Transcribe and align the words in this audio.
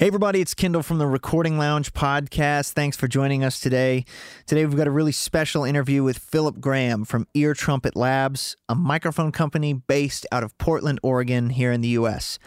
Hey, 0.00 0.06
everybody, 0.06 0.40
it's 0.40 0.54
Kendall 0.54 0.84
from 0.84 0.98
the 0.98 1.08
Recording 1.08 1.58
Lounge 1.58 1.92
podcast. 1.92 2.70
Thanks 2.70 2.96
for 2.96 3.08
joining 3.08 3.42
us 3.42 3.58
today. 3.58 4.04
Today, 4.46 4.64
we've 4.64 4.76
got 4.76 4.86
a 4.86 4.92
really 4.92 5.10
special 5.10 5.64
interview 5.64 6.04
with 6.04 6.18
Philip 6.18 6.60
Graham 6.60 7.04
from 7.04 7.26
Ear 7.34 7.52
Trumpet 7.52 7.96
Labs, 7.96 8.56
a 8.68 8.76
microphone 8.76 9.32
company 9.32 9.72
based 9.72 10.24
out 10.30 10.44
of 10.44 10.56
Portland, 10.56 11.00
Oregon, 11.02 11.50
here 11.50 11.72
in 11.72 11.80
the 11.80 11.88
U.S. 11.88 12.38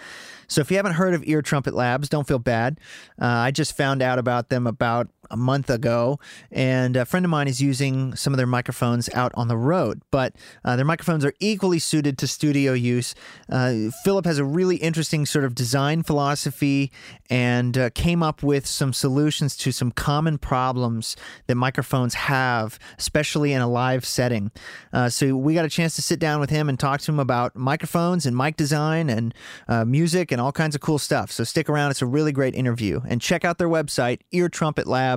So, 0.47 0.61
if 0.61 0.71
you 0.71 0.77
haven't 0.77 0.93
heard 0.93 1.13
of 1.13 1.27
Ear 1.27 1.41
Trumpet 1.41 1.73
Labs, 1.73 2.07
don't 2.07 2.25
feel 2.25 2.39
bad. 2.39 2.79
Uh, 3.21 3.25
I 3.25 3.51
just 3.51 3.75
found 3.75 4.01
out 4.01 4.17
about 4.17 4.47
them 4.47 4.65
about 4.65 5.09
a 5.31 5.37
month 5.37 5.69
ago, 5.69 6.19
and 6.51 6.95
a 6.95 7.05
friend 7.05 7.25
of 7.25 7.29
mine 7.29 7.47
is 7.47 7.61
using 7.61 8.15
some 8.15 8.33
of 8.33 8.37
their 8.37 8.47
microphones 8.47 9.09
out 9.13 9.31
on 9.35 9.47
the 9.47 9.57
road. 9.57 10.01
But 10.11 10.35
uh, 10.63 10.75
their 10.75 10.85
microphones 10.85 11.25
are 11.25 11.33
equally 11.39 11.79
suited 11.79 12.17
to 12.19 12.27
studio 12.27 12.73
use. 12.73 13.15
Uh, 13.49 13.89
Philip 14.03 14.25
has 14.25 14.37
a 14.37 14.45
really 14.45 14.75
interesting 14.77 15.25
sort 15.25 15.45
of 15.45 15.55
design 15.55 16.03
philosophy 16.03 16.91
and 17.29 17.77
uh, 17.77 17.89
came 17.91 18.21
up 18.21 18.43
with 18.43 18.67
some 18.67 18.93
solutions 18.93 19.55
to 19.57 19.71
some 19.71 19.91
common 19.91 20.37
problems 20.37 21.15
that 21.47 21.55
microphones 21.55 22.13
have, 22.13 22.77
especially 22.97 23.53
in 23.53 23.61
a 23.61 23.67
live 23.67 24.05
setting. 24.05 24.51
Uh, 24.91 25.09
so 25.09 25.35
we 25.35 25.53
got 25.53 25.65
a 25.65 25.69
chance 25.69 25.95
to 25.95 26.01
sit 26.01 26.19
down 26.19 26.39
with 26.39 26.49
him 26.49 26.67
and 26.67 26.79
talk 26.79 26.99
to 27.01 27.11
him 27.11 27.19
about 27.19 27.55
microphones 27.55 28.25
and 28.25 28.35
mic 28.35 28.57
design 28.57 29.09
and 29.09 29.33
uh, 29.67 29.85
music 29.85 30.31
and 30.31 30.41
all 30.41 30.51
kinds 30.51 30.75
of 30.75 30.81
cool 30.81 30.99
stuff. 30.99 31.31
So 31.31 31.43
stick 31.43 31.69
around; 31.69 31.91
it's 31.91 32.01
a 32.01 32.05
really 32.05 32.31
great 32.31 32.55
interview. 32.55 33.01
And 33.07 33.21
check 33.21 33.45
out 33.45 33.57
their 33.57 33.69
website, 33.69 34.19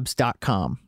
eartrumpetlabs.com. 0.05 0.79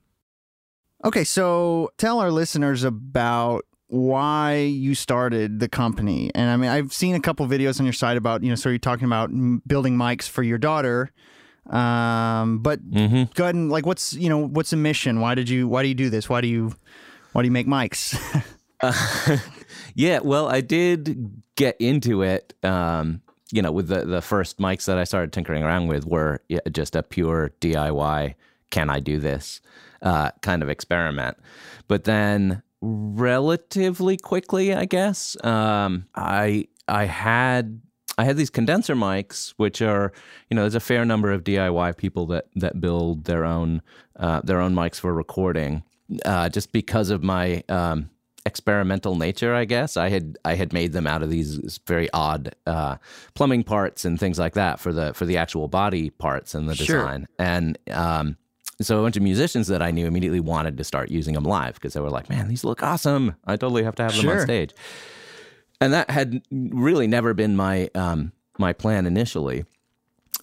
Okay, 1.05 1.25
so 1.25 1.91
tell 1.99 2.21
our 2.21 2.31
listeners 2.31 2.85
about 2.85 3.65
why 3.89 4.57
you 4.57 4.95
started 4.95 5.61
the 5.61 5.69
company. 5.69 6.31
And 6.35 6.51
I 6.51 6.57
mean, 6.57 6.71
I've 6.71 6.93
seen 6.93 7.15
a 7.15 7.21
couple 7.21 7.47
videos 7.47 7.79
on 7.79 7.87
your 7.87 7.93
site 7.93 8.17
about, 8.17 8.43
you 8.43 8.49
know, 8.49 8.57
so 8.57 8.69
you're 8.71 8.79
talking 8.79 9.05
about 9.05 9.31
building 9.67 9.97
mics 9.97 10.29
for 10.29 10.43
your 10.43 10.59
daughter. 10.59 11.11
Um, 11.71 12.59
but 12.59 12.85
Mm-hmm. 12.91 13.25
go 13.35 13.45
ahead 13.45 13.55
and 13.55 13.71
like, 13.71 13.87
what's, 13.87 14.13
you 14.15 14.29
know, 14.29 14.39
what's 14.39 14.71
the 14.71 14.77
mission? 14.77 15.21
Why 15.21 15.35
did 15.35 15.49
you, 15.49 15.69
why 15.69 15.83
do 15.83 15.89
you 15.89 15.95
do 15.95 16.11
this? 16.11 16.29
Why 16.29 16.41
do 16.41 16.49
you, 16.49 16.75
why 17.33 17.43
do 17.43 17.47
you 17.47 17.53
make 17.53 17.67
mics? 17.67 18.17
Uh, 18.81 18.93
yeah, 19.95 20.19
well, 20.21 20.49
I 20.49 20.61
did 20.61 21.43
get 21.55 21.77
into 21.79 22.23
it. 22.23 22.55
Um, 22.65 23.21
you 23.53 23.63
know, 23.63 23.71
with 23.71 23.87
the 23.87 24.05
the 24.05 24.21
first 24.21 24.59
mics 24.59 24.87
that 24.87 24.99
I 24.99 25.05
started 25.05 25.33
tinkering 25.33 25.63
around 25.63 25.87
with 25.87 26.05
were 26.05 26.41
just 26.73 26.97
a 26.97 27.03
pure 27.05 27.53
DIY. 27.61 28.35
Can 28.71 28.91
I 28.91 29.01
do 29.01 29.19
this? 29.19 29.61
Uh, 30.03 30.31
kind 30.43 30.63
of 30.63 30.69
experiment. 30.69 31.37
But 31.89 32.05
then, 32.05 32.63
relatively 32.83 34.17
quickly, 34.17 34.75
I 34.75 34.85
guess, 34.85 35.37
um, 35.45 36.07
I 36.15 36.69
I 36.89 37.05
had 37.07 37.81
I 38.19 38.25
had 38.25 38.37
these 38.37 38.51
condenser 38.51 38.95
mics, 38.95 39.55
which 39.57 39.83
are 39.83 40.13
you 40.51 40.55
know, 40.55 40.63
there's 40.63 40.75
a 40.75 40.81
fair 40.81 41.05
number 41.05 41.33
of 41.33 41.45
DIY 41.45 41.97
people 41.97 42.27
that 42.27 42.47
that 42.57 42.81
build 42.81 43.25
their 43.25 43.45
own 43.45 43.83
uh, 44.19 44.41
their 44.43 44.61
own 44.61 44.75
mics 44.75 45.01
for 45.01 45.13
recording. 45.13 45.83
Uh, 46.25 46.49
just 46.49 46.71
because 46.71 47.11
of 47.11 47.25
my 47.25 47.65
um, 47.69 48.09
experimental 48.45 49.17
nature, 49.17 49.53
I 49.55 49.65
guess. 49.65 49.97
I 49.97 50.09
had 50.09 50.39
I 50.45 50.55
had 50.55 50.73
made 50.73 50.93
them 50.93 51.07
out 51.07 51.23
of 51.23 51.31
these 51.31 51.81
very 51.87 52.09
odd 52.13 52.55
uh, 52.67 52.97
plumbing 53.35 53.65
parts 53.65 54.05
and 54.05 54.19
things 54.21 54.39
like 54.39 54.55
that 54.55 54.79
for 54.79 54.93
the 54.93 55.13
for 55.15 55.27
the 55.27 55.37
actual 55.37 55.67
body 55.67 56.11
parts 56.11 56.55
and 56.55 56.69
the 56.69 56.77
Sure. 56.77 57.01
design. 57.01 57.27
And 57.41 57.77
um, 57.91 58.37
so 58.81 58.99
a 58.99 59.03
bunch 59.03 59.17
of 59.17 59.23
musicians 59.23 59.69
that 59.69 59.83
I 59.83 59.91
knew 59.91 60.07
immediately 60.07 60.41
wanted 60.41 60.77
to 60.79 60.85
start 60.85 61.11
using 61.11 61.35
them 61.35 61.45
live 61.45 61.75
because 61.75 61.95
they 61.95 62.01
were 62.01 62.11
like, 62.11 62.29
"Man, 62.29 62.49
these 62.49 62.65
look 62.65 62.83
awesome! 62.83 63.37
I 63.47 63.57
totally 63.57 63.85
have 63.85 63.95
to 63.97 64.03
have 64.03 64.13
them 64.13 64.23
Sure. 64.23 64.41
on 64.41 64.45
stage." 64.47 64.75
And 65.81 65.93
that 65.93 66.11
had 66.11 66.43
really 66.51 67.07
never 67.07 67.35
been 67.35 67.57
my 67.57 67.89
um, 67.95 68.33
my 68.59 68.73
plan 68.73 69.07
initially. 69.07 69.65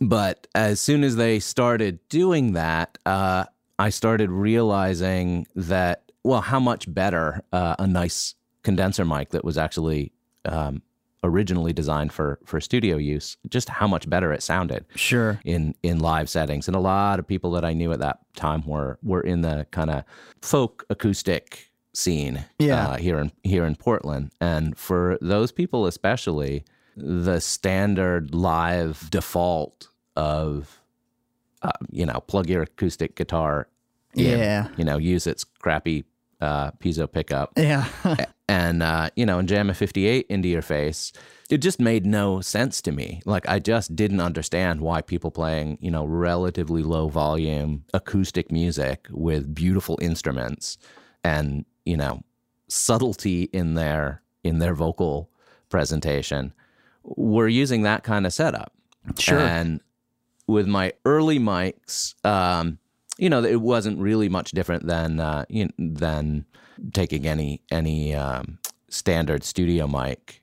But 0.02 0.48
as 0.56 0.82
soon 0.82 1.04
as 1.04 1.16
they 1.16 1.40
started 1.40 2.00
doing 2.10 2.54
that, 2.54 2.98
uh, 3.06 3.46
I 3.78 3.90
started 3.90 4.30
realizing 4.32 5.46
that 5.56 6.12
well, 6.24 6.42
how 6.42 6.60
much 6.60 6.92
better 6.92 7.42
uh, 7.52 7.76
a 7.80 7.86
nice 7.88 8.36
condenser 8.64 9.04
mic 9.06 9.30
that 9.30 9.44
was 9.44 9.58
actually 9.58 10.12
um, 10.46 10.82
originally 11.24 11.74
designed 11.74 12.12
for 12.12 12.40
for 12.46 12.60
studio 12.62 12.98
use, 12.98 13.38
just 13.50 13.70
how 13.70 13.88
much 13.88 14.10
better 14.10 14.34
it 14.34 14.44
sounded 14.44 14.86
sure. 14.96 15.40
in 15.46 15.74
in 15.84 16.00
live 16.00 16.30
settings. 16.30 16.68
And 16.68 16.76
a 16.76 16.80
lot 16.80 17.20
of 17.20 17.28
people 17.28 17.52
that 17.52 17.64
I 17.66 17.74
knew 17.74 17.92
at 17.94 18.00
that 18.00 18.20
time 18.36 18.66
were 18.66 18.98
were 19.04 19.22
in 19.22 19.42
the 19.42 19.66
kind 19.72 19.90
of 19.90 20.04
folk 20.42 20.86
acoustic 20.90 21.72
scene 21.94 22.44
Yeah. 22.60 22.88
uh, 22.90 22.98
here 22.98 23.20
in 23.20 23.32
here 23.44 23.66
in 23.66 23.76
Portland. 23.76 24.32
And 24.42 24.78
for 24.78 25.18
those 25.22 25.52
people 25.52 25.86
especially, 25.86 26.64
the 26.98 27.40
standard 27.40 28.34
live 28.36 29.10
default 29.12 29.88
of 30.16 30.82
uh, 31.62 31.72
you 31.92 32.06
know 32.06 32.20
plug 32.28 32.50
your 32.50 32.64
acoustic 32.64 33.16
guitar 33.16 33.68
in, 34.16 34.40
Yeah. 34.40 34.68
you 34.78 34.84
know 34.84 34.98
use 34.98 35.26
its 35.26 35.44
crappy 35.44 36.04
uh, 36.44 36.72
piezo 36.80 37.12
pickup 37.12 37.54
Yeah. 37.58 37.88
and 38.50 38.84
uh, 38.84 39.10
you 39.16 39.26
know, 39.26 39.40
and 39.40 39.48
jam 39.48 39.70
a 39.70 39.74
58 39.74 40.26
into 40.30 40.48
your 40.50 40.62
face. 40.62 41.12
It 41.50 41.58
just 41.60 41.80
made 41.80 42.06
no 42.06 42.42
sense 42.42 42.82
to 42.84 42.92
me. 42.92 43.22
Like 43.26 43.48
I 43.48 43.60
just 43.60 43.96
didn't 43.96 44.20
understand 44.22 44.82
why 44.82 45.02
people 45.02 45.32
playing, 45.32 45.78
you 45.82 45.92
know, 45.92 46.06
relatively 46.06 46.84
low 46.84 47.08
volume 47.10 47.84
acoustic 47.94 48.52
music 48.52 49.08
with 49.12 49.54
beautiful 49.54 49.98
instruments 50.02 50.78
and, 51.24 51.66
you 51.86 51.98
know, 51.98 52.22
subtlety 52.68 53.44
in 53.54 53.76
their 53.76 54.22
in 54.44 54.60
their 54.60 54.74
vocal 54.74 55.30
presentation 55.70 56.54
were 57.04 57.48
using 57.48 57.84
that 57.84 58.04
kind 58.04 58.26
of 58.26 58.34
setup. 58.34 58.74
Sure. 59.20 59.40
And 59.40 59.80
with 60.48 60.68
my 60.68 60.94
early 61.06 61.40
mics, 61.40 62.16
um, 62.26 62.80
you 63.18 63.30
know, 63.30 63.44
it 63.44 63.62
wasn't 63.62 64.00
really 64.00 64.30
much 64.30 64.52
different 64.52 64.88
than 64.88 65.20
uh, 65.20 65.46
you 65.50 65.70
than 65.78 66.46
taking 66.94 67.28
any 67.28 67.62
any 67.72 68.16
um, 68.16 68.60
standard 68.90 69.44
studio 69.44 69.88
mic 69.88 70.42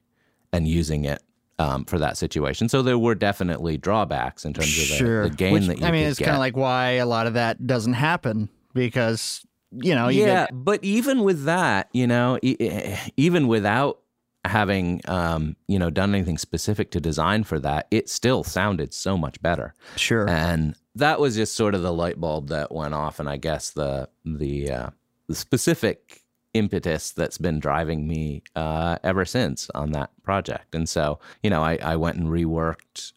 and 0.53 0.67
using 0.67 1.05
it 1.05 1.23
um, 1.59 1.85
for 1.85 1.99
that 1.99 2.17
situation. 2.17 2.69
So 2.69 2.83
there 2.83 2.99
were 2.99 3.15
definitely 3.15 3.77
drawbacks 3.77 4.45
in 4.45 4.53
terms 4.53 4.79
of 4.79 4.89
the, 4.89 4.95
sure. 4.95 5.29
the 5.29 5.35
gain 5.35 5.53
Which, 5.53 5.67
that 5.67 5.79
you 5.79 5.87
I 5.87 5.91
mean, 5.91 6.07
it's 6.07 6.19
kind 6.19 6.33
of 6.33 6.39
like 6.39 6.57
why 6.57 6.93
a 6.93 7.07
lot 7.07 7.27
of 7.27 7.35
that 7.35 7.67
doesn't 7.67 7.93
happen 7.93 8.49
because, 8.73 9.45
you 9.71 9.95
know, 9.95 10.09
you 10.09 10.23
yeah, 10.23 10.47
get, 10.47 10.51
but 10.53 10.83
even 10.83 11.23
with 11.23 11.45
that, 11.45 11.89
you 11.93 12.07
know, 12.07 12.39
e- 12.43 12.97
even 13.17 13.47
without 13.47 14.00
having 14.45 15.01
um, 15.07 15.57
you 15.69 15.79
know 15.79 15.91
done 15.91 16.15
anything 16.15 16.39
specific 16.39 16.91
to 16.93 17.01
design 17.01 17.45
for 17.45 17.59
that, 17.61 17.87
it 17.91 18.09
still 18.09 18.43
sounded 18.45 18.95
so 18.95 19.17
much 19.19 19.41
better. 19.43 19.75
sure. 19.97 20.29
and 20.29 20.75
that 20.97 21.21
was 21.21 21.37
just 21.37 21.55
sort 21.55 21.75
of 21.75 21.83
the 21.83 21.93
light 21.93 22.21
bulb 22.21 22.49
that 22.49 22.73
went 22.73 22.95
off 22.95 23.21
and 23.21 23.29
i 23.29 23.37
guess 23.37 23.71
the 23.71 24.09
the, 24.25 24.69
uh, 24.71 24.91
the 25.29 25.35
specific 25.37 26.23
impetus 26.53 27.13
that's 27.13 27.39
been 27.39 27.61
driving 27.61 28.09
me 28.09 28.43
uh, 28.57 28.97
ever 29.05 29.25
since 29.25 29.71
on 29.73 29.93
that 29.93 30.11
project 30.25 30.75
and 30.75 30.89
so 30.89 31.21
you 31.45 31.49
know 31.51 31.63
I, 31.63 31.77
I 31.77 31.95
went 31.95 32.17
and 32.17 32.29
reworked 32.29 33.13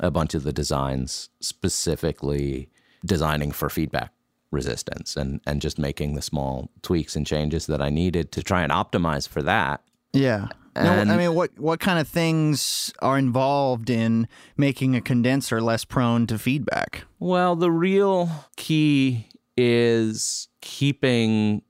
a 0.00 0.10
bunch 0.10 0.32
of 0.32 0.44
the 0.44 0.52
designs 0.52 1.28
specifically 1.40 2.70
designing 3.04 3.50
for 3.52 3.68
feedback 3.68 4.12
resistance 4.50 5.14
and 5.16 5.40
and 5.46 5.60
just 5.60 5.78
making 5.78 6.14
the 6.14 6.22
small 6.22 6.70
tweaks 6.82 7.14
and 7.16 7.26
changes 7.26 7.66
that 7.66 7.82
i 7.82 7.90
needed 7.90 8.32
to 8.32 8.42
try 8.42 8.62
and 8.62 8.72
optimize 8.72 9.28
for 9.28 9.42
that 9.42 9.82
Yeah. 10.12 10.48
No, 10.84 11.12
I 11.12 11.16
mean, 11.16 11.34
what 11.34 11.50
what 11.58 11.80
kind 11.80 11.98
of 11.98 12.08
things 12.08 12.92
are 13.00 13.18
involved 13.18 13.90
in 13.90 14.28
making 14.56 14.96
a 14.96 15.00
condenser 15.00 15.60
less 15.60 15.84
prone 15.84 16.26
to 16.28 16.38
feedback? 16.38 17.04
Well, 17.18 17.56
the 17.56 17.70
real 17.70 18.30
key 18.56 19.26
is 19.56 20.48
keeping 20.60 21.62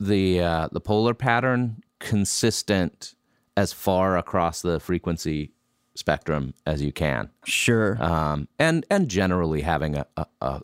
the 0.00 0.40
uh, 0.40 0.68
the 0.72 0.80
polar 0.80 1.14
pattern 1.14 1.82
consistent 2.00 3.14
as 3.56 3.72
far 3.72 4.18
across 4.18 4.60
the 4.62 4.78
frequency 4.80 5.52
spectrum 5.94 6.52
as 6.66 6.82
you 6.82 6.92
can, 6.92 7.30
Sure. 7.44 7.96
um, 8.02 8.48
and 8.58 8.84
and 8.90 9.08
generally 9.08 9.62
having 9.62 9.96
a 9.96 10.06
a, 10.16 10.26
a, 10.42 10.60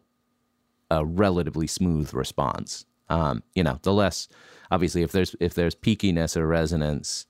a 0.91 1.05
relatively 1.05 1.67
smooth 1.67 2.13
response. 2.13 2.85
Um, 3.09 3.43
you 3.55 3.63
know, 3.63 3.79
the 3.83 3.93
less 3.93 4.29
obviously 4.71 5.03
if 5.03 5.13
there's 5.13 5.35
if 5.41 5.55
there's 5.55 5.75
peakiness 5.75 6.37
or 6.37 6.47
resonance 6.47 7.27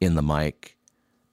in 0.00 0.14
the 0.14 0.22
mic 0.22 0.76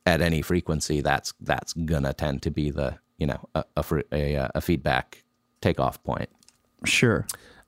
at 0.06 0.22
any 0.22 0.42
frequency, 0.42 1.02
that's 1.02 1.34
that's 1.42 1.74
gonna 1.74 2.14
tend 2.14 2.42
to 2.44 2.52
be 2.52 2.70
the 2.72 2.98
you 3.18 3.28
know 3.28 3.50
a 3.56 3.64
a, 3.78 3.84
a, 4.12 4.36
uh, 4.36 4.48
a 4.56 4.62
feedback 4.62 5.24
takeoff 5.62 6.04
point. 6.04 6.30
sure. 6.86 7.26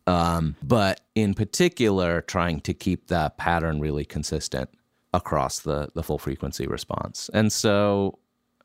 Um, 0.08 0.56
but 0.62 1.02
in 1.16 1.34
particular, 1.34 2.22
trying 2.22 2.62
to 2.62 2.74
keep 2.74 3.08
that 3.08 3.38
pattern 3.38 3.80
really 3.80 4.06
consistent 4.06 4.70
across 5.14 5.60
the 5.60 5.90
the 5.96 6.04
full 6.04 6.20
frequency 6.20 6.68
response. 6.68 7.30
And 7.34 7.52
so, 7.52 8.20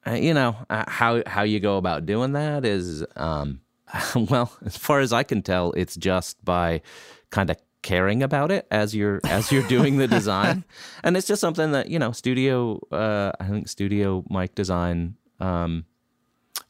uh, 0.06 0.12
you 0.12 0.34
know, 0.34 0.56
uh, 0.68 0.84
how 0.88 1.22
how 1.26 1.42
you 1.42 1.60
go 1.60 1.78
about 1.78 2.04
doing 2.04 2.32
that 2.32 2.64
is, 2.64 3.04
um, 3.16 3.60
well, 4.14 4.52
as 4.64 4.76
far 4.76 5.00
as 5.00 5.12
I 5.12 5.22
can 5.22 5.42
tell, 5.42 5.72
it's 5.72 5.96
just 5.96 6.44
by 6.44 6.82
kind 7.30 7.48
of 7.48 7.56
caring 7.82 8.22
about 8.22 8.50
it 8.50 8.66
as 8.70 8.94
you're 8.94 9.20
as 9.24 9.50
you're 9.50 9.66
doing 9.68 9.96
the 9.98 10.06
design, 10.08 10.64
and 11.04 11.16
it's 11.16 11.26
just 11.26 11.40
something 11.40 11.72
that 11.72 11.88
you 11.90 11.98
know, 11.98 12.12
studio. 12.12 12.80
Uh, 12.92 13.32
I 13.40 13.46
think 13.46 13.68
studio 13.68 14.24
mic 14.30 14.54
design. 14.54 15.16
Um, 15.40 15.84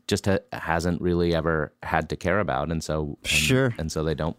just 0.07 0.27
ha- 0.27 0.39
hasn't 0.53 1.01
really 1.01 1.35
ever 1.35 1.73
had 1.85 2.09
to 2.11 2.17
care 2.17 2.41
about, 2.41 2.71
and 2.71 2.83
so 2.83 3.17
and, 3.23 3.29
Sure. 3.29 3.75
and 3.79 3.91
so 3.93 4.03
they 4.03 4.15
don't 4.15 4.37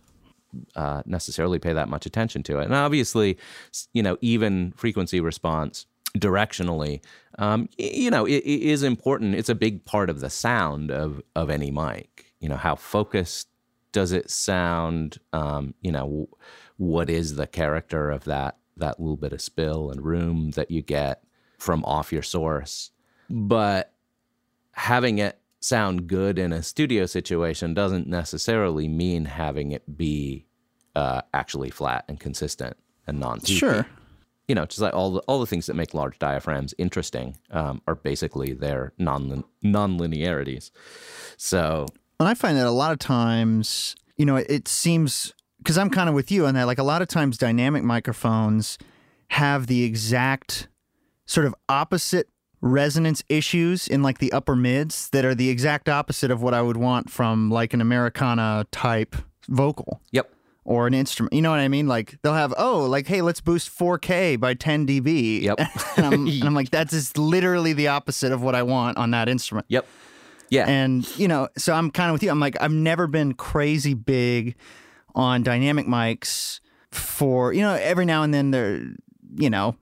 uh, 0.76 1.02
necessarily 1.06 1.60
pay 1.60 1.72
that 1.74 1.88
much 1.90 2.06
attention 2.06 2.44
to 2.44 2.60
it. 2.60 2.66
And 2.66 2.74
obviously, 2.74 3.38
you 3.94 4.04
know, 4.04 4.18
even 4.22 4.74
frequency 4.76 5.22
response 5.22 5.86
directionally, 6.18 7.02
um, 7.40 7.70
you 7.78 8.12
know, 8.12 8.26
it, 8.26 8.38
it 8.44 8.62
is 8.62 8.84
important. 8.84 9.36
It's 9.36 9.48
a 9.50 9.56
big 9.56 9.86
part 9.86 10.10
of 10.10 10.20
the 10.20 10.30
sound 10.30 10.92
of 10.92 11.22
of 11.36 11.50
any 11.50 11.72
mic. 11.72 12.34
You 12.40 12.50
know, 12.50 12.58
how 12.58 12.76
focused 12.76 13.48
does 13.92 14.12
it 14.12 14.30
sound? 14.30 15.20
Um, 15.34 15.74
you 15.82 15.92
know, 15.92 16.04
w- 16.04 16.28
what 16.78 17.10
is 17.10 17.36
the 17.36 17.48
character 17.48 18.10
of 18.10 18.24
that 18.26 18.58
that 18.78 19.00
little 19.00 19.18
bit 19.18 19.34
of 19.34 19.42
spill 19.42 19.92
and 19.92 20.04
room 20.04 20.52
that 20.52 20.72
you 20.72 20.82
get 20.82 21.24
from 21.58 21.84
off 21.86 22.12
your 22.12 22.24
source? 22.24 22.92
But 23.30 23.94
having 24.74 25.18
it 25.18 25.40
sound 25.60 26.08
good 26.08 26.40
in 26.40 26.52
a 26.52 26.64
studio 26.64 27.06
situation 27.06 27.74
doesn't 27.74 28.08
necessarily 28.08 28.88
mean 28.88 29.26
having 29.26 29.72
it 29.72 29.98
be 29.98 30.46
uh, 30.96 31.22
actually 31.34 31.70
flat 31.70 32.04
and 32.08 32.20
consistent 32.20 32.76
and 33.08 33.20
non 33.20 33.44
Sure. 33.44 33.86
You 34.48 34.56
know, 34.56 34.66
just 34.66 34.82
like 34.82 34.94
all 34.94 35.12
the 35.12 35.20
all 35.22 35.40
the 35.40 35.46
things 35.46 35.68
that 35.68 35.76
make 35.76 35.94
large 35.94 36.20
diaphragms 36.20 36.74
interesting 36.78 37.38
um, 37.52 37.82
are 37.88 37.96
basically 37.96 38.54
their 38.54 38.92
non 38.98 39.44
non-linearities. 39.62 40.72
So 41.38 41.86
And 42.22 42.30
I 42.30 42.36
find 42.36 42.56
that 42.56 42.68
a 42.68 42.72
lot 42.72 42.92
of 42.92 43.00
times, 43.00 43.96
you 44.16 44.28
know, 44.28 44.36
it, 44.36 44.46
it 44.48 44.68
seems 44.68 45.34
because 45.58 45.76
I'm 45.76 45.90
kind 45.90 46.08
of 46.08 46.14
with 46.14 46.32
you 46.32 46.46
on 46.46 46.54
that. 46.54 46.68
Like 46.68 46.78
a 46.78 46.84
lot 46.84 47.02
of 47.02 47.08
times, 47.08 47.36
dynamic 47.36 47.84
microphones 47.84 48.78
have 49.30 49.66
the 49.66 49.84
exact 49.84 50.68
sort 51.26 51.48
of 51.48 51.56
opposite 51.68 52.30
resonance 52.62 53.24
issues 53.28 53.88
in 53.88 54.04
like 54.04 54.20
the 54.20 54.32
upper 54.34 54.56
mids 54.56 55.10
that 55.10 55.26
are 55.26 55.34
the 55.34 55.50
exact 55.50 55.90
opposite 55.90 56.30
of 56.30 56.44
what 56.44 56.54
I 56.54 56.62
would 56.62 56.78
want 56.78 57.10
from 57.10 57.50
like 57.50 57.74
an 57.74 57.82
Americana 57.82 58.68
type 58.72 59.16
vocal 59.50 60.00
yep, 60.12 60.32
or 60.64 60.86
an 60.86 60.94
instrument. 60.94 61.34
You 61.34 61.42
know 61.42 61.50
what 61.50 61.60
I 61.60 61.70
mean? 61.70 61.88
Like 61.88 62.20
they'll 62.22 62.36
have, 62.36 62.54
oh, 62.56 62.86
like, 62.86 63.08
hey, 63.08 63.24
let's 63.24 63.42
boost 63.42 63.76
4K 63.76 64.40
by 64.40 64.54
10 64.54 64.86
dB. 64.86 65.42
Yep. 65.42 65.60
and, 65.98 66.06
I'm, 66.06 66.28
and 66.28 66.44
I'm 66.44 66.54
like, 66.62 66.70
that's 66.70 66.92
just 66.92 67.18
literally 67.18 67.74
the 67.74 67.88
opposite 67.88 68.32
of 68.32 68.44
what 68.44 68.54
I 68.54 68.62
want 68.62 68.98
on 68.98 69.10
that 69.10 69.28
instrument. 69.28 69.66
yep, 69.70 69.88
yeah, 70.52 70.68
And, 70.68 71.08
you 71.18 71.30
know, 71.30 71.48
so 71.58 71.74
I'm 71.74 71.90
kind 71.90 72.10
of 72.10 72.14
with 72.14 72.24
you. 72.24 72.30
I'm 72.30 72.42
like, 72.42 72.62
I've 72.62 72.74
never 72.74 73.08
been 73.08 73.34
crazy 73.34 73.94
big 73.94 74.56
on 75.16 75.44
dynamic 75.44 75.88
mics 75.88 76.60
for, 76.92 77.54
you 77.54 77.62
know, 77.62 77.74
every 77.74 78.04
now 78.04 78.24
and 78.24 78.34
then 78.34 78.52
there, 78.52 78.86
you 79.36 79.50
know, 79.50 79.78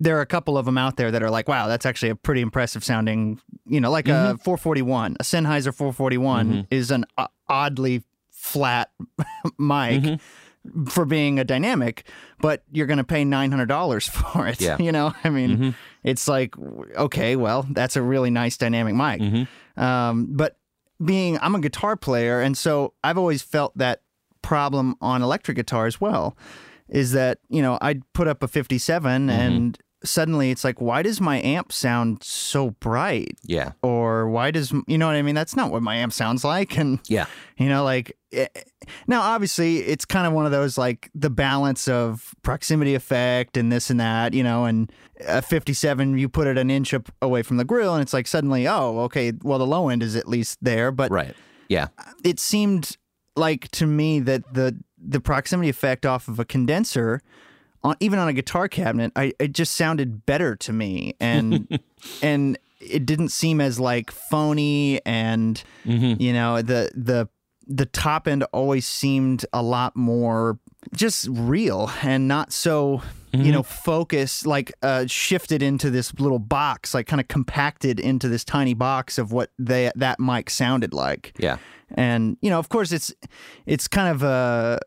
there 0.00 0.18
are 0.18 0.20
a 0.20 0.26
couple 0.26 0.58
of 0.58 0.66
them 0.66 0.76
out 0.76 0.98
there 0.98 1.10
that 1.10 1.22
are 1.22 1.30
like, 1.30 1.48
wow, 1.48 1.68
that's 1.68 1.86
actually 1.86 2.10
a 2.10 2.16
pretty 2.16 2.42
impressive 2.42 2.84
sounding, 2.84 3.40
you 3.66 3.80
know, 3.80 3.90
like 3.90 4.06
a 4.08 4.36
mm-hmm. 4.36 4.42
441. 4.42 5.16
A 5.20 5.22
Sennheiser 5.22 5.74
441 5.74 6.46
mm-hmm. 6.46 6.60
is 6.70 6.90
an 6.90 7.06
oddly 7.48 8.02
flat 8.30 8.90
mic 9.58 10.02
mm-hmm. 10.02 10.84
for 10.84 11.06
being 11.06 11.38
a 11.38 11.44
dynamic, 11.44 12.06
but 12.40 12.62
you're 12.70 12.86
going 12.86 12.98
to 12.98 13.04
pay 13.04 13.24
$900 13.24 14.10
for 14.34 14.46
it. 14.48 14.60
Yeah. 14.60 14.76
You 14.78 14.92
know, 14.92 15.14
I 15.24 15.30
mean, 15.30 15.74
it's 16.02 16.28
like, 16.28 16.54
okay, 16.58 17.36
well, 17.36 17.66
that's 17.70 17.96
a 17.96 18.02
really 18.02 18.30
nice 18.30 18.58
dynamic 18.58 18.94
mic. 18.94 19.46
Um, 19.76 20.28
but 20.30 20.56
being, 21.04 21.38
I'm 21.40 21.54
a 21.54 21.60
guitar 21.60 21.96
player, 21.96 22.40
and 22.40 22.56
so 22.56 22.94
I've 23.02 23.18
always 23.18 23.42
felt 23.42 23.76
that 23.78 24.02
problem 24.42 24.96
on 25.00 25.22
electric 25.22 25.56
guitar 25.56 25.86
as 25.86 26.00
well 26.00 26.36
is 26.88 27.12
that, 27.12 27.38
you 27.48 27.62
know, 27.62 27.78
I'd 27.80 28.02
put 28.12 28.28
up 28.28 28.42
a 28.42 28.48
57 28.48 29.30
and 29.30 29.78
suddenly 30.04 30.50
it's 30.50 30.64
like, 30.64 30.80
why 30.80 31.02
does 31.02 31.20
my 31.20 31.40
amp 31.40 31.72
sound 31.72 32.22
so 32.22 32.70
bright? 32.70 33.38
yeah, 33.42 33.72
Or 33.82 34.28
why 34.28 34.50
does, 34.50 34.72
you 34.86 34.98
know 34.98 35.06
what 35.06 35.16
I 35.16 35.22
mean? 35.22 35.34
That's 35.34 35.56
not 35.56 35.70
what 35.70 35.82
my 35.82 35.96
amp 35.96 36.12
sounds 36.12 36.44
like. 36.44 36.76
And, 36.78 37.00
yeah, 37.08 37.26
you 37.56 37.68
know, 37.68 37.84
like 37.84 38.16
eh, 38.32 38.46
now, 39.06 39.22
obviously, 39.22 39.78
it's 39.78 40.04
kind 40.04 40.26
of 40.26 40.32
one 40.32 40.46
of 40.46 40.52
those 40.52 40.76
like 40.76 41.10
the 41.14 41.30
balance 41.30 41.88
of 41.88 42.34
proximity 42.42 42.94
effect 42.94 43.56
and 43.56 43.72
this 43.72 43.90
and 43.90 44.00
that, 44.00 44.34
you 44.34 44.42
know, 44.42 44.64
and 44.64 44.92
a 45.26 45.42
57, 45.42 46.18
you 46.18 46.28
put 46.28 46.46
it 46.46 46.58
an 46.58 46.70
inch 46.70 46.92
up 46.92 47.10
away 47.22 47.42
from 47.42 47.56
the 47.56 47.64
grill, 47.64 47.94
and 47.94 48.02
it's 48.02 48.12
like 48.12 48.26
suddenly, 48.26 48.66
oh, 48.66 49.00
okay, 49.00 49.32
well, 49.42 49.58
the 49.58 49.66
low 49.66 49.88
end 49.88 50.02
is 50.02 50.16
at 50.16 50.28
least 50.28 50.58
there. 50.62 50.90
But 50.90 51.10
right, 51.10 51.34
yeah, 51.68 51.88
it 52.24 52.38
seemed 52.40 52.96
like 53.36 53.70
to 53.72 53.86
me 53.86 54.20
that 54.20 54.54
the 54.54 54.76
the 54.98 55.20
proximity 55.20 55.68
effect 55.68 56.06
off 56.06 56.28
of 56.28 56.38
a 56.38 56.44
condenser 56.44 57.20
on 57.20 57.20
Uh, 57.84 57.94
even 58.00 58.18
on 58.18 58.28
a 58.28 58.32
guitar 58.32 58.66
cabinet 58.66 59.12
I 59.14 59.32
it 59.38 59.52
just 59.52 59.76
sounded 59.76 60.26
better 60.26 60.56
to 60.56 60.72
me. 60.72 61.14
And 61.20 61.80
and 62.22 62.58
it 62.80 63.06
didn't 63.06 63.30
seem 63.30 63.60
as 63.60 63.78
like 63.80 64.10
phony 64.10 65.00
and 65.06 65.62
mm-hmm. 65.84 66.20
you 66.20 66.32
know 66.32 66.62
the 66.62 66.90
the 66.94 67.28
the 67.66 67.86
top 67.86 68.28
end 68.28 68.44
always 68.52 68.86
seemed 68.86 69.46
a 69.52 69.62
lot 69.62 69.96
more 69.96 70.58
just 70.94 71.26
real 71.30 71.90
and 72.02 72.28
not 72.28 72.52
so 72.52 73.00
you 73.32 73.40
mm-hmm. 73.40 73.50
know 73.52 73.62
focused 73.62 74.46
like 74.46 74.72
uh 74.82 75.06
shifted 75.06 75.62
into 75.62 75.88
this 75.90 76.12
little 76.20 76.38
box 76.38 76.92
like 76.92 77.06
kind 77.06 77.20
of 77.20 77.28
compacted 77.28 77.98
into 77.98 78.28
this 78.28 78.44
tiny 78.44 78.74
box 78.74 79.16
of 79.18 79.32
what 79.32 79.50
they 79.58 79.90
that 79.94 80.20
mic 80.20 80.50
sounded 80.50 80.92
like. 80.92 81.32
Yeah, 81.38 81.56
and 81.90 82.36
you 82.40 82.50
know 82.50 82.58
of 82.58 82.68
course 82.68 82.92
it's 82.92 83.12
it's 83.66 83.88
kind 83.88 84.08
of 84.08 84.22
a 84.22 84.80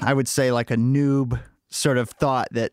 i 0.00 0.14
would 0.14 0.28
say 0.28 0.52
like 0.52 0.70
a 0.70 0.76
noob 0.76 1.40
sort 1.72 1.98
of 1.98 2.10
thought 2.10 2.48
that 2.52 2.70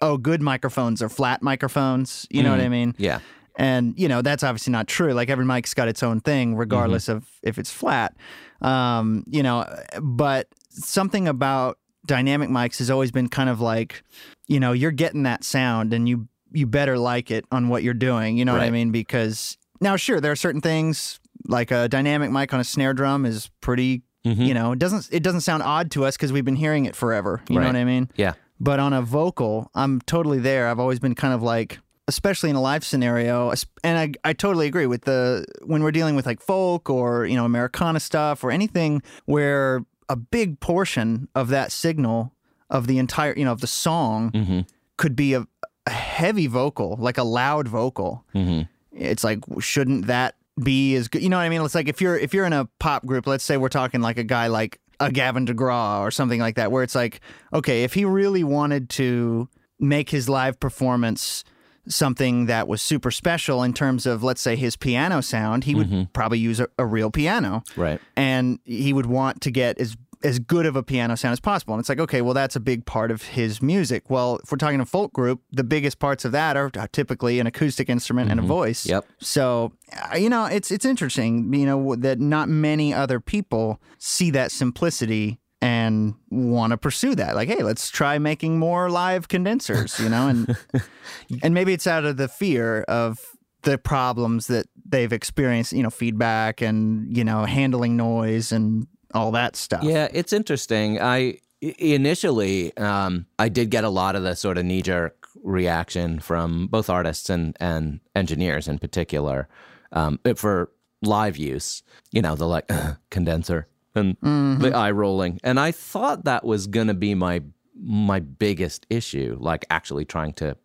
oh 0.00 0.16
good 0.16 0.42
microphones 0.42 1.00
are 1.02 1.08
flat 1.08 1.42
microphones 1.42 2.26
you 2.30 2.42
know 2.42 2.50
what 2.50 2.60
i 2.60 2.68
mean? 2.68 2.94
Yeah, 2.98 3.20
and 3.56 3.98
you 3.98 4.08
know 4.08 4.22
that's 4.22 4.42
obviously 4.42 4.72
not 4.72 4.86
true. 4.88 5.12
Like 5.12 5.28
every 5.30 5.44
mic's 5.44 5.74
got 5.74 5.88
its 5.88 6.02
own 6.02 6.20
thing 6.20 6.54
regardless 6.56 7.08
of 7.08 7.28
if 7.42 7.58
it's 7.58 7.70
flat. 7.70 8.16
Um 8.60 9.24
you 9.26 9.42
know 9.42 9.66
but 10.00 10.48
something 10.70 11.28
about 11.28 11.78
dynamic 12.06 12.48
mics 12.48 12.78
has 12.78 12.90
always 12.90 13.10
been 13.10 13.28
kind 13.28 13.50
of 13.50 13.60
like 13.60 14.02
you 14.46 14.58
know 14.58 14.72
you're 14.72 14.90
getting 14.90 15.24
that 15.24 15.44
sound 15.44 15.92
and 15.92 16.08
you 16.08 16.28
you 16.52 16.66
better 16.66 16.98
like 16.98 17.30
it 17.30 17.44
on 17.52 17.68
what 17.68 17.82
you're 17.82 17.94
doing 17.94 18.36
you 18.36 18.44
know 18.44 18.52
what 18.52 18.62
i 18.62 18.70
mean? 18.70 18.90
Because 18.90 19.56
now 19.80 19.96
sure 19.96 20.20
there 20.20 20.32
are 20.32 20.36
certain 20.36 20.60
things 20.60 21.20
like 21.46 21.70
a 21.70 21.88
dynamic 21.88 22.30
mic 22.30 22.52
on 22.52 22.60
a 22.60 22.64
snare 22.64 22.94
drum 22.94 23.24
is 23.26 23.50
pretty 23.60 24.02
Mm-hmm. 24.24 24.42
you 24.42 24.52
know 24.52 24.72
it 24.72 24.78
doesn't 24.78 25.08
it 25.10 25.22
doesn't 25.22 25.40
sound 25.40 25.62
odd 25.62 25.90
to 25.92 26.04
us 26.04 26.16
because 26.16 26.30
we've 26.30 26.44
been 26.44 26.56
hearing 26.56 26.84
it 26.84 26.94
forever. 26.94 27.42
You 27.48 27.58
know 27.58 27.66
what 27.66 27.76
i 27.76 27.84
mean? 27.84 28.10
Yeah, 28.16 28.34
but 28.60 28.78
on 28.78 28.92
a 28.92 29.00
vocal, 29.00 29.70
I'm 29.74 30.02
totally 30.02 30.38
there. 30.38 30.68
I've 30.68 30.78
always 30.78 30.98
been 30.98 31.14
kind 31.14 31.32
of 31.32 31.42
like, 31.42 31.78
especially 32.06 32.50
in 32.50 32.56
a 32.56 32.60
live 32.60 32.84
scenario, 32.84 33.52
and 33.82 33.98
I, 33.98 34.28
I 34.28 34.32
totally 34.34 34.66
agree 34.66 34.86
with 34.86 35.02
the 35.02 35.46
when 35.64 35.82
we're 35.82 35.92
dealing 35.92 36.14
with 36.14 36.26
like 36.26 36.42
folk 36.42 36.90
or 36.90 37.24
you 37.24 37.36
know 37.36 37.46
Americana 37.46 38.00
stuff 38.00 38.44
or 38.44 38.50
anything 38.50 39.02
where 39.24 39.86
a 40.10 40.16
big 40.16 40.60
portion 40.60 41.28
of 41.34 41.48
that 41.48 41.72
signal 41.72 42.34
of 42.68 42.86
the 42.86 42.98
entire 42.98 43.32
you 43.34 43.46
know 43.46 43.52
of 43.52 43.62
the 43.62 43.66
song 43.66 44.30
mm-hmm. 44.32 44.60
could 44.98 45.16
be 45.16 45.32
a, 45.32 45.46
a 45.86 45.90
heavy 45.90 46.46
vocal, 46.46 46.96
like 47.00 47.16
a 47.16 47.24
loud 47.24 47.66
vocal. 47.66 48.26
Mm-hmm. 48.34 48.62
It's 48.92 49.24
like 49.24 49.38
shouldn't 49.60 50.06
that 50.06 50.34
be 50.62 50.94
as 50.96 51.08
good? 51.08 51.22
You 51.22 51.28
know 51.28 51.36
what 51.36 51.42
I 51.42 51.48
mean? 51.48 51.62
It's 51.62 51.74
like 51.74 51.88
if 51.88 52.00
you're 52.00 52.16
if 52.16 52.34
you're 52.34 52.46
in 52.46 52.52
a 52.52 52.68
pop 52.78 53.06
group, 53.06 53.26
let's 53.26 53.44
say 53.44 53.56
we're 53.56 53.68
talking 53.68 54.00
like 54.00 54.18
a 54.18 54.24
guy 54.24 54.48
like 54.48 54.80
a 55.00 55.10
Gavin 55.10 55.46
DeGraw 55.46 56.00
or 56.00 56.10
something 56.10 56.40
like 56.40 56.56
that, 56.56 56.70
where 56.70 56.82
it's 56.82 56.94
like, 56.94 57.20
okay, 57.52 57.84
if 57.84 57.94
he 57.94 58.04
really 58.04 58.44
wanted 58.44 58.90
to 58.90 59.48
make 59.78 60.10
his 60.10 60.28
live 60.28 60.60
performance 60.60 61.42
something 61.88 62.46
that 62.46 62.68
was 62.68 62.82
super 62.82 63.10
special 63.10 63.62
in 63.62 63.72
terms 63.72 64.04
of, 64.04 64.22
let's 64.22 64.42
say, 64.42 64.54
his 64.54 64.76
piano 64.76 65.22
sound, 65.22 65.64
he 65.64 65.74
would 65.74 65.88
mm-hmm. 65.88 66.02
probably 66.12 66.38
use 66.38 66.60
a, 66.60 66.68
a 66.78 66.84
real 66.84 67.10
piano, 67.10 67.62
right, 67.76 68.00
and 68.16 68.58
he 68.64 68.92
would 68.92 69.06
want 69.06 69.40
to 69.40 69.50
get 69.50 69.78
as 69.80 69.96
as 70.22 70.38
good 70.38 70.66
of 70.66 70.76
a 70.76 70.82
piano 70.82 71.16
sound 71.16 71.32
as 71.32 71.40
possible. 71.40 71.74
And 71.74 71.80
it's 71.80 71.88
like, 71.88 71.98
okay, 71.98 72.20
well, 72.20 72.34
that's 72.34 72.56
a 72.56 72.60
big 72.60 72.84
part 72.84 73.10
of 73.10 73.22
his 73.22 73.62
music. 73.62 74.10
Well, 74.10 74.38
if 74.42 74.52
we're 74.52 74.58
talking 74.58 74.80
a 74.80 74.86
folk 74.86 75.12
group, 75.12 75.42
the 75.50 75.64
biggest 75.64 75.98
parts 75.98 76.24
of 76.24 76.32
that 76.32 76.56
are 76.56 76.70
typically 76.92 77.40
an 77.40 77.46
acoustic 77.46 77.88
instrument 77.88 78.30
and 78.30 78.38
a 78.38 78.42
voice. 78.42 78.86
Yep. 78.86 79.06
So, 79.18 79.72
uh, 80.12 80.16
you 80.16 80.28
know, 80.28 80.44
it's 80.44 80.70
it's 80.70 80.84
interesting, 80.84 81.52
you 81.54 81.66
know, 81.66 81.96
that 81.96 82.20
not 82.20 82.48
many 82.48 82.92
other 82.92 83.20
people 83.20 83.80
see 83.98 84.30
that 84.32 84.52
simplicity 84.52 85.40
and 85.62 86.14
want 86.30 86.70
to 86.72 86.76
pursue 86.76 87.14
that. 87.14 87.34
Like, 87.34 87.48
hey, 87.48 87.62
let's 87.62 87.90
try 87.90 88.18
making 88.18 88.58
more 88.58 88.90
live 88.90 89.28
condensers, 89.28 89.98
you 89.98 90.08
know, 90.08 90.28
and 90.28 90.56
and 91.42 91.54
maybe 91.54 91.72
it's 91.72 91.86
out 91.86 92.04
of 92.04 92.16
the 92.16 92.28
fear 92.28 92.82
of 92.82 93.18
the 93.62 93.78
problems 93.78 94.46
that 94.46 94.66
they've 94.86 95.12
experienced, 95.12 95.72
you 95.72 95.82
know, 95.82 95.90
feedback 95.90 96.62
and, 96.62 97.14
you 97.14 97.24
know, 97.24 97.44
handling 97.44 97.96
noise 97.96 98.52
and 98.52 98.86
all 99.14 99.32
that 99.32 99.56
stuff. 99.56 99.82
Yeah, 99.82 100.08
it's 100.12 100.32
interesting. 100.32 101.00
I 101.00 101.38
initially 101.60 102.76
um, 102.76 103.26
I 103.38 103.48
did 103.48 103.70
get 103.70 103.84
a 103.84 103.88
lot 103.88 104.16
of 104.16 104.22
the 104.22 104.34
sort 104.34 104.58
of 104.58 104.64
knee 104.64 104.82
jerk 104.82 105.26
reaction 105.42 106.20
from 106.20 106.66
both 106.66 106.90
artists 106.90 107.30
and 107.30 107.56
and 107.60 108.00
engineers 108.14 108.68
in 108.68 108.78
particular 108.78 109.48
um, 109.92 110.18
for 110.36 110.70
live 111.02 111.36
use. 111.36 111.82
You 112.12 112.22
know, 112.22 112.34
the 112.34 112.46
like 112.46 112.70
condenser 113.10 113.66
and 113.94 114.16
the 114.22 114.72
eye 114.74 114.92
rolling, 114.92 115.40
and 115.42 115.58
I 115.58 115.72
thought 115.72 116.24
that 116.24 116.44
was 116.44 116.66
gonna 116.66 116.94
be 116.94 117.14
my 117.14 117.42
my 117.74 118.20
biggest 118.20 118.86
issue, 118.90 119.36
like 119.40 119.64
actually 119.70 120.04
trying 120.04 120.32
to 120.34 120.56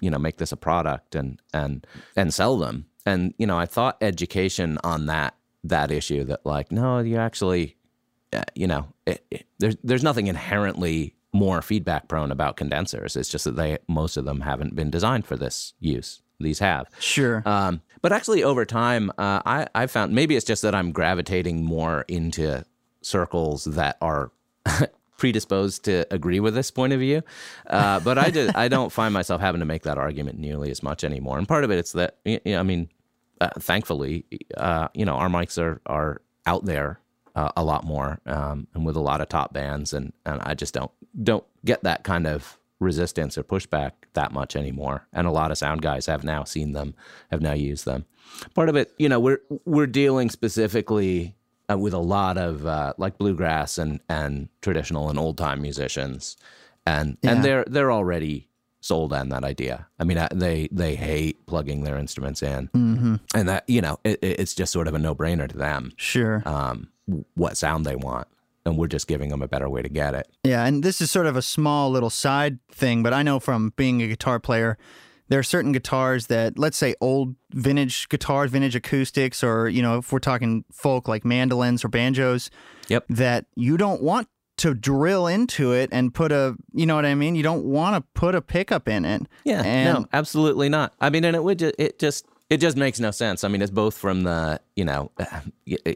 you 0.00 0.10
know 0.10 0.18
make 0.18 0.36
this 0.36 0.52
a 0.52 0.56
product 0.56 1.14
and 1.14 1.40
and 1.52 1.86
and 2.16 2.32
sell 2.32 2.56
them 2.58 2.86
and 3.06 3.34
you 3.38 3.46
know, 3.46 3.58
I 3.58 3.66
thought 3.66 3.98
education 4.00 4.78
on 4.82 5.06
that 5.06 5.34
that 5.64 5.90
issue 5.90 6.24
that 6.24 6.44
like, 6.44 6.70
no, 6.70 7.00
you 7.00 7.16
actually, 7.16 7.76
uh, 8.32 8.42
you 8.54 8.66
know, 8.66 8.86
it, 9.06 9.24
it, 9.30 9.46
there's 9.58 9.76
there's 9.82 10.02
nothing 10.02 10.26
inherently 10.28 11.14
more 11.32 11.60
feedback 11.60 12.08
prone 12.08 12.30
about 12.30 12.56
condensers. 12.56 13.16
It's 13.16 13.28
just 13.28 13.44
that 13.44 13.56
they 13.56 13.78
most 13.88 14.16
of 14.16 14.24
them 14.24 14.42
haven't 14.42 14.74
been 14.76 14.90
designed 14.90 15.26
for 15.26 15.36
this 15.36 15.74
use. 15.80 16.20
These 16.40 16.58
have. 16.58 16.88
Sure. 16.98 17.42
Um, 17.46 17.80
but 18.02 18.12
actually, 18.12 18.42
over 18.42 18.64
time, 18.64 19.10
uh, 19.18 19.40
I 19.46 19.66
I 19.74 19.86
found 19.86 20.12
maybe 20.12 20.36
it's 20.36 20.44
just 20.44 20.62
that 20.62 20.74
I'm 20.74 20.92
gravitating 20.92 21.64
more 21.64 22.04
into 22.08 22.64
circles 23.02 23.64
that 23.64 23.96
are 24.00 24.30
predisposed 25.18 25.84
to 25.84 26.06
agree 26.10 26.40
with 26.40 26.54
this 26.54 26.70
point 26.70 26.92
of 26.92 27.00
view. 27.00 27.22
Uh, 27.66 28.00
but 28.00 28.18
I 28.18 28.30
just 28.32 28.56
I 28.56 28.68
don't 28.68 28.90
find 28.90 29.14
myself 29.14 29.40
having 29.40 29.60
to 29.60 29.64
make 29.64 29.82
that 29.84 29.98
argument 29.98 30.38
nearly 30.38 30.70
as 30.70 30.82
much 30.82 31.04
anymore. 31.04 31.38
And 31.38 31.48
part 31.48 31.64
of 31.64 31.70
it 31.70 31.78
it's 31.78 31.92
that 31.92 32.18
I 32.26 32.62
mean, 32.62 32.88
uh, 33.44 33.50
thankfully, 33.60 34.24
uh, 34.56 34.88
you 34.94 35.04
know, 35.04 35.14
our 35.16 35.28
mics 35.28 35.58
are 35.62 35.80
are 35.86 36.20
out 36.46 36.64
there 36.64 37.00
uh, 37.34 37.50
a 37.56 37.64
lot 37.64 37.84
more 37.84 38.20
um, 38.26 38.66
and 38.74 38.84
with 38.86 38.96
a 38.96 39.00
lot 39.00 39.20
of 39.20 39.28
top 39.28 39.52
bands, 39.52 39.92
and 39.92 40.12
and 40.26 40.40
I 40.42 40.54
just 40.54 40.74
don't 40.74 40.90
don't 41.22 41.44
get 41.64 41.82
that 41.84 42.04
kind 42.04 42.26
of 42.26 42.58
resistance 42.80 43.38
or 43.38 43.42
pushback 43.44 43.92
that 44.14 44.32
much 44.32 44.56
anymore. 44.56 45.06
And 45.12 45.26
a 45.26 45.30
lot 45.30 45.50
of 45.50 45.58
sound 45.58 45.80
guys 45.82 46.06
have 46.06 46.24
now 46.24 46.44
seen 46.44 46.72
them, 46.72 46.94
have 47.30 47.40
now 47.40 47.52
used 47.54 47.84
them. 47.84 48.04
Part 48.54 48.68
of 48.68 48.76
it, 48.76 48.92
you 48.98 49.08
know, 49.08 49.20
we're 49.20 49.40
we're 49.64 49.86
dealing 49.86 50.30
specifically 50.30 51.34
uh, 51.70 51.78
with 51.78 51.94
a 51.94 51.98
lot 51.98 52.36
of 52.38 52.66
uh, 52.66 52.92
like 52.98 53.18
bluegrass 53.18 53.78
and 53.78 54.00
and 54.08 54.48
traditional 54.62 55.10
and 55.10 55.18
old 55.18 55.38
time 55.38 55.60
musicians, 55.62 56.36
and 56.86 57.16
Yeah. 57.22 57.32
and 57.32 57.44
they're 57.44 57.64
they're 57.66 57.92
already 57.92 58.48
sold 58.84 59.12
on 59.14 59.30
that 59.30 59.44
idea. 59.44 59.86
I 59.98 60.04
mean, 60.04 60.18
they 60.34 60.68
they 60.70 60.94
hate 60.94 61.46
plugging 61.46 61.84
their 61.84 61.96
instruments 61.96 62.42
in, 62.42 62.68
Mm-hmm. 62.68 63.14
and 63.34 63.48
that 63.48 63.64
you 63.66 63.80
know 63.80 63.98
it, 64.04 64.18
it- 64.22 64.40
it's 64.40 64.54
just 64.54 64.72
sort 64.72 64.88
of 64.88 64.94
a 64.94 64.98
no 64.98 65.14
brainer 65.14 65.48
to 65.48 65.56
them 65.56 65.92
Sure. 65.96 66.42
um, 66.46 66.88
what 67.34 67.56
sound 67.56 67.86
they 67.86 67.96
want, 67.96 68.28
and 68.66 68.76
we're 68.76 68.86
just 68.88 69.06
giving 69.06 69.30
them 69.30 69.40
a 69.42 69.48
better 69.48 69.68
way 69.70 69.80
to 69.82 69.88
get 69.88 70.14
it. 70.14 70.26
Yeah, 70.44 70.64
and 70.66 70.82
this 70.82 71.00
is 71.00 71.10
sort 71.10 71.26
of 71.26 71.36
a 71.36 71.42
small 71.42 71.90
little 71.90 72.10
side 72.10 72.58
thing, 72.70 73.02
but 73.02 73.12
I 73.14 73.22
know 73.22 73.40
from 73.40 73.72
being 73.76 74.02
a 74.02 74.06
guitar 74.08 74.38
player, 74.38 74.76
there 75.28 75.38
are 75.38 75.42
certain 75.44 75.72
guitars 75.72 76.26
that, 76.26 76.58
let's 76.58 76.76
say, 76.76 76.94
old 77.00 77.34
vintage 77.52 78.08
guitars, 78.10 78.50
vintage 78.50 78.76
acoustics, 78.76 79.42
or 79.42 79.68
you 79.70 79.80
know, 79.80 79.96
if 79.98 80.12
we're 80.12 80.18
talking 80.18 80.64
folk 80.70 81.08
like 81.08 81.24
mandolins 81.24 81.84
or 81.84 81.88
banjos, 81.88 82.50
Yep. 82.88 83.06
that 83.08 83.46
you 83.56 83.78
don't 83.78 84.02
want 84.02 84.28
to 84.56 84.74
drill 84.74 85.26
into 85.26 85.72
it 85.72 85.88
and 85.92 86.14
put 86.14 86.30
a, 86.32 86.56
you 86.72 86.86
know 86.86 86.94
what 86.94 87.04
I 87.06 87.14
mean? 87.14 87.34
You 87.34 87.42
don't 87.42 87.64
want 87.64 87.96
to 87.96 88.00
put 88.18 88.34
a 88.34 88.40
pickup 88.40 88.88
in 88.88 89.04
it. 89.04 89.22
Yeah, 89.44 89.62
And- 89.62 90.02
no, 90.02 90.06
absolutely 90.12 90.68
not. 90.68 90.92
I 91.00 91.10
mean, 91.10 91.24
and 91.24 91.34
it 91.36 91.42
would 91.42 91.58
just, 91.58 91.74
it 91.78 91.98
just 91.98 92.26
it 92.50 92.58
just 92.58 92.76
makes 92.76 93.00
no 93.00 93.10
sense. 93.10 93.42
I 93.42 93.48
mean, 93.48 93.62
it's 93.62 93.70
both 93.70 93.96
from 93.96 94.22
the 94.24 94.60
you 94.76 94.84
know 94.84 95.10
uh, 95.18 95.24
uh, 95.32 95.40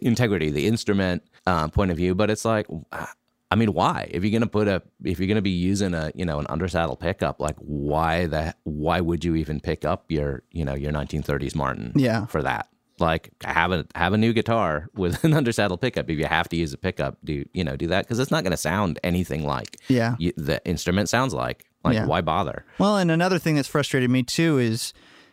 integrity, 0.03 0.51
the 0.51 0.67
instrument 0.67 1.23
uh, 1.47 1.69
point 1.69 1.91
of 1.91 1.97
view, 1.97 2.15
but 2.15 2.31
it's 2.31 2.45
like, 2.45 2.67
uh, 2.91 3.07
I 3.51 3.55
mean, 3.55 3.73
why? 3.75 4.09
If 4.11 4.25
you're 4.25 4.33
gonna 4.33 4.51
put 4.51 4.67
a, 4.67 4.83
if 5.05 5.19
you're 5.19 5.29
gonna 5.29 5.43
be 5.43 5.51
using 5.51 5.95
a 5.95 6.11
you 6.15 6.25
know 6.25 6.39
an 6.39 6.47
undersaddle 6.47 6.99
pickup, 6.99 7.41
like 7.41 7.57
why 7.59 8.27
the 8.27 8.55
why 8.65 9.01
would 9.01 9.25
you 9.25 9.37
even 9.37 9.61
pick 9.61 9.85
up 9.85 10.11
your 10.11 10.43
you 10.51 10.65
know 10.65 10.75
your 10.75 10.91
1930s 10.93 11.55
Martin? 11.55 11.93
Yeah. 11.95 12.27
for 12.27 12.43
that. 12.43 12.69
Like 13.01 13.31
have 13.45 13.73
a 13.73 13.87
have 13.95 14.13
a 14.13 14.19
new 14.19 14.33
guitar 14.33 14.89
with 14.95 15.23
an 15.25 15.33
undersaddle 15.41 15.81
pickup. 15.81 16.09
If 16.11 16.19
you 16.19 16.27
have 16.27 16.49
to 16.51 16.57
use 16.57 16.73
a 16.73 16.79
pickup, 16.79 17.17
do 17.25 17.45
you 17.53 17.65
know 17.65 17.77
do 17.77 17.87
that 17.89 18.05
because 18.05 18.19
it's 18.19 18.31
not 18.31 18.43
going 18.45 18.51
to 18.53 18.57
sound 18.57 18.99
anything 19.05 19.45
like 19.45 19.77
Yeah. 19.89 20.17
you, 20.19 20.33
the 20.37 20.61
instrument 20.65 21.09
sounds 21.09 21.35
like. 21.35 21.65
Like 21.85 21.95
Yeah. 21.95 22.07
why 22.07 22.21
bother? 22.21 22.65
Well, 22.79 22.97
and 22.97 23.11
another 23.11 23.39
thing 23.39 23.55
that's 23.55 23.69
frustrated 23.69 24.11
me 24.11 24.23
too 24.25 24.59
is 24.59 24.93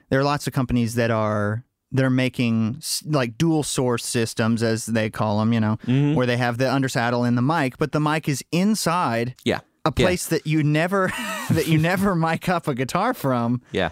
there 0.10 0.20
are 0.20 0.24
lots 0.24 0.46
of 0.48 0.54
companies 0.54 0.96
that 0.96 1.10
are 1.12 1.64
they're 1.92 2.10
making 2.10 2.82
like 3.06 3.38
dual 3.38 3.64
source 3.64 4.06
systems 4.06 4.62
as 4.62 4.86
they 4.86 5.10
call 5.10 5.40
them, 5.40 5.54
you 5.54 5.60
know, 5.60 5.78
mm-hmm. 5.86 6.14
where 6.14 6.26
they 6.28 6.38
have 6.38 6.58
the 6.58 6.66
undersaddle 6.66 7.28
and 7.28 7.38
the 7.38 7.42
mic, 7.42 7.78
but 7.78 7.94
the 7.94 8.00
mic 8.00 8.28
is 8.28 8.44
inside 8.52 9.36
Yeah, 9.46 9.60
a 9.86 9.92
place 9.92 10.28
that 10.28 10.46
you 10.46 10.62
never 10.64 11.12
that 11.50 11.68
you 11.68 11.78
never 11.78 12.14
mic 12.16 12.50
up 12.50 12.68
a 12.68 12.76
guitar 12.76 13.14
from. 13.14 13.62
yeah. 13.72 13.90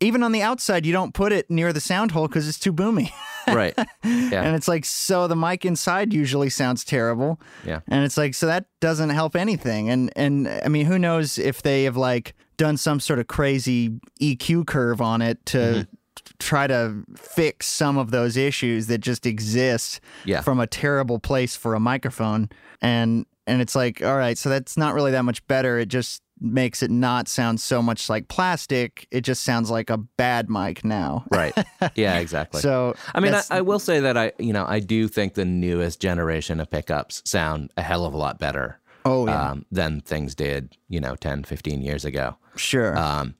Even 0.00 0.22
on 0.22 0.32
the 0.32 0.42
outside, 0.42 0.84
you 0.84 0.92
don't 0.92 1.14
put 1.14 1.32
it 1.32 1.50
near 1.50 1.72
the 1.72 1.80
sound 1.80 2.10
hole 2.10 2.28
because 2.28 2.46
it's 2.48 2.58
too 2.58 2.72
boomy. 2.72 3.10
right. 3.48 3.74
Yeah. 4.04 4.42
and 4.42 4.54
it's 4.56 4.68
like 4.68 4.84
so 4.84 5.26
the 5.28 5.36
mic 5.36 5.64
inside 5.64 6.12
usually 6.12 6.50
sounds 6.50 6.84
terrible. 6.84 7.40
Yeah. 7.64 7.80
And 7.88 8.04
it's 8.04 8.16
like 8.18 8.34
so 8.34 8.46
that 8.46 8.66
doesn't 8.80 9.10
help 9.10 9.36
anything. 9.36 9.88
And 9.88 10.12
and 10.16 10.48
I 10.48 10.68
mean, 10.68 10.86
who 10.86 10.98
knows 10.98 11.38
if 11.38 11.62
they 11.62 11.84
have 11.84 11.96
like 11.96 12.34
done 12.58 12.76
some 12.76 13.00
sort 13.00 13.18
of 13.18 13.26
crazy 13.28 13.98
EQ 14.20 14.66
curve 14.66 15.00
on 15.00 15.22
it 15.22 15.44
to 15.46 15.56
Mm-hmm. 15.58 16.32
try 16.38 16.66
to 16.66 17.04
fix 17.16 17.66
some 17.66 17.96
of 17.98 18.10
those 18.10 18.36
issues 18.36 18.86
that 18.88 18.98
just 18.98 19.26
exist 19.26 20.00
Yeah. 20.24 20.40
from 20.40 20.58
a 20.60 20.66
terrible 20.66 21.18
place 21.18 21.54
for 21.56 21.74
a 21.74 21.80
microphone. 21.80 22.48
And 22.82 23.24
and 23.46 23.62
it's 23.62 23.74
like, 23.76 24.02
all 24.02 24.16
right, 24.16 24.36
so 24.36 24.48
that's 24.48 24.76
not 24.76 24.92
really 24.94 25.12
that 25.12 25.22
much 25.24 25.46
better. 25.46 25.78
It 25.78 25.86
just 25.88 26.20
makes 26.40 26.82
it 26.82 26.90
not 26.90 27.28
sound 27.28 27.60
so 27.60 27.82
much 27.82 28.08
like 28.08 28.28
plastic. 28.28 29.06
It 29.10 29.22
just 29.22 29.42
sounds 29.42 29.70
like 29.70 29.90
a 29.90 29.96
bad 29.96 30.50
mic 30.50 30.84
now. 30.84 31.24
Right. 31.30 31.54
Yeah, 31.94 32.18
exactly. 32.18 32.60
So 32.60 32.94
I 33.14 33.20
mean, 33.20 33.34
I, 33.34 33.42
I 33.50 33.60
will 33.62 33.78
say 33.78 34.00
that 34.00 34.16
I, 34.16 34.32
you 34.38 34.52
know, 34.52 34.66
I 34.66 34.80
do 34.80 35.08
think 35.08 35.34
the 35.34 35.44
newest 35.44 36.00
generation 36.00 36.60
of 36.60 36.70
pickups 36.70 37.22
sound 37.24 37.72
a 37.76 37.82
hell 37.82 38.04
of 38.04 38.14
a 38.14 38.16
lot 38.16 38.38
better 38.38 38.80
oh 39.04 39.26
yeah, 39.26 39.50
um, 39.50 39.64
than 39.70 40.00
things 40.00 40.34
did, 40.34 40.76
you 40.88 41.00
know, 41.00 41.16
10, 41.16 41.44
15 41.44 41.82
years 41.82 42.04
ago. 42.04 42.36
sure. 42.56 42.96
Um, 42.96 43.34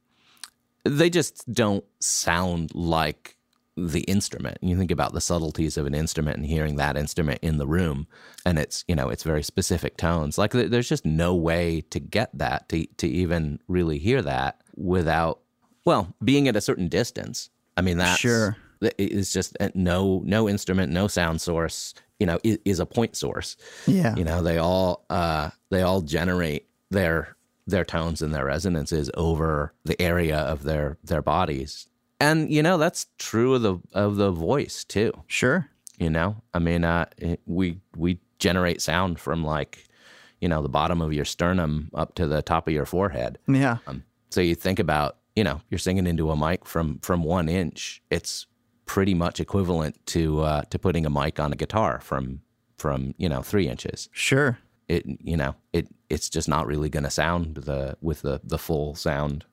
they 0.85 1.11
just 1.11 1.51
don't 1.53 1.85
sound 2.01 2.75
like 2.75 3.36
the 3.77 4.01
instrument. 4.03 4.57
You 4.63 4.77
think 4.77 4.91
about 4.91 5.13
the 5.13 5.21
subtleties 5.21 5.77
of 5.77 5.87
an 5.87 5.95
instrument 5.95 6.39
and 6.39 6.47
hearing 6.47 6.77
that 6.77 6.97
instrument 6.97 7.41
in 7.43 7.59
the 7.59 7.67
room, 7.67 8.07
and 8.45 8.59
it's 8.59 8.85
you 8.89 8.95
know 8.95 9.09
it's 9.11 9.23
very 9.23 9.43
specific 9.43 9.97
tones. 9.97 10.39
Like 10.39 10.53
there's 10.53 10.89
just 10.89 11.05
no 11.05 11.35
way 11.35 11.83
to 11.91 12.01
get 12.01 12.31
that 12.39 12.69
to 12.71 12.87
to 12.97 13.07
even 13.09 13.61
really 13.69 13.99
hear 13.99 14.23
that 14.23 14.61
without 14.77 15.41
well 15.85 16.15
being 16.25 16.49
at 16.49 16.57
a 16.57 16.61
certain 16.61 16.89
distance. 16.89 17.51
I 17.77 17.83
mean 17.83 17.99
that's 17.99 18.19
Sure. 18.21 18.57
that 18.81 18.95
It's 18.99 19.33
just 19.33 19.57
uh, 19.61 19.69
no 19.75 20.23
no 20.25 20.49
instrument, 20.49 20.93
no 20.93 21.07
sound 21.09 21.41
source. 21.41 21.93
You 22.19 22.25
know, 22.27 22.39
is, 22.43 22.59
is 22.65 22.81
a 22.81 22.87
point 22.87 23.15
source. 23.15 23.59
yeah. 23.87 24.17
You 24.17 24.25
know, 24.25 24.43
they 24.43 24.57
all 24.57 25.05
uh, 25.11 25.51
they 25.71 25.83
all 25.83 26.01
generate 26.01 26.67
their 26.91 27.37
their 27.67 27.85
tones 27.85 28.23
and 28.23 28.33
their 28.33 28.47
resonances 28.47 29.11
over 29.15 29.75
the 29.85 30.01
area 30.01 30.39
of 30.39 30.63
their 30.63 30.97
their 31.05 31.21
bodies. 31.21 31.89
And 32.21 32.51
you 32.51 32.63
know, 32.63 32.79
that's 32.79 33.07
true 33.19 33.55
of 33.55 33.63
the 33.63 33.79
of 33.93 34.17
the 34.17 34.31
voice 34.31 34.85
too. 34.85 35.13
Sure. 35.27 35.69
You 35.99 36.11
know, 36.11 36.37
I 36.55 36.59
mean, 36.59 36.85
uh, 36.85 37.07
it- 37.19 37.41
we 37.47 37.81
we 37.97 38.19
generate 38.39 38.83
sound 38.83 39.19
from 39.19 39.45
like, 39.45 39.87
you 40.41 40.49
know, 40.49 40.63
the 40.63 40.69
bottom 40.69 41.01
of 41.01 41.13
your 41.13 41.25
sternum 41.25 41.91
up 41.95 42.15
to 42.17 42.27
the 42.27 42.43
top 42.43 42.67
of 42.69 42.75
your 42.75 42.85
forehead. 42.87 43.39
Yeah. 43.49 43.79
Um, 43.87 44.05
so 44.31 44.41
you 44.43 44.55
think 44.55 44.79
about, 44.79 45.17
you 45.35 45.43
know, 45.45 45.61
you're 45.71 45.79
singing 45.79 46.07
into 46.07 46.31
a 46.31 46.37
mic 46.37 46.67
from 46.67 46.99
from 47.01 47.23
one 47.23 47.49
inch. 47.49 48.03
It's 48.11 48.47
pretty 48.87 49.15
much 49.15 49.41
equivalent 49.41 50.05
to 50.07 50.41
uh, 50.43 50.63
to 50.71 50.79
putting 50.79 51.07
a 51.07 51.11
mic 51.11 51.41
on 51.41 51.53
a 51.53 51.57
guitar 51.57 52.01
from 52.01 52.41
from 52.79 53.15
you 53.19 53.29
know 53.29 53.43
three 53.43 53.69
inches. 53.69 54.09
Sure. 54.13 54.59
It 54.89 55.05
you 55.23 55.37
know 55.37 55.55
it 55.73 55.89
it's 56.09 56.29
just 56.31 56.49
not 56.49 56.67
really 56.67 56.89
going 56.89 57.05
to 57.05 57.11
sound 57.11 57.57
the 57.57 57.97
with 58.01 58.23
the 58.23 58.41
the 58.45 58.59
full 58.59 58.95
sound 58.95 59.45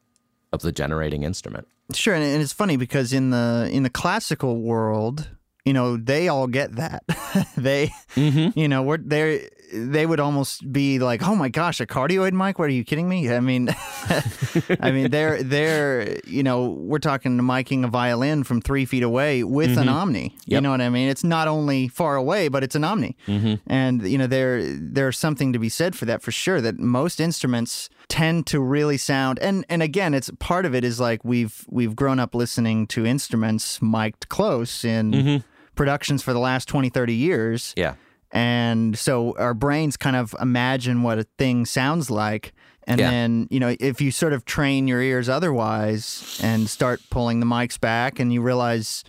of 0.51 0.61
the 0.61 0.71
generating 0.71 1.23
instrument. 1.23 1.67
Sure, 1.95 2.13
and, 2.13 2.41
it's 2.41 2.53
funny 2.53 2.77
because 2.77 3.13
in 3.13 3.29
the 3.29 3.69
in 3.71 3.83
the 3.83 3.89
classical 3.89 4.61
world, 4.61 5.29
you 5.65 5.73
know, 5.73 5.97
they 5.97 6.27
all 6.27 6.47
get 6.47 6.75
that. 6.75 7.03
they, 7.57 7.91
mm-hmm. 8.15 8.57
you 8.57 8.67
know, 8.67 8.83
we're 8.83 8.97
they 8.97 9.49
they 9.73 10.05
would 10.05 10.19
almost 10.19 10.71
be 10.71 10.99
like, 10.99 11.23
"Oh 11.23 11.35
my 11.35 11.49
gosh, 11.49 11.79
a 11.79 11.85
cardioid 11.85 12.33
mic? 12.33 12.59
What 12.59 12.65
are 12.65 12.73
you 12.73 12.83
kidding 12.83 13.09
me?" 13.09 13.31
I 13.31 13.39
mean, 13.39 13.69
I 14.79 14.91
mean, 14.91 15.09
they're 15.11 15.41
they're 15.43 16.19
you 16.25 16.43
know, 16.43 16.69
we're 16.69 16.99
talking 16.99 17.37
to 17.37 17.43
miking 17.43 17.83
a 17.83 17.87
violin 17.87 18.43
from 18.43 18.61
three 18.61 18.85
feet 18.85 19.03
away 19.03 19.43
with 19.43 19.77
an 19.77 19.87
mm-hmm. 19.87 19.95
Omni. 19.95 20.35
You 20.45 20.61
know 20.61 20.71
what 20.71 20.81
I 20.81 20.89
mean? 20.89 21.09
It's 21.09 21.23
not 21.23 21.47
only 21.47 21.87
far 21.87 22.15
away, 22.15 22.47
but 22.47 22.63
it's 22.63 22.75
an 22.75 22.83
Omni. 22.83 23.15
Mm-hmm. 23.27 23.55
And 23.67 24.01
you 24.03 24.17
know, 24.17 24.27
there 24.27 24.61
there's 24.63 25.17
something 25.17 25.53
to 25.53 25.59
be 25.59 25.69
said 25.69 25.95
for 25.95 26.05
that 26.05 26.21
for 26.21 26.31
sure. 26.31 26.61
That 26.61 26.79
most 26.79 27.19
instruments 27.19 27.89
tend 28.07 28.45
to 28.47 28.59
really 28.59 28.97
sound 28.97 29.39
and 29.39 29.65
and 29.69 29.81
again 29.81 30.13
it's 30.13 30.29
part 30.39 30.65
of 30.65 30.75
it 30.75 30.83
is 30.83 30.99
like 30.99 31.23
we've 31.23 31.65
we've 31.69 31.95
grown 31.95 32.19
up 32.19 32.35
listening 32.35 32.85
to 32.85 33.05
instruments 33.05 33.81
mic'd 33.81 34.29
close 34.29 34.83
in 34.83 35.11
mm-hmm. 35.11 35.37
productions 35.75 36.21
for 36.21 36.33
the 36.33 36.39
last 36.39 36.67
20 36.67 36.89
30 36.89 37.13
years 37.13 37.73
Yeah, 37.75 37.95
and 38.33 38.97
so 38.97 39.37
our 39.37 39.53
brains 39.53 39.95
kind 39.95 40.15
of 40.15 40.35
imagine 40.41 41.03
what 41.03 41.19
a 41.19 41.23
thing 41.37 41.65
sounds 41.65 42.09
like. 42.09 42.51
And 42.85 42.99
Yeah. 42.99 43.11
then 43.11 43.47
you 43.49 43.59
know 43.61 43.75
if 43.79 44.01
you 44.01 44.11
sort 44.11 44.33
of 44.33 44.43
train 44.43 44.87
your 44.89 45.01
ears 45.01 45.29
otherwise 45.29 46.39
and 46.43 46.69
start 46.69 46.99
pulling 47.09 47.39
the 47.39 47.45
mics 47.45 47.79
back 47.79 48.19
and 48.19 48.33
you 48.33 48.41
realize 48.41 49.05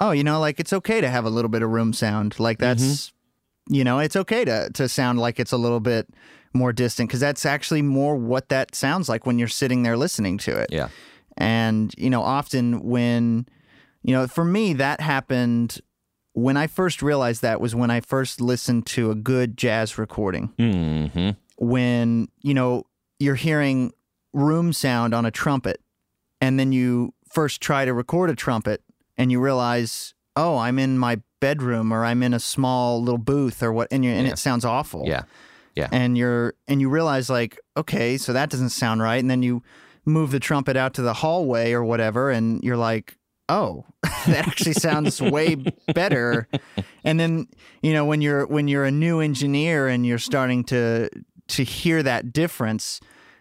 oh 0.00 0.12
you 0.12 0.24
know 0.24 0.40
like 0.40 0.58
it's 0.58 0.72
okay 0.72 1.02
to 1.02 1.10
have 1.10 1.26
a 1.26 1.30
little 1.30 1.50
bit 1.50 1.60
of 1.62 1.68
room 1.68 1.92
sound. 1.92 2.40
Like 2.40 2.58
mm-hmm. 2.58 2.78
that's 2.78 3.12
you 3.68 3.84
know 3.84 3.98
it's 3.98 4.16
okay 4.16 4.44
to 4.46 4.70
to 4.72 4.88
sound 4.88 5.18
like 5.18 5.38
it's 5.38 5.52
a 5.52 5.58
little 5.58 5.80
bit 5.80 6.08
more 6.54 6.72
distant 6.72 7.08
because 7.08 7.20
that's 7.20 7.44
actually 7.44 7.82
more 7.82 8.16
what 8.16 8.48
that 8.48 8.74
sounds 8.74 9.08
like 9.08 9.26
when 9.26 9.38
you're 9.38 9.48
sitting 9.48 9.82
there 9.82 9.96
listening 9.96 10.38
to 10.38 10.56
it. 10.58 10.70
Yeah, 10.70 10.88
and 11.36 11.92
you 11.98 12.08
know 12.08 12.22
often 12.22 12.80
when 12.82 13.46
you 14.04 14.12
know, 14.12 14.26
for 14.26 14.44
me, 14.44 14.72
that 14.74 15.00
happened 15.00 15.80
when 16.34 16.56
I 16.56 16.66
first 16.66 17.02
realized 17.02 17.42
that 17.42 17.60
was 17.60 17.74
when 17.74 17.90
I 17.90 18.00
first 18.00 18.40
listened 18.40 18.86
to 18.86 19.10
a 19.10 19.14
good 19.14 19.56
jazz 19.56 19.98
recording. 19.98 20.46
hmm 20.58 21.30
When, 21.58 22.28
you 22.42 22.54
know, 22.54 22.84
you're 23.18 23.34
hearing 23.36 23.92
room 24.32 24.72
sound 24.72 25.14
on 25.14 25.24
a 25.24 25.30
trumpet, 25.30 25.80
and 26.40 26.58
then 26.58 26.72
you 26.72 27.14
first 27.30 27.60
try 27.60 27.84
to 27.84 27.92
record 27.94 28.30
a 28.30 28.34
trumpet 28.34 28.82
and 29.16 29.30
you 29.30 29.40
realize, 29.40 30.14
oh, 30.34 30.56
I'm 30.58 30.78
in 30.78 30.98
my 30.98 31.20
bedroom 31.40 31.92
or 31.92 32.04
I'm 32.04 32.22
in 32.22 32.34
a 32.34 32.40
small 32.40 33.00
little 33.02 33.18
booth 33.18 33.62
or 33.62 33.72
what, 33.72 33.88
and, 33.90 34.04
and 34.04 34.26
it 34.26 34.38
sounds 34.38 34.64
awful 34.64 35.04
Yeah. 35.06 35.22
Yeah. 35.74 35.88
and 35.90 36.16
you're 36.18 36.54
and 36.68 36.80
you 36.80 36.88
realize 36.90 37.28
like 37.30 37.58
okay 37.76 38.16
so 38.18 38.32
that 38.34 38.48
doesn't 38.50 38.68
sound 38.70 39.00
right 39.02 39.18
and 39.18 39.30
then 39.30 39.42
you 39.42 39.62
move 40.04 40.30
the 40.30 40.38
trumpet 40.38 40.76
out 40.76 40.92
to 40.94 41.02
the 41.02 41.14
hallway 41.14 41.72
or 41.72 41.82
whatever 41.82 42.30
and 42.30 42.62
you're 42.62 42.76
like 42.76 43.16
oh 43.48 43.84
that 44.26 44.46
actually 44.46 44.72
sounds 44.72 45.20
way 45.20 45.56
better 45.94 46.46
and 47.04 47.18
then 47.18 47.46
you 47.82 47.92
know 47.92 48.04
when 48.04 48.20
you're 48.20 48.46
when 48.46 48.68
you're 48.68 48.84
a 48.84 48.90
new 48.90 49.20
engineer 49.20 49.88
and 49.88 50.06
you're 50.06 50.18
starting 50.18 50.62
to 50.64 51.08
to 51.48 51.64
hear 51.64 52.02
that 52.02 52.32
difference 52.32 53.00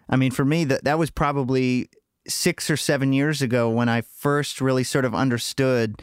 i 0.10 0.16
mean 0.16 0.32
for 0.32 0.44
me 0.46 0.64
that 0.64 0.84
that 0.84 0.98
was 0.98 1.10
probably 1.12 1.88
6 2.28 2.70
or 2.70 2.78
7 2.78 3.14
years 3.14 3.42
ago 3.42 3.70
when 3.70 3.90
i 3.90 4.02
first 4.02 4.60
really 4.60 4.84
sort 4.84 5.06
of 5.06 5.14
understood 5.16 6.02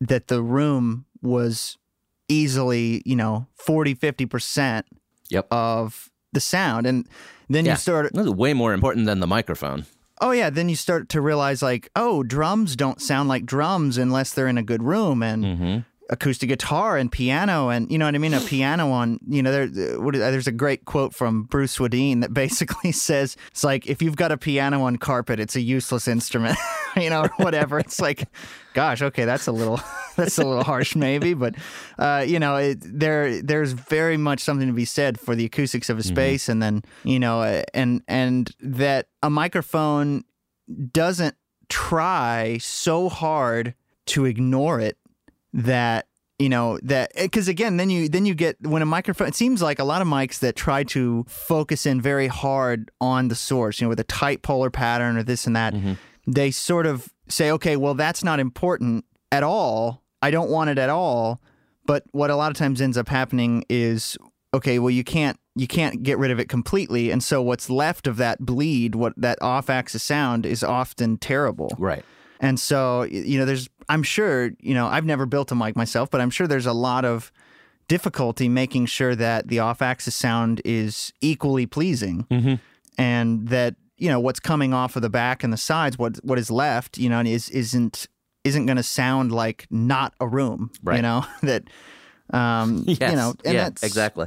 that 0.00 0.28
the 0.28 0.42
room 0.42 1.04
was 1.22 1.76
easily 2.28 3.02
you 3.04 3.16
know 3.16 3.46
40 3.54 3.94
50% 3.94 4.82
Yep. 5.28 5.46
of 5.50 6.10
the 6.32 6.40
sound 6.40 6.86
and 6.86 7.08
then 7.48 7.64
Yeah. 7.64 7.72
you 7.72 7.76
start 7.78 8.12
This 8.12 8.26
is 8.26 8.32
way 8.32 8.52
more 8.54 8.72
important 8.72 9.06
than 9.06 9.20
the 9.20 9.26
microphone. 9.26 9.86
Oh 10.20 10.30
yeah 10.30 10.50
then 10.50 10.68
you 10.68 10.76
start 10.76 11.08
to 11.08 11.20
realize 11.20 11.62
like 11.62 11.88
oh 11.96 12.22
drums 12.22 12.76
don't 12.76 13.00
sound 13.00 13.28
like 13.28 13.44
drums 13.46 13.98
unless 13.98 14.32
they're 14.32 14.48
in 14.48 14.58
a 14.58 14.62
good 14.62 14.82
room 14.82 15.22
and 15.22 15.58
hmm 15.58 15.78
acoustic 16.10 16.48
guitar 16.48 16.96
and 16.96 17.10
piano 17.10 17.68
and 17.68 17.90
you 17.90 17.98
know 17.98 18.04
what 18.04 18.14
i 18.14 18.18
mean? 18.18 18.34
A 18.34 18.40
piano 18.40 18.90
on 18.90 19.18
you 19.26 19.42
know 19.42 19.50
there 19.50 19.66
there's 19.66 20.46
a 20.46 20.52
great 20.52 20.84
quote 20.84 21.14
from 21.14 21.44
Bruce 21.44 21.76
Swedien 21.76 22.20
that 22.20 22.32
basically 22.46 22.92
says 22.92 23.36
it's 23.50 23.64
like 23.64 23.86
if 23.86 24.02
you've 24.02 24.16
got 24.16 24.32
a 24.32 24.36
piano 24.36 24.82
on 24.82 24.96
carpet 24.96 25.40
it's 25.40 25.56
a 25.56 25.60
useless 25.60 26.08
instrument 26.08 26.56
you 26.96 27.10
know 27.10 27.22
or 27.22 27.30
whatever. 27.38 27.78
It's 27.78 28.00
like 28.00 28.28
gosh 28.74 29.02
okay 29.02 29.24
that's 29.24 29.46
a 29.46 29.52
little 29.52 29.80
that's 30.16 30.38
a 30.38 30.44
little 30.44 30.64
harsh 30.64 30.96
maybe 30.96 31.34
but 31.34 31.54
uh, 31.98 32.24
you 32.26 32.38
know 32.38 32.56
it, 32.56 32.78
there 32.80 33.42
there's 33.42 33.72
very 33.72 34.16
much 34.16 34.40
something 34.40 34.66
to 34.66 34.72
be 34.72 34.84
said 34.84 35.18
for 35.18 35.34
the 35.34 35.44
acoustics 35.44 35.90
of 35.90 35.98
a 35.98 36.02
space 36.02 36.48
and 36.48 36.62
then 36.62 36.82
you 37.04 37.18
know 37.18 37.40
uh, 37.40 37.62
and 37.74 38.02
and 38.08 38.50
that 38.60 39.08
a 39.22 39.30
microphone 39.30 40.24
doesn't 40.92 41.34
try 41.68 42.58
so 42.60 43.08
hard 43.08 43.74
to 44.06 44.24
ignore 44.24 44.80
it 44.80 44.96
that 45.56 46.06
you 46.38 46.48
know 46.48 46.78
that 46.82 47.10
eh, 47.14 47.24
because 47.24 47.48
again 47.48 47.76
then 47.76 47.90
you 47.90 48.08
then 48.08 48.26
you 48.26 48.34
get 48.34 48.56
when 48.60 48.82
a 48.82 48.86
microphone 48.86 49.26
it 49.26 49.34
seems 49.34 49.62
like 49.62 49.78
a 49.78 49.84
lot 49.84 50.02
of 50.02 50.08
mics 50.08 50.38
that 50.40 50.54
try 50.54 50.84
to 50.84 51.24
focus 51.28 51.86
in 51.86 52.00
very 52.00 52.26
hard 52.26 52.90
on 53.00 53.28
the 53.28 53.34
source 53.34 53.80
you 53.80 53.86
know 53.86 53.88
with 53.88 54.00
a 54.00 54.04
tight 54.04 54.42
polar 54.42 54.70
pattern 54.70 55.16
or 55.16 55.22
this 55.22 55.46
and 55.46 55.56
that 55.56 55.72
mm-hmm. 55.72 55.94
they 56.26 56.50
sort 56.50 56.86
of 56.86 57.08
say 57.28 57.50
okay 57.50 57.76
well 57.76 57.94
that's 57.94 58.22
not 58.22 58.38
important 58.38 59.04
at 59.32 59.42
all. 59.42 60.02
I 60.22 60.30
don't 60.30 60.50
want 60.50 60.70
it 60.70 60.78
at 60.78 60.90
all. 60.90 61.40
But 61.84 62.04
what 62.10 62.30
a 62.30 62.36
lot 62.36 62.50
of 62.50 62.56
times 62.56 62.80
ends 62.80 62.96
up 62.96 63.08
happening 63.08 63.64
is 63.68 64.18
okay 64.54 64.78
well 64.78 64.90
you 64.90 65.04
can't 65.04 65.38
you 65.54 65.66
can't 65.66 66.02
get 66.02 66.18
rid 66.18 66.30
of 66.30 66.40
it 66.40 66.48
completely. 66.48 67.10
And 67.10 67.22
so 67.22 67.40
what's 67.42 67.70
left 67.70 68.06
of 68.06 68.16
that 68.16 68.40
bleed 68.40 68.94
what 68.94 69.12
that 69.16 69.40
off 69.40 69.70
axis 69.70 70.02
sound 70.02 70.44
is 70.44 70.64
often 70.64 71.16
terrible. 71.18 71.70
Right. 71.78 72.04
And 72.40 72.58
so, 72.60 73.02
you 73.04 73.38
know, 73.38 73.44
there's, 73.44 73.68
I'm 73.88 74.02
sure, 74.02 74.50
you 74.60 74.74
know, 74.74 74.86
I've 74.86 75.04
never 75.04 75.26
built 75.26 75.50
a 75.52 75.54
mic 75.54 75.76
myself, 75.76 76.10
but 76.10 76.20
I'm 76.20 76.30
sure 76.30 76.46
there's 76.46 76.66
a 76.66 76.72
lot 76.72 77.04
of 77.04 77.32
difficulty 77.88 78.48
making 78.48 78.86
sure 78.86 79.14
that 79.14 79.48
the 79.48 79.60
off 79.60 79.80
axis 79.82 80.14
sound 80.14 80.60
is 80.64 81.12
equally 81.20 81.66
pleasing 81.66 82.26
Mm-hmm. 82.30 82.54
and 82.98 83.48
that, 83.48 83.76
you 83.96 84.08
know, 84.08 84.20
what's 84.20 84.40
coming 84.40 84.74
off 84.74 84.96
of 84.96 85.02
the 85.02 85.08
back 85.10 85.42
and 85.44 85.52
the 85.52 85.56
sides, 85.56 85.96
what, 85.98 86.16
what 86.24 86.38
is 86.38 86.50
left, 86.50 86.98
you 86.98 87.08
know, 87.08 87.20
is, 87.20 87.48
isn't, 87.50 88.06
isn't 88.44 88.66
going 88.66 88.76
to 88.76 88.82
sound 88.82 89.32
like 89.32 89.66
not 89.70 90.14
a 90.20 90.26
room, 90.28 90.70
right. 90.82 90.96
you 90.96 91.02
know, 91.02 91.24
that, 91.42 91.64
um, 92.30 92.84
Yes. 92.86 93.10
you 93.10 93.16
know, 93.16 93.34
and 93.44 93.54
yeah. 93.54 93.64
that's, 93.64 93.82
Exactly. 93.82 94.26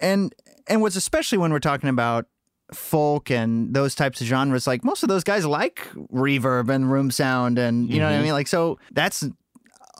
and 0.00 0.34
and 0.68 0.80
what's 0.82 0.96
especially 0.96 1.38
when 1.38 1.52
we're 1.52 1.58
talking 1.60 1.88
about 1.88 2.26
folk 2.72 3.30
and 3.30 3.72
those 3.74 3.94
types 3.94 4.20
of 4.20 4.26
genres 4.26 4.66
like 4.66 4.82
most 4.84 5.02
of 5.02 5.08
those 5.08 5.22
guys 5.24 5.46
like 5.46 5.86
reverb 6.12 6.68
and 6.68 6.90
room 6.90 7.10
sound 7.10 7.58
and 7.58 7.88
you 7.88 7.98
know 8.00 8.06
what 8.06 8.14
i 8.14 8.18
Mhm. 8.18 8.22
mean 8.24 8.32
like 8.32 8.48
so 8.48 8.78
that's 8.92 9.24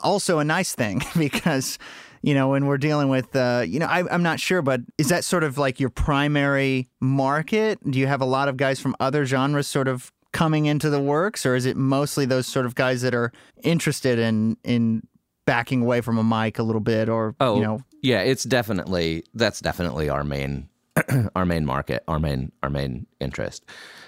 also 0.03 0.39
a 0.39 0.43
nice 0.43 0.73
thing 0.75 1.01
because 1.17 1.79
you 2.21 2.33
know 2.33 2.49
when 2.49 2.65
we're 2.65 2.77
dealing 2.77 3.07
with 3.09 3.33
uh 3.35 3.63
you 3.65 3.79
know 3.79 3.85
I, 3.85 4.03
i'm 4.13 4.23
not 4.23 4.39
sure 4.39 4.61
but 4.61 4.81
is 4.97 5.07
that 5.09 5.23
sort 5.23 5.43
of 5.43 5.57
like 5.57 5.79
your 5.79 5.89
primary 5.89 6.89
market 6.99 7.79
do 7.89 7.97
you 7.99 8.07
have 8.07 8.21
a 8.21 8.25
lot 8.25 8.47
of 8.49 8.57
guys 8.57 8.79
from 8.79 8.95
other 8.99 9.25
genres 9.25 9.67
sort 9.67 9.87
of 9.87 10.11
coming 10.33 10.65
into 10.65 10.89
the 10.89 10.99
works 10.99 11.45
or 11.45 11.55
is 11.55 11.65
it 11.65 11.77
mostly 11.77 12.25
those 12.25 12.47
sort 12.47 12.65
of 12.65 12.75
guys 12.75 13.01
that 13.01 13.15
are 13.15 13.31
interested 13.63 14.19
in 14.19 14.57
in 14.63 15.01
backing 15.45 15.81
away 15.83 16.01
from 16.01 16.17
a 16.17 16.23
mic 16.23 16.59
a 16.59 16.63
little 16.63 16.81
bit 16.81 17.07
or 17.07 17.33
Oh, 17.39 17.55
you 17.55 17.61
know 17.63 17.79
yeah. 18.03 18.19
It's 18.21 18.43
definitely 18.43 19.23
that's 19.33 19.59
definitely 19.59 20.07
our 20.09 20.23
main 20.23 20.69
our 21.35 21.45
main 21.45 21.65
market, 21.65 22.03
our 22.07 22.19
main 22.19 22.51
our 22.63 22.69
main 22.69 23.05
interest, 23.19 23.65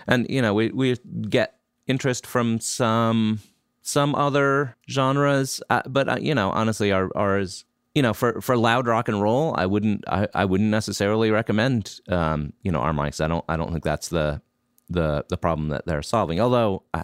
and 0.07 0.25
you 0.29 0.41
know 0.41 0.53
we 0.53 0.69
we 0.71 0.95
get 1.29 1.55
interest 1.87 2.25
from 2.27 2.59
some 2.59 3.39
some 3.81 4.13
other 4.15 4.75
genres, 4.89 5.61
uh, 5.69 5.81
but 5.87 6.09
uh, 6.09 6.17
you 6.19 6.35
know 6.35 6.51
honestly, 6.51 6.91
our 6.91 7.09
ours. 7.15 7.65
You 7.95 8.03
know, 8.03 8.13
for, 8.13 8.39
for 8.39 8.55
loud 8.55 8.85
rock 8.87 9.09
and 9.09 9.19
roll, 9.19 9.55
I 9.57 9.65
wouldn't 9.65 10.03
I, 10.07 10.27
I 10.35 10.45
wouldn't 10.45 10.69
necessarily 10.69 11.31
recommend 11.31 11.99
um, 12.07 12.53
you 12.61 12.71
know 12.71 12.79
our 12.79 12.93
mics. 12.93 13.19
I 13.19 13.27
don't 13.27 13.43
I 13.49 13.57
don't 13.57 13.71
think 13.71 13.83
that's 13.83 14.09
the 14.09 14.41
the 14.89 15.25
the 15.27 15.37
problem 15.37 15.69
that 15.69 15.87
they're 15.87 16.03
solving. 16.03 16.39
Although 16.39 16.83
I, 16.93 16.99
I 16.99 17.03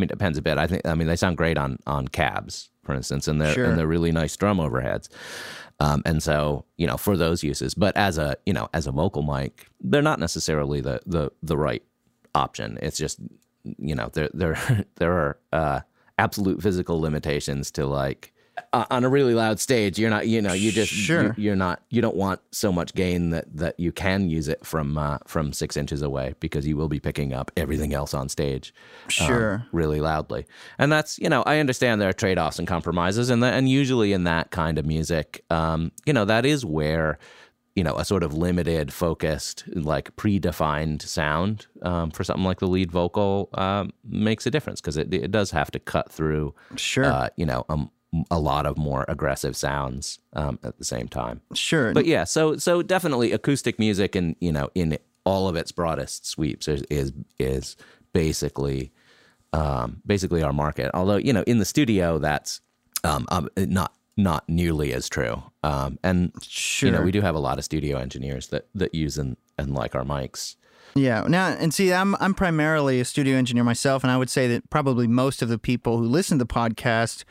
mean, 0.00 0.04
it 0.04 0.08
depends 0.08 0.36
a 0.36 0.42
bit. 0.42 0.58
I 0.58 0.66
think 0.66 0.82
I 0.86 0.96
mean 0.96 1.06
they 1.06 1.14
sound 1.16 1.36
great 1.36 1.56
on 1.56 1.78
on 1.86 2.08
cabs, 2.08 2.68
for 2.82 2.94
instance, 2.96 3.28
and 3.28 3.40
they're 3.40 3.54
Sure. 3.54 3.64
and 3.66 3.78
they're 3.78 3.86
really 3.86 4.10
nice 4.10 4.36
drum 4.36 4.58
overheads. 4.58 5.08
Um, 5.80 6.02
and 6.04 6.22
so 6.22 6.64
you 6.76 6.86
know 6.86 6.96
for 6.96 7.16
those 7.16 7.42
uses, 7.42 7.74
but 7.74 7.96
as 7.96 8.18
a 8.18 8.36
you 8.46 8.52
know 8.52 8.68
as 8.72 8.86
a 8.86 8.92
vocal 8.92 9.22
mic, 9.22 9.66
they're 9.80 10.02
not 10.02 10.18
necessarily 10.18 10.80
the 10.80 11.00
the 11.06 11.30
the 11.42 11.56
right 11.56 11.82
option. 12.34 12.78
It's 12.82 12.98
just 12.98 13.18
you 13.78 13.94
know 13.94 14.10
there 14.12 14.30
there 14.32 14.84
there 14.96 15.12
are 15.12 15.38
uh, 15.52 15.80
absolute 16.18 16.62
physical 16.62 17.00
limitations 17.00 17.70
to 17.72 17.86
like 17.86 18.32
uh, 18.72 18.84
on 18.90 19.04
a 19.04 19.08
really 19.08 19.34
loud 19.34 19.58
stage. 19.60 19.98
You're 19.98 20.10
not 20.10 20.26
you 20.26 20.40
know 20.42 20.52
you 20.52 20.70
just 20.72 20.92
Sure. 20.92 21.34
you, 21.36 21.52
are 21.52 21.56
not 21.56 21.82
you 21.90 22.00
don't 22.00 22.16
want 22.16 22.40
so 22.52 22.70
much 22.72 22.94
gain 22.94 23.30
that 23.30 23.44
that 23.56 23.78
you 23.78 23.92
can 23.92 24.28
use 24.30 24.48
it 24.48 24.64
from 24.64 24.96
uh, 24.98 25.18
from 25.26 25.52
six 25.52 25.76
inches 25.76 26.02
away 26.02 26.34
because 26.40 26.66
you 26.66 26.76
will 26.76 26.88
be 26.88 27.00
picking 27.00 27.32
up 27.32 27.50
everything 27.56 27.94
else 27.94 28.14
on 28.14 28.28
stage 28.28 28.74
um, 29.04 29.10
Sure. 29.10 29.66
really 29.72 30.00
loudly. 30.00 30.46
And 30.78 30.90
that's, 30.92 31.18
you 31.18 31.28
know, 31.28 31.42
I 31.44 31.58
understand 31.58 32.00
there 32.00 32.08
are 32.08 32.12
trade 32.12 32.38
offs 32.38 32.58
and 32.58 32.68
compromises. 32.68 33.30
And, 33.30 33.42
that, 33.42 33.54
and 33.54 33.68
usually 33.68 34.12
in 34.12 34.24
that 34.24 34.50
kind 34.50 34.78
of 34.78 34.86
music, 34.86 35.44
um, 35.50 35.92
you 36.06 36.12
know, 36.12 36.24
that 36.24 36.44
is 36.46 36.64
where, 36.64 37.18
you 37.74 37.82
know, 37.82 37.96
a 37.96 38.04
sort 38.04 38.22
of 38.22 38.32
limited, 38.34 38.92
focused, 38.92 39.64
like 39.74 40.14
predefined 40.16 41.02
sound 41.02 41.66
um, 41.82 42.10
for 42.10 42.22
something 42.24 42.44
like 42.44 42.60
the 42.60 42.68
lead 42.68 42.90
vocal 42.92 43.48
um, 43.54 43.90
makes 44.08 44.46
a 44.46 44.50
difference 44.50 44.80
because 44.80 44.96
it, 44.96 45.12
it 45.12 45.30
does 45.30 45.50
have 45.50 45.70
to 45.72 45.78
cut 45.78 46.10
through, 46.10 46.54
sure 46.76 47.04
uh, 47.04 47.28
you 47.36 47.44
know, 47.46 47.64
um, 47.68 47.90
a 48.30 48.38
lot 48.38 48.66
of 48.66 48.76
more 48.76 49.04
aggressive 49.08 49.56
sounds 49.56 50.18
um, 50.34 50.58
at 50.62 50.78
the 50.78 50.84
same 50.84 51.08
time. 51.08 51.40
sure 51.52 51.92
But 51.92 52.06
yeah, 52.06 52.24
so 52.24 52.56
so 52.56 52.82
definitely 52.82 53.32
acoustic 53.32 53.78
music 53.78 54.14
and 54.14 54.36
you 54.40 54.52
know 54.52 54.70
in 54.74 54.98
all 55.24 55.48
of 55.48 55.56
its 55.56 55.72
broadest 55.72 56.26
sweeps 56.26 56.68
is 56.68 56.82
is, 56.90 57.12
is 57.38 57.76
basically 58.12 58.92
um, 59.52 60.02
basically 60.06 60.42
our 60.42 60.52
market. 60.52 60.90
Although 60.94 61.16
you 61.16 61.32
know 61.32 61.42
in 61.46 61.58
the 61.58 61.64
studio 61.64 62.18
that's 62.18 62.60
um, 63.02 63.26
um, 63.30 63.48
not 63.56 63.94
not 64.16 64.48
nearly 64.48 64.92
as 64.92 65.08
true. 65.08 65.42
Um, 65.62 65.98
and 66.02 66.32
sure 66.42 66.88
you 66.88 66.96
know 66.96 67.02
we 67.02 67.12
do 67.12 67.20
have 67.20 67.34
a 67.34 67.40
lot 67.40 67.58
of 67.58 67.64
studio 67.64 67.98
engineers 67.98 68.48
that 68.48 68.68
that 68.74 68.94
use 68.94 69.18
and 69.18 69.36
and 69.58 69.74
like 69.74 69.94
our 69.94 70.04
mics. 70.04 70.56
Yeah. 70.94 71.24
Now, 71.28 71.48
and 71.48 71.74
see, 71.74 71.92
I'm 71.92 72.14
I'm 72.16 72.34
primarily 72.34 73.00
a 73.00 73.04
studio 73.04 73.36
engineer 73.36 73.64
myself, 73.64 74.04
and 74.04 74.10
I 74.10 74.16
would 74.16 74.30
say 74.30 74.46
that 74.48 74.70
probably 74.70 75.06
most 75.06 75.42
of 75.42 75.48
the 75.48 75.58
people 75.58 75.98
who 75.98 76.04
listen 76.04 76.38
to 76.38 76.44
the 76.44 76.52
podcast 76.52 77.24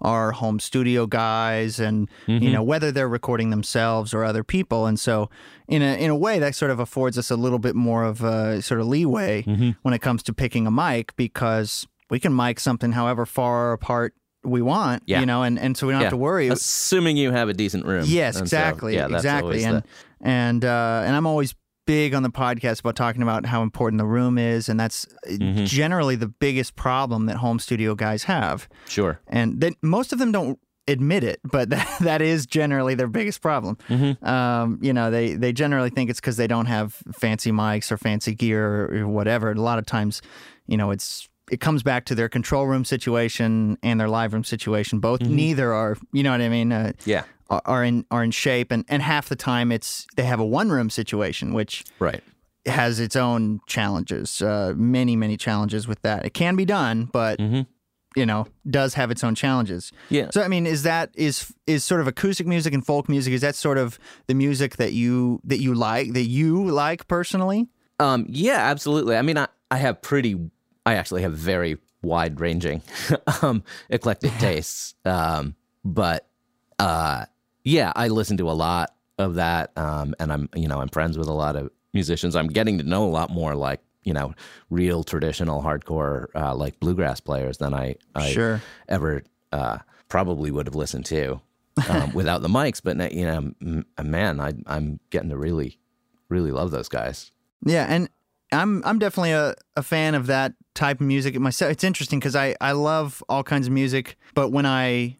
are 0.00 0.32
home 0.32 0.58
studio 0.60 1.06
guys, 1.06 1.78
and 1.80 2.08
you 2.26 2.50
know 2.50 2.62
whether 2.62 2.90
they're 2.92 3.08
recording 3.08 3.50
themselves 3.50 4.12
or 4.14 4.24
other 4.24 4.42
people, 4.44 4.86
and 4.86 4.98
so 4.98 5.28
in 5.68 5.82
a 5.82 5.94
in 6.02 6.10
a 6.10 6.16
way 6.16 6.38
that 6.38 6.54
sort 6.54 6.70
of 6.70 6.80
affords 6.80 7.18
us 7.18 7.30
a 7.30 7.36
little 7.36 7.58
bit 7.58 7.74
more 7.76 8.04
of 8.04 8.22
a 8.22 8.62
sort 8.62 8.80
of 8.80 8.86
leeway 8.86 9.42
when 9.82 9.94
it 9.94 10.00
comes 10.00 10.22
to 10.24 10.32
picking 10.32 10.66
a 10.66 10.70
mic 10.70 11.14
because 11.16 11.86
we 12.10 12.18
can 12.18 12.34
mic 12.34 12.58
something 12.60 12.92
however 12.92 13.24
far 13.26 13.72
apart 13.72 14.14
we 14.42 14.62
want, 14.62 15.02
Yeah. 15.06 15.20
you 15.20 15.26
know, 15.26 15.42
and 15.42 15.58
and 15.58 15.76
so 15.76 15.86
we 15.86 15.92
don't 15.92 16.00
Yeah. 16.00 16.06
have 16.06 16.12
to 16.12 16.16
worry. 16.16 16.48
Assuming 16.48 17.16
you 17.18 17.30
have 17.30 17.48
a 17.50 17.52
decent 17.54 17.84
room. 17.84 18.04
Yes, 18.06 18.36
And 18.36 18.48
so, 18.48 18.56
exactly, 18.56 18.94
yeah, 18.94 19.06
exactly, 19.06 19.64
and 19.64 19.76
the- 19.78 19.84
and 20.22 20.64
uh, 20.64 21.02
and 21.04 21.14
I'm 21.14 21.26
always 21.26 21.54
big 21.90 22.14
on 22.14 22.22
the 22.22 22.30
podcast 22.30 22.80
about 22.80 22.96
talking 22.96 23.22
about 23.22 23.46
how 23.46 23.62
important 23.62 23.98
the 23.98 24.06
room 24.06 24.38
is, 24.38 24.68
and 24.68 24.78
that's 24.78 25.06
Mm-hmm. 25.26 25.64
generally 25.64 26.16
the 26.16 26.28
biggest 26.28 26.76
problem 26.76 27.26
that 27.26 27.36
home 27.36 27.58
studio 27.58 27.94
guys 27.94 28.24
have. 28.24 28.68
Sure. 28.88 29.20
And 29.28 29.60
that 29.60 29.74
most 29.82 30.12
of 30.12 30.18
them 30.18 30.32
don't 30.32 30.58
admit 30.88 31.22
it, 31.24 31.40
but 31.44 31.70
that, 31.74 31.88
that 32.00 32.20
is 32.22 32.46
generally 32.46 32.94
their 32.94 33.08
biggest 33.08 33.40
problem. 33.40 33.76
Mm-hmm. 33.88 34.24
Um, 34.24 34.78
you 34.82 34.92
know, 34.92 35.10
they 35.10 35.34
they 35.34 35.52
generally 35.52 35.90
think 35.90 36.10
it's 36.10 36.20
because 36.20 36.36
they 36.36 36.46
don't 36.46 36.66
have 36.66 36.94
fancy 37.12 37.52
mics 37.52 37.90
or 37.92 37.96
fancy 37.96 38.34
gear 38.34 38.90
or, 39.02 39.08
whatever. 39.08 39.50
And 39.50 39.58
a 39.58 39.62
lot 39.62 39.78
of 39.78 39.86
times, 39.86 40.20
you 40.66 40.76
know, 40.76 40.90
it's 40.90 41.28
it 41.50 41.60
comes 41.60 41.82
back 41.82 42.04
to 42.06 42.14
their 42.14 42.28
control 42.28 42.66
room 42.66 42.84
situation 42.84 43.76
and 43.82 43.98
their 44.00 44.08
live 44.08 44.32
room 44.32 44.44
situation. 44.44 45.00
Both 45.00 45.20
neither 45.22 45.72
are, 45.72 45.96
you 46.12 46.22
know 46.22 46.30
what 46.32 46.40
I 46.40 46.48
mean? 46.48 46.72
Uh, 46.72 46.92
Yeah. 47.04 47.24
are- 47.50 47.62
are 47.64 47.84
in 47.84 48.04
are 48.10 48.22
in 48.24 48.30
shape, 48.30 48.70
and 48.70 48.84
and 48.88 49.02
half 49.02 49.28
the 49.28 49.36
time 49.36 49.72
it's 49.72 50.06
they 50.16 50.24
have 50.24 50.40
a 50.40 50.44
one 50.46 50.70
room 50.70 50.88
situation, 50.90 51.52
which 51.52 51.84
Right. 51.98 52.22
has 52.66 53.00
its 53.00 53.16
own 53.16 53.60
challenges, 53.66 54.40
uh, 54.42 54.74
many 54.76 55.16
many 55.16 55.36
challenges 55.36 55.88
with 55.88 56.00
that. 56.02 56.24
It 56.24 56.34
can 56.34 56.54
be 56.56 56.64
done, 56.64 57.08
but 57.12 57.38
Mhm. 57.40 57.66
you 58.16 58.26
know 58.26 58.46
does 58.68 58.94
have 58.94 59.10
its 59.10 59.24
own 59.24 59.34
challenges. 59.34 59.90
Yeah. 60.10 60.28
So 60.32 60.42
I 60.42 60.48
mean, 60.48 60.66
is 60.66 60.82
that 60.84 61.10
is 61.14 61.52
is 61.66 61.82
sort 61.84 62.00
of 62.00 62.06
acoustic 62.06 62.46
music 62.46 62.72
and 62.74 62.84
folk 62.86 63.08
music? 63.08 63.32
Is 63.34 63.40
that 63.40 63.56
sort 63.56 63.78
of 63.78 63.98
the 64.28 64.34
music 64.34 64.76
that 64.76 64.92
you 64.92 65.40
that 65.44 65.60
you 65.60 65.74
like 65.74 66.12
that 66.12 66.26
you 66.28 66.70
like 66.70 67.08
personally? 67.08 67.68
Um, 67.98 68.26
yeah, 68.28 68.58
absolutely. 68.70 69.16
I 69.16 69.22
mean, 69.22 69.36
I, 69.38 69.46
I 69.70 69.76
have 69.78 70.00
pretty, 70.02 70.34
I 70.90 70.94
actually 70.96 71.22
have 71.22 71.34
very 71.34 71.78
wide 72.02 72.40
ranging, 72.40 72.82
um, 73.42 73.62
eclectic 73.88 74.32
tastes. 74.38 74.94
Um, 75.04 75.54
but, 75.84 76.26
uh, 76.80 77.26
yeah, 77.62 77.92
I 77.94 78.08
listen 78.08 78.36
to 78.38 78.50
a 78.50 78.52
lot 78.52 78.92
of 79.18 79.36
that. 79.36 79.70
Um, 79.76 80.14
and 80.18 80.32
I'm, 80.32 80.48
you 80.56 80.66
know, 80.66 80.80
I'm 80.80 80.88
friends 80.88 81.16
with 81.16 81.28
a 81.28 81.32
lot 81.32 81.54
of 81.54 81.70
musicians. 81.94 82.34
I'm 82.34 82.48
getting 82.48 82.78
to 82.78 82.84
know 82.84 83.04
a 83.04 83.10
lot 83.10 83.30
more 83.30 83.54
like, 83.54 83.80
you 84.02 84.12
know, 84.12 84.34
real 84.70 85.04
traditional 85.04 85.62
hardcore, 85.62 86.26
uh, 86.34 86.54
like 86.56 86.80
bluegrass 86.80 87.20
players 87.20 87.58
than 87.58 87.72
I, 87.72 87.94
I 88.16 88.32
Sure. 88.32 88.60
ever, 88.88 89.22
uh, 89.52 89.78
probably 90.08 90.50
would 90.50 90.66
have 90.66 90.74
listened 90.74 91.04
to, 91.06 91.40
um, 91.88 92.12
without 92.14 92.42
the 92.42 92.48
mics. 92.48 92.80
But, 92.82 93.12
you 93.12 93.26
know, 93.26 93.52
m- 93.62 93.86
man, 94.02 94.40
I, 94.40 94.54
I'm 94.66 94.98
getting 95.10 95.30
to 95.30 95.36
really, 95.36 95.78
really 96.28 96.50
love 96.50 96.72
those 96.72 96.88
guys. 96.88 97.30
Yeah, 97.64 97.86
and 97.88 98.08
I'm 98.52 98.82
I'm 98.84 98.98
definitely 98.98 99.32
a, 99.32 99.54
a 99.76 99.82
fan 99.82 100.14
of 100.14 100.26
that 100.26 100.54
type 100.74 101.00
of 101.00 101.06
music 101.06 101.38
myself. 101.38 101.70
It's 101.72 101.84
interesting 101.84 102.18
because 102.18 102.34
I, 102.36 102.56
I 102.60 102.72
love 102.72 103.22
all 103.28 103.42
kinds 103.42 103.66
of 103.66 103.72
music, 103.72 104.16
but 104.34 104.50
when 104.50 104.66
I 104.66 105.16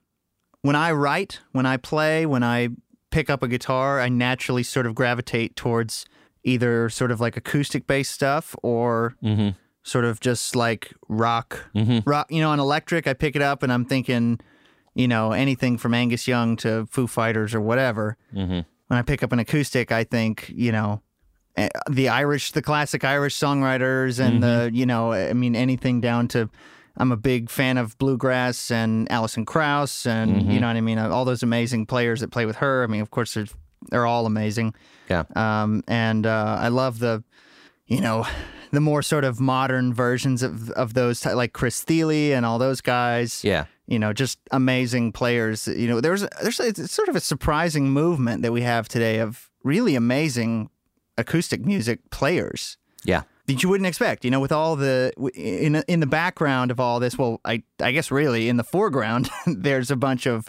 when 0.63 0.77
I 0.77 0.93
write, 0.93 1.41
when 1.53 1.65
I 1.67 1.77
play, 1.77 2.27
when 2.27 2.43
I 2.43 2.69
pick 3.11 3.31
up 3.31 3.43
a 3.43 3.49
guitar, 3.49 4.01
I 4.01 4.09
naturally 4.09 4.63
sort 4.63 4.87
of 4.87 4.95
gravitate 4.95 5.57
towards 5.57 6.07
either 6.45 6.89
sort 6.89 7.11
of 7.11 7.21
like 7.21 7.37
acoustic 7.37 7.87
based 7.87 8.13
stuff 8.13 8.55
or 8.63 9.15
Mm-hmm. 9.23 9.51
sort 9.83 10.05
of 10.05 10.21
just 10.21 10.55
like 10.57 10.93
rock 11.09 11.71
Mhm. 11.75 12.03
rock 12.07 12.27
you 12.31 12.41
know 12.41 12.51
on 12.51 12.59
electric 12.61 13.07
I 13.07 13.15
pick 13.15 13.37
it 13.37 13.43
up 13.43 13.63
and 13.63 13.73
I'm 13.73 13.85
thinking 13.85 14.41
you 14.95 15.07
know 15.09 15.33
anything 15.33 15.79
from 15.79 15.95
Angus 15.95 16.27
Young 16.29 16.57
to 16.59 16.87
Foo 16.87 17.07
Fighters 17.07 17.55
or 17.55 17.61
whatever 17.61 18.17
Mm-hmm. 18.35 18.61
when 18.89 18.99
I 18.99 19.03
pick 19.03 19.23
up 19.23 19.33
an 19.33 19.39
acoustic, 19.39 19.93
I 19.93 20.03
think, 20.05 20.51
you 20.55 20.73
know, 20.73 21.01
the 21.89 22.09
Irish, 22.09 22.53
the 22.53 22.63
classic 22.63 23.05
Irish 23.05 23.37
songwriters, 23.39 24.19
and 24.19 24.43
the, 24.43 24.71
you 24.73 24.87
know, 24.87 25.13
I 25.13 25.33
mean, 25.33 25.55
anything 25.57 26.01
down 26.01 26.29
to, 26.29 26.49
I'm 26.97 27.13
a 27.13 27.17
big 27.17 27.51
fan 27.51 27.79
of 27.79 27.97
bluegrass 27.99 28.71
and 28.71 29.11
Alison 29.11 29.45
Krauss, 29.45 30.07
and 30.07 30.53
you 30.53 30.61
know 30.61 30.67
what 30.67 30.77
I 30.77 30.81
mean, 30.81 30.99
all 30.99 31.25
those 31.25 31.43
amazing 31.43 31.87
players 31.87 32.21
that 32.21 32.31
play 32.31 32.47
with 32.47 32.57
her. 32.57 32.83
I 32.85 32.87
mean, 32.87 33.01
of 33.01 33.11
course, 33.11 33.35
they're 33.35 33.47
they're 33.91 34.07
all 34.07 34.27
amazing. 34.27 34.75
Yeah. 35.09 35.25
Um, 35.35 35.83
and 35.89 36.27
uh, 36.27 36.59
I 36.61 36.69
love 36.69 36.99
the, 36.99 37.25
you 37.87 38.01
know, 38.01 38.27
the 38.73 38.81
more 38.81 39.03
sort 39.03 39.25
of 39.25 39.41
modern 39.41 39.93
versions 39.95 40.43
of 40.43 40.71
of 40.71 40.95
those, 40.95 41.25
like 41.25 41.53
Chris 41.53 41.83
Thile 41.83 42.11
and 42.11 42.45
all 42.47 42.59
those 42.59 42.81
guys 42.83 43.43
Yeah. 43.43 43.65
you 43.87 43.99
know, 43.99 44.13
just 44.13 44.39
amazing 44.51 45.13
players. 45.13 45.67
You 45.67 45.89
know, 45.89 46.01
there's 46.01 46.27
there's 46.43 46.61
it's 46.61 46.93
sort 46.93 47.09
of 47.09 47.17
a 47.17 47.21
surprising 47.21 47.91
movement 47.91 48.43
that 48.43 48.53
we 48.53 48.63
have 48.63 48.87
today 48.89 49.19
of 49.21 49.49
really 49.65 49.95
amazing 49.95 50.69
acoustic 51.21 51.65
music 51.65 51.99
players 52.11 52.77
Yeah. 53.05 53.23
that 53.47 53.63
you 53.63 53.69
wouldn't 53.69 53.87
expect. 53.87 54.25
You 54.25 54.31
know, 54.31 54.41
with 54.41 54.53
all 54.53 54.75
the 54.77 55.13
in 55.35 55.77
in 55.87 56.01
the 56.01 56.07
background 56.07 56.71
of 56.71 56.81
all 56.81 56.99
this, 57.01 57.17
well, 57.19 57.41
I 57.45 57.63
I 57.81 57.93
guess 57.93 58.11
really 58.11 58.49
in 58.49 58.57
the 58.57 58.65
foreground, 58.65 59.31
there's 59.47 59.91
a 59.91 59.97
bunch 59.97 60.27
of 60.27 60.49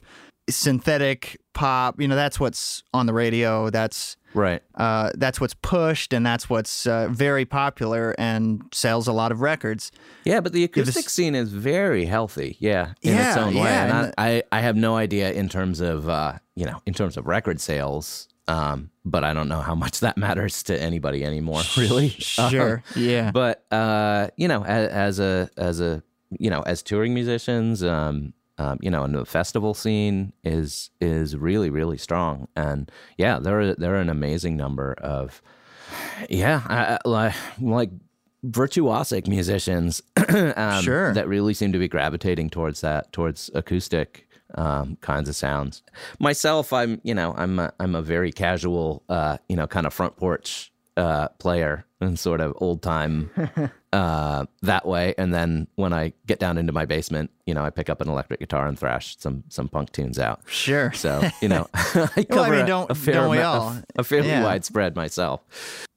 synthetic 0.49 1.39
pop. 1.53 1.99
You 2.01 2.07
know, 2.07 2.15
that's 2.15 2.39
what's 2.39 2.84
on 2.93 3.05
the 3.05 3.13
radio. 3.13 3.69
That's 3.69 4.17
Right. 4.34 4.62
uh, 4.75 5.12
that's 5.15 5.41
what's 5.41 5.53
pushed, 5.55 6.13
and 6.13 6.25
that's 6.25 6.49
what's 6.49 6.88
uh, 6.88 7.10
very 7.12 7.43
popular 7.43 8.15
and 8.17 8.62
sells 8.71 9.07
a 9.07 9.12
lot 9.13 9.31
of 9.34 9.41
records. 9.41 9.91
Yeah, 10.23 10.39
but 10.39 10.53
the 10.53 10.63
acoustic 10.63 11.10
scene 11.10 11.36
is 11.36 11.51
very 11.51 12.05
healthy. 12.05 12.55
Yeah, 12.62 12.93
in 13.01 13.13
its 13.17 13.36
Yeah, 13.36 13.43
own 13.43 13.53
way. 13.55 13.62
yeah, 13.63 13.84
And 13.84 13.91
and 14.05 14.13
I, 14.17 14.29
I, 14.29 14.43
I 14.53 14.62
have 14.62 14.77
no 14.77 14.95
idea 14.95 15.34
in 15.34 15.49
terms 15.49 15.81
of 15.81 16.07
uh, 16.07 16.34
you 16.55 16.65
know, 16.65 16.81
in 16.86 16.93
terms 16.93 17.17
of 17.17 17.27
record 17.27 17.60
sales. 17.60 18.27
Um, 18.47 18.89
but 19.06 19.23
I 19.23 19.34
don't 19.34 19.47
know 19.49 19.62
how 19.62 19.75
much 19.75 19.99
that 20.01 20.17
matters 20.25 20.63
to 20.63 20.80
anybody 20.82 21.23
anymore, 21.23 21.62
really. 21.77 22.10
Sure, 22.10 22.84
yeah. 22.95 23.32
But 23.32 23.65
uh, 23.71 24.27
you 24.38 24.47
know, 24.47 24.63
as, 24.65 24.89
as 24.89 25.19
a 25.19 25.49
as 25.58 25.80
a 25.82 26.04
you 26.39 26.49
know, 26.49 26.62
as 26.62 26.82
touring 26.82 27.13
musicians, 27.13 27.84
um, 27.84 28.34
um, 28.58 28.77
you 28.82 28.89
know, 28.89 29.04
and 29.04 29.13
the 29.15 29.25
festival 29.25 29.73
scene 29.73 30.34
is 30.43 30.89
is 30.99 31.36
really 31.38 31.69
really 31.69 31.97
strong. 31.97 32.47
And 32.56 32.91
yeah, 33.17 33.39
there 33.39 33.60
are 33.62 33.75
there 33.75 33.95
are 33.95 33.99
an 34.01 34.10
amazing 34.10 34.58
number 34.58 34.93
of 34.93 35.41
yeah, 36.30 36.62
I, 36.67 36.93
I- 36.95 36.99
like 37.08 37.34
like 37.60 37.89
virtuosic 38.45 39.27
musicians 39.27 40.01
um, 40.56 40.82
Sure. 40.84 41.13
that 41.13 41.27
really 41.27 41.54
seem 41.54 41.71
to 41.73 41.80
be 41.80 41.88
gravitating 41.88 42.49
towards 42.49 42.82
that 42.82 43.12
towards 43.13 43.51
acoustic 43.54 44.27
um, 44.56 44.98
kinds 45.02 45.30
of 45.30 45.36
sounds. 45.36 45.84
Myself, 46.20 46.72
I'm 46.74 47.00
you 47.04 47.14
know 47.14 47.34
I'm 47.38 47.60
a, 47.60 47.74
I'm 47.80 47.96
a 47.96 48.02
very 48.02 48.32
casual 48.32 49.04
uh, 49.10 49.38
you 49.50 49.56
know 49.56 49.68
kind 49.68 49.86
of 49.86 49.94
front 49.94 50.16
porch 50.18 50.72
uh, 50.98 51.28
player 51.40 51.86
and 52.02 52.18
sort 52.20 52.42
of 52.42 52.54
old 52.58 52.82
time 52.82 53.30
uh, 53.94 54.46
that 54.64 54.86
way. 54.88 55.14
And 55.18 55.34
then 55.34 55.68
when 55.76 55.94
I 55.94 56.14
get 56.26 56.40
down 56.40 56.58
into 56.58 56.74
my 56.74 56.86
basement, 56.86 57.32
you 57.46 57.54
know 57.54 57.64
I 57.64 57.70
pick 57.70 57.90
up 57.90 58.02
an 58.02 58.10
electric 58.10 58.40
guitar 58.40 58.68
and 58.68 58.78
thrash 58.78 59.18
some 59.18 59.44
some 59.50 59.68
punk 59.70 59.92
tunes 59.92 60.20
out. 60.20 60.42
Sure. 60.48 60.92
So 60.94 61.22
you 61.42 61.48
know 61.48 61.68
I 61.74 62.24
cover 62.24 62.26
Well, 62.30 62.44
I 62.44 62.50
mean, 62.50 62.60
a- 62.62 62.66
don't- 62.68 62.92
a, 62.92 62.96
fair 62.96 63.14
don't 63.16 63.30
we 63.32 63.40
all? 63.40 63.70
a, 63.70 63.84
a 64.00 64.04
fairly 64.04 64.30
Yeah. 64.30 64.44
wide 64.44 64.66
spread 64.66 64.96
myself. 64.96 65.42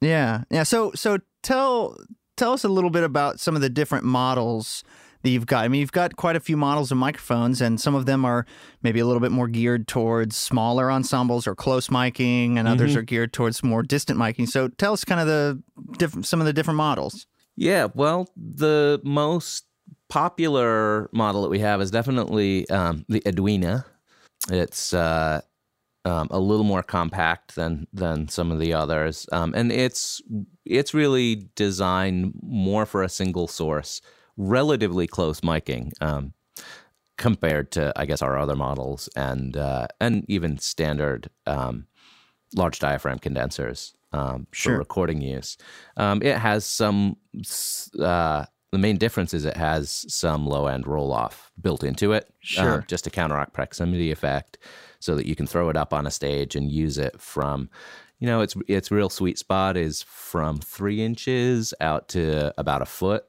Yeah, 0.01 0.43
yeah. 0.51 0.63
So, 0.63 0.91
so 0.93 1.17
tell 1.41 1.97
tell 2.37 2.53
us 2.53 2.63
a 2.63 2.69
little 2.69 2.89
bit 2.89 3.03
about 3.03 3.39
some 3.39 3.55
of 3.55 3.61
the 3.61 3.69
different 3.69 4.03
models 4.05 4.83
that 5.25 5.31
you've 5.31 5.47
got. 5.47 5.65
I 5.65 5.67
mean, 5.67 5.81
you've 5.81 5.91
got 5.91 6.15
quite 6.15 6.35
a 6.35 6.39
few 6.39 6.55
models 6.55 6.91
of 6.91 6.97
microphones, 6.97 7.59
and 7.59 7.81
some 7.81 7.95
of 7.95 8.05
them 8.05 8.23
are 8.23 8.45
maybe 8.83 8.99
a 8.99 9.05
little 9.05 9.19
bit 9.19 9.31
more 9.31 9.47
geared 9.47 9.87
towards 9.87 10.37
smaller 10.37 10.91
ensembles 10.91 11.47
or 11.47 11.55
close 11.55 11.89
miking, 11.89 12.57
and 12.57 12.67
others 12.67 12.95
are 12.95 13.01
geared 13.01 13.33
towards 13.33 13.63
more 13.63 13.83
distant 13.83 14.19
miking. 14.19 14.47
So, 14.47 14.69
tell 14.69 14.93
us 14.93 15.03
kind 15.03 15.19
of 15.19 15.27
the 15.27 15.61
different 15.97 16.25
some 16.27 16.39
of 16.39 16.45
the 16.45 16.53
different 16.53 16.77
models. 16.77 17.27
Yeah, 17.57 17.87
well, 17.93 18.29
the 18.35 19.01
most 19.03 19.65
popular 20.09 21.09
model 21.11 21.41
that 21.41 21.49
we 21.49 21.59
have 21.59 21.81
is 21.81 21.89
definitely 21.89 22.69
um, 22.69 23.05
the 23.09 23.23
Edwina. 23.27 23.85
It's 24.51 24.93
uh, 24.93 25.41
um, 26.05 26.27
a 26.29 26.39
little 26.39 26.65
more 26.65 26.83
compact 26.83 27.55
than 27.55 27.87
than 27.91 28.27
some 28.27 28.51
of 28.51 28.59
the 28.59 28.73
others, 28.73 29.27
um, 29.31 29.53
and 29.55 29.71
it's 29.71 30.21
it's 30.65 30.93
really 30.93 31.49
designed 31.55 32.33
more 32.43 32.85
for 32.85 33.01
a 33.01 33.09
single 33.09 33.47
source, 33.47 34.01
relatively 34.37 35.07
close 35.07 35.41
miking. 35.41 35.91
Um, 36.01 36.33
compared 37.17 37.71
to 37.71 37.93
I 37.95 38.05
guess 38.05 38.21
our 38.21 38.37
other 38.37 38.55
models 38.57 39.07
and 39.15 39.55
uh, 39.55 39.87
and 40.01 40.25
even 40.27 40.57
standard 40.57 41.29
um, 41.45 41.87
large 42.55 42.79
diaphragm 42.79 43.19
condensers 43.19 43.93
um, 44.11 44.47
Sure. 44.51 44.73
for 44.73 44.79
recording 44.79 45.21
use. 45.21 45.57
Um, 45.97 46.21
it 46.21 46.37
has 46.37 46.65
some. 46.65 47.17
Uh, 47.97 48.45
the 48.71 48.77
main 48.79 48.97
difference 48.97 49.33
is 49.33 49.45
it 49.45 49.55
has 49.55 50.05
some 50.13 50.45
low 50.45 50.67
end 50.67 50.85
roll 50.85 51.13
off 51.13 51.51
built 51.61 51.83
into 51.83 52.11
it, 52.11 52.29
Sure. 52.41 52.75
um, 52.79 52.83
just 52.87 53.05
to 53.05 53.09
counteract 53.09 53.53
proximity 53.53 54.11
effect, 54.11 54.57
so 54.99 55.15
that 55.15 55.25
you 55.25 55.35
can 55.35 55.47
throw 55.47 55.69
it 55.69 55.77
up 55.77 55.93
on 55.93 56.05
a 56.05 56.11
stage 56.11 56.55
and 56.55 56.69
use 56.71 56.97
it 56.97 57.19
from. 57.21 57.69
You 58.19 58.27
know, 58.27 58.41
its 58.41 58.55
its 58.67 58.91
real 58.91 59.09
sweet 59.09 59.37
spot 59.37 59.77
is 59.77 60.01
from 60.01 60.59
three 60.59 61.01
inches 61.03 61.73
out 61.79 62.07
to 62.09 62.53
about 62.57 62.81
a 62.81 62.85
foot 62.85 63.25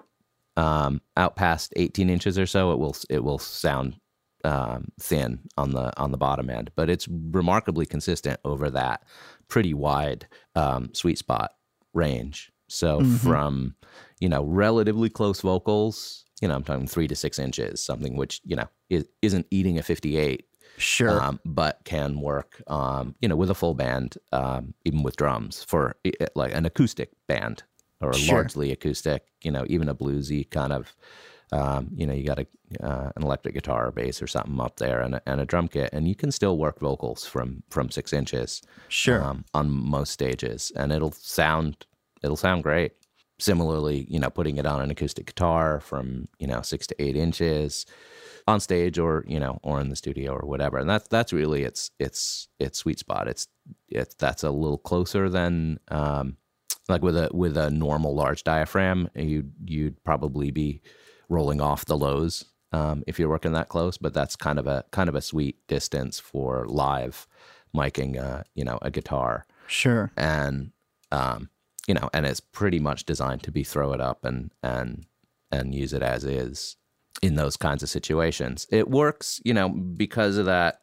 um, 0.56 1.00
out 1.16 1.36
past 1.36 1.72
18 1.76 2.08
inches 2.10 2.38
or 2.38 2.46
so, 2.46 2.72
it 2.72 2.78
will 2.78 2.96
it 3.10 3.22
will 3.24 3.38
sound 3.38 3.98
um, 4.44 4.88
thin 5.00 5.40
on 5.56 5.70
the 5.72 5.92
on 6.00 6.12
the 6.12 6.18
bottom 6.18 6.48
end, 6.50 6.70
but 6.76 6.88
it's 6.90 7.08
remarkably 7.08 7.86
consistent 7.86 8.38
over 8.44 8.70
that 8.70 9.02
pretty 9.48 9.74
wide 9.74 10.26
um, 10.54 10.90
sweet 10.94 11.18
spot 11.18 11.52
range. 11.94 12.52
So 12.68 13.00
from 13.04 13.76
you 14.20 14.28
know 14.28 14.44
relatively 14.44 15.08
close 15.10 15.40
vocals, 15.40 16.24
you 16.40 16.48
know 16.48 16.54
I'm 16.54 16.64
talking 16.64 16.86
three 16.86 17.08
to 17.08 17.16
six 17.16 17.38
inches, 17.38 17.80
something 17.84 18.16
which 18.16 18.40
you 18.44 18.56
know 18.56 18.68
is, 18.90 19.06
isn't 19.22 19.46
eating 19.50 19.78
a 19.78 19.82
58 19.82 20.46
Sure. 20.78 21.22
um, 21.22 21.40
but 21.46 21.80
can 21.84 22.20
work, 22.20 22.62
um, 22.66 23.14
you 23.22 23.28
know, 23.28 23.36
with 23.36 23.50
a 23.50 23.54
full 23.54 23.72
band, 23.72 24.18
um, 24.32 24.74
even 24.84 25.02
with 25.02 25.16
drums 25.16 25.64
for 25.64 25.96
i- 26.06 26.12
like 26.34 26.54
an 26.54 26.66
acoustic 26.66 27.10
band 27.28 27.62
or 28.00 28.12
Sure. 28.12 28.36
largely 28.36 28.72
acoustic. 28.72 29.24
You 29.42 29.50
know, 29.50 29.64
even 29.68 29.88
a 29.88 29.94
bluesy 29.94 30.48
kind 30.50 30.72
of, 30.72 30.94
um, 31.52 31.88
you 31.94 32.06
know, 32.06 32.12
you 32.14 32.24
got 32.26 32.38
a 32.40 32.46
uh, 32.82 33.12
an 33.16 33.22
electric 33.22 33.54
guitar 33.54 33.86
or 33.88 33.92
bass 33.92 34.20
or 34.20 34.26
something 34.26 34.60
up 34.60 34.76
there 34.78 35.00
and 35.00 35.14
a, 35.16 35.22
and 35.26 35.40
a 35.40 35.44
drum 35.44 35.68
kit, 35.68 35.90
and 35.92 36.08
you 36.08 36.14
can 36.16 36.32
still 36.32 36.58
work 36.58 36.80
vocals 36.80 37.24
from 37.24 37.62
from 37.70 37.90
six 37.90 38.12
inches 38.12 38.62
Sure. 38.88 39.22
um, 39.22 39.44
on 39.54 39.70
most 39.70 40.12
stages, 40.12 40.72
and 40.76 40.92
it'll 40.92 41.12
sound 41.12 41.86
it'll 42.22 42.36
sound 42.36 42.62
great. 42.64 42.92
Similarly, 43.38 44.06
you 44.08 44.18
know, 44.18 44.30
putting 44.30 44.56
it 44.56 44.64
on 44.66 44.80
an 44.80 44.90
acoustic 44.90 45.26
guitar 45.26 45.78
from 45.80 46.26
you 46.38 46.46
know 46.46 46.62
six 46.62 46.86
to 46.88 46.94
eight 47.02 47.16
inches 47.16 47.84
on 48.48 48.60
stage 48.60 48.98
or 48.98 49.24
you 49.28 49.38
know 49.38 49.58
or 49.62 49.80
in 49.80 49.90
the 49.90 49.96
studio 49.96 50.32
or 50.32 50.46
whatever, 50.48 50.78
and 50.78 50.88
that's 50.88 51.06
that's 51.08 51.32
really 51.32 51.62
its 51.62 51.90
its 52.00 52.48
its 52.58 52.78
sweet 52.78 52.98
spot. 52.98 53.28
It's 53.28 53.46
it's 53.88 54.14
that's 54.14 54.42
a 54.42 54.50
little 54.50 54.78
closer 54.78 55.28
than 55.28 55.78
um, 55.88 56.38
like 56.88 57.02
with 57.02 57.16
a 57.16 57.30
with 57.32 57.56
a 57.56 57.70
normal 57.70 58.14
large 58.14 58.44
diaphragm. 58.44 59.08
You 59.14 59.50
you'd 59.64 60.02
probably 60.04 60.50
be 60.50 60.80
rolling 61.28 61.60
off 61.60 61.84
the 61.84 61.96
lows 61.96 62.44
um, 62.72 63.02
if 63.06 63.18
you're 63.18 63.28
working 63.28 63.52
that 63.52 63.68
close, 63.68 63.98
but 63.98 64.14
that's 64.14 64.36
kind 64.36 64.58
of 64.58 64.66
a 64.66 64.84
kind 64.92 65.08
of 65.08 65.14
a 65.14 65.20
sweet 65.20 65.66
distance 65.66 66.18
for 66.20 66.66
live 66.68 67.26
miking, 67.74 68.18
uh, 68.22 68.42
you 68.54 68.64
know, 68.64 68.78
a 68.82 68.90
guitar 68.90 69.46
Sure. 69.66 70.10
and 70.16 70.70
um, 71.12 71.50
you 71.86 71.94
know, 71.94 72.08
and 72.12 72.26
it's 72.26 72.40
pretty 72.40 72.78
much 72.80 73.04
designed 73.04 73.42
to 73.44 73.52
be 73.52 73.62
throw 73.64 73.92
it 73.92 74.00
up 74.00 74.24
and 74.24 74.50
and 74.62 75.06
and 75.52 75.74
use 75.74 75.92
it 75.92 76.02
as 76.02 76.24
is 76.24 76.76
in 77.22 77.34
those 77.36 77.56
kinds 77.56 77.82
of 77.82 77.88
situations. 77.88 78.66
It 78.70 78.88
works, 78.90 79.40
you 79.44 79.54
know, 79.54 79.68
because 79.68 80.36
of 80.36 80.46
that, 80.46 80.82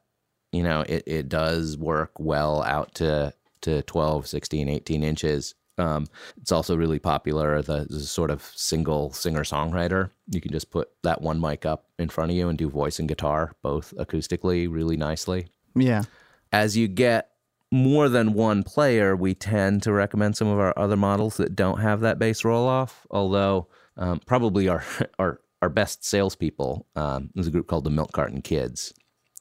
you 0.51 0.63
know, 0.63 0.81
it, 0.87 1.03
it 1.05 1.29
does 1.29 1.77
work 1.77 2.11
well 2.19 2.63
out 2.63 2.95
to 2.95 3.33
to 3.61 3.81
12, 3.83 4.27
16, 4.27 4.67
18 4.69 5.03
inches. 5.03 5.55
Um, 5.77 6.05
it's 6.37 6.51
also 6.51 6.75
really 6.77 6.99
popular. 6.99 7.61
The, 7.61 7.87
the 7.89 7.99
sort 8.01 8.29
of 8.29 8.43
single 8.55 9.11
singer 9.11 9.43
songwriter. 9.43 10.11
You 10.31 10.39
can 10.41 10.51
just 10.51 10.69
put 10.69 10.89
that 11.03 11.21
one 11.21 11.39
mic 11.41 11.65
up 11.65 11.85
in 11.97 12.09
front 12.09 12.31
of 12.31 12.37
you 12.37 12.47
and 12.49 12.57
do 12.57 12.69
voice 12.69 12.99
and 12.99 13.07
guitar 13.09 13.55
both 13.63 13.93
acoustically 13.97 14.67
really 14.71 14.97
nicely 14.97 15.47
Yeah. 15.75 16.03
as 16.51 16.77
you 16.77 16.87
get 16.87 17.29
more 17.71 18.07
than 18.07 18.33
one 18.33 18.61
player, 18.61 19.15
we 19.15 19.33
tend 19.33 19.81
to 19.81 19.91
recommend 19.91 20.37
some 20.37 20.47
of 20.47 20.59
our 20.59 20.77
other 20.77 20.95
models 20.95 21.37
that 21.37 21.55
don't 21.55 21.79
have 21.79 22.01
that 22.01 22.19
bass 22.19 22.45
roll 22.45 22.67
off. 22.67 23.07
Although 23.09 23.67
um, 23.97 24.19
probably 24.27 24.67
our 24.67 24.83
our 25.19 25.39
our 25.63 25.69
best 25.69 26.05
salespeople 26.05 26.85
um, 26.95 27.31
is 27.35 27.47
a 27.47 27.51
group 27.51 27.65
called 27.67 27.85
the 27.85 27.89
Milk 27.89 28.11
Carton 28.11 28.41
Kids. 28.43 28.93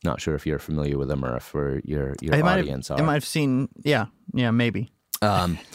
Not 0.05 0.21
sure 0.21 0.35
if 0.35 0.47
you're 0.47 0.59
familiar 0.59 0.97
with 0.97 1.09
them 1.09 1.25
or 1.25 1.37
if 1.37 1.42
for 1.42 1.81
your 1.85 2.14
your 2.23 2.35
I 2.35 2.40
might 2.42 2.61
audience 2.61 2.88
have, 2.88 2.99
are. 2.99 3.03
I 3.03 3.07
might 3.07 3.14
have 3.14 3.25
seen. 3.27 3.68
Yeah. 3.85 4.07
Yeah. 4.33 4.51
Maybe. 4.51 4.92
Um, 5.21 5.59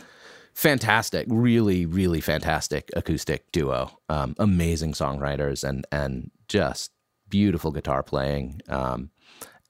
fantastic, 0.57 1.27
really, 1.29 1.85
really 1.85 2.19
fantastic 2.19 2.89
acoustic 2.95 3.51
duo. 3.51 3.99
Um, 4.09 4.35
amazing 4.39 4.93
songwriters 4.93 5.63
and 5.63 5.85
and 5.91 6.31
just 6.47 6.91
beautiful 7.29 7.71
guitar 7.71 8.01
playing. 8.01 8.61
Um, 8.67 9.11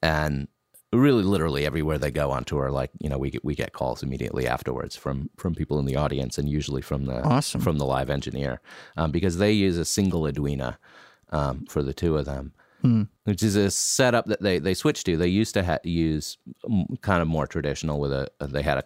and 0.02 0.48
really, 0.94 1.24
literally 1.24 1.66
everywhere 1.66 1.98
they 1.98 2.10
go 2.10 2.32
on 2.32 2.46
tour, 2.46 2.72
like 2.72 2.92
you 3.00 3.10
know, 3.10 3.18
we 3.18 3.30
get 3.32 3.44
we 3.44 3.54
get 3.54 3.74
calls 3.74 4.02
immediately 4.02 4.48
afterwards 4.48 4.96
from 4.96 5.30
from 5.36 5.56
people 5.56 5.78
in 5.78 5.86
the 5.86 5.98
audience, 5.98 6.38
and 6.38 6.48
usually 6.48 6.82
from 6.82 7.06
the 7.06 7.22
Awesome. 7.22 7.60
from 7.60 7.80
the 7.80 7.86
live 7.86 8.10
engineer, 8.10 8.62
um, 8.96 9.12
because 9.12 9.40
they 9.40 9.52
use 9.52 9.78
a 9.78 9.86
single 9.86 10.26
Edwina 10.26 10.80
um, 11.32 11.66
for 11.68 11.84
the 11.84 11.94
two 11.94 12.18
of 12.18 12.26
them 12.26 12.54
which 13.26 13.44
is 13.44 13.56
a 13.56 13.70
setup 13.70 14.28
that 14.28 14.42
they 14.42 14.60
they 14.60 14.74
switched 14.74 15.06
to. 15.08 15.18
They 15.18 15.28
used 15.28 15.54
to 15.56 15.64
ha- 15.66 15.80
use 15.84 16.38
kind 17.02 17.22
of 17.22 17.28
more 17.28 17.48
traditional 17.48 18.00
with 18.00 18.14
a 18.14 18.30
they 18.40 18.62
had 18.62 18.78
a 18.78 18.84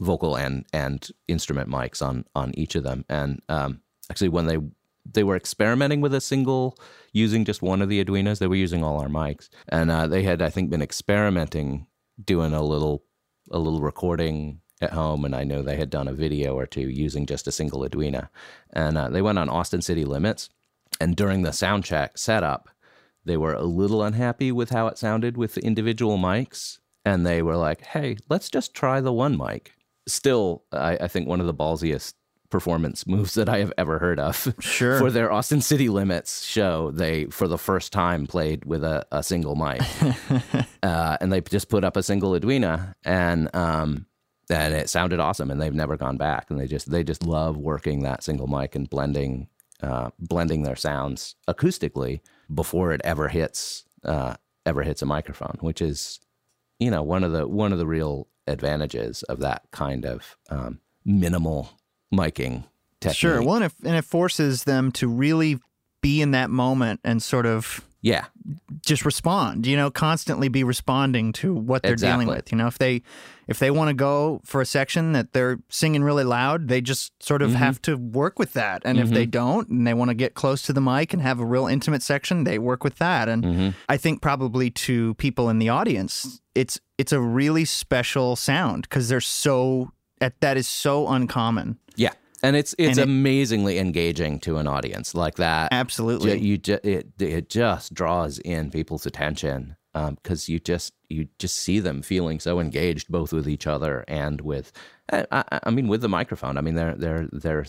vocal 0.00 0.34
and 0.36 0.64
and 0.72 1.08
instrument 1.28 1.68
mics 1.68 2.02
on 2.02 2.24
on 2.34 2.52
each 2.56 2.74
of 2.74 2.82
them. 2.82 3.04
And 3.08 3.40
um, 3.48 3.80
actually, 4.10 4.30
when 4.30 4.46
they 4.46 4.58
they 5.04 5.24
were 5.24 5.36
experimenting 5.36 6.00
with 6.00 6.14
a 6.14 6.20
single 6.20 6.78
using 7.12 7.44
just 7.44 7.62
one 7.62 7.82
of 7.82 7.88
the 7.88 8.02
Edwinas, 8.04 8.38
they 8.38 8.46
were 8.46 8.54
using 8.54 8.82
all 8.82 9.00
our 9.00 9.08
mics, 9.08 9.48
and 9.68 9.90
uh, 9.90 10.06
they 10.06 10.22
had 10.22 10.42
I 10.42 10.50
think 10.50 10.70
been 10.70 10.82
experimenting 10.82 11.86
doing 12.22 12.52
a 12.52 12.62
little 12.62 13.04
a 13.50 13.58
little 13.58 13.80
recording 13.80 14.60
at 14.80 14.92
home, 14.92 15.24
and 15.24 15.34
I 15.34 15.44
know 15.44 15.62
they 15.62 15.76
had 15.76 15.90
done 15.90 16.08
a 16.08 16.12
video 16.12 16.54
or 16.54 16.66
two 16.66 16.88
using 16.88 17.26
just 17.26 17.46
a 17.46 17.52
single 17.52 17.84
Edwina, 17.84 18.30
and 18.72 18.96
uh, 18.96 19.08
they 19.08 19.22
went 19.22 19.38
on 19.38 19.48
Austin 19.48 19.82
City 19.82 20.04
Limits, 20.04 20.48
and 21.00 21.16
during 21.16 21.42
the 21.42 21.52
sound 21.52 21.84
check 21.84 22.16
setup, 22.16 22.70
they 23.24 23.36
were 23.36 23.54
a 23.54 23.64
little 23.64 24.02
unhappy 24.02 24.50
with 24.50 24.70
how 24.70 24.86
it 24.86 24.96
sounded 24.96 25.36
with 25.36 25.54
the 25.54 25.64
individual 25.64 26.16
mics, 26.16 26.78
and 27.04 27.26
they 27.26 27.42
were 27.42 27.56
like, 27.56 27.82
"Hey, 27.82 28.16
let's 28.30 28.48
just 28.48 28.74
try 28.74 29.00
the 29.00 29.12
one 29.12 29.36
mic." 29.36 29.72
Still, 30.12 30.64
I, 30.72 30.96
I 31.02 31.08
think 31.08 31.28
one 31.28 31.40
of 31.40 31.46
the 31.46 31.54
ballsiest 31.54 32.14
performance 32.50 33.06
moves 33.06 33.34
that 33.34 33.48
I 33.48 33.58
have 33.58 33.72
ever 33.78 33.98
heard 33.98 34.18
of. 34.18 34.54
Sure. 34.60 34.98
For 34.98 35.10
their 35.10 35.32
Austin 35.32 35.60
City 35.60 35.88
Limits 35.88 36.44
show, 36.44 36.90
they 36.90 37.26
for 37.26 37.48
the 37.48 37.58
first 37.58 37.92
time 37.92 38.26
played 38.26 38.64
with 38.64 38.84
a, 38.84 39.06
a 39.10 39.22
single 39.22 39.54
mic, 39.54 39.82
uh, 40.82 41.16
and 41.20 41.32
they 41.32 41.40
just 41.40 41.68
put 41.68 41.84
up 41.84 41.96
a 41.96 42.02
single 42.02 42.34
Edwina, 42.34 42.94
and 43.04 43.54
um, 43.54 44.06
and 44.50 44.74
it 44.74 44.90
sounded 44.90 45.20
awesome. 45.20 45.50
And 45.50 45.60
they've 45.60 45.72
never 45.72 45.96
gone 45.96 46.16
back, 46.16 46.50
and 46.50 46.60
they 46.60 46.66
just 46.66 46.90
they 46.90 47.04
just 47.04 47.24
love 47.24 47.56
working 47.56 48.02
that 48.02 48.22
single 48.22 48.46
mic 48.48 48.74
and 48.74 48.90
blending 48.90 49.48
uh, 49.82 50.10
blending 50.18 50.62
their 50.62 50.76
sounds 50.76 51.36
acoustically 51.48 52.20
before 52.52 52.92
it 52.92 53.00
ever 53.04 53.28
hits 53.28 53.84
uh, 54.04 54.34
ever 54.66 54.82
hits 54.82 55.02
a 55.02 55.06
microphone, 55.06 55.56
which 55.60 55.80
is 55.80 56.20
you 56.78 56.90
know 56.90 57.02
one 57.02 57.24
of 57.24 57.32
the 57.32 57.46
one 57.46 57.72
of 57.72 57.78
the 57.78 57.86
real 57.86 58.28
advantages 58.50 59.22
of 59.24 59.40
that 59.40 59.62
kind 59.70 60.04
of 60.04 60.36
um, 60.50 60.80
minimal 61.04 61.70
miking 62.12 62.64
technique. 63.00 63.16
Sure. 63.16 63.42
Well, 63.42 63.56
and 63.56 63.64
it, 63.66 63.72
and 63.84 63.96
it 63.96 64.04
forces 64.04 64.64
them 64.64 64.92
to 64.92 65.08
really 65.08 65.58
be 66.02 66.20
in 66.22 66.30
that 66.32 66.50
moment 66.50 67.00
and 67.04 67.22
sort 67.22 67.46
of 67.46 67.84
yeah, 68.02 68.24
just 68.86 69.04
respond 69.04 69.66
you 69.66 69.76
know 69.76 69.90
constantly 69.90 70.48
be 70.48 70.64
responding 70.64 71.34
to 71.34 71.52
what 71.54 71.82
they're 71.82 71.94
dealing 71.96 72.26
with 72.36 72.50
you 72.50 72.56
know 72.56 72.66
if 72.66 72.78
they 72.78 73.02
if 73.46 73.58
they 73.58 73.70
want 73.70 73.88
to 73.88 73.94
go 73.94 74.40
for 74.42 74.62
a 74.62 74.64
section 74.64 75.12
that 75.12 75.34
they're 75.34 75.58
singing 75.68 76.02
really 76.02 76.24
loud 76.24 76.68
they 76.68 76.80
just 76.80 77.12
sort 77.22 77.42
Mm-hmm. 77.42 77.52
of 77.52 77.58
have 77.58 77.82
to 77.82 77.96
work 77.98 78.38
with 78.38 78.54
that 78.54 78.80
and 78.86 78.98
if 78.98 79.10
they 79.10 79.26
don't 79.26 79.68
and 79.68 79.86
they 79.86 79.92
want 79.92 80.08
to 80.08 80.14
get 80.14 80.32
close 80.32 80.62
to 80.62 80.72
the 80.72 80.80
mic 80.80 81.12
and 81.12 81.20
have 81.20 81.40
a 81.40 81.44
real 81.44 81.66
intimate 81.66 82.02
section 82.02 82.44
they 82.44 82.58
work 82.58 82.82
with 82.82 82.96
that 82.96 83.28
and 83.28 83.44
Mm-hmm. 83.44 83.68
i 83.90 83.98
think 83.98 84.22
probably 84.22 84.70
to 84.70 85.12
people 85.16 85.50
in 85.50 85.58
the 85.58 85.68
audience 85.68 86.40
it's 86.54 86.80
it's 87.00 87.12
a 87.12 87.20
really 87.20 87.64
special 87.64 88.36
sound 88.36 88.82
because 88.82 89.08
they're 89.08 89.20
so 89.44 89.90
that 90.20 90.34
that 90.40 90.56
is 90.56 90.68
so 90.68 90.94
uncommon 91.08 91.78
yeah, 91.96 92.14
and 92.42 92.54
it's 92.56 92.72
it's 92.78 92.90
And 92.90 92.98
it- 92.98 93.02
amazingly 93.12 93.78
engaging 93.78 94.40
to 94.40 94.56
an 94.60 94.66
audience 94.66 95.14
like 95.14 95.36
that. 95.36 95.72
absolutely 95.72 96.38
you 96.38 96.56
ju- 96.58 96.84
it 96.96 97.04
it 97.18 97.48
just 97.48 97.92
draws 97.94 98.38
in 98.38 98.70
people's 98.70 99.06
attention 99.06 99.76
because 100.16 100.48
you 100.48 100.58
just 100.60 100.92
you 101.08 101.26
just 101.44 101.56
see 101.56 101.80
them 101.80 102.00
feeling 102.02 102.38
so 102.40 102.60
engaged 102.60 103.06
both 103.08 103.32
with 103.32 103.48
each 103.48 103.66
other 103.66 104.04
and 104.06 104.40
with 104.40 104.70
I, 105.12 105.26
I, 105.32 105.58
I 105.64 105.70
mean 105.70 105.88
with 105.88 106.02
the 106.02 106.08
microphone. 106.20 106.56
I 106.58 106.60
mean 106.60 106.76
they're 106.76 106.94
they're 106.94 107.28
they're 107.32 107.66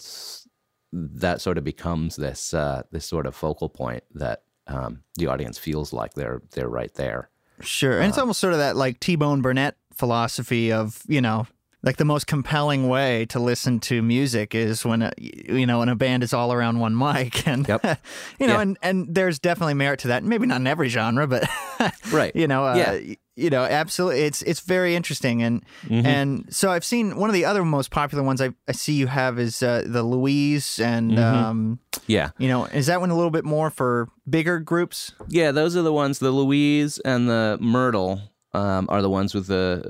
that 0.94 1.42
sort 1.42 1.58
of 1.58 1.64
becomes 1.64 2.16
this 2.18 2.54
uh, 2.54 2.84
this 2.92 3.06
sort 3.06 3.26
of 3.26 3.36
focal 3.36 3.70
point 3.70 4.04
that 4.14 4.44
um, 4.68 5.02
the 5.16 5.26
audience 5.28 5.58
feels 5.58 5.92
like 5.94 6.14
they're 6.14 6.42
they're 6.52 6.70
right 6.70 6.94
there. 6.94 7.30
Sure. 7.62 8.00
And 8.00 8.10
it's 8.10 8.18
Uh, 8.18 8.22
almost 8.22 8.40
sort 8.40 8.54
of 8.54 8.60
that 8.60 8.76
like 8.76 9.00
T 9.00 9.16
Bone 9.16 9.42
Burnett 9.42 9.76
philosophy 9.94 10.72
of, 10.72 11.02
you 11.08 11.22
know, 11.22 11.48
like 11.84 11.98
the 11.98 12.06
most 12.06 12.28
compelling 12.28 12.88
way 12.88 13.26
to 13.26 13.40
listen 13.40 13.80
to 13.80 14.02
music 14.04 14.54
is 14.54 14.86
when 14.86 15.02
a, 15.02 15.12
you 15.18 15.66
know 15.66 15.80
when 15.80 15.90
a 15.90 15.96
band 15.96 16.24
is 16.24 16.34
all 16.34 16.54
around 16.54 16.80
one 16.80 16.96
mic 16.98 17.48
and 17.48 17.68
Yep. 17.68 17.84
you 18.40 18.48
know 18.48 18.54
Yeah. 18.56 18.62
and 18.62 18.78
and 18.82 19.16
there's 19.16 19.40
definitely 19.40 19.74
merit 19.74 20.00
to 20.02 20.10
that 20.10 20.24
maybe 20.24 20.46
not 20.46 20.58
in 20.62 20.68
every 20.68 20.90
genre 20.90 21.28
but 21.28 21.50
Right. 22.12 22.36
you 22.36 22.48
know 22.48 22.66
uh, 22.66 22.76
Yeah. 22.76 23.16
you 23.36 23.50
know 23.50 23.64
absolutely 23.64 24.22
it's 24.22 24.42
it's 24.44 24.60
very 24.60 24.96
interesting 24.96 25.42
and 25.44 25.64
Mm-hmm. 25.88 26.06
and 26.06 26.46
so 26.54 26.70
I've 26.72 26.86
seen 26.86 27.16
one 27.18 27.30
of 27.30 27.34
the 27.34 27.46
other 27.46 27.64
most 27.66 27.90
popular 27.92 28.24
ones 28.24 28.42
I, 28.42 28.52
I 28.68 28.72
see 28.74 28.94
you 28.94 29.08
have 29.08 29.40
is 29.40 29.64
uh, 29.64 29.84
the 29.86 30.04
Louise 30.04 30.80
and 30.80 31.12
Mm-hmm. 31.14 31.36
um 31.46 31.80
Yeah. 32.08 32.30
you 32.38 32.48
know 32.48 32.66
is 32.66 32.86
that 32.86 33.00
one 33.02 33.10
a 33.10 33.16
little 33.16 33.32
bit 33.32 33.46
more 33.46 33.70
for 33.72 34.08
bigger 34.30 34.60
groups 34.60 35.14
Yeah, 35.30 35.52
those 35.52 35.76
are 35.76 35.82
the 35.82 35.94
ones. 35.94 36.20
The 36.20 36.32
Louise 36.32 37.00
and 37.04 37.28
the 37.28 37.58
Myrtle 37.60 38.22
um, 38.54 38.86
are 38.90 39.02
the 39.02 39.10
ones 39.10 39.34
with 39.34 39.48
the 39.48 39.82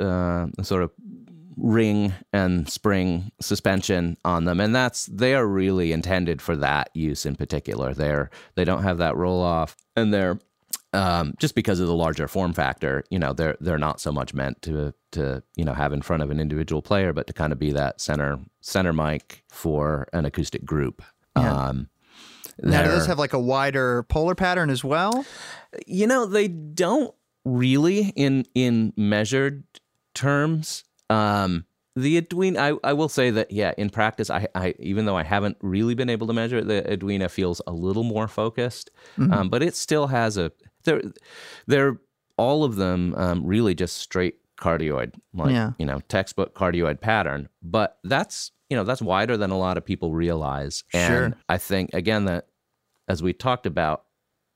uh, 0.57 0.63
sort 0.63 0.83
of 0.83 0.91
ring 1.61 2.13
and 2.33 2.69
spring 2.69 3.31
suspension 3.39 4.17
on 4.25 4.45
them, 4.45 4.59
and 4.59 4.73
that's 4.73 5.05
they 5.05 5.35
are 5.35 5.47
really 5.47 5.91
intended 5.91 6.41
for 6.41 6.55
that 6.57 6.89
use 6.93 7.25
in 7.25 7.35
particular. 7.35 7.93
They're 7.93 8.29
they 8.55 8.63
don't 8.63 8.83
have 8.83 8.97
that 8.99 9.15
roll 9.15 9.41
off, 9.41 9.75
and 9.95 10.13
they're 10.13 10.39
um, 10.93 11.33
just 11.39 11.55
because 11.55 11.79
of 11.79 11.87
the 11.87 11.95
larger 11.95 12.27
form 12.27 12.53
factor. 12.53 13.03
You 13.09 13.19
know, 13.19 13.33
they're 13.33 13.57
they're 13.59 13.77
not 13.77 14.01
so 14.01 14.11
much 14.11 14.33
meant 14.33 14.61
to 14.63 14.93
to 15.11 15.43
you 15.55 15.65
know 15.65 15.73
have 15.73 15.93
in 15.93 16.01
front 16.01 16.23
of 16.23 16.31
an 16.31 16.39
individual 16.39 16.81
player, 16.81 17.13
but 17.13 17.27
to 17.27 17.33
kind 17.33 17.53
of 17.53 17.59
be 17.59 17.71
that 17.71 18.01
center 18.01 18.39
center 18.61 18.93
mic 18.93 19.43
for 19.49 20.07
an 20.13 20.25
acoustic 20.25 20.65
group. 20.65 21.01
Um, 21.35 21.89
now 22.61 22.83
do 22.83 22.89
those 22.89 23.05
have 23.07 23.17
like 23.17 23.33
a 23.33 23.39
wider 23.39 24.03
polar 24.03 24.35
pattern 24.35 24.69
as 24.69 24.83
well 24.83 25.25
you 25.87 26.07
know, 26.07 26.25
they 26.25 26.47
don't 26.47 27.13
really 27.45 28.13
in 28.15 28.45
in 28.53 28.93
measured 28.95 29.63
terms. 30.13 30.83
Um, 31.11 31.65
the 31.95 32.17
Edwina, 32.17 32.59
I, 32.59 32.89
I 32.89 32.93
will 32.93 33.09
say 33.09 33.31
that 33.31 33.51
yeah, 33.51 33.73
in 33.77 33.89
practice, 33.89 34.29
I, 34.29 34.47
I 34.55 34.73
even 34.79 35.05
though 35.05 35.17
I 35.17 35.23
haven't 35.23 35.57
really 35.61 35.93
been 35.93 36.09
able 36.09 36.25
to 36.27 36.33
measure 36.33 36.57
it, 36.59 36.67
the 36.67 36.89
Edwina 36.91 37.27
feels 37.29 37.61
a 37.67 37.71
little 37.73 38.03
more 38.03 38.27
focused, 38.27 38.91
Mm-hmm. 39.17 39.33
um, 39.33 39.49
but 39.49 39.61
it 39.61 39.75
still 39.75 40.07
has 40.07 40.37
a 40.37 40.51
they're 40.85 41.01
they're 41.67 41.97
all 42.37 42.63
of 42.63 42.75
them 42.77 43.13
um, 43.15 43.45
really 43.45 43.75
just 43.75 43.97
straight 43.97 44.35
cardioid, 44.59 45.13
like 45.33 45.51
Yeah. 45.51 45.71
you 45.77 45.85
know 45.85 45.99
textbook 46.07 46.55
cardioid 46.55 47.01
pattern. 47.01 47.49
But 47.61 47.97
that's 48.05 48.51
you 48.69 48.77
know 48.77 48.85
that's 48.85 49.01
wider 49.01 49.35
than 49.35 49.51
a 49.51 49.57
lot 49.59 49.77
of 49.77 49.83
people 49.83 50.13
realize, 50.13 50.85
and 50.93 51.33
Sure. 51.33 51.39
I 51.49 51.57
think 51.57 51.89
again 51.93 52.23
that 52.25 52.47
as 53.09 53.21
we 53.21 53.33
talked 53.33 53.65
about 53.65 54.05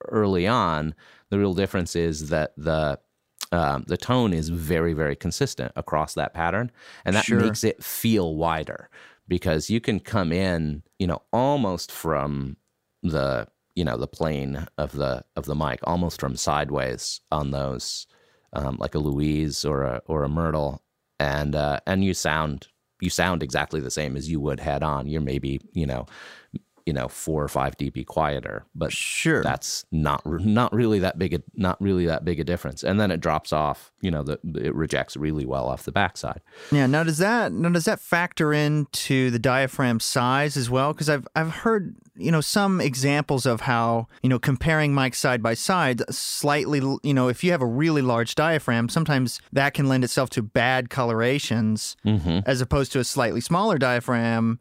early 0.08 0.48
on, 0.48 0.96
the 1.32 1.38
real 1.38 1.54
difference 1.54 1.98
is 1.98 2.30
that 2.30 2.54
the 2.56 3.00
um, 3.52 3.84
the 3.88 3.98
tone 3.98 4.34
is 4.34 4.50
very 4.50 4.94
very 4.94 5.16
consistent 5.16 5.72
across 5.76 6.14
that 6.16 6.34
pattern, 6.34 6.72
and 7.06 7.16
that 7.16 7.26
Sure. 7.26 7.38
makes 7.38 7.64
it 7.64 7.84
feel 7.84 8.36
wider 8.36 8.90
because 9.28 9.70
you 9.70 9.80
can 9.82 10.00
come 10.00 10.32
in, 10.32 10.84
you 11.00 11.08
know, 11.08 11.22
almost 11.34 11.92
from 11.92 12.58
the 13.04 13.48
you 13.76 13.84
know 13.86 13.98
the 13.98 14.08
plane 14.08 14.68
of 14.78 14.92
the 14.94 15.24
of 15.36 15.46
the 15.46 15.56
mic, 15.56 15.80
almost 15.84 16.20
from 16.20 16.36
sideways 16.36 17.22
on 17.32 17.52
those, 17.52 18.08
um, 18.54 18.78
like 18.80 18.96
a 18.96 19.00
Louise 19.00 19.66
or 19.66 19.84
a 19.84 20.02
or 20.08 20.24
a 20.24 20.30
Myrtle, 20.30 20.84
and 21.20 21.56
uh, 21.56 21.80
and 21.88 22.04
you 22.04 22.14
sound 22.14 22.68
you 23.02 23.10
sound 23.10 23.44
exactly 23.44 23.82
the 23.82 23.92
same 23.92 24.16
as 24.16 24.30
you 24.30 24.40
would 24.40 24.60
head 24.60 24.82
on. 24.84 25.08
You're 25.08 25.22
maybe 25.22 25.60
you 25.74 25.86
know 25.86 26.06
you 26.86 26.94
know 26.94 27.08
four 27.08 27.44
or 27.44 27.48
five 27.48 27.78
dB 27.78 28.06
quieter, 28.06 28.66
but 28.76 28.92
Sure. 28.92 29.42
that's 29.42 29.86
not 29.92 30.22
not 30.26 30.74
really 30.74 31.00
that 31.00 31.18
big 31.18 31.34
a 31.34 31.42
not 31.56 31.82
really 31.82 32.06
that 32.06 32.24
big 32.24 32.40
a 32.40 32.44
difference. 32.44 32.84
And 32.84 33.00
then 33.00 33.12
it 33.12 33.20
drops 33.20 33.52
off. 33.52 33.92
You 34.02 34.12
know, 34.12 34.22
the, 34.22 34.40
it 34.56 34.76
rejects 34.76 35.18
really 35.18 35.46
well 35.46 35.66
off 35.68 35.84
the 35.84 35.92
backside. 35.92 36.42
Yeah. 36.72 36.86
Now 36.86 37.04
does 37.04 37.18
that 37.18 37.52
now 37.52 37.70
does 37.70 37.86
that 37.86 38.00
factor 38.00 38.54
into 38.54 39.32
the 39.32 39.40
diaphragm 39.40 40.00
size 40.00 40.56
as 40.56 40.70
well? 40.70 40.94
Because 40.94 41.10
I've 41.10 41.28
I've 41.36 41.52
heard 41.52 41.96
you 42.16 42.32
know 42.32 42.42
some 42.42 42.80
examples 42.80 43.46
of 43.46 43.62
how 43.62 44.08
you 44.22 44.30
know 44.30 44.40
comparing 44.40 44.94
mics 44.94 45.16
side 45.16 45.42
by 45.42 45.56
side, 45.56 46.02
slightly 46.14 46.80
you 47.04 47.14
know 47.14 47.30
if 47.30 47.44
you 47.44 47.52
have 47.52 47.62
a 47.62 47.66
really 47.66 48.04
large 48.04 48.36
diaphragm, 48.36 48.90
sometimes 48.90 49.42
that 49.52 49.74
can 49.74 49.88
lend 49.88 50.04
itself 50.04 50.30
to 50.32 50.44
bad 50.44 50.90
colorations, 50.92 51.98
mm-hmm. 52.06 52.40
as 52.46 52.62
opposed 52.62 52.92
to 52.92 53.00
a 53.00 53.04
slightly 53.04 53.42
smaller 53.42 53.78
diaphragm. 53.80 54.60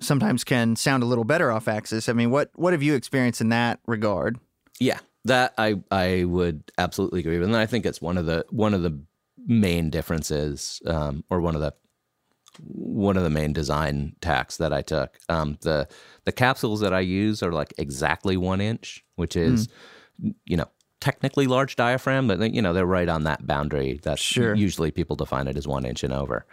Sometimes 0.00 0.44
can 0.44 0.76
sound 0.76 1.02
a 1.02 1.06
little 1.06 1.24
better 1.24 1.50
off 1.50 1.68
axis. 1.68 2.08
I 2.08 2.12
mean, 2.14 2.30
what 2.30 2.50
what 2.54 2.72
have 2.72 2.82
you 2.82 2.94
experienced 2.94 3.40
in 3.40 3.50
that 3.50 3.80
regard? 3.86 4.38
Yeah, 4.78 4.98
that 5.26 5.52
I 5.58 5.80
I 5.90 6.24
would 6.24 6.70
absolutely 6.78 7.20
agree 7.20 7.38
with, 7.38 7.48
and 7.48 7.56
I 7.56 7.66
think 7.66 7.84
it's 7.84 8.00
one 8.00 8.16
of 8.16 8.26
the 8.26 8.46
one 8.50 8.72
of 8.74 8.82
the 8.82 8.98
main 9.46 9.90
differences, 9.90 10.80
um, 10.86 11.24
or 11.30 11.40
one 11.40 11.54
of 11.54 11.60
the 11.60 11.74
one 12.66 13.16
of 13.16 13.22
the 13.22 13.30
main 13.30 13.52
design 13.52 14.16
tacks 14.20 14.56
that 14.56 14.72
I 14.72 14.82
took. 14.82 15.18
Um, 15.28 15.58
the 15.60 15.88
the 16.24 16.32
capsules 16.32 16.80
that 16.80 16.94
I 16.94 17.00
use 17.00 17.42
are 17.42 17.52
like 17.52 17.74
exactly 17.78 18.36
one 18.36 18.60
inch, 18.60 19.04
which 19.16 19.36
is 19.36 19.68
you 20.46 20.56
know 20.56 20.68
technically 21.00 21.46
large 21.46 21.76
diaphragm, 21.76 22.28
but 22.28 22.52
you 22.52 22.60
know 22.62 22.72
they're 22.72 22.86
right 22.86 23.08
on 23.08 23.24
that 23.24 23.46
boundary. 23.46 24.00
That's 24.02 24.20
Sure. 24.20 24.54
usually 24.54 24.90
people 24.90 25.16
define 25.16 25.48
it 25.48 25.56
as 25.56 25.66
one 25.66 25.84
inch 25.86 26.02
and 26.04 26.12
over. 26.12 26.46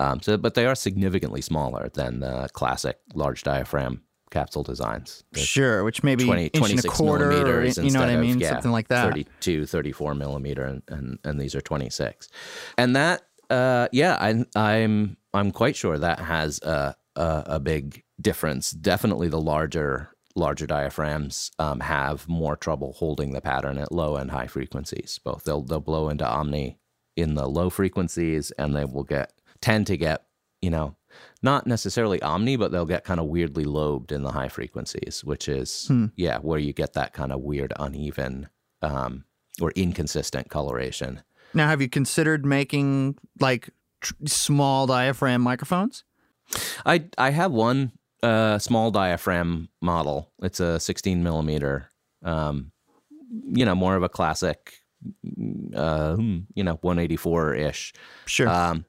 Um, 0.00 0.22
so, 0.22 0.38
but 0.38 0.54
they 0.54 0.64
are 0.64 0.74
significantly 0.74 1.42
smaller 1.42 1.90
than 1.92 2.20
the 2.20 2.48
classic 2.54 2.98
large 3.14 3.42
diaphragm 3.42 4.02
capsule 4.30 4.62
designs. 4.62 5.24
They're 5.32 5.44
Sure, 5.44 5.84
which 5.84 6.02
maybe 6.02 6.24
20, 6.24 6.44
inch 6.44 6.54
and 6.54 6.64
a 6.64 6.68
26 6.68 6.94
quarter, 6.96 7.26
or, 7.26 7.28
millimeters 7.28 7.78
you 7.78 7.90
know 7.90 8.00
what 8.00 8.08
I 8.08 8.16
mean, 8.16 8.36
of, 8.36 8.40
yeah, 8.40 8.50
something 8.50 8.72
like 8.72 8.88
that. 8.88 9.04
32, 9.04 9.66
34 9.66 10.14
millimeter, 10.14 10.64
and, 10.64 10.82
and, 10.88 11.18
and 11.22 11.38
these 11.38 11.54
are 11.54 11.60
26. 11.60 12.28
And 12.78 12.96
that, 12.96 13.22
uh, 13.50 13.88
yeah, 13.92 14.16
I, 14.18 14.44
I'm 14.56 15.18
I'm 15.34 15.50
quite 15.50 15.76
sure 15.76 15.98
that 15.98 16.20
has 16.20 16.60
a, 16.62 16.96
a, 17.14 17.42
a 17.46 17.60
big 17.60 18.02
difference. 18.20 18.70
Definitely 18.70 19.28
the 19.28 19.40
larger 19.40 20.10
larger 20.36 20.66
diaphragms 20.66 21.50
um, 21.58 21.80
have 21.80 22.26
more 22.28 22.56
trouble 22.56 22.92
holding 22.94 23.32
the 23.32 23.40
pattern 23.40 23.76
at 23.76 23.92
low 23.92 24.16
and 24.16 24.30
high 24.30 24.46
frequencies. 24.46 25.20
Both 25.22 25.44
they'll 25.44 25.62
they'll 25.62 25.80
blow 25.80 26.08
into 26.08 26.26
omni 26.26 26.78
in 27.16 27.34
the 27.34 27.46
low 27.46 27.68
frequencies, 27.68 28.50
and 28.52 28.74
they 28.74 28.84
will 28.84 29.04
get 29.04 29.32
tend 29.62 29.86
to 29.88 29.96
get 29.96 30.24
you 30.62 30.70
know 30.70 30.96
not 31.42 31.66
necessarily 31.66 32.20
omni, 32.22 32.56
but 32.56 32.70
they'll 32.70 32.84
get 32.86 33.04
kind 33.04 33.18
of 33.20 33.26
weirdly 33.26 33.64
lobed 33.64 34.12
in 34.12 34.22
the 34.22 34.30
high 34.32 34.48
frequencies, 34.48 35.22
which 35.24 35.48
is 35.48 35.86
Hmm. 35.88 36.06
yeah, 36.16 36.38
where 36.38 36.58
you 36.58 36.72
get 36.72 36.92
that 36.94 37.12
kind 37.14 37.32
of 37.32 37.40
weird, 37.40 37.72
uneven 37.78 38.48
um, 38.82 39.24
or 39.60 39.70
inconsistent 39.72 40.48
coloration. 40.50 41.22
Now, 41.52 41.66
have 41.68 41.80
you 41.82 41.88
considered 41.88 42.46
making 42.46 43.16
like 43.40 43.70
tr- 44.00 44.12
small 44.26 44.86
diaphragm 44.86 45.40
microphones? 45.42 46.04
I 46.86 47.04
I 47.18 47.30
have 47.30 47.50
one 47.52 47.92
uh, 48.22 48.58
small 48.58 48.90
diaphragm 48.90 49.68
model. 49.80 50.30
It's 50.42 50.60
a 50.60 50.78
16 50.78 51.22
millimeter. 51.22 51.88
Um, 52.22 52.70
you 53.52 53.64
know, 53.64 53.74
more 53.74 53.96
of 53.96 54.02
a 54.02 54.08
classic. 54.08 54.74
Uh, 55.74 56.16
you 56.54 56.62
know, 56.62 56.74
184 56.82 57.54
ish. 57.54 57.92
Sure. 58.26 58.48
Um, 58.48 58.84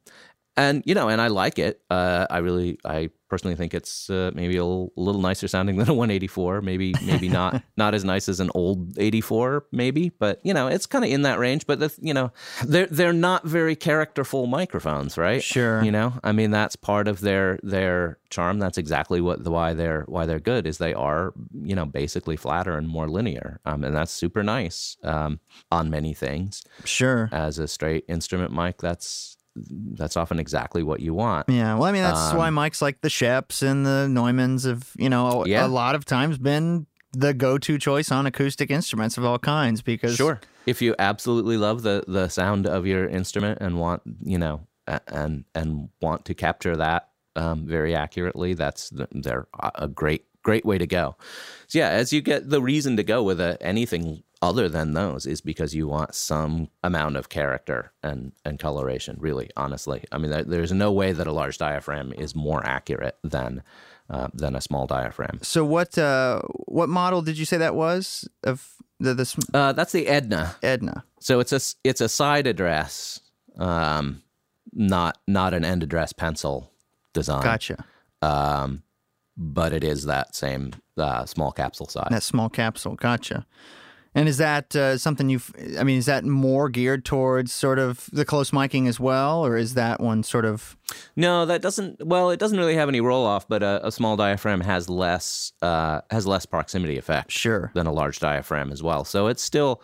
and 0.57 0.83
you 0.85 0.93
know, 0.93 1.09
and 1.09 1.21
I 1.21 1.27
like 1.27 1.59
it. 1.59 1.81
Uh, 1.89 2.27
I 2.29 2.39
really, 2.39 2.77
I 2.83 3.09
personally 3.29 3.55
think 3.55 3.73
it's 3.73 4.09
uh, 4.09 4.31
maybe 4.33 4.57
a 4.57 4.65
little, 4.65 5.21
nicer 5.21 5.47
sounding 5.47 5.77
than 5.77 5.87
a 5.87 5.93
184. 5.93 6.61
Maybe, 6.61 6.93
maybe 7.05 7.29
not 7.39 7.63
not 7.77 7.93
as 7.93 8.03
nice 8.03 8.27
as 8.27 8.41
an 8.41 8.51
old 8.53 8.99
84, 8.99 9.65
maybe. 9.71 10.09
But 10.09 10.41
you 10.43 10.53
know, 10.53 10.67
it's 10.67 10.85
kind 10.85 11.05
of 11.05 11.11
in 11.11 11.21
that 11.21 11.39
range. 11.39 11.65
But 11.65 11.79
the, 11.79 11.93
you 12.01 12.13
know, 12.13 12.33
they're 12.65 12.87
they're 12.87 13.13
not 13.13 13.45
very 13.45 13.75
characterful 13.75 14.45
microphones, 14.47 15.17
right? 15.17 15.41
Sure. 15.41 15.81
You 15.83 15.91
know, 15.91 16.13
I 16.23 16.33
mean, 16.33 16.51
that's 16.51 16.75
part 16.75 17.07
of 17.07 17.21
their 17.21 17.57
their 17.63 18.19
charm. 18.29 18.59
That's 18.59 18.77
exactly 18.77 19.21
what 19.21 19.43
the 19.45 19.51
why 19.51 19.73
they're 19.73 20.03
why 20.07 20.25
they're 20.25 20.39
good 20.39 20.67
is 20.67 20.79
they 20.79 20.93
are 20.93 21.33
you 21.53 21.75
know 21.75 21.85
basically 21.85 22.35
flatter 22.35 22.77
and 22.77 22.89
more 22.89 23.07
linear, 23.07 23.61
um, 23.65 23.85
and 23.85 23.95
that's 23.95 24.11
super 24.11 24.43
nice 24.43 24.97
um, 25.03 25.39
on 25.71 25.89
many 25.89 26.13
things. 26.13 26.63
sure. 26.83 27.29
As 27.31 27.57
a 27.57 27.67
straight 27.69 28.03
instrument 28.09 28.53
mic, 28.53 28.79
that's 28.79 29.37
that's 29.55 30.15
often 30.17 30.39
exactly 30.39 30.83
what 30.83 30.99
you 31.01 31.13
want. 31.13 31.49
Yeah. 31.49 31.73
Well, 31.75 31.83
I 31.83 31.91
mean, 31.91 32.03
that's 32.03 32.33
why 32.33 32.49
mics 32.49 32.81
like 32.81 33.01
the 33.01 33.09
Schoeps 33.09 33.61
and 33.61 33.85
the 33.85 34.07
Neumanns 34.09 34.65
have, 34.65 34.91
you 34.97 35.09
know, 35.09 35.45
Yeah. 35.45 35.65
a 35.65 35.67
lot 35.67 35.95
of 35.95 36.05
times 36.05 36.37
been 36.37 36.87
the 37.13 37.33
go-to 37.33 37.77
choice 37.77 38.11
on 38.11 38.25
acoustic 38.25 38.71
instruments 38.71 39.17
of 39.17 39.25
all 39.25 39.37
kinds 39.39 39.81
because 39.81 40.15
Sure. 40.15 40.39
If 40.65 40.81
you 40.81 40.95
absolutely 40.99 41.57
love 41.57 41.81
the 41.81 42.03
the 42.07 42.29
sound 42.29 42.67
of 42.67 42.85
your 42.85 43.07
instrument 43.07 43.57
and 43.61 43.79
want, 43.79 44.01
you 44.23 44.37
know, 44.37 44.67
and 45.07 45.43
and 45.55 45.89
want 46.01 46.25
to 46.25 46.33
capture 46.33 46.75
that 46.77 47.09
um, 47.35 47.65
very 47.67 47.95
accurately, 47.95 48.53
that's 48.53 48.89
the, 48.91 49.07
they're 49.11 49.47
a 49.59 49.71
a 49.75 49.87
great 49.87 50.25
great 50.43 50.63
way 50.65 50.77
to 50.77 50.85
go. 50.87 51.15
So 51.67 51.79
yeah, 51.79 51.89
as 51.89 52.13
you 52.13 52.21
get 52.21 52.49
the 52.49 52.61
reason 52.61 52.95
to 52.97 53.03
go 53.03 53.23
with 53.23 53.39
a, 53.41 53.57
anything 53.61 54.23
other 54.41 54.67
than 54.67 54.93
those 54.93 55.25
is 55.25 55.41
because 55.41 55.75
you 55.75 55.87
want 55.87 56.15
some 56.15 56.69
amount 56.83 57.15
of 57.15 57.29
character 57.29 57.91
and 58.01 58.31
and 58.43 58.59
coloration. 58.59 59.17
Really, 59.19 59.49
honestly, 59.55 60.03
I 60.11 60.17
mean, 60.17 60.31
there, 60.31 60.43
there's 60.43 60.71
no 60.71 60.91
way 60.91 61.11
that 61.11 61.27
a 61.27 61.31
large 61.31 61.57
diaphragm 61.57 62.13
is 62.13 62.35
more 62.35 62.65
accurate 62.65 63.17
than 63.23 63.63
uh, 64.09 64.27
than 64.33 64.55
a 64.55 64.61
small 64.61 64.87
diaphragm. 64.87 65.39
So 65.41 65.63
what 65.63 65.97
uh 65.97 66.41
what 66.65 66.89
model 66.89 67.21
did 67.21 67.37
you 67.37 67.45
say 67.45 67.57
that 67.57 67.75
was 67.75 68.27
of 68.43 68.75
the 68.99 69.13
this 69.13 69.35
Uh, 69.53 69.73
that's 69.73 69.91
the 69.91 70.07
Edna. 70.07 70.55
Edna? 70.61 71.03
So 71.19 71.39
it's 71.39 71.53
a 71.53 71.61
it's 71.83 72.01
a 72.01 72.09
side 72.09 72.47
address, 72.47 73.21
um, 73.57 74.21
not 74.73 75.17
not 75.27 75.53
an 75.53 75.63
end 75.63 75.83
address 75.83 76.13
pencil 76.13 76.71
design. 77.13 77.43
Gotcha. 77.43 77.85
Um, 78.21 78.83
but 79.37 79.73
it 79.73 79.83
is 79.83 80.05
that 80.05 80.35
same 80.35 80.71
uh, 80.97 81.25
small 81.25 81.51
capsule 81.51 81.87
size. 81.87 82.09
That 82.11 82.23
small 82.23 82.49
capsule. 82.49 82.95
Gotcha. 82.95 83.45
And 84.13 84.27
is 84.27 84.37
that 84.39 84.75
uh, 84.75 84.97
something 84.97 85.29
you've? 85.29 85.53
I 85.79 85.85
mean, 85.85 85.97
is 85.97 86.05
that 86.05 86.25
more 86.25 86.67
geared 86.67 87.05
towards 87.05 87.53
sort 87.53 87.79
of 87.79 88.09
the 88.11 88.25
close 88.25 88.51
miking 88.51 88.87
as 88.89 88.99
well, 88.99 89.45
or 89.45 89.55
is 89.55 89.73
that 89.75 90.01
one 90.01 90.23
sort 90.23 90.43
of? 90.43 90.75
No, 91.15 91.45
that 91.45 91.61
doesn't. 91.61 92.05
Well, 92.05 92.29
it 92.29 92.37
doesn't 92.37 92.57
really 92.57 92.75
have 92.75 92.89
any 92.89 92.99
roll 92.99 93.25
off, 93.25 93.47
but 93.47 93.63
a, 93.63 93.87
a 93.87 93.91
small 93.91 94.17
diaphragm 94.17 94.59
has 94.61 94.89
less 94.89 95.53
uh, 95.61 96.01
has 96.09 96.27
less 96.27 96.45
proximity 96.45 96.97
effect 96.97 97.31
Sure. 97.31 97.71
than 97.73 97.87
a 97.87 97.91
large 97.93 98.19
diaphragm 98.19 98.71
as 98.73 98.83
well. 98.83 99.05
So 99.05 99.27
it's 99.27 99.41
still, 99.41 99.81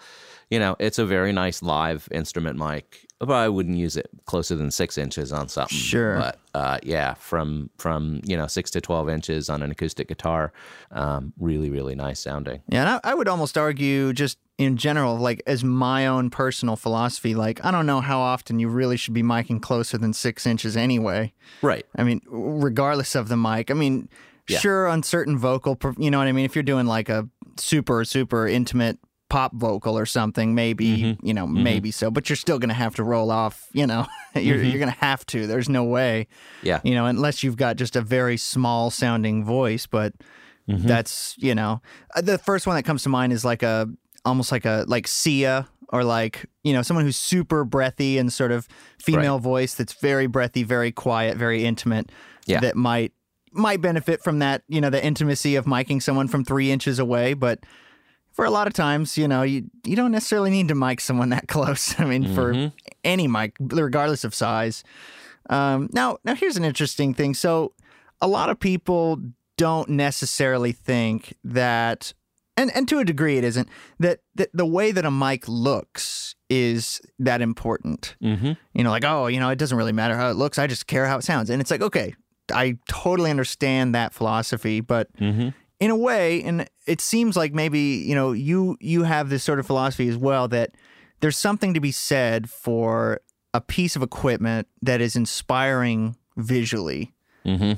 you 0.50 0.60
know, 0.60 0.76
it's 0.78 1.00
a 1.00 1.06
very 1.06 1.32
nice 1.32 1.64
live 1.64 2.10
instrument 2.12 2.58
mic. 2.58 3.07
But 3.20 3.32
I 3.32 3.50
wouldn't 3.50 3.78
use 3.78 3.98
it 3.98 4.10
closer 4.26 4.56
than 4.56 4.70
six 4.70 4.96
inches 4.96 5.34
on 5.34 5.50
something. 5.50 5.76
Sure. 5.76 6.18
But 6.20 6.40
uh, 6.54 6.78
yeah, 6.84 7.16
from 7.16 7.72
from 7.80 8.22
you 8.24 8.38
know 8.38 8.46
six 8.46 8.70
to 8.72 8.82
twelve 8.82 9.10
inches 9.10 9.50
on 9.50 9.64
an 9.64 9.72
acoustic 9.72 10.08
guitar, 10.08 10.54
um, 10.92 11.34
really 11.40 11.72
really 11.72 11.96
nice 11.96 12.20
sounding. 12.20 12.62
Yeah, 12.70 12.82
and 12.82 12.90
I, 13.04 13.12
I 13.12 13.14
would 13.16 13.28
almost 13.28 13.58
argue, 13.58 14.14
just 14.14 14.38
in 14.60 14.78
general, 14.78 15.18
like 15.18 15.42
as 15.48 15.64
my 15.64 16.06
own 16.06 16.30
personal 16.30 16.76
philosophy, 16.76 17.34
like 17.34 17.64
I 17.66 17.72
don't 17.72 17.88
know 17.88 18.02
how 18.02 18.20
often 18.20 18.60
you 18.60 18.68
really 18.70 18.98
should 18.98 19.16
be 19.16 19.24
miking 19.24 19.62
closer 19.64 19.98
than 19.98 20.14
six 20.14 20.46
inches 20.46 20.78
anyway. 20.78 21.34
Right. 21.64 21.88
I 21.96 22.04
mean, 22.04 22.22
regardless 22.28 23.16
of 23.16 23.30
the 23.30 23.38
mic. 23.38 23.72
I 23.72 23.74
mean, 23.74 24.10
Yeah. 24.48 24.60
sure, 24.60 24.88
on 24.88 25.02
certain 25.02 25.38
vocal, 25.40 25.76
you 25.98 26.12
know 26.12 26.20
what 26.20 26.28
I 26.28 26.32
mean. 26.34 26.46
If 26.46 26.56
you're 26.56 26.64
doing 26.64 26.86
like 26.86 27.10
a 27.10 27.28
super 27.58 28.06
super 28.06 28.48
intimate 28.48 29.00
pop 29.30 29.54
vocal 29.54 29.98
or 29.98 30.06
something, 30.06 30.56
maybe 30.56 30.98
Mm-hmm. 30.98 31.26
you 31.26 31.34
know, 31.34 31.46
maybe 31.48 31.92
so. 31.92 32.10
But 32.10 32.30
you're 32.30 32.36
still 32.38 32.60
going 32.60 32.70
to 32.70 32.76
have 32.76 32.96
to 32.96 33.04
roll 33.04 33.30
off. 33.32 33.68
You 33.74 33.86
know, 33.88 34.06
you're 34.36 34.58
Mm-hmm. 34.58 34.66
you're 34.70 34.80
going 34.80 34.92
to 34.94 35.00
have 35.00 35.26
to. 35.28 35.48
There's 35.48 35.70
no 35.70 35.84
way. 35.84 36.28
Yeah. 36.64 36.80
You 36.84 36.96
know, 36.96 37.06
unless 37.06 37.44
you've 37.44 37.58
got 37.58 37.76
just 37.76 37.96
a 37.96 38.02
very 38.02 38.38
small 38.38 38.90
sounding 38.90 39.44
voice, 39.44 39.86
but 39.86 40.14
Mm-hmm. 40.70 40.86
that's 40.86 41.34
you 41.38 41.56
know, 41.56 41.82
uh, 42.14 42.20
the 42.20 42.38
first 42.38 42.68
one 42.68 42.76
that 42.76 42.84
comes 42.84 43.04
to 43.04 43.10
mind 43.10 43.32
is 43.32 43.46
like 43.46 43.64
a 43.64 43.88
almost 44.26 44.52
like 44.52 44.66
a 44.66 44.84
like 44.88 45.08
Sia 45.08 45.66
or 45.94 46.04
like 46.04 46.46
you 46.66 46.74
know 46.74 46.82
someone 46.82 47.06
who's 47.06 47.16
super 47.16 47.64
breathy 47.64 48.18
and 48.18 48.34
sort 48.34 48.52
of 48.52 48.68
female 49.02 49.40
voice 49.40 49.76
that's 49.76 49.94
very 49.94 50.28
breathy, 50.28 50.64
very 50.64 50.92
quiet, 50.92 51.38
very 51.38 51.64
intimate. 51.64 52.12
Yeah. 52.48 52.60
That 52.60 52.76
might 52.76 53.14
might 53.54 53.80
benefit 53.82 54.22
from 54.22 54.40
that 54.40 54.64
you 54.68 54.82
know 54.82 54.90
the 54.90 55.02
intimacy 55.02 55.56
of 55.56 55.64
miking 55.66 56.02
someone 56.04 56.28
from 56.28 56.44
three 56.44 56.70
inches 56.70 57.00
away, 57.00 57.34
but 57.34 57.60
for 58.38 58.46
a 58.46 58.52
lot 58.52 58.68
of 58.68 58.74
times, 58.74 59.18
you 59.18 59.28
know, 59.28 59.42
you 59.42 59.64
you 59.84 59.96
don't 59.96 60.12
necessarily 60.12 60.52
need 60.52 60.68
to 60.68 60.76
mic 60.76 61.02
someone 61.02 61.30
that 61.30 61.48
close. 61.56 62.00
I 62.00 62.06
mean, 62.06 62.36
for 62.36 62.72
any 63.04 63.28
mic, 63.28 63.58
regardless 63.60 64.24
of 64.24 64.36
size. 64.36 64.84
Um, 65.50 65.90
now, 65.92 66.20
now 66.24 66.36
here's 66.36 66.56
an 66.56 66.64
interesting 66.64 67.16
thing. 67.16 67.34
So, 67.34 67.74
a 68.22 68.28
lot 68.28 68.52
of 68.52 68.60
people 68.60 69.20
don't 69.58 69.90
necessarily 69.90 70.72
think 70.72 71.34
that, 71.44 72.14
and 72.56 72.70
and 72.76 72.88
to 72.90 73.00
a 73.00 73.06
degree, 73.06 73.40
it 73.40 73.44
isn't 73.44 73.68
that 74.00 74.20
that 74.36 74.50
the 74.54 74.68
way 74.68 74.92
that 74.92 75.04
a 75.04 75.10
mic 75.10 75.48
looks 75.48 76.36
is 76.48 77.02
that 77.18 77.42
important. 77.42 78.16
Mm-hmm. 78.22 78.52
You 78.76 78.84
know, 78.84 78.92
like 78.92 79.04
oh, 79.04 79.26
you 79.26 79.40
know, 79.40 79.50
it 79.50 79.58
doesn't 79.58 79.80
really 79.80 79.94
matter 79.94 80.16
how 80.16 80.30
it 80.30 80.36
looks. 80.36 80.60
I 80.60 80.68
just 80.68 80.86
care 80.86 81.08
how 81.08 81.18
it 81.18 81.24
sounds. 81.24 81.50
And 81.50 81.60
it's 81.60 81.72
like 81.72 81.82
okay, 81.82 82.14
I 82.54 82.78
totally 82.88 83.32
understand 83.32 83.96
that 83.96 84.14
philosophy, 84.14 84.80
but 84.80 85.12
Mm-hmm. 85.18 85.50
In 85.80 85.92
a 85.92 85.96
way, 85.96 86.42
and 86.44 86.68
it 86.86 87.02
seems 87.02 87.38
like 87.38 87.54
maybe 87.54 87.80
you 87.80 88.16
know 88.16 88.32
you 88.32 88.78
you 88.80 89.04
have 89.04 89.30
this 89.30 89.44
sort 89.44 89.60
of 89.60 89.68
philosophy 89.68 90.08
as 90.08 90.18
well 90.18 90.48
that 90.50 90.72
there's 91.20 91.38
something 91.38 91.74
to 91.74 91.80
be 91.80 91.92
said 91.92 92.50
for 92.50 93.22
a 93.54 93.62
piece 93.62 93.96
of 93.96 94.02
equipment 94.04 94.68
that 94.82 95.02
is 95.02 95.16
inspiring 95.16 96.16
visually. 96.36 97.14
Mm-hmm. 97.46 97.74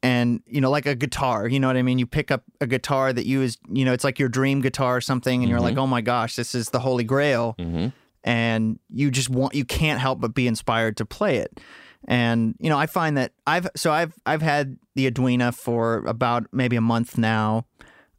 and 0.00 0.42
you 0.46 0.60
know 0.60 0.70
like 0.70 0.86
a 0.86 0.94
guitar 0.94 1.48
you 1.48 1.58
know 1.58 1.66
what 1.66 1.76
i 1.76 1.82
mean? 1.82 1.98
You 1.98 2.06
pick 2.06 2.30
up 2.30 2.44
a 2.60 2.68
guitar 2.68 3.12
that 3.12 3.26
you 3.26 3.42
is 3.42 3.58
you 3.68 3.84
know 3.84 3.92
it's 3.92 4.04
like 4.04 4.20
your 4.20 4.28
dream 4.28 4.60
guitar 4.60 4.96
or 4.96 5.00
something 5.00 5.42
and 5.42 5.50
you're 5.50 5.60
like 5.60 5.76
oh 5.76 5.88
my 5.88 6.00
gosh 6.02 6.36
this 6.36 6.54
is 6.54 6.70
the 6.70 6.78
holy 6.78 7.02
grail. 7.02 7.56
Mm-hmm. 7.58 7.88
and 8.22 8.78
you 8.90 9.10
just 9.10 9.28
want 9.28 9.54
you 9.54 9.64
can't 9.64 9.98
help 10.00 10.20
but 10.20 10.34
be 10.34 10.46
inspired 10.46 10.96
to 10.98 11.04
play 11.04 11.38
it 11.38 11.58
and 12.06 12.54
you 12.60 12.70
know 12.70 12.78
i 12.78 12.86
find 12.86 13.16
that 13.16 13.32
i've 13.46 13.68
so 13.74 13.90
i've 13.90 14.14
i've 14.26 14.42
had 14.42 14.76
the 14.94 15.06
Edwina 15.06 15.52
for 15.52 16.04
about 16.06 16.46
maybe 16.52 16.76
a 16.76 16.80
month 16.80 17.18
now 17.18 17.64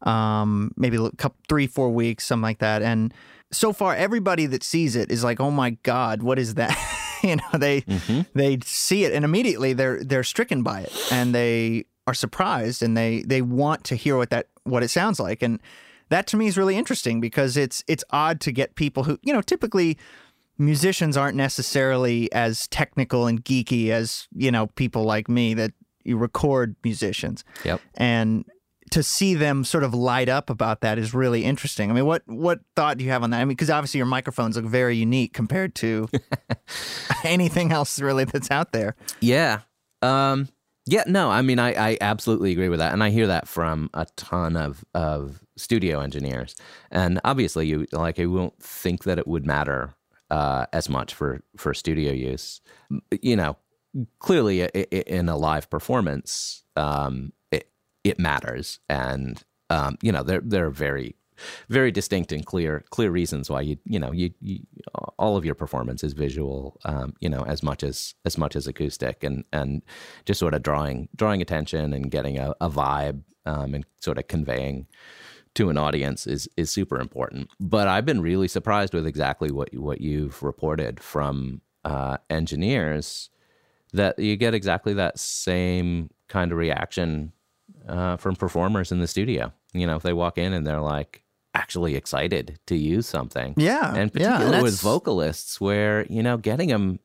um 0.04 0.72
maybe 0.78 0.98
a 0.98 1.10
couple 1.12 1.38
three 1.48 1.68
four 1.68 1.90
weeks 1.90 2.26
something 2.26 2.44
like 2.44 2.60
that. 2.60 2.82
And 2.82 3.14
so 3.52 3.74
far 3.74 3.96
everybody 3.96 4.46
that 4.46 4.64
sees 4.64 4.96
it 4.96 5.12
is 5.12 5.24
like 5.24 5.40
oh 5.40 5.52
my 5.52 5.72
god 5.84 6.24
what 6.24 6.40
is 6.40 6.56
that? 6.56 6.76
You 7.22 7.36
know 7.36 7.58
they 7.58 7.82
Mm-hmm. 7.82 8.22
they 8.34 8.60
see 8.64 9.04
it 9.04 9.12
and 9.12 9.26
immediately 9.26 9.74
they're 9.74 10.02
they're 10.02 10.24
stricken 10.24 10.64
by 10.64 10.82
it 10.82 11.08
and 11.12 11.36
they 11.36 11.84
are 12.08 12.14
surprised 12.14 12.82
and 12.82 12.96
they 12.96 13.24
they 13.24 13.42
want 13.42 13.84
to 13.86 13.96
hear 13.96 14.16
what 14.16 14.30
that 14.30 14.48
what 14.64 14.84
it 14.84 14.88
sounds 14.88 15.20
like. 15.20 15.42
And 15.42 15.60
that 16.08 16.28
to 16.28 16.38
me 16.38 16.48
is 16.48 16.58
really 16.58 16.78
interesting 16.78 17.20
because 17.20 17.58
it's 17.58 17.84
it's 17.88 18.06
odd 18.12 18.40
to 18.40 18.54
get 18.54 18.76
people 18.76 19.04
who 19.04 19.20
you 19.22 19.34
know 19.34 19.42
typically 19.42 19.98
musicians 20.60 21.18
aren't 21.18 21.36
necessarily 21.38 22.32
as 22.34 22.68
technical 22.68 23.26
and 23.26 23.44
geeky 23.44 23.90
as 23.90 24.28
you 24.36 24.52
know 24.52 24.68
people 24.68 25.04
like 25.04 25.28
me 25.30 25.54
that 25.56 25.72
you 26.04 26.18
record 26.18 26.76
musicians 26.84 27.44
Yep. 27.66 27.82
and 27.96 28.46
to 28.92 29.04
see 29.04 29.36
them 29.36 29.64
sort 29.64 29.84
of 29.84 29.94
light 29.94 30.30
up 30.30 30.50
about 30.50 30.82
that 30.82 30.98
is 30.98 31.14
really 31.14 31.46
interesting. 31.46 31.92
I 31.92 31.94
mean, 31.94 32.06
what 32.08 32.24
what 32.26 32.60
thought 32.76 32.98
do 32.98 33.04
you 33.06 33.12
have 33.12 33.22
on 33.22 33.30
that? 33.30 33.38
I 33.40 33.46
mean, 33.46 33.50
because 33.50 33.70
obviously 33.70 34.00
your 34.00 34.08
microphones 34.08 34.56
look 34.56 34.66
very 34.66 34.96
unique 34.98 35.32
compared 35.32 35.76
to 35.76 36.08
anything 37.24 37.72
else 37.72 38.00
really 38.00 38.26
that's 38.26 38.50
out 38.52 38.72
there. 38.72 38.96
Yeah. 39.22 39.60
Um, 40.02 40.48
yeah, 40.86 41.04
no, 41.06 41.30
I 41.30 41.44
mean, 41.44 41.60
I, 41.60 41.92
I 41.92 41.98
absolutely 42.02 42.52
agree 42.52 42.70
with 42.70 42.80
that. 42.80 42.94
And 42.94 43.04
I 43.04 43.12
hear 43.12 43.28
that 43.28 43.48
from 43.48 43.92
a 43.94 44.08
ton 44.16 44.58
of, 44.58 44.84
of 44.96 45.44
studio 45.56 46.00
engineers. 46.00 46.56
And 46.90 47.20
obviously, 47.24 47.68
you 47.68 47.86
like, 47.92 48.20
I 48.20 48.26
won't 48.26 48.58
think 48.60 49.04
that 49.04 49.20
it 49.20 49.28
would 49.28 49.46
matter 49.46 49.94
uh, 50.30 50.66
as 50.74 50.90
much 50.90 51.14
for, 51.14 51.42
for 51.58 51.74
studio 51.74 52.12
use. 52.12 52.62
You 53.22 53.36
know, 53.36 53.58
clearly 54.20 54.64
i- 54.64 54.72
i- 54.76 55.04
in 55.08 55.30
a 55.30 55.38
live 55.38 55.70
performance, 55.70 56.64
um, 56.76 57.34
it, 57.52 57.70
it 58.04 58.20
matters. 58.20 58.80
And, 58.90 59.44
um, 59.70 59.98
you 60.02 60.12
know, 60.12 60.24
there, 60.24 60.42
there 60.44 60.66
are 60.68 60.72
very, 60.72 61.16
very 61.70 61.90
distinct 61.90 62.34
and 62.34 62.46
clear 62.46 62.84
clear 62.90 63.10
reasons 63.12 63.50
why 63.50 63.62
you 63.62 63.78
you 63.86 63.98
know 63.98 64.12
you, 64.12 64.30
you 64.42 64.60
all 65.18 65.38
of 65.38 65.46
your 65.46 65.56
performance 65.56 66.04
is 66.04 66.12
visual 66.12 66.78
um, 66.84 67.14
you 67.22 67.30
know 67.30 67.44
as 67.46 67.64
much 67.64 67.82
as 67.82 68.14
as 68.26 68.38
much 68.38 68.58
as 68.58 68.68
acoustic 68.68 69.24
and 69.24 69.46
and 69.54 69.82
just 70.26 70.38
sort 70.38 70.54
of 70.54 70.62
drawing 70.64 71.08
drawing 71.16 71.42
attention 71.42 71.94
and 71.94 72.12
getting 72.12 72.38
a, 72.38 72.54
a 72.60 72.70
vibe 72.70 73.22
um, 73.46 73.74
and 73.74 73.86
sort 74.02 74.18
of 74.18 74.28
conveying 74.28 74.86
to 75.56 75.70
an 75.70 75.78
audience 75.78 76.28
is 76.28 76.48
is 76.56 76.70
super 76.70 77.00
important 77.00 77.50
but 77.60 77.88
I've 77.88 78.06
been 78.06 78.22
really 78.22 78.48
surprised 78.48 78.94
with 78.94 79.06
exactly 79.06 79.52
what 79.52 79.74
what 79.76 80.02
you've 80.02 80.42
reported 80.44 81.00
from 81.00 81.62
uh, 81.84 82.18
engineers 82.30 83.30
that 83.94 84.20
you 84.20 84.36
get 84.36 84.54
exactly 84.54 84.94
that 84.94 85.18
same 85.20 86.10
kind 86.28 86.52
of 86.52 86.58
reaction 86.58 87.32
uh, 87.88 88.18
from 88.18 88.36
performers 88.36 88.92
in 88.92 89.00
the 89.00 89.08
studio. 89.08 89.52
You 89.74 89.88
know, 89.88 89.96
if 89.96 90.04
they 90.04 90.14
walk 90.14 90.38
in 90.38 90.54
and 90.54 90.66
they're 90.66 90.82
like 90.82 91.24
actually 91.54 91.96
excited 91.96 92.60
to 92.68 92.76
use 92.76 93.08
something. 93.08 93.56
Yeah, 93.58 93.94
And 93.96 94.12
yeah, 94.14 94.38
particularly 94.38 94.56
and 94.56 94.64
with 94.64 94.80
vocalists 94.80 95.60
where, 95.60 96.06
you 96.10 96.22
know, 96.22 96.38
getting 96.38 96.70
them 96.70 97.00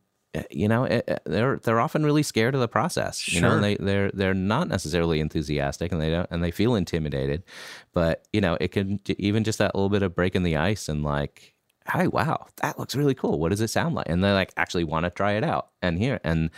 you 0.50 0.68
know, 0.68 0.84
eh, 0.84 1.00
eh, 1.06 1.18
they're 1.24 1.56
they're 1.58 1.80
often 1.80 2.04
really 2.04 2.22
scared 2.22 2.54
of 2.54 2.60
the 2.60 2.68
process. 2.68 3.26
You 3.32 3.40
know, 3.40 3.48
Sure. 3.48 3.54
and 3.56 3.64
they 3.64 3.76
they're 3.76 4.10
they're 4.12 4.34
not 4.34 4.68
necessarily 4.68 5.20
enthusiastic, 5.20 5.92
and 5.92 6.00
they 6.00 6.10
don't 6.10 6.28
and 6.30 6.42
they 6.42 6.50
feel 6.50 6.74
intimidated. 6.74 7.44
But 7.92 8.26
you 8.32 8.40
know, 8.40 8.56
it 8.60 8.68
can 8.72 9.00
even 9.18 9.44
just 9.44 9.58
that 9.58 9.74
little 9.74 9.90
bit 9.90 10.02
of 10.02 10.14
breaking 10.14 10.42
the 10.42 10.56
ice 10.56 10.88
and 10.88 11.02
like, 11.02 11.54
hey, 11.92 12.06
wow, 12.08 12.46
that 12.62 12.78
looks 12.78 12.94
really 12.94 13.14
cool. 13.14 13.38
What 13.38 13.50
does 13.50 13.60
it 13.60 13.68
sound 13.68 13.94
like? 13.94 14.08
And 14.08 14.22
they 14.24 14.32
like 14.32 14.52
actually 14.56 14.84
want 14.84 15.04
to 15.04 15.10
try 15.10 15.32
it 15.32 15.44
out 15.44 15.68
and 15.82 15.98
hear. 15.98 16.18
And 16.24 16.50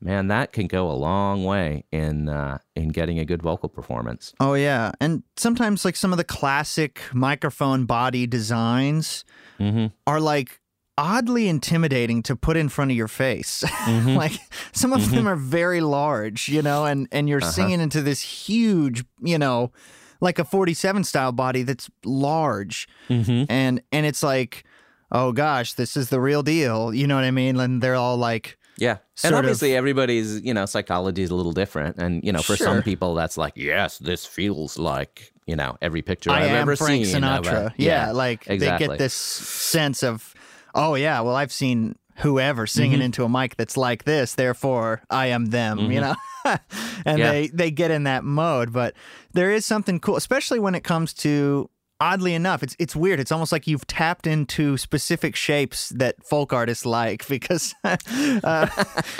man, 0.00 0.28
that 0.28 0.52
can 0.52 0.66
go 0.66 0.90
a 0.90 0.92
long 0.92 1.44
way 1.44 1.84
in 1.90 2.28
uh, 2.28 2.58
in 2.76 2.88
getting 2.90 3.18
a 3.18 3.24
good 3.24 3.42
vocal 3.42 3.68
performance. 3.68 4.34
Oh 4.40 4.54
yeah, 4.54 4.92
and 5.00 5.22
sometimes 5.36 5.84
like 5.84 5.96
some 5.96 6.12
of 6.12 6.18
the 6.18 6.24
classic 6.24 7.00
microphone 7.12 7.86
body 7.86 8.26
designs 8.26 9.24
Mm-hmm. 9.60 9.86
are 10.06 10.18
like 10.20 10.60
oddly 10.96 11.48
intimidating 11.48 12.22
to 12.22 12.36
put 12.36 12.56
in 12.56 12.68
front 12.68 12.90
of 12.90 12.96
your 12.96 13.08
face. 13.08 13.64
Mm-hmm. 13.84 14.16
like 14.16 14.32
some 14.72 14.92
of 14.94 15.10
them 15.10 15.28
are 15.28 15.36
very 15.36 15.80
large, 15.82 16.48
you 16.48 16.62
know, 16.62 16.84
and 16.86 17.06
and 17.12 17.28
you're 17.28 17.42
Uh-huh. 17.42 17.50
singing 17.50 17.80
into 17.80 18.00
this 18.00 18.20
huge, 18.22 19.04
you 19.20 19.36
know, 19.38 19.72
like 20.20 20.38
a 20.38 20.44
47 20.44 21.04
style 21.04 21.32
body 21.32 21.62
that's 21.64 21.90
large. 22.04 22.88
Mm-hmm. 23.10 23.44
And 23.50 23.82
and 23.92 24.06
it's 24.06 24.22
like, 24.22 24.64
"Oh 25.12 25.32
gosh, 25.32 25.74
this 25.74 25.96
is 25.96 26.08
the 26.08 26.20
real 26.20 26.42
deal." 26.42 26.94
You 26.94 27.06
know 27.06 27.14
what 27.16 27.24
I 27.24 27.30
mean? 27.30 27.60
And 27.60 27.82
they're 27.82 27.94
all 27.94 28.16
like 28.16 28.56
Yeah. 28.78 28.98
And 29.22 29.34
of- 29.34 29.38
obviously 29.40 29.76
everybody's, 29.76 30.40
you 30.40 30.54
know, 30.54 30.66
psychology 30.66 31.22
is 31.22 31.30
a 31.30 31.34
little 31.36 31.52
different. 31.52 31.96
And, 31.98 32.24
you 32.24 32.32
know, 32.32 32.42
for 32.42 32.56
Sure. 32.56 32.66
some 32.66 32.82
people 32.82 33.14
that's 33.14 33.36
like, 33.36 33.52
yes, 33.56 33.98
this 33.98 34.26
feels 34.26 34.76
like, 34.78 35.32
you 35.46 35.54
know, 35.56 35.76
every 35.80 36.02
picture 36.02 36.30
I 36.30 36.40
have 36.40 36.50
am 36.50 36.62
ever 36.62 36.74
Frank 36.76 37.04
seen. 37.06 37.22
of 37.22 37.46
a- 37.46 37.48
Sinatra. 37.50 37.72
yeah, 37.76 38.10
like 38.12 38.44
they 38.46 38.58
get 38.58 38.98
this 38.98 39.14
sense 39.14 40.02
of, 40.02 40.33
oh 40.74 40.94
yeah, 40.94 41.20
well 41.20 41.36
I've 41.36 41.52
seen 41.52 41.96
whoever 42.18 42.66
singing 42.66 42.98
Mm-hmm. 42.98 43.02
into 43.06 43.24
a 43.24 43.28
mic 43.28 43.56
that's 43.56 43.76
like 43.76 44.04
this, 44.04 44.34
therefore 44.34 45.02
I 45.10 45.26
am 45.26 45.46
them. 45.46 45.90
You 45.90 46.00
know, 46.00 46.14
and 46.44 46.60
Mm-hmm. 47.04 47.18
Yeah. 47.18 47.30
they 47.32 47.46
they 47.48 47.70
get 47.70 47.90
in 47.90 48.04
that 48.04 48.22
mode. 48.24 48.72
But 48.72 48.94
there 49.32 49.50
is 49.50 49.64
something 49.66 49.98
cool, 50.00 50.16
especially 50.16 50.58
when 50.58 50.74
it 50.74 50.84
comes 50.84 51.12
to. 51.14 51.70
Oddly 52.00 52.34
enough, 52.34 52.62
it's 52.64 52.74
it's 52.80 52.94
weird. 52.96 53.20
It's 53.20 53.30
almost 53.30 53.52
like 53.52 53.68
you've 53.68 53.86
tapped 53.86 54.26
into 54.26 54.76
specific 54.76 55.36
shapes 55.36 55.90
that 55.90 56.22
folk 56.26 56.52
artists 56.52 56.84
like 56.84 57.26
because 57.28 57.72
uh, 57.84 58.66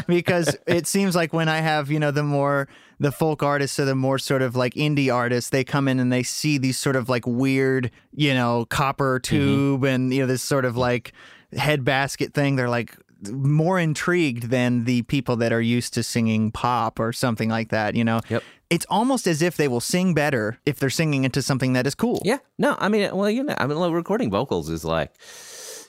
because 0.07 0.57
it 0.67 0.87
seems 0.87 1.15
like 1.15 1.33
when 1.33 1.49
I 1.49 1.59
have 1.59 1.91
you 1.91 1.99
know 2.01 2.11
the 2.11 2.25
more 2.25 2.69
the 2.99 3.13
folk 3.13 3.43
artists 3.43 3.79
or 3.79 3.85
the 3.85 3.95
more 3.95 4.19
sort 4.19 4.43
of 4.43 4.57
like 4.57 4.75
indie 4.75 5.13
artists, 5.13 5.51
they 5.51 5.65
come 5.65 5.89
in 5.89 5.99
and 6.01 6.13
they 6.13 6.23
see 6.25 6.59
these 6.59 6.79
sort 6.79 6.97
of 6.97 7.09
like 7.09 7.27
weird 7.27 7.91
you 8.13 8.35
know 8.35 8.67
copper 8.67 9.21
tube 9.21 9.85
and 9.85 10.13
you 10.13 10.21
know 10.21 10.27
this 10.27 10.43
sort 10.43 10.65
of 10.65 10.77
like 10.77 11.13
head 11.57 11.85
basket 11.85 12.35
thing. 12.35 12.57
They're 12.57 12.69
like 12.69 12.97
more 13.31 13.79
intrigued 13.81 14.51
than 14.51 14.85
the 14.85 15.03
people 15.03 15.37
that 15.37 15.53
are 15.53 15.61
used 15.61 15.95
to 15.95 16.03
singing 16.03 16.51
pop 16.53 17.01
or 17.01 17.13
something 17.13 17.49
like 17.49 17.71
that. 17.71 17.95
You 17.95 18.05
know, 18.05 18.21
Yep. 18.29 18.43
it's 18.71 18.87
almost 18.91 19.27
as 19.27 19.41
if 19.41 19.57
they 19.57 19.67
will 19.69 19.81
sing 19.81 20.13
better 20.15 20.59
if 20.67 20.79
they're 20.79 20.91
singing 20.91 21.25
into 21.25 21.41
something 21.41 21.73
that 21.73 21.87
is 21.87 21.95
cool. 21.95 22.21
Yeah. 22.25 22.39
No, 22.59 22.77
I 22.79 22.89
mean, 22.89 23.15
well, 23.17 23.31
you 23.31 23.43
know, 23.45 23.55
I 23.57 23.67
mean, 23.67 23.79
like, 23.79 23.93
recording 23.93 24.31
vocals 24.31 24.69
is 24.69 24.85
like, 24.85 25.13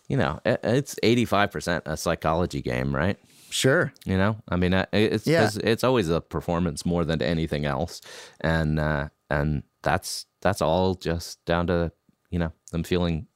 you 0.07 0.15
know, 0.15 0.39
it's 0.45 0.95
85% 1.03 1.81
a 1.85 1.97
psychology 1.97 2.61
game, 2.61 2.95
right? 2.95 3.17
Sure. 3.49 3.91
You 4.05 4.17
know, 4.17 4.37
I 4.49 4.55
mean, 4.55 4.73
it's 4.93 5.25
Yeah. 5.27 5.41
'cause 5.43 5.57
it's 5.57 5.83
always 5.83 6.09
a 6.09 6.21
performance 6.21 6.85
more 6.85 7.03
than 7.05 7.21
anything 7.21 7.65
else, 7.65 8.01
and 8.41 8.79
uh, 8.79 9.09
and 9.29 9.63
that's 9.81 10.25
that's 10.41 10.61
all 10.61 10.95
just 10.95 11.43
down 11.45 11.67
to 11.67 11.91
you 12.29 12.37
know 12.39 12.51
them 12.71 12.83
feeling 12.83 13.27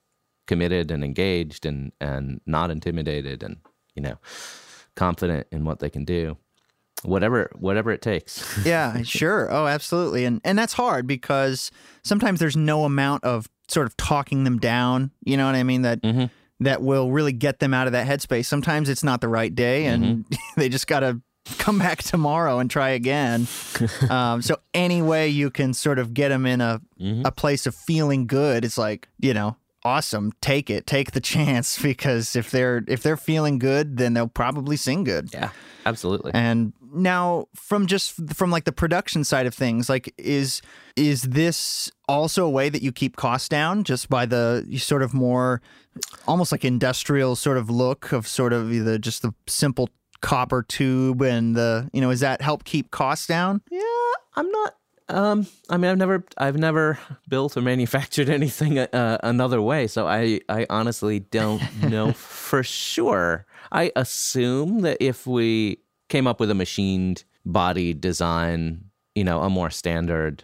committed 0.50 0.90
and 0.90 1.04
engaged 1.04 1.64
and 1.64 1.92
and 2.02 2.42
not 2.48 2.72
intimidated 2.72 3.44
and 3.44 3.58
you 3.96 4.02
know 4.02 4.18
confident 4.96 5.46
in 5.52 5.64
what 5.64 5.78
they 5.78 5.92
can 5.92 6.04
do 6.04 6.36
whatever 7.04 7.52
whatever 7.60 7.92
it 7.92 8.02
takes 8.02 8.44
yeah 8.66 9.04
sure 9.04 9.48
oh 9.52 9.68
absolutely 9.68 10.26
and 10.26 10.42
and 10.44 10.58
that's 10.58 10.74
hard 10.74 11.06
because 11.06 11.70
sometimes 12.04 12.40
there's 12.40 12.58
no 12.58 12.84
amount 12.84 13.24
of 13.24 13.48
sort 13.68 13.86
of 13.86 13.96
talking 13.96 14.44
them 14.44 14.58
down 14.58 15.12
you 15.24 15.38
know 15.38 15.46
what 15.46 15.54
i 15.54 15.62
mean 15.62 15.84
that 15.84 16.02
mm-hmm. 16.02 16.26
that 16.60 16.82
will 16.82 17.12
really 17.12 17.32
get 17.32 17.60
them 17.60 17.72
out 17.72 17.86
of 17.86 17.94
that 17.94 18.08
headspace 18.08 18.46
sometimes 18.46 18.90
it's 18.90 19.04
not 19.04 19.22
the 19.22 19.30
right 19.30 19.54
day 19.54 19.86
and 19.86 20.04
Mm-hmm. 20.04 20.34
they 20.60 20.68
just 20.68 20.88
gotta 20.88 21.22
come 21.60 21.78
back 21.78 22.00
tomorrow 22.02 22.58
and 22.58 22.72
try 22.72 22.90
again 22.90 23.48
um, 24.10 24.42
so 24.42 24.58
any 24.74 25.02
way 25.04 25.30
you 25.30 25.52
can 25.52 25.76
sort 25.76 26.00
of 26.00 26.12
get 26.16 26.30
them 26.30 26.48
in 26.48 26.60
a, 26.60 26.82
Mm-hmm. 27.00 27.26
a 27.26 27.32
place 27.32 27.66
of 27.68 27.76
feeling 27.76 28.26
good 28.28 28.66
it's 28.66 28.78
like 28.80 29.08
you 29.20 29.34
know 29.34 29.56
awesome 29.84 30.32
take 30.42 30.70
it 30.70 30.86
take 30.86 31.12
the 31.12 31.22
chance 31.22 31.82
because 31.82 32.36
if 32.36 32.52
they're 32.52 32.84
if 32.88 33.02
they're 33.02 33.18
feeling 33.18 33.60
good 33.60 33.98
then 33.98 34.14
they'll 34.14 34.28
probably 34.28 34.76
sing 34.76 35.04
good 35.04 35.30
yeah 35.34 35.52
absolutely 35.86 36.32
and 36.34 36.74
now 36.94 37.46
from 37.56 37.88
just 37.88 38.14
from 38.34 38.52
like 38.52 38.66
the 38.66 38.72
production 38.72 39.24
side 39.24 39.46
of 39.46 39.54
things, 39.54 39.90
like 39.90 40.14
is 40.18 40.62
is 40.96 41.24
this 41.24 41.92
also 42.08 42.46
a 42.46 42.50
way 42.50 42.70
that 42.70 42.82
you 42.82 42.92
keep 42.92 43.16
costs 43.16 43.50
down 43.50 43.84
just 43.84 44.10
by 44.10 44.26
the 44.26 44.66
sort 44.78 45.04
of 45.04 45.14
more 45.14 45.62
almost 46.28 46.52
like 46.52 46.66
industrial 46.66 47.36
sort 47.36 47.58
of 47.58 47.70
look 47.70 48.12
of 48.12 48.28
sort 48.28 48.54
of 48.54 48.72
either 48.72 48.98
just 48.98 49.22
the 49.22 49.34
simple 49.48 49.90
copper 50.22 50.64
tube 50.64 51.22
and 51.22 51.56
the 51.56 51.90
you 51.94 52.02
know, 52.02 52.10
is 52.10 52.20
that 52.20 52.42
help 52.42 52.64
keep 52.64 52.92
costs 52.92 53.28
down? 53.28 53.62
Yeah, 53.72 53.82
I'm 54.36 54.50
not. 54.52 54.76
Um, 55.10 55.48
I 55.70 55.78
mean, 55.78 55.90
I've 55.90 55.98
never, 55.98 56.24
I've 56.38 56.58
never 56.58 57.00
built 57.28 57.58
or 57.58 57.62
manufactured 57.62 58.30
anything 58.40 58.78
uh, 58.78 59.18
another 59.24 59.62
way, 59.62 59.88
so 59.88 60.08
I, 60.08 60.40
I 60.48 60.66
honestly 60.70 61.20
don't 61.20 61.62
know 61.84 62.12
for 62.14 62.64
sure. 62.64 63.46
I 63.72 63.92
assume 63.96 64.82
that 64.82 64.98
if 65.00 65.26
we 65.26 65.80
came 66.10 66.28
up 66.28 66.40
with 66.40 66.52
a 66.52 66.56
machined 66.56 67.24
body 67.46 67.94
design, 67.94 68.86
you 69.16 69.24
know, 69.24 69.42
a 69.42 69.50
more 69.50 69.72
standard 69.72 70.44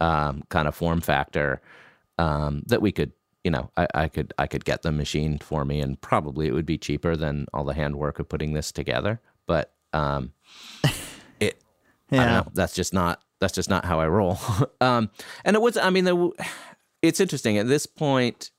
um, 0.00 0.42
kind 0.48 0.66
of 0.66 0.74
form 0.74 1.02
factor, 1.02 1.60
um, 2.16 2.62
that 2.66 2.80
we 2.80 2.92
could, 2.92 3.12
you 3.44 3.50
know, 3.50 3.70
I, 3.76 3.86
I 3.94 4.08
could, 4.08 4.32
I 4.38 4.46
could 4.46 4.64
get 4.64 4.82
them 4.82 4.96
machined 4.96 5.42
for 5.42 5.64
me, 5.64 5.80
and 5.80 6.00
probably 6.00 6.46
it 6.46 6.52
would 6.52 6.66
be 6.66 6.78
cheaper 6.78 7.16
than 7.16 7.46
all 7.52 7.64
the 7.64 7.74
handwork 7.74 8.18
of 8.18 8.28
putting 8.28 8.54
this 8.54 8.72
together. 8.72 9.20
But 9.46 9.74
um, 9.92 10.32
it, 11.40 11.62
I 12.10 12.16
don't 12.16 12.26
know. 12.26 12.48
That's 12.54 12.74
just 12.74 12.94
not 12.94 13.22
that's 13.40 13.54
just 13.54 13.70
not 13.70 13.84
how 13.84 14.00
I 14.00 14.08
roll. 14.08 14.38
um, 14.80 15.10
and 15.44 15.56
it 15.56 15.62
was, 15.62 15.76
I 15.76 15.90
mean, 15.90 16.32
it's 17.02 17.20
interesting 17.20 17.58
at 17.58 17.66
this 17.66 17.86
point. 17.86 18.50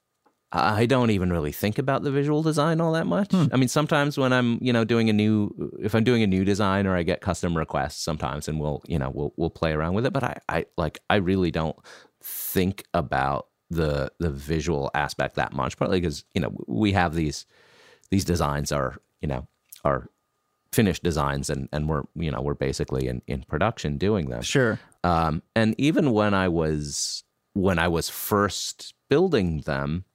I 0.53 0.85
don't 0.85 1.11
even 1.11 1.31
really 1.31 1.53
think 1.53 1.77
about 1.77 2.03
the 2.03 2.11
visual 2.11 2.43
design 2.43 2.81
all 2.81 2.91
that 2.91 3.07
much. 3.07 3.33
I 3.33 3.55
mean, 3.55 3.69
sometimes 3.69 4.17
when 4.17 4.33
I'm, 4.33 4.59
you 4.61 4.73
know, 4.73 4.83
doing 4.83 5.09
a 5.09 5.13
new, 5.13 5.71
if 5.81 5.95
I'm 5.95 6.03
doing 6.03 6.23
a 6.23 6.27
new 6.27 6.43
design 6.43 6.85
or 6.85 6.97
I 6.97 7.03
get 7.03 7.21
custom 7.21 7.55
requests, 7.55 8.03
sometimes, 8.03 8.49
and 8.49 8.59
we'll, 8.59 8.81
you 8.85 8.99
know, 8.99 9.09
we'll 9.09 9.33
we'll 9.37 9.49
play 9.49 9.71
around 9.71 9.93
with 9.93 10.05
it. 10.05 10.11
But 10.11 10.25
I, 10.25 10.37
I 10.49 10.65
like, 10.77 10.99
I 11.09 11.15
really 11.15 11.51
don't 11.51 11.77
think 12.21 12.83
about 12.93 13.47
the 13.69 14.11
the 14.19 14.29
visual 14.29 14.91
aspect 14.93 15.35
that 15.35 15.53
much. 15.53 15.77
Partly 15.77 16.01
because 16.01 16.25
you 16.35 16.41
know 16.41 16.53
we 16.67 16.91
have 16.91 17.15
these 17.15 17.45
these 18.09 18.25
designs 18.25 18.73
are 18.73 18.97
you 19.21 19.29
know 19.29 19.47
are 19.85 20.09
finished 20.71 21.03
designs 21.03 21.49
and 21.49 21.67
and 21.71 21.89
we're 21.89 22.03
you 22.15 22.31
know 22.31 22.41
we're 22.41 22.53
basically 22.53 23.07
in 23.07 23.21
in 23.27 23.43
production 23.43 23.97
doing 23.97 24.29
them 24.29 24.41
Sure. 24.41 24.79
um 25.03 25.41
and 25.55 25.75
even 25.77 26.11
when 26.13 26.33
i 26.33 26.47
was 26.47 27.23
when 27.53 27.77
i 27.77 27.87
was 27.87 28.09
first 28.09 28.93
building 29.09 29.61
them 29.61 30.05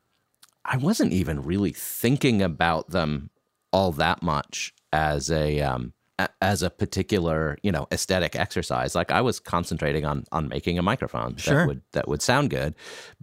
i 0.64 0.76
wasn't 0.76 1.12
even 1.12 1.42
really 1.42 1.72
thinking 1.72 2.40
about 2.40 2.90
them 2.90 3.30
all 3.72 3.92
that 3.92 4.22
much 4.22 4.72
as 4.92 5.30
a 5.30 5.60
um 5.60 5.92
a- 6.18 6.30
as 6.40 6.62
a 6.62 6.70
particular 6.70 7.58
you 7.62 7.70
know 7.70 7.86
aesthetic 7.92 8.34
exercise 8.34 8.94
like 8.94 9.10
i 9.10 9.20
was 9.20 9.38
concentrating 9.38 10.06
on 10.06 10.24
on 10.32 10.48
making 10.48 10.78
a 10.78 10.82
microphone 10.82 11.36
Sure. 11.36 11.54
that 11.58 11.66
would 11.66 11.82
that 11.92 12.08
would 12.08 12.22
sound 12.22 12.48
good 12.48 12.74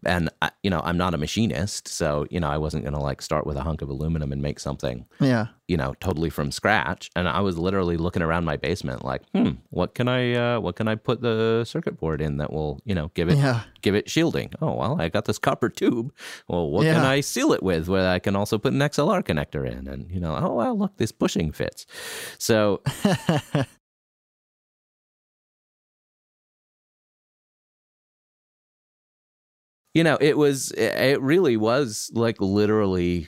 and 0.06 0.30
I, 0.44 0.52
you 0.62 0.70
know 0.70 0.82
i'm 0.84 0.98
not 0.98 1.16
a 1.16 1.18
machinist 1.18 1.88
so 1.88 2.28
you 2.30 2.40
know 2.40 2.50
i 2.50 2.58
wasn't 2.58 2.84
going 2.84 2.94
to 2.94 3.00
like 3.00 3.24
start 3.24 3.48
with 3.48 3.58
a 3.58 3.64
hunk 3.64 3.82
of 3.82 3.90
aluminum 3.90 4.32
and 4.32 4.44
make 4.44 4.60
something 4.60 5.08
Yeah. 5.20 5.48
You 5.74 5.78
know, 5.78 5.96
totally 6.00 6.30
from 6.30 6.52
scratch. 6.52 7.10
And 7.16 7.28
I 7.28 7.40
was 7.42 7.58
literally 7.58 7.98
looking 7.98 8.22
around 8.22 8.46
my 8.46 8.58
basement, 8.58 9.04
like, 9.04 9.24
hmm, 9.32 9.54
what 9.72 9.96
can 9.96 10.08
I, 10.08 10.34
uh, 10.36 10.60
what 10.60 10.76
can 10.76 10.88
I 10.88 10.94
put 10.94 11.22
the 11.22 11.64
circuit 11.66 12.00
board 12.00 12.22
in 12.22 12.38
that 12.38 12.54
will, 12.54 12.80
you 12.86 12.94
know, 12.94 13.10
give 13.16 13.28
it, 13.28 13.40
Yeah. 13.40 13.62
give 13.82 13.96
it 13.96 14.08
shielding? 14.08 14.52
Oh 14.62 14.74
well, 14.76 15.02
I 15.02 15.10
got 15.10 15.26
this 15.26 15.40
copper 15.40 15.70
tube. 15.70 16.14
Well, 16.48 16.70
what 16.70 16.84
can 16.86 16.98
I 17.04 17.22
seal 17.22 17.54
it 17.54 17.64
with? 17.64 17.90
Where 17.90 18.08
I 18.08 18.20
can 18.20 18.36
also 18.36 18.60
put 18.60 18.72
an 18.74 18.80
XLR 18.82 19.24
connector 19.24 19.68
in, 19.68 19.88
and 19.88 20.12
you 20.12 20.20
know, 20.20 20.36
oh 20.40 20.54
well, 20.54 20.78
look, 20.78 20.98
this 20.98 21.12
bushing 21.12 21.52
fits. 21.52 21.88
So 22.38 22.84
you 29.96 30.04
know, 30.04 30.18
it 30.22 30.38
was, 30.38 30.72
it 30.72 31.20
really 31.22 31.58
was 31.58 32.12
like 32.14 32.40
literally 32.42 33.28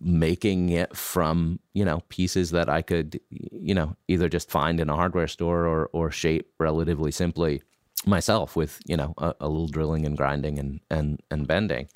making 0.00 0.70
it 0.70 0.96
from 0.96 1.58
you 1.74 1.84
know 1.84 2.00
pieces 2.08 2.50
that 2.52 2.68
I 2.68 2.82
could 2.82 3.20
you 3.30 3.74
know 3.74 3.96
either 4.08 4.28
just 4.28 4.50
find 4.50 4.80
in 4.80 4.88
a 4.90 4.96
hardware 4.96 5.28
store 5.28 5.66
or 5.66 5.90
or 5.92 6.10
shape 6.10 6.50
relatively 6.58 7.10
simply 7.10 7.62
myself 8.06 8.54
with 8.56 8.80
you 8.86 8.96
know 8.96 9.14
a, 9.18 9.34
a 9.40 9.48
little 9.48 9.66
drilling 9.66 10.06
and 10.06 10.16
grinding 10.16 10.58
and 10.58 10.80
and 10.90 11.20
and 11.30 11.46
bending 11.46 11.88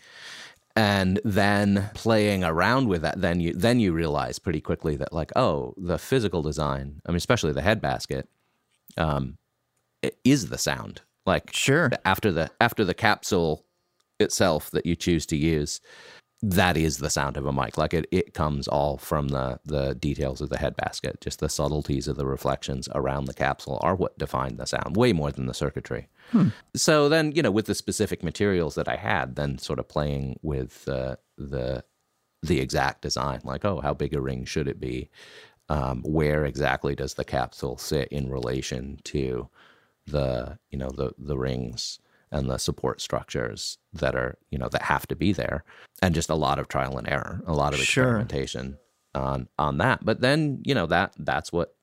and 0.75 1.21
then 1.25 1.91
playing 1.95 2.43
around 2.45 2.89
with 2.89 3.03
that 3.03 3.21
then 3.21 3.41
you 3.41 3.53
then 3.53 3.79
you 3.79 3.93
realize 3.93 4.39
pretty 4.39 4.61
quickly 4.61 4.97
that 4.97 5.13
like 5.13 5.31
oh 5.37 5.75
the 5.77 5.99
physical 5.99 6.43
design 6.43 7.01
i 7.07 7.11
mean 7.11 7.17
especially 7.17 7.53
the 7.53 7.63
head 7.63 7.81
basket 7.81 8.29
um 8.97 9.37
is 10.25 10.49
the 10.49 10.59
sound 10.59 11.03
like 11.27 11.53
Sure. 11.55 11.91
after 12.05 12.33
the 12.33 12.51
after 12.61 12.85
the 12.85 12.95
capsule 12.95 13.65
itself 14.19 14.71
that 14.71 14.87
you 14.87 14.97
choose 14.97 15.27
to 15.27 15.37
use 15.37 15.81
that 16.43 16.77
is 16.77 16.99
the 16.99 17.09
sound 17.09 17.37
of 17.37 17.47
a 17.47 17.53
mic. 17.53 17.79
Like 17.79 17.95
it, 17.95 18.07
it 18.11 18.35
comes 18.35 18.67
all 18.67 18.99
from 18.99 19.29
the 19.29 19.61
the 19.65 19.95
details 19.95 20.41
of 20.41 20.49
the 20.51 20.59
head 20.59 20.75
basket 20.77 21.21
just 21.21 21.39
the 21.39 21.49
subtleties 21.49 22.09
of 22.09 22.17
the 22.17 22.27
reflections 22.27 22.89
around 22.95 23.27
the 23.27 23.35
capsule 23.35 23.79
are 23.83 23.95
what 23.95 24.19
define 24.19 24.57
the 24.57 24.67
sound 24.67 24.97
way 24.97 25.13
more 25.13 25.31
than 25.31 25.47
the 25.47 25.55
circuitry. 25.55 26.09
So 26.75 27.09
then 27.09 27.33
you 27.33 27.43
know 27.43 27.53
with 27.53 27.67
the 27.67 27.75
specific 27.75 28.23
materials 28.23 28.75
that 28.75 28.89
i 28.89 28.97
had 28.97 29.37
then 29.37 29.59
sort 29.59 29.79
of 29.79 29.89
playing 29.89 30.39
with 30.43 30.89
uh, 30.89 31.17
the 31.39 31.85
the 32.43 32.61
exact 32.61 33.03
design 33.03 33.41
like 33.45 33.65
oh 33.65 33.81
how 33.81 33.95
big 33.95 34.15
a 34.15 34.21
ring 34.21 34.45
should 34.45 34.69
it 34.69 34.81
be? 34.81 35.11
Um, 35.69 36.03
where 36.03 36.45
exactly 36.45 36.95
does 36.95 37.15
the 37.15 37.25
capsule 37.25 37.79
sit 37.79 38.09
in 38.09 38.29
relation 38.29 38.99
to 39.05 39.49
the 40.07 40.59
you 40.71 40.79
know 40.79 40.91
the 40.91 41.13
the 41.19 41.39
rings 41.39 42.01
and 42.33 42.51
the 42.51 42.59
support 42.59 43.01
structures 43.01 43.79
that 43.93 44.15
are 44.17 44.37
you 44.51 44.59
know 44.59 44.69
that 44.69 44.83
have 44.83 45.07
to 45.07 45.15
be 45.15 45.33
there 45.33 45.63
and 46.03 46.15
just 46.15 46.31
a 46.31 46.35
lot 46.35 46.59
of 46.59 46.67
trial 46.69 46.99
and 46.99 47.09
error 47.09 47.41
a 47.47 47.53
lot 47.53 47.73
of 47.75 47.79
Sure. 47.81 48.05
experimentation 48.05 48.79
on 49.15 49.49
on 49.59 49.79
that 49.79 50.05
but 50.05 50.21
then 50.21 50.61
you 50.65 50.75
know 50.75 50.87
that 50.87 51.15
that's 51.19 51.53
what 51.53 51.75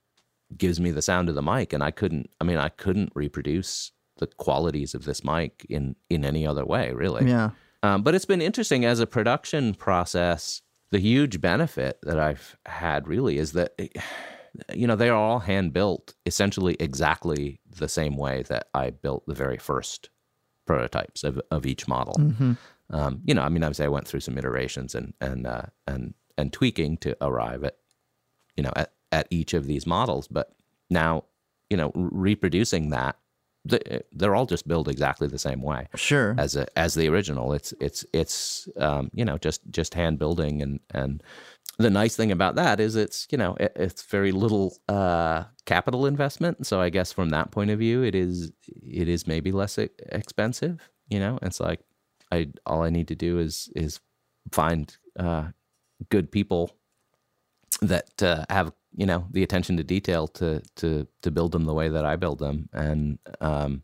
gives 0.57 0.79
me 0.79 0.89
the 0.91 1.01
sound 1.01 1.29
of 1.29 1.35
the 1.35 1.41
mic 1.43 1.71
and 1.73 1.83
i 1.83 1.91
couldn't 1.91 2.29
i 2.41 2.43
mean 2.43 2.57
i 2.57 2.69
couldn't 2.69 3.11
reproduce 3.15 3.91
the 4.17 4.27
qualities 4.27 4.95
of 4.95 5.05
this 5.05 5.23
mic 5.23 5.65
in 5.69 5.95
in 6.09 6.25
any 6.25 6.45
other 6.45 6.65
way 6.65 6.91
really 6.91 7.25
Yeah. 7.29 7.51
um, 7.83 8.01
but 8.03 8.15
it's 8.15 8.25
been 8.25 8.41
interesting 8.41 8.83
as 8.83 8.99
a 8.99 9.07
production 9.07 9.73
process. 9.75 10.61
The 10.91 10.97
huge 10.99 11.39
benefit 11.39 11.99
that 12.01 12.17
I've 12.19 12.57
had 12.65 13.07
really 13.07 13.37
is 13.37 13.51
that, 13.51 13.73
you 14.73 14.87
know, 14.87 14.95
they 14.95 15.07
are 15.09 15.15
all 15.15 15.37
hand 15.37 15.71
built 15.71 16.15
essentially 16.25 16.75
exactly 16.79 17.59
the 17.69 17.87
same 17.87 18.17
way 18.17 18.41
that 18.49 18.69
I 18.73 18.89
built 18.89 19.23
the 19.27 19.35
very 19.35 19.57
first 19.57 20.09
prototypes 20.69 21.23
of, 21.23 21.41
of 21.49 21.65
each 21.65 21.87
model. 21.87 22.13
Mm-hmm. 22.19 22.53
Um, 22.91 23.21
you 23.25 23.33
know, 23.33 23.41
I 23.41 23.49
mean, 23.49 23.63
obviously, 23.63 23.85
I 23.85 23.89
went 23.89 24.07
through 24.07 24.19
some 24.27 24.37
iterations 24.37 24.95
and 24.95 25.13
and 25.19 25.45
uh, 25.47 25.63
and 25.87 26.13
and 26.37 26.53
tweaking 26.53 26.97
to 26.97 27.15
arrive 27.21 27.63
at, 27.63 27.75
you 28.55 28.63
know, 28.63 28.71
at, 28.75 28.93
at 29.11 29.27
each 29.29 29.53
of 29.53 29.65
these 29.65 29.85
models. 29.87 30.27
But 30.27 30.47
now, 30.89 31.25
you 31.69 31.77
know, 31.77 31.91
reproducing 31.95 32.89
that, 32.91 33.15
they- 33.65 34.01
they're 34.11 34.35
all 34.35 34.45
just 34.45 34.67
built 34.67 34.87
exactly 34.87 35.27
the 35.27 35.37
same 35.37 35.61
way 35.61 35.87
Sure. 35.95 36.33
as 36.37 36.55
a, 36.55 36.65
as 36.77 36.93
the 36.93 37.07
original. 37.09 37.53
It's 37.53 37.73
it's 37.79 38.05
it's 38.13 38.67
um, 38.77 39.09
you 39.13 39.25
know 39.25 39.37
just 39.37 39.61
just 39.69 39.93
hand 39.95 40.17
building 40.19 40.61
and 40.61 40.79
and 40.93 41.21
the 41.79 41.89
nice 41.89 42.15
thing 42.15 42.31
about 42.31 42.55
that 42.55 42.79
is 42.79 42.95
it's 42.95 43.25
you 43.31 43.37
know 43.37 43.55
it, 43.59 43.71
it's 43.75 44.03
very 44.03 44.31
little 44.31 44.77
uh, 44.87 45.45
capital 45.65 46.05
investment. 46.05 46.67
So 46.67 46.81
I 46.81 46.89
guess 46.89 47.11
from 47.11 47.29
that 47.29 47.51
point 47.51 47.71
of 47.71 47.79
view, 47.79 48.03
it 48.03 48.13
is 48.13 48.51
it 48.67 49.07
is 49.07 49.25
maybe 49.25 49.51
less 49.51 49.77
expensive. 49.77 50.89
You 51.07 51.19
know, 51.19 51.39
it's 51.41 51.59
like 51.59 51.79
I 52.31 52.49
all 52.65 52.83
I 52.83 52.89
need 52.89 53.07
to 53.07 53.15
do 53.15 53.39
is 53.39 53.69
is 53.75 54.01
find 54.51 54.95
uh, 55.17 55.47
good 56.09 56.31
people 56.31 56.71
that 57.81 58.21
uh, 58.21 58.45
have 58.49 58.73
you 58.95 59.05
know 59.05 59.27
the 59.31 59.41
attention 59.41 59.77
to 59.77 59.83
detail 59.83 60.27
to 60.27 60.61
to 60.75 61.07
to 61.21 61.31
build 61.31 61.53
them 61.53 61.63
the 61.63 61.73
way 61.73 61.87
that 61.87 62.05
I 62.05 62.17
build 62.17 62.39
them 62.39 62.67
and 62.73 63.19
um, 63.39 63.83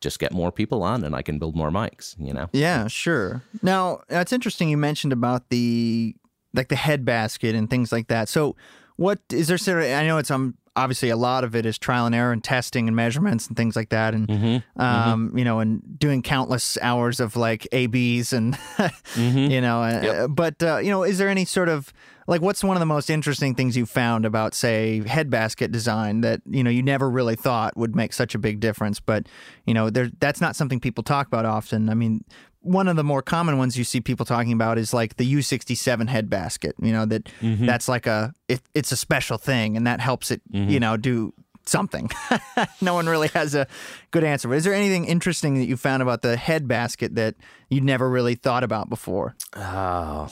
just 0.00 0.20
get 0.20 0.32
more 0.32 0.52
people 0.52 0.84
on 0.84 1.02
and 1.02 1.16
I 1.16 1.22
can 1.22 1.38
build 1.38 1.56
more 1.56 1.70
mics, 1.70 2.14
you 2.18 2.34
know? 2.34 2.48
Yeah, 2.52 2.88
sure. 2.88 3.42
Now, 3.62 4.02
that's 4.08 4.34
interesting 4.34 4.68
you 4.68 4.76
mentioned 4.76 5.14
about 5.14 5.48
the 5.48 6.14
like 6.54 6.68
the 6.68 6.76
head 6.76 7.04
basket 7.04 7.54
and 7.54 7.68
things 7.68 7.92
like 7.92 8.08
that. 8.08 8.28
So, 8.28 8.56
what 8.96 9.18
is 9.30 9.48
there 9.48 9.58
sort 9.58 9.78
of 9.82 9.84
I 9.90 10.06
know 10.06 10.18
it's 10.18 10.30
um 10.30 10.54
obviously 10.76 11.08
a 11.08 11.16
lot 11.16 11.44
of 11.44 11.54
it 11.54 11.64
is 11.66 11.78
trial 11.78 12.04
and 12.06 12.14
error 12.14 12.32
and 12.32 12.42
testing 12.42 12.88
and 12.88 12.96
measurements 12.96 13.46
and 13.46 13.56
things 13.56 13.76
like 13.76 13.90
that 13.90 14.12
and 14.14 14.26
Mm-hmm. 14.28 14.80
um 14.80 15.36
you 15.38 15.44
know 15.44 15.60
and 15.60 15.82
doing 15.98 16.20
countless 16.22 16.76
hours 16.82 17.20
of 17.20 17.36
like 17.36 17.66
ABs 17.72 18.32
and 18.32 18.54
Mm-hmm. 18.54 19.38
you 19.50 19.60
know 19.60 19.82
uh, 19.82 20.00
Yep. 20.02 20.30
but 20.32 20.62
uh, 20.62 20.78
you 20.78 20.90
know 20.90 21.02
is 21.04 21.18
there 21.18 21.28
any 21.28 21.44
sort 21.44 21.68
of 21.68 21.92
like 22.26 22.40
what's 22.40 22.64
one 22.64 22.76
of 22.76 22.80
the 22.80 22.86
most 22.86 23.08
interesting 23.10 23.54
things 23.54 23.76
you 23.76 23.84
found 23.86 24.24
about 24.24 24.54
say 24.54 25.06
head 25.06 25.28
basket 25.30 25.70
design 25.70 26.22
that 26.22 26.40
you 26.46 26.64
know 26.64 26.70
you 26.70 26.82
never 26.82 27.08
really 27.10 27.36
thought 27.36 27.76
would 27.76 27.94
make 27.94 28.12
such 28.12 28.34
a 28.34 28.38
big 28.38 28.58
difference 28.60 28.98
but 28.98 29.26
you 29.66 29.74
know 29.74 29.90
there 29.90 30.10
that's 30.20 30.40
not 30.40 30.56
something 30.56 30.80
people 30.80 31.04
talk 31.04 31.26
about 31.28 31.44
often 31.44 31.88
i 31.88 31.94
mean 31.94 32.24
one 32.64 32.88
of 32.88 32.96
the 32.96 33.04
more 33.04 33.22
common 33.22 33.58
ones 33.58 33.76
you 33.78 33.84
see 33.84 34.00
people 34.00 34.26
talking 34.26 34.52
about 34.52 34.78
is 34.78 34.92
like 34.92 35.16
the 35.16 35.34
U67 35.34 36.08
head 36.08 36.28
basket 36.28 36.74
you 36.80 36.92
know 36.92 37.04
that 37.06 37.24
Mm-hmm. 37.40 37.66
that's 37.66 37.88
like 37.88 38.06
a 38.06 38.32
it, 38.48 38.60
it's 38.74 38.90
a 38.92 38.96
special 38.96 39.38
thing 39.38 39.76
and 39.76 39.86
that 39.86 40.00
helps 40.00 40.30
it 40.30 40.40
you 40.50 40.80
know 40.80 40.96
do 40.96 41.32
something 41.66 42.10
no 42.82 42.92
one 42.94 43.06
really 43.06 43.28
has 43.28 43.54
a 43.54 43.66
good 44.10 44.22
answer 44.24 44.48
but 44.48 44.56
is 44.58 44.64
there 44.64 44.74
anything 44.74 45.04
interesting 45.06 45.54
that 45.54 45.64
you 45.66 45.76
found 45.76 46.02
about 46.02 46.20
the 46.22 46.36
head 46.36 46.68
basket 46.68 47.14
that 47.14 47.34
you'd 47.70 47.84
never 47.84 48.08
really 48.10 48.34
thought 48.34 48.64
about 48.64 48.88
before 48.90 49.34
Oh, 49.56 50.28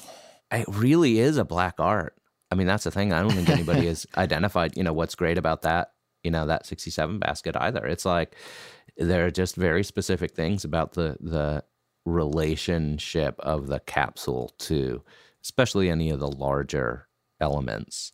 it 0.50 0.66
really 0.68 1.18
is 1.18 1.38
a 1.38 1.44
black 1.44 1.76
art. 1.78 2.14
I 2.50 2.54
mean, 2.54 2.66
that's 2.66 2.84
the 2.84 2.90
thing. 2.90 3.12
I 3.14 3.22
don't 3.22 3.32
think 3.32 3.48
anybody 3.48 3.86
has 3.86 4.06
identified, 4.18 4.76
you 4.76 4.82
know, 4.82 4.92
what's 4.92 5.14
great 5.14 5.38
about 5.38 5.62
that, 5.62 5.92
you 6.22 6.30
know, 6.30 6.44
that 6.46 6.66
67 6.66 7.18
basket 7.18 7.56
either. 7.58 7.86
It's 7.86 8.04
like 8.04 8.36
there 8.98 9.24
are 9.24 9.30
just 9.30 9.56
very 9.56 9.82
specific 9.82 10.32
things 10.32 10.64
about 10.64 10.92
the 10.92 11.16
the 11.20 11.64
relationship 12.04 13.38
of 13.40 13.66
the 13.66 13.80
capsule 13.80 14.52
to 14.58 15.02
especially 15.42 15.90
any 15.90 16.10
of 16.10 16.20
the 16.20 16.30
larger 16.30 17.08
elements 17.40 18.12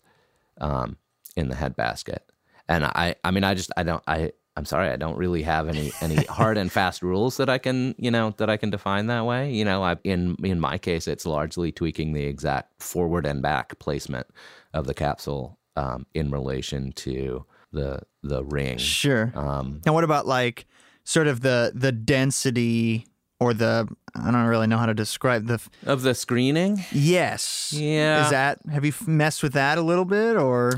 um, 0.61 0.97
in 1.37 1.49
the 1.49 1.55
head 1.55 1.77
basket. 1.77 2.31
And 2.69 2.85
I 2.85 3.17
I 3.25 3.31
mean 3.31 3.45
I 3.45 3.55
just 3.55 3.71
I 3.77 3.83
don't 3.83 4.03
I 4.07 4.33
I'm 4.57 4.65
sorry 4.65 4.89
I 4.89 4.97
don't 4.97 5.17
really 5.17 5.43
have 5.43 5.69
any 5.69 5.93
any 6.01 6.17
hard 6.25 6.59
and 6.59 6.71
fast 6.71 7.03
rules 7.03 7.37
that 7.37 7.49
I 7.49 7.59
can 7.59 7.95
you 7.99 8.11
know 8.11 8.35
that 8.39 8.51
I 8.51 8.57
can 8.57 8.71
define 8.71 9.07
that 9.07 9.25
way. 9.25 9.53
You 9.53 9.65
know, 9.65 9.83
I 9.83 9.97
in 10.05 10.37
in 10.43 10.61
my 10.61 10.79
case 10.79 11.07
it's 11.07 11.25
largely 11.25 11.73
tweaking 11.73 12.13
the 12.13 12.25
exact 12.25 12.83
forward 12.83 13.25
and 13.25 13.41
back 13.41 13.79
placement 13.79 14.27
of 14.75 14.87
the 14.87 14.95
capsule 14.95 15.59
um, 15.77 16.07
in 16.13 16.31
relation 16.31 16.93
to 16.93 17.47
the 17.73 18.01
the 18.23 18.45
ring. 18.45 18.79
Sure. 18.79 19.33
Um, 19.35 19.81
And 19.87 19.95
what 19.95 20.05
about 20.05 20.27
like 20.27 20.67
sort 21.05 21.27
of 21.27 21.41
the 21.41 21.73
the 21.75 21.93
density 21.93 23.07
or 23.41 23.55
the 23.55 23.89
I 24.15 24.31
don't 24.31 24.47
really 24.47 24.67
know 24.67 24.79
how 24.79 24.87
to 24.87 24.95
describe 24.95 25.47
the 25.47 25.61
of 25.85 26.03
the 26.03 26.15
screening, 26.15 26.85
yes. 26.93 27.73
Yeah. 27.77 28.25
Is 28.25 28.31
that 28.31 28.61
have 28.71 28.85
you 28.85 28.93
messed 29.07 29.43
with 29.43 29.53
that 29.53 29.79
a 29.79 29.83
little 29.83 30.05
bit 30.05 30.37
or 30.37 30.71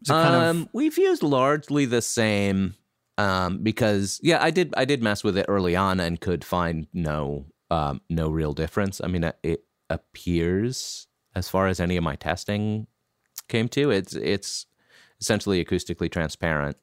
is 0.00 0.08
it 0.08 0.12
kind 0.12 0.34
um, 0.34 0.68
we've 0.72 0.98
used 0.98 1.22
largely 1.22 1.86
the 1.86 2.02
same 2.02 2.74
um, 3.18 3.62
because 3.62 4.20
yeah, 4.22 4.42
I 4.42 4.50
did 4.50 4.74
I 4.76 4.84
did 4.84 5.02
mess 5.02 5.22
with 5.24 5.36
it 5.36 5.46
early 5.48 5.76
on 5.76 6.00
and 6.00 6.20
could 6.20 6.44
find 6.44 6.86
no 6.92 7.46
um, 7.70 8.00
no 8.10 8.28
real 8.30 8.52
difference. 8.52 9.00
I 9.02 9.06
mean, 9.06 9.30
it 9.42 9.64
appears 9.88 11.06
as 11.34 11.48
far 11.48 11.66
as 11.66 11.80
any 11.80 11.96
of 11.96 12.04
my 12.04 12.16
testing 12.16 12.86
came 13.48 13.68
to, 13.70 13.90
it's 13.90 14.14
it's 14.14 14.66
essentially 15.20 15.64
acoustically 15.64 16.10
transparent 16.10 16.76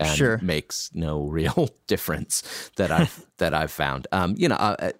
and 0.00 0.16
Sure. 0.16 0.38
makes 0.42 0.90
no 0.94 1.22
real 1.38 1.68
difference 1.86 2.42
that 2.76 2.90
I've 2.90 3.24
that 3.38 3.54
I've 3.54 3.70
found. 3.70 4.06
Um, 4.12 4.34
you 4.36 4.48
know, 4.48 4.56
uh, 4.56 4.76
uh, 4.80 4.90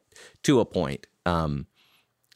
to 0.44 0.60
a 0.60 0.64
point. 0.64 1.06
Um, 1.26 1.66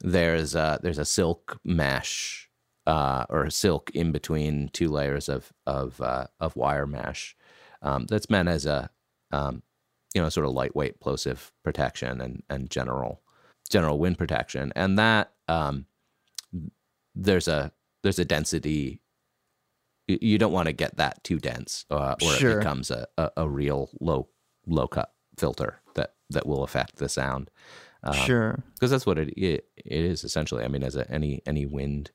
there's 0.00 0.54
a, 0.54 0.78
there's 0.82 0.98
a 0.98 1.04
silk 1.04 1.58
mesh 1.64 2.50
uh, 2.86 3.24
or 3.30 3.48
silk 3.48 3.90
in 3.94 4.12
between 4.12 4.68
two 4.72 4.88
layers 4.88 5.28
of 5.28 5.52
of 5.66 6.00
uh, 6.00 6.26
of 6.40 6.56
wire 6.56 6.86
mesh 6.86 7.34
um, 7.80 8.04
that's 8.06 8.28
meant 8.28 8.48
as 8.48 8.66
a 8.66 8.90
um, 9.30 9.62
you 10.14 10.20
know 10.20 10.28
sort 10.28 10.46
of 10.46 10.52
lightweight 10.52 11.00
plosive 11.00 11.52
protection 11.62 12.20
and 12.20 12.42
and 12.50 12.70
general 12.70 13.22
general 13.70 13.98
wind 13.98 14.18
protection 14.18 14.72
and 14.76 14.98
that 14.98 15.32
um, 15.48 15.86
there's 17.14 17.48
a 17.48 17.72
there's 18.02 18.18
a 18.18 18.24
density 18.24 19.00
you- 20.06 20.38
don't 20.38 20.52
want 20.52 20.66
to 20.66 20.72
get 20.72 20.96
that 20.96 21.22
too 21.24 21.38
dense 21.38 21.84
uh, 21.90 22.14
or 22.22 22.32
Sure. 22.32 22.52
it 22.52 22.58
becomes 22.58 22.90
a, 22.90 23.06
a, 23.16 23.30
a 23.38 23.48
real 23.48 23.90
low 24.00 24.28
low 24.66 24.86
cut 24.88 25.12
filter 25.38 25.80
that 25.94 26.14
that 26.30 26.46
will 26.46 26.62
affect 26.64 26.96
the 26.96 27.08
sound 27.08 27.50
um, 28.02 28.12
sure. 28.14 28.62
because 28.74 28.90
that's 28.90 29.06
what 29.06 29.18
it, 29.18 29.28
it 29.30 29.66
it 29.76 30.04
is 30.04 30.24
essentially. 30.24 30.62
I 30.64 30.68
mean, 30.68 30.82
as 30.82 30.94
a, 30.96 31.10
any 31.10 31.42
any 31.46 31.64
wind 31.66 32.10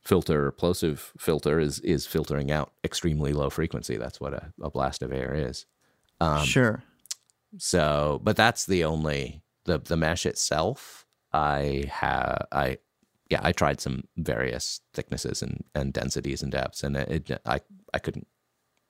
filter, 0.00 0.46
or 0.46 0.52
plosive 0.52 1.12
filter 1.18 1.60
is 1.60 1.78
is 1.80 2.06
filtering 2.06 2.50
out 2.50 2.72
extremely 2.82 3.32
low 3.32 3.50
frequency. 3.50 3.96
That's 3.96 4.20
what 4.20 4.34
a, 4.34 4.52
a 4.60 4.70
blast 4.70 5.02
of 5.02 5.12
air 5.12 5.34
is. 5.34 5.66
Um, 6.20 6.44
sure. 6.44 6.82
So, 7.58 8.20
but 8.22 8.36
that's 8.36 8.66
the 8.66 8.84
only 8.84 9.42
the 9.64 9.78
the 9.78 9.96
mesh 9.96 10.26
itself. 10.26 11.06
I 11.32 11.84
have 11.90 12.46
I 12.52 12.78
yeah 13.30 13.40
I 13.42 13.52
tried 13.52 13.80
some 13.80 14.04
various 14.16 14.80
thicknesses 14.92 15.42
and, 15.42 15.64
and 15.74 15.92
densities 15.92 16.42
and 16.42 16.52
depths, 16.52 16.82
and 16.82 16.96
it, 16.96 17.30
it 17.30 17.40
I 17.46 17.60
I 17.92 17.98
couldn't 17.98 18.26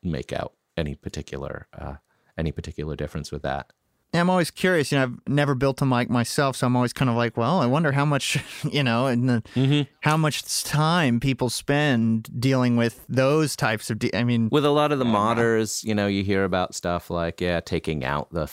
make 0.03 0.33
out 0.33 0.53
any 0.77 0.95
particular 0.95 1.67
uh, 1.79 1.95
any 2.37 2.53
particular 2.53 2.97
difference 2.97 3.31
with 3.33 3.43
that. 3.43 3.73
Yeah, 4.13 4.21
I'm 4.21 4.31
always 4.31 4.53
curious. 4.53 4.93
You 4.93 4.99
know, 4.99 5.03
I've 5.05 5.19
never 5.27 5.57
built 5.57 5.83
a 5.83 5.87
mic 5.87 6.09
myself, 6.09 6.55
so 6.55 6.69
I'm 6.69 6.77
always 6.77 6.93
kind 6.93 7.11
of 7.11 7.17
like, 7.17 7.37
well, 7.37 7.59
I 7.61 7.67
wonder 7.67 7.91
how 7.91 8.05
much, 8.05 8.39
you 8.71 8.85
know, 8.85 9.07
and 9.09 9.43
Mm-hmm. 9.57 9.83
how 10.03 10.17
much 10.17 10.63
time 10.63 11.19
people 11.19 11.51
spend 11.51 12.29
dealing 12.41 12.77
with 12.77 13.05
those 13.09 13.57
types 13.57 13.91
of. 13.91 13.99
De- 13.99 14.17
I 14.17 14.23
mean, 14.23 14.51
with 14.53 14.65
a 14.65 14.71
lot 14.71 14.93
of 14.93 15.01
the 15.01 15.05
modders, 15.05 15.83
you 15.83 15.97
know, 15.97 16.07
you 16.07 16.23
hear 16.23 16.45
about 16.45 16.77
stuff 16.77 17.11
like 17.11 17.41
yeah, 17.41 17.59
taking 17.61 18.05
out 18.05 18.31
the 18.33 18.47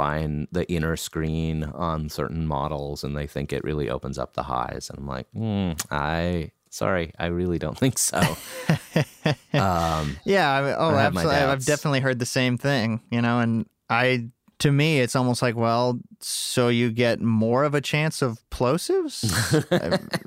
fine 0.00 0.48
the 0.50 0.70
inner 0.72 0.96
screen 0.96 1.64
on 1.64 2.08
certain 2.08 2.46
models, 2.46 3.04
and 3.04 3.14
they 3.14 3.26
think 3.26 3.52
it 3.52 3.62
really 3.62 3.90
opens 3.90 4.18
up 4.18 4.32
the 4.32 4.42
highs. 4.42 4.88
And 4.88 4.98
I'm 4.98 5.06
like, 5.06 5.26
mm, 5.36 5.78
I 5.90 6.52
sorry, 6.70 7.12
I 7.18 7.26
really 7.26 7.58
don't 7.58 7.76
think 7.76 7.98
so. 7.98 8.18
um, 9.52 10.16
Yeah. 10.24 10.50
I, 10.50 10.74
oh, 10.74 10.94
I 10.94 11.02
absolutely. 11.02 11.36
I've 11.36 11.66
definitely 11.66 12.00
heard 12.00 12.18
the 12.18 12.26
same 12.26 12.56
thing. 12.56 13.02
You 13.10 13.20
know, 13.20 13.40
and 13.40 13.66
I, 13.90 14.30
to 14.60 14.72
me, 14.72 15.00
it's 15.00 15.14
almost 15.14 15.42
like, 15.42 15.56
well, 15.56 16.00
so 16.20 16.68
you 16.68 16.90
get 16.90 17.20
more 17.20 17.64
of 17.64 17.74
a 17.74 17.82
chance 17.82 18.22
of 18.22 18.38
plosives. 18.50 19.20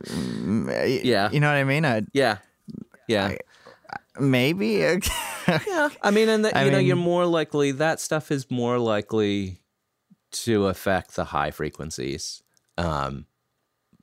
Yeah. 1.03 1.31
You 1.31 1.39
know 1.39 1.47
what 1.47 1.57
I 1.57 1.63
mean? 1.63 1.85
I, 1.85 2.03
yeah, 2.13 2.37
yeah, 3.07 3.35
maybe. 4.19 4.67
yeah. 5.67 5.89
I 6.01 6.11
mean, 6.11 6.29
and 6.29 6.45
the, 6.45 6.57
I 6.57 6.65
you 6.65 6.71
know, 6.71 6.77
you're 6.77 6.95
more 6.95 7.25
likely 7.25 7.71
that 7.71 7.99
stuff 7.99 8.31
is 8.31 8.51
more 8.51 8.77
likely 8.77 9.62
to 10.33 10.67
affect 10.67 11.15
the 11.15 11.25
high 11.25 11.51
frequencies. 11.51 12.43
Um, 12.77 13.25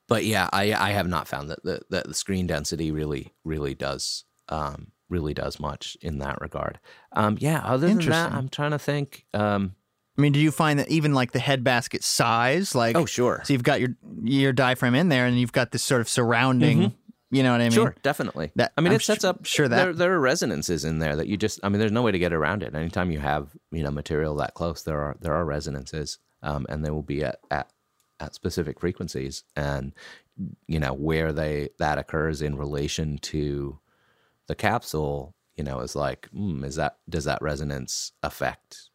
but 0.09 0.24
yeah, 0.24 0.49
I 0.53 0.72
I 0.72 0.91
have 0.91 1.07
not 1.07 1.28
found 1.28 1.51
that 1.51 1.62
the 1.62 1.81
that 1.91 2.07
the 2.07 2.14
screen 2.14 2.47
density 2.47 2.91
really 2.91 3.33
really 3.45 3.74
does 3.74 4.24
um, 4.49 4.93
really 5.09 5.35
does 5.35 5.61
much 5.61 5.97
in 6.01 6.18
that 6.18 6.41
regard. 6.41 6.78
Um, 7.12 7.37
yeah. 7.41 7.61
Other 7.64 7.89
than 7.89 7.99
that, 8.07 8.33
I'm 8.33 8.49
trying 8.49 8.70
to 8.70 8.78
think. 8.78 9.26
Um, 9.35 9.74
I 10.18 10.22
mean, 10.22 10.33
do 10.33 10.41
you 10.41 10.51
find 10.51 10.78
that 10.78 10.89
even 10.89 11.14
like 11.14 11.33
the 11.33 11.39
head 11.39 11.64
basket 11.64 12.05
size, 12.05 12.74
like 12.74 12.97
oh, 12.97 13.07
sure, 13.07 13.41
so 13.45 13.53
you've 13.53 13.62
got 13.62 13.81
your 13.81 13.91
your 14.22 14.53
diaphragm 14.53 14.95
in 14.95 15.09
there, 15.09 15.26
and 15.26 15.39
you've 15.39 15.53
got 15.53 15.72
this 15.72 15.83
sort 15.83 16.01
of 16.01 16.09
surrounding. 16.09 16.95
You 17.33 17.43
know 17.45 17.53
what 17.53 17.61
I 17.61 17.64
mean? 17.64 17.72
Sure, 17.72 17.95
definitely. 18.03 18.51
That- 18.57 18.72
I 18.76 18.81
mean, 18.81 18.89
I'm 18.93 18.97
it 18.97 19.03
sets 19.03 19.22
up. 19.24 19.45
sure 19.47 19.68
that- 19.68 19.76
there 19.76 19.93
there 19.93 20.12
are 20.14 20.20
resonances 20.20 20.85
in 20.85 20.99
there 20.99 21.14
that 21.16 21.28
you 21.28 21.37
just. 21.37 21.61
I 21.62 21.68
mean, 21.68 21.78
there's 21.78 21.93
no 21.93 22.03
way 22.03 22.11
to 22.12 22.18
get 22.18 22.33
around 22.33 22.62
it. 22.62 22.74
Anytime 22.74 23.11
you 23.11 23.20
have 23.20 23.57
you 23.70 23.83
know 23.83 23.91
material 23.91 24.35
that 24.37 24.55
close, 24.55 24.83
there 24.83 25.01
are 25.01 25.16
there 25.20 25.35
are 25.35 25.45
resonances, 25.45 26.18
um, 26.43 26.66
and 26.68 26.85
they 26.85 26.91
will 26.91 27.03
be 27.03 27.22
at 27.24 27.39
at 27.51 27.70
at 28.18 28.35
specific 28.35 28.81
frequencies, 28.81 29.45
and 29.55 29.93
you 30.66 30.81
know 30.81 30.93
where 30.93 31.33
they 31.33 31.68
that 31.78 31.99
occurs 31.99 32.43
in 32.43 32.57
relation 32.57 33.18
to 33.18 33.78
the 34.49 34.55
capsule. 34.55 35.35
You 35.57 35.64
know, 35.64 35.81
is 35.81 35.95
like, 35.95 36.28
mm, 36.35 36.64
is 36.64 36.76
that 36.76 36.99
does 37.09 37.24
that 37.24 37.43
resonance 37.43 38.12
affect 38.22 38.89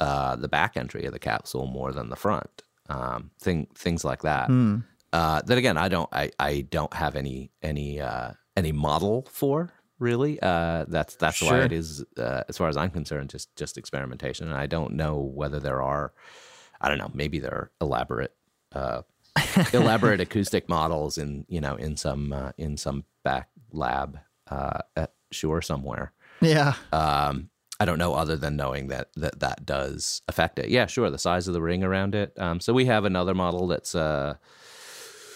uh, 0.00 0.36
the 0.36 0.48
back 0.48 0.76
entry 0.76 1.06
of 1.06 1.12
the 1.12 1.18
capsule 1.18 1.66
more 1.66 1.92
than 1.92 2.10
the 2.10 2.16
front? 2.16 2.62
Um, 2.90 3.30
thing 3.40 3.66
things 3.74 4.04
like 4.04 4.22
that. 4.22 4.46
Hmm. 4.48 4.80
Uh, 5.14 5.40
that 5.42 5.56
again, 5.56 5.76
I 5.76 5.88
don't, 5.88 6.08
I, 6.12 6.30
I 6.38 6.62
don't 6.62 6.92
have 6.92 7.16
any, 7.16 7.50
any, 7.62 8.00
uh, 8.00 8.32
any 8.56 8.72
model 8.72 9.26
for 9.30 9.72
really. 9.98 10.40
Uh, 10.40 10.84
that's 10.88 11.16
that's 11.16 11.40
why 11.42 11.60
it 11.60 11.72
is, 11.72 12.04
uh, 12.18 12.42
as 12.48 12.56
far 12.56 12.68
as 12.68 12.76
I'm 12.76 12.90
concerned, 12.90 13.30
just 13.30 13.54
just 13.56 13.78
experimentation. 13.78 14.48
And 14.48 14.56
I 14.56 14.66
don't 14.66 14.94
know 14.94 15.18
whether 15.18 15.60
there 15.60 15.82
are, 15.82 16.12
I 16.80 16.88
don't 16.88 16.98
know, 16.98 17.10
maybe 17.14 17.38
there 17.38 17.52
are 17.52 17.70
elaborate, 17.80 18.34
uh, 18.72 19.02
elaborate 19.72 20.20
acoustic 20.26 20.68
models 20.68 21.18
in 21.18 21.46
you 21.48 21.60
know 21.60 21.76
in 21.76 21.96
some 21.96 22.32
uh, 22.32 22.52
in 22.58 22.76
some 22.76 23.04
back 23.22 23.48
lab 23.72 24.18
uh, 24.50 24.80
at 24.96 25.12
Shure 25.30 25.62
somewhere. 25.62 26.12
Yeah. 26.40 26.74
Um, 26.92 27.50
I 27.80 27.86
don't 27.86 27.98
know 27.98 28.14
other 28.14 28.36
than 28.36 28.56
knowing 28.56 28.88
that 28.88 29.08
that 29.16 29.40
that 29.40 29.66
does 29.66 30.22
affect 30.28 30.58
it. 30.58 30.68
Yeah, 30.68 30.86
sure. 30.86 31.10
The 31.10 31.18
size 31.18 31.48
of 31.48 31.54
the 31.54 31.62
ring 31.62 31.82
around 31.82 32.14
it. 32.14 32.32
Um, 32.38 32.60
so 32.60 32.72
we 32.72 32.84
have 32.84 33.04
another 33.04 33.34
model 33.34 33.66
that's 33.66 33.94
uh, 33.94 34.34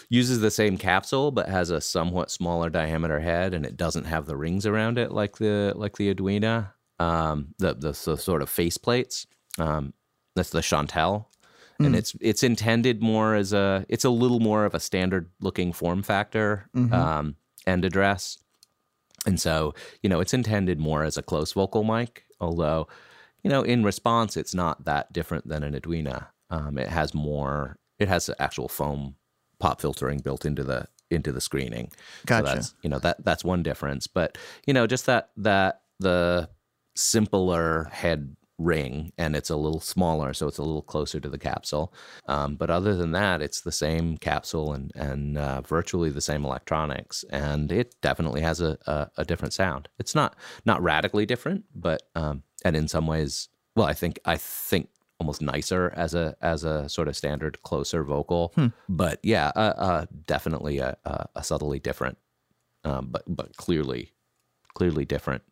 uses 0.08 0.40
the 0.40 0.50
same 0.50 0.76
capsule 0.78 1.30
but 1.30 1.48
has 1.48 1.70
a 1.70 1.80
somewhat 1.80 2.30
smaller 2.30 2.70
diameter 2.70 3.20
head, 3.20 3.54
and 3.54 3.66
it 3.66 3.76
doesn't 3.76 4.04
have 4.04 4.26
the 4.26 4.36
rings 4.36 4.66
around 4.66 4.98
it 4.98 5.12
like 5.12 5.38
the 5.38 5.72
like 5.76 5.96
the 5.96 6.10
Edwina. 6.10 6.74
Um, 7.00 7.54
the, 7.58 7.74
the 7.74 7.92
the 7.92 8.16
sort 8.16 8.42
of 8.42 8.50
face 8.50 8.76
plates. 8.76 9.26
Um, 9.56 9.92
that's 10.34 10.50
the 10.50 10.62
Chantelle, 10.62 11.30
and 11.78 11.94
it's 11.94 12.16
it's 12.20 12.42
intended 12.42 13.00
more 13.00 13.36
as 13.36 13.52
a 13.52 13.86
it's 13.88 14.04
a 14.04 14.10
little 14.10 14.40
more 14.40 14.64
of 14.64 14.74
a 14.74 14.80
standard 14.80 15.30
looking 15.40 15.72
form 15.72 16.02
factor 16.02 16.68
um, 16.92 17.36
and 17.66 17.84
address. 17.84 18.38
And 19.26 19.40
so, 19.40 19.74
you 20.02 20.08
know, 20.08 20.20
it's 20.20 20.34
intended 20.34 20.78
more 20.78 21.04
as 21.04 21.16
a 21.16 21.22
close 21.22 21.52
vocal 21.52 21.84
mic, 21.84 22.24
although, 22.40 22.88
you 23.42 23.50
know, 23.50 23.62
in 23.62 23.84
response, 23.84 24.36
it's 24.36 24.54
not 24.54 24.84
that 24.84 25.12
different 25.12 25.48
than 25.48 25.62
an 25.62 25.74
Edwina. 25.74 26.30
Um, 26.50 26.78
it 26.78 26.88
has 26.88 27.14
more, 27.14 27.78
it 27.98 28.08
has 28.08 28.30
actual 28.38 28.68
foam 28.68 29.16
pop 29.60 29.80
filtering 29.80 30.18
built 30.20 30.44
into 30.44 30.64
the 30.64 30.86
into 31.10 31.32
the 31.32 31.40
screening. 31.40 31.90
Gotcha. 32.26 32.46
So 32.46 32.54
that's 32.54 32.74
you 32.82 32.90
know 32.90 32.98
that 33.00 33.24
that's 33.24 33.44
one 33.44 33.62
difference. 33.62 34.06
But 34.06 34.38
you 34.66 34.74
know, 34.74 34.86
just 34.86 35.06
that 35.06 35.30
that 35.36 35.82
the 35.98 36.48
simpler 36.94 37.84
head 37.92 38.36
ring 38.58 39.12
and 39.16 39.36
it's 39.36 39.50
a 39.50 39.56
little 39.56 39.80
smaller, 39.80 40.34
so 40.34 40.48
it's 40.48 40.58
a 40.58 40.62
little 40.62 40.82
closer 40.82 41.20
to 41.20 41.28
the 41.28 41.38
capsule. 41.38 41.94
Um, 42.26 42.56
but 42.56 42.70
other 42.70 42.94
than 42.94 43.12
that, 43.12 43.40
it's 43.40 43.60
the 43.60 43.72
same 43.72 44.18
capsule 44.18 44.72
and 44.72 44.92
and 44.94 45.38
uh, 45.38 45.60
virtually 45.62 46.10
the 46.10 46.20
same 46.20 46.44
electronics, 46.44 47.24
and 47.30 47.70
it 47.72 47.94
definitely 48.02 48.40
has 48.42 48.60
a, 48.60 48.78
a, 48.86 49.10
a 49.18 49.24
different 49.24 49.54
sound. 49.54 49.88
It's 49.98 50.14
not 50.14 50.36
not 50.64 50.82
radically 50.82 51.26
different, 51.26 51.64
but 51.74 52.02
um, 52.14 52.42
and 52.64 52.76
in 52.76 52.88
some 52.88 53.06
ways, 53.06 53.48
well, 53.76 53.86
I 53.86 53.94
think 53.94 54.18
I 54.24 54.36
think 54.36 54.90
almost 55.20 55.42
nicer 55.42 55.92
as 55.96 56.14
a 56.14 56.36
as 56.40 56.64
a 56.64 56.88
sort 56.88 57.08
of 57.08 57.16
standard 57.16 57.62
closer 57.62 58.04
vocal. 58.04 58.52
But 58.88 59.20
yeah, 59.22 59.52
uh, 59.56 59.74
uh, 59.76 60.06
definitely 60.26 60.78
a, 60.78 60.96
a, 61.04 61.26
a 61.36 61.44
subtly 61.44 61.78
different, 61.78 62.18
um, 62.84 63.08
but 63.10 63.24
but 63.26 63.56
clearly 63.56 64.12
clearly 64.74 65.04
different 65.04 65.42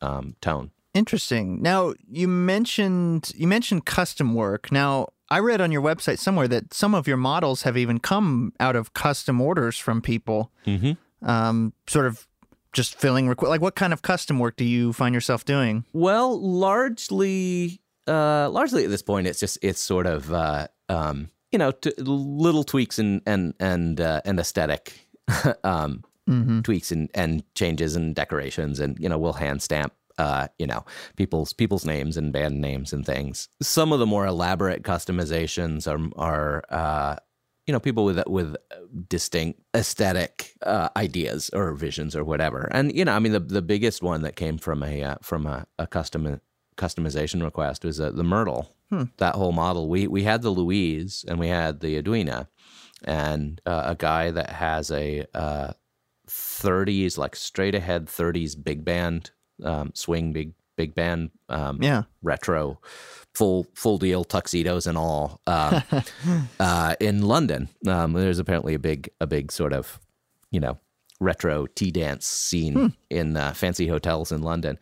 um, 0.00 0.36
tone. 0.40 0.70
Interesting. 0.94 1.62
Now 1.62 1.94
you 2.08 2.26
mentioned 2.26 3.32
you 3.36 3.46
mentioned 3.46 3.84
custom 3.84 4.34
work. 4.34 4.72
Now 4.72 5.08
I 5.28 5.38
read 5.38 5.60
on 5.60 5.70
your 5.70 5.82
website 5.82 6.18
somewhere 6.18 6.48
that 6.48 6.74
some 6.74 6.94
of 6.94 7.06
your 7.06 7.16
models 7.16 7.62
have 7.62 7.76
even 7.76 8.00
come 8.00 8.52
out 8.58 8.74
of 8.74 8.94
custom 8.94 9.40
orders 9.40 9.78
from 9.78 10.02
people. 10.02 10.50
Mm-hmm. 10.66 10.92
Um, 11.28 11.74
sort 11.86 12.06
of 12.06 12.26
just 12.72 12.98
filling 12.98 13.26
requ- 13.26 13.48
like 13.48 13.60
what 13.60 13.74
kind 13.74 13.92
of 13.92 14.02
custom 14.02 14.38
work 14.38 14.56
do 14.56 14.64
you 14.64 14.92
find 14.92 15.14
yourself 15.14 15.44
doing? 15.44 15.84
Well, 15.92 16.40
largely, 16.40 17.80
uh, 18.10 18.50
largely 18.50 18.84
at 18.84 18.90
this 18.90 19.02
point, 19.02 19.26
it's 19.26 19.40
just 19.40 19.58
it's 19.62 19.80
sort 19.80 20.06
of 20.06 20.32
uh, 20.32 20.66
um, 20.88 21.30
you 21.52 21.58
know 21.58 21.70
t- 21.70 21.92
little 21.98 22.64
tweaks 22.64 22.98
and 22.98 23.22
and 23.24 23.54
and 23.60 24.00
uh, 24.00 24.20
and 24.24 24.40
aesthetic 24.40 25.08
um, 25.64 26.02
tweaks 26.62 26.90
and 26.90 27.08
and 27.14 27.44
changes 27.54 27.96
and 27.96 28.14
decorations, 28.14 28.80
and 28.80 28.98
you 28.98 29.08
know 29.08 29.18
we'll 29.18 29.32
hand 29.34 29.62
stamp. 29.62 29.92
Uh, 30.18 30.48
you 30.58 30.66
know 30.66 30.84
people's 31.16 31.54
people's 31.54 31.86
names 31.86 32.16
and 32.16 32.32
band 32.32 32.60
names 32.60 32.92
and 32.92 33.06
things. 33.06 33.48
Some 33.62 33.92
of 33.92 34.00
the 34.00 34.06
more 34.06 34.26
elaborate 34.26 34.82
customizations 34.82 35.86
are 35.86 36.10
are 36.20 36.62
uh, 36.68 37.16
you 37.66 37.72
know 37.72 37.80
people 37.80 38.04
with 38.04 38.20
with 38.26 38.56
distinct 39.08 39.60
aesthetic 39.74 40.54
uh, 40.62 40.88
ideas 40.96 41.50
or 41.54 41.72
visions 41.72 42.16
or 42.16 42.24
whatever. 42.24 42.68
And 42.72 42.94
you 42.94 43.04
know, 43.04 43.12
I 43.12 43.18
mean, 43.20 43.32
the 43.32 43.40
the 43.40 43.62
biggest 43.62 44.02
one 44.02 44.22
that 44.22 44.36
came 44.36 44.58
from 44.58 44.82
a 44.82 45.02
uh, 45.02 45.16
from 45.22 45.46
a, 45.46 45.66
a 45.78 45.86
custom 45.86 46.40
customization 46.84 47.42
request 47.42 47.84
was 47.84 48.00
uh, 48.00 48.10
the 48.10 48.24
Myrtle. 48.24 48.74
That 49.18 49.36
whole 49.36 49.52
model. 49.52 49.88
We 49.88 50.08
we 50.08 50.24
had 50.24 50.42
the 50.42 50.50
Louise 50.50 51.24
and 51.28 51.38
we 51.38 51.46
had 51.48 51.78
the 51.80 51.96
Edwina, 51.96 52.48
and 53.04 53.60
uh, 53.64 53.84
a 53.86 53.94
guy 53.94 54.32
that 54.32 54.50
has 54.50 54.90
a 54.90 55.24
uh, 55.32 55.72
30s 56.28 57.16
like 57.18 57.36
straight 57.36 57.74
ahead 57.74 58.06
30s 58.06 58.54
big 58.62 58.84
band 58.84 59.30
um, 59.64 59.90
swing 59.94 60.32
big 60.32 60.54
big 60.76 60.94
band 60.94 61.30
um, 61.48 61.78
Yeah. 61.82 62.02
retro 62.22 62.80
full 63.34 63.66
full 63.74 63.98
deal 63.98 64.24
tuxedos 64.24 64.86
and 64.86 64.96
all 64.98 65.40
um, 65.46 65.82
uh, 66.60 66.96
in 67.00 67.22
London. 67.22 67.68
Um, 67.86 68.12
there's 68.14 68.38
apparently 68.38 68.74
a 68.74 68.78
big 68.78 69.08
a 69.20 69.26
big 69.26 69.52
sort 69.52 69.72
of 69.72 70.00
you 70.50 70.58
know 70.60 70.78
retro 71.20 71.66
tea 71.66 71.90
dance 71.90 72.26
scene 72.26 72.94
in 73.10 73.36
uh, 73.36 73.52
fancy 73.52 73.86
hotels 73.88 74.32
in 74.32 74.42
London. 74.42 74.78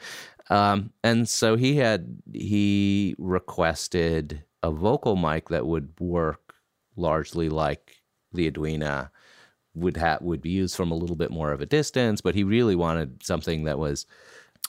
Um, 0.51 0.92
and 1.05 1.28
so 1.28 1.57
he 1.57 1.76
had 1.76 2.18
he 2.32 3.14
requested 3.18 4.44
a 4.62 4.70
vocal 4.70 5.16
mic 5.16 5.49
that 5.51 5.66
would 5.66 5.92
work 6.01 6.55
largely 6.96 7.49
like 7.49 7.96
the 8.32 8.46
Edwina 8.46 9.11
would 9.74 9.96
have 9.96 10.22
would 10.22 10.40
be 10.40 10.51
used 10.51 10.76
from 10.76 10.90
a 10.90 10.94
little 10.96 11.16
bit 11.16 11.30
more 11.30 11.53
of 11.53 11.61
a 11.61 11.66
distance, 11.66 12.20
but 12.20 12.34
he 12.34 12.44
really 12.44 12.74
wanted 12.74 13.22
something 13.22 13.64
that 13.64 13.78
was 13.78 14.07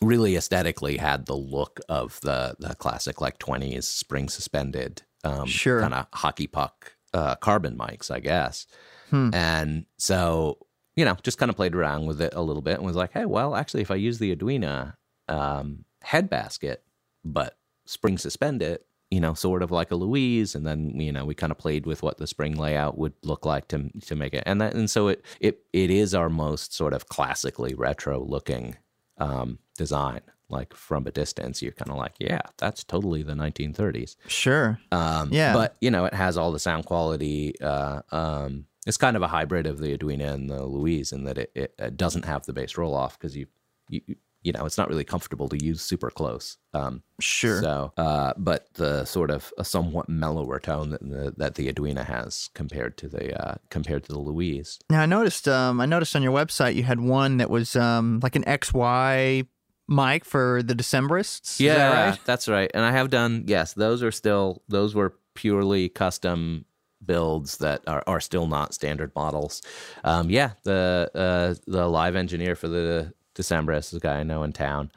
really 0.02 0.36
aesthetically 0.36 0.98
had 0.98 1.26
the 1.26 1.36
look 1.36 1.80
of 1.90 2.20
the 2.22 2.56
the 2.60 2.74
classic 2.76 3.20
like 3.20 3.38
20s 3.40 3.84
spring 3.84 4.30
suspended 4.30 5.02
um 5.26 5.46
Sure. 5.46 5.82
kind 5.82 5.94
of 5.94 6.06
hockey 6.14 6.48
puck 6.48 6.94
uh 7.14 7.36
carbon 7.36 7.78
mics 7.78 8.10
i 8.10 8.20
guess 8.22 8.66
Hmm. 9.10 9.32
and 9.34 9.86
so 9.98 10.58
you 10.96 11.04
know 11.04 11.18
just 11.22 11.38
kind 11.38 11.50
of 11.50 11.58
played 11.58 11.76
around 11.76 12.06
with 12.06 12.22
it 12.22 12.34
a 12.34 12.42
little 12.42 12.62
bit 12.62 12.76
and 12.78 12.86
was 12.86 12.96
like 12.96 13.12
hey 13.12 13.26
well 13.26 13.56
actually 13.56 13.82
if 13.82 13.92
i 13.92 13.96
use 13.96 14.20
the 14.20 14.32
Edwina 14.32 14.96
um 15.30 15.86
head 16.02 16.30
basket 16.30 16.84
but 17.24 17.58
spring 17.86 18.18
suspend 18.18 18.62
it 18.62 18.86
you 19.10 19.20
know 19.20 19.34
sort 19.34 19.64
of 19.64 19.72
like 19.72 19.92
a 19.92 19.96
louise 19.96 20.56
and 20.56 20.66
then 20.66 21.00
you 21.00 21.12
know 21.12 21.26
we 21.26 21.34
kind 21.34 21.52
of 21.52 21.58
played 21.58 21.86
with 21.86 22.04
what 22.04 22.18
the 22.18 22.28
spring 22.28 22.56
layout 22.56 22.98
would 22.98 23.14
look 23.24 23.46
like 23.46 23.68
to 23.68 23.90
to 24.02 24.16
make 24.16 24.34
it 24.34 24.44
and 24.46 24.62
that 24.62 24.74
and 24.74 24.90
so 24.90 25.08
it 25.08 25.24
it 25.40 25.62
it 25.74 25.90
is 25.90 26.14
our 26.14 26.30
most 26.30 26.74
sort 26.74 26.94
of 26.94 27.08
classically 27.10 27.74
retro 27.74 28.24
looking 28.24 28.76
um, 29.20 29.60
design. 29.78 30.22
Like 30.52 30.74
from 30.74 31.06
a 31.06 31.12
distance, 31.12 31.62
you're 31.62 31.74
kind 31.74 31.92
of 31.92 31.98
like, 31.98 32.14
yeah, 32.20 32.42
that's 32.58 32.84
totally 32.84 33.22
the 33.22 33.34
1930s. 33.34 34.16
Sure. 34.28 34.80
Um, 34.92 35.30
Yeah. 35.32 35.54
But 35.54 35.76
you 35.80 35.92
know, 35.92 36.06
it 36.06 36.14
has 36.16 36.38
all 36.38 36.52
the 36.52 36.58
sound 36.58 36.86
quality. 36.86 37.54
Uh, 37.62 38.02
um, 38.12 38.66
it's 38.88 38.98
kind 38.98 39.16
of 39.16 39.22
a 39.22 39.28
hybrid 39.28 39.68
of 39.68 39.78
the 39.78 39.94
Edwina 39.94 40.34
and 40.34 40.50
the 40.50 40.66
Louise 40.66 41.12
in 41.12 41.26
that 41.26 41.38
it, 41.38 41.52
it, 41.54 41.76
it 41.78 41.98
doesn't 41.98 42.26
have 42.26 42.48
the 42.48 42.54
bass 42.54 42.78
roll 42.78 42.96
off 42.96 43.20
because 43.20 43.38
you, 43.38 43.46
you 43.90 44.02
you 44.44 44.52
know 44.52 44.66
it's 44.66 44.78
not 44.78 44.90
really 44.90 45.04
comfortable 45.04 45.50
to 45.50 45.58
use 45.64 45.82
super 45.82 46.10
close. 46.10 46.58
Um, 46.74 47.04
Sure. 47.20 47.62
so, 47.62 47.92
uh, 47.98 48.34
but 48.38 48.74
the 48.76 49.04
sort 49.06 49.32
of 49.32 49.52
a 49.58 49.66
somewhat 49.66 50.08
mellower 50.08 50.60
tone 50.60 50.92
that 50.92 51.02
the, 51.02 51.34
that 51.38 51.56
the 51.56 51.68
Edwina 51.68 52.04
has 52.04 52.50
compared 52.54 52.96
to 52.98 53.10
the 53.10 53.38
uh, 53.40 53.56
compared 53.70 54.04
to 54.06 54.14
the 54.14 54.20
Louise. 54.20 54.80
Now 54.90 55.02
I 55.02 55.06
noticed 55.06 55.48
um 55.48 55.82
I 55.82 55.86
noticed 55.86 56.16
on 56.16 56.24
your 56.24 56.32
website 56.34 56.76
you 56.76 56.84
had 56.84 57.00
one 57.00 57.38
that 57.38 57.50
was 57.50 57.76
um 57.76 58.20
like 58.24 58.36
an 58.36 58.44
XY 58.44 59.48
mic 59.88 60.24
for 60.24 60.62
the 60.64 60.76
Decemberists. 60.76 61.60
Yeah, 61.60 61.76
that 61.76 62.10
right? 62.10 62.20
that's 62.26 62.48
right. 62.48 62.72
And 62.74 62.86
I 62.86 62.92
have 62.92 63.10
done 63.10 63.44
yes, 63.48 63.74
those 63.74 64.04
are 64.04 64.12
still 64.12 64.62
those 64.70 64.96
were 64.96 65.16
purely 65.34 65.90
custom 65.90 66.66
builds 67.06 67.58
that 67.58 67.82
are, 67.88 68.04
are 68.08 68.20
still 68.20 68.46
not 68.46 68.74
standard 68.74 69.12
models. 69.16 69.62
Um, 70.04 70.30
yeah, 70.30 70.52
the 70.64 71.10
uh, 71.16 71.56
the 71.66 71.88
live 71.88 72.16
engineer 72.16 72.56
for 72.56 72.68
the 72.68 73.14
Decemberists, 73.40 73.96
a 73.96 74.00
guy 74.00 74.20
I 74.20 74.24
know 74.24 74.44
in 74.44 74.52
town, 74.52 74.92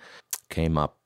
came 0.51 0.76
up. 0.76 0.99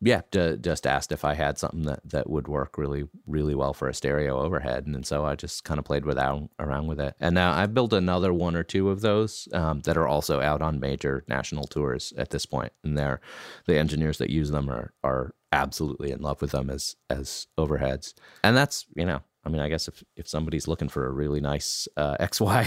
Yeah, 0.00 0.20
ju- 0.30 0.56
just 0.56 0.86
asked 0.86 1.10
if 1.10 1.24
I 1.24 1.34
had 1.34 1.58
something 1.58 1.82
that, 1.82 2.00
that 2.04 2.30
would 2.30 2.46
work 2.46 2.78
really 2.78 3.08
really 3.26 3.56
well 3.56 3.74
for 3.74 3.88
a 3.88 3.94
stereo 3.94 4.38
overhead, 4.40 4.86
and, 4.86 5.04
so 5.04 5.26
I 5.26 5.34
just 5.34 5.64
kind 5.64 5.78
of 5.78 5.84
played 5.84 6.06
with 6.06 6.16
out, 6.16 6.48
around 6.60 6.86
with 6.86 7.00
it. 7.00 7.14
And 7.18 7.34
now 7.34 7.52
I've 7.52 7.74
built 7.74 7.92
another 7.92 8.32
one 8.32 8.54
or 8.54 8.62
two 8.62 8.90
of 8.90 9.00
those 9.00 9.48
um, 9.52 9.80
that 9.80 9.96
are 9.96 10.06
also 10.06 10.40
out 10.40 10.62
on 10.62 10.78
major 10.78 11.24
national 11.26 11.64
tours 11.64 12.12
at 12.16 12.30
this 12.30 12.46
point. 12.46 12.58
point, 12.58 12.72
and 12.84 12.96
they're 12.96 13.20
the 13.66 13.76
engineers 13.76 14.18
that 14.18 14.30
use 14.30 14.50
them 14.50 14.70
are 14.70 14.92
are 15.02 15.34
absolutely 15.50 16.12
in 16.12 16.22
love 16.22 16.40
with 16.40 16.52
them 16.52 16.70
as 16.70 16.94
as 17.10 17.48
overheads, 17.58 18.14
and 18.44 18.56
that's 18.56 18.86
you 18.94 19.04
know. 19.04 19.20
I 19.48 19.50
mean, 19.50 19.62
I 19.62 19.68
guess 19.68 19.88
if, 19.88 20.04
if 20.14 20.28
somebody's 20.28 20.68
looking 20.68 20.90
for 20.90 21.06
a 21.06 21.10
really 21.10 21.40
nice 21.40 21.88
uh, 21.96 22.16
XY 22.20 22.66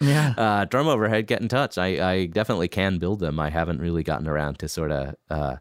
Yeah. 0.00 0.34
uh, 0.36 0.64
drum 0.66 0.88
overhead, 0.88 1.26
get 1.26 1.40
in 1.40 1.48
touch. 1.48 1.78
I, 1.78 1.86
I 2.12 2.26
definitely 2.26 2.68
can 2.68 2.98
build 2.98 3.20
them. 3.20 3.40
I 3.40 3.48
haven't 3.48 3.80
really 3.80 4.02
gotten 4.02 4.28
around 4.28 4.58
to 4.58 4.68
sort 4.68 4.92
of 4.92 5.14
uh, 5.30 5.56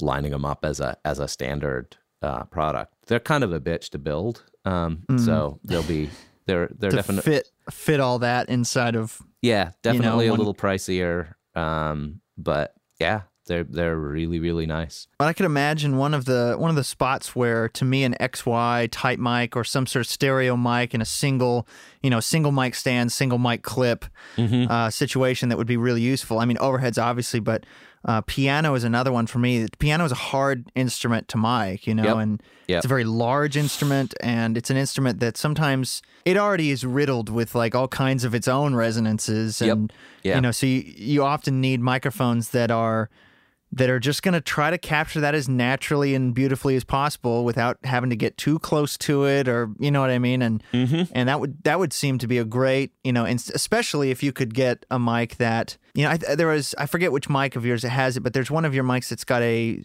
lining 0.00 0.30
them 0.30 0.44
up 0.44 0.64
as 0.64 0.78
a 0.78 0.96
as 1.04 1.18
a 1.18 1.26
standard 1.26 1.96
uh, 2.22 2.44
product. 2.44 2.94
They're 3.08 3.18
kind 3.18 3.42
of 3.42 3.52
a 3.52 3.58
bitch 3.60 3.90
to 3.90 3.98
build, 3.98 4.44
um, 4.64 5.02
so 5.18 5.58
they'll 5.64 5.82
be 5.82 6.08
they're 6.46 6.70
they're 6.78 6.90
definitely 6.92 7.32
fit 7.32 7.48
fit 7.70 7.98
all 8.00 8.20
that 8.20 8.48
inside 8.48 8.94
of 8.94 9.20
yeah 9.42 9.72
definitely 9.82 10.30
one- 10.30 10.38
a 10.38 10.40
little 10.40 10.54
pricier, 10.54 11.34
um, 11.56 12.20
but 12.38 12.72
yeah 13.00 13.22
they're 13.46 13.64
they're 13.64 13.96
really 13.96 14.38
really 14.40 14.66
nice. 14.66 15.06
But 15.18 15.26
I 15.28 15.32
could 15.32 15.46
imagine 15.46 15.96
one 15.96 16.14
of 16.14 16.24
the 16.24 16.56
one 16.58 16.70
of 16.70 16.76
the 16.76 16.84
spots 16.84 17.34
where, 17.36 17.68
to 17.70 17.84
me, 17.84 18.04
an 18.04 18.14
XY 18.20 18.88
type 18.90 19.18
mic 19.18 19.56
or 19.56 19.64
some 19.64 19.86
sort 19.86 20.04
of 20.06 20.10
stereo 20.10 20.56
mic 20.56 20.94
in 20.94 21.00
a 21.00 21.04
single, 21.06 21.66
you 22.02 22.10
know, 22.10 22.20
single 22.20 22.52
mic 22.52 22.74
stand, 22.74 23.12
single 23.12 23.38
mic 23.38 23.62
clip 23.62 24.04
Mm-hmm. 24.36 24.70
uh, 24.70 24.90
situation 24.90 25.48
that 25.50 25.58
would 25.58 25.66
be 25.66 25.76
really 25.76 26.00
useful. 26.02 26.38
I 26.38 26.44
mean, 26.44 26.56
overheads 26.58 27.02
obviously, 27.02 27.40
but 27.40 27.64
Uh, 28.06 28.20
piano 28.26 28.74
is 28.74 28.84
another 28.84 29.10
one 29.10 29.26
for 29.26 29.38
me. 29.38 29.66
Piano 29.78 30.04
is 30.04 30.12
a 30.12 30.14
hard 30.32 30.70
instrument 30.74 31.26
to 31.28 31.38
mic, 31.38 31.86
you 31.86 31.94
know, 31.94 32.04
Yep. 32.04 32.16
and 32.18 32.42
Yep. 32.68 32.76
it's 32.78 32.84
a 32.84 32.88
very 32.88 33.04
large 33.04 33.56
instrument, 33.56 34.12
and 34.20 34.58
it's 34.58 34.68
an 34.68 34.76
instrument 34.76 35.20
that 35.20 35.38
sometimes 35.38 36.02
it 36.26 36.36
already 36.36 36.70
is 36.70 36.84
riddled 36.84 37.30
with 37.30 37.54
like 37.54 37.74
all 37.74 37.88
kinds 37.88 38.22
of 38.24 38.34
its 38.34 38.46
own 38.46 38.74
resonances, 38.74 39.58
Yep. 39.62 39.72
and 39.76 39.92
Yeah. 40.22 40.34
you 40.34 40.42
know, 40.42 40.50
so 40.52 40.66
you, 40.66 40.84
you 40.84 41.24
often 41.24 41.62
need 41.62 41.80
microphones 41.80 42.50
that 42.50 42.70
are 42.70 43.08
that 43.76 43.90
are 43.90 43.98
just 43.98 44.22
going 44.22 44.34
to 44.34 44.40
try 44.40 44.70
to 44.70 44.78
capture 44.78 45.20
that 45.20 45.34
as 45.34 45.48
naturally 45.48 46.14
and 46.14 46.34
beautifully 46.34 46.76
as 46.76 46.84
possible 46.84 47.44
without 47.44 47.78
having 47.84 48.10
to 48.10 48.16
get 48.16 48.36
too 48.36 48.58
close 48.60 48.96
to 48.98 49.24
it 49.24 49.48
or 49.48 49.70
you 49.78 49.90
know 49.90 50.00
what 50.00 50.10
I 50.10 50.18
mean? 50.18 50.42
And 50.42 50.62
mm-hmm. 50.72 51.02
and 51.12 51.28
that 51.28 51.40
would 51.40 51.62
that 51.64 51.78
would 51.78 51.92
seem 51.92 52.18
to 52.18 52.26
be 52.26 52.38
a 52.38 52.44
great 52.44 52.92
you 53.02 53.12
know 53.12 53.24
and 53.24 53.42
especially 53.54 54.10
if 54.10 54.22
you 54.22 54.32
could 54.32 54.54
get 54.54 54.86
a 54.90 54.98
mic 54.98 55.36
that 55.36 55.76
you 55.94 56.04
know 56.04 56.10
I, 56.10 56.34
there 56.34 56.48
was 56.48 56.74
I 56.78 56.86
forget 56.86 57.12
which 57.12 57.28
mic 57.28 57.56
of 57.56 57.66
yours 57.66 57.82
that 57.82 57.90
has 57.90 58.16
it 58.16 58.20
but 58.20 58.32
there's 58.32 58.50
one 58.50 58.64
of 58.64 58.74
your 58.74 58.84
mics 58.84 59.08
that's 59.08 59.24
got 59.24 59.42
a 59.42 59.82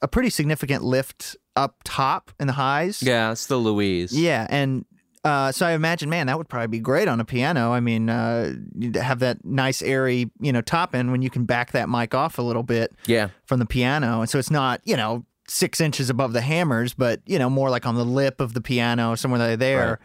a 0.00 0.08
pretty 0.08 0.30
significant 0.30 0.82
lift 0.82 1.36
up 1.54 1.76
top 1.84 2.30
in 2.40 2.46
the 2.46 2.52
highs. 2.54 3.02
Yeah, 3.02 3.32
it's 3.32 3.46
the 3.46 3.56
Louise. 3.56 4.18
yeah, 4.18 4.46
and 4.48 4.84
uh, 5.26 5.52
so 5.52 5.66
I 5.66 5.72
imagine, 5.72 6.08
man, 6.08 6.26
that 6.28 6.38
would 6.38 6.48
probably 6.48 6.68
be 6.68 6.80
great 6.80 7.08
on 7.08 7.20
a 7.20 7.24
piano. 7.24 7.72
I 7.72 7.80
mean, 7.80 8.08
uh, 8.08 8.54
you'd 8.78 8.96
have 8.96 9.18
that 9.18 9.44
nice 9.44 9.82
airy, 9.82 10.30
you 10.40 10.52
know, 10.52 10.60
top 10.60 10.94
end 10.94 11.10
when 11.10 11.22
you 11.22 11.30
can 11.30 11.44
back 11.44 11.72
that 11.72 11.88
mic 11.88 12.14
off 12.14 12.38
a 12.38 12.42
little 12.42 12.62
bit 12.62 12.94
Yeah. 13.06 13.28
from 13.44 13.58
the 13.58 13.66
piano, 13.66 14.20
and 14.20 14.30
so 14.30 14.38
it's 14.38 14.50
not, 14.50 14.80
you 14.84 14.96
know, 14.96 15.24
six 15.48 15.80
inches 15.80 16.10
above 16.10 16.32
the 16.32 16.40
hammers, 16.40 16.94
but 16.94 17.20
you 17.26 17.38
know, 17.38 17.48
more 17.50 17.70
like 17.70 17.86
on 17.86 17.94
the 17.94 18.04
lip 18.04 18.40
of 18.40 18.52
the 18.54 18.60
piano, 18.60 19.14
somewhere 19.16 19.56
there. 19.56 19.88
Right. 19.90 19.98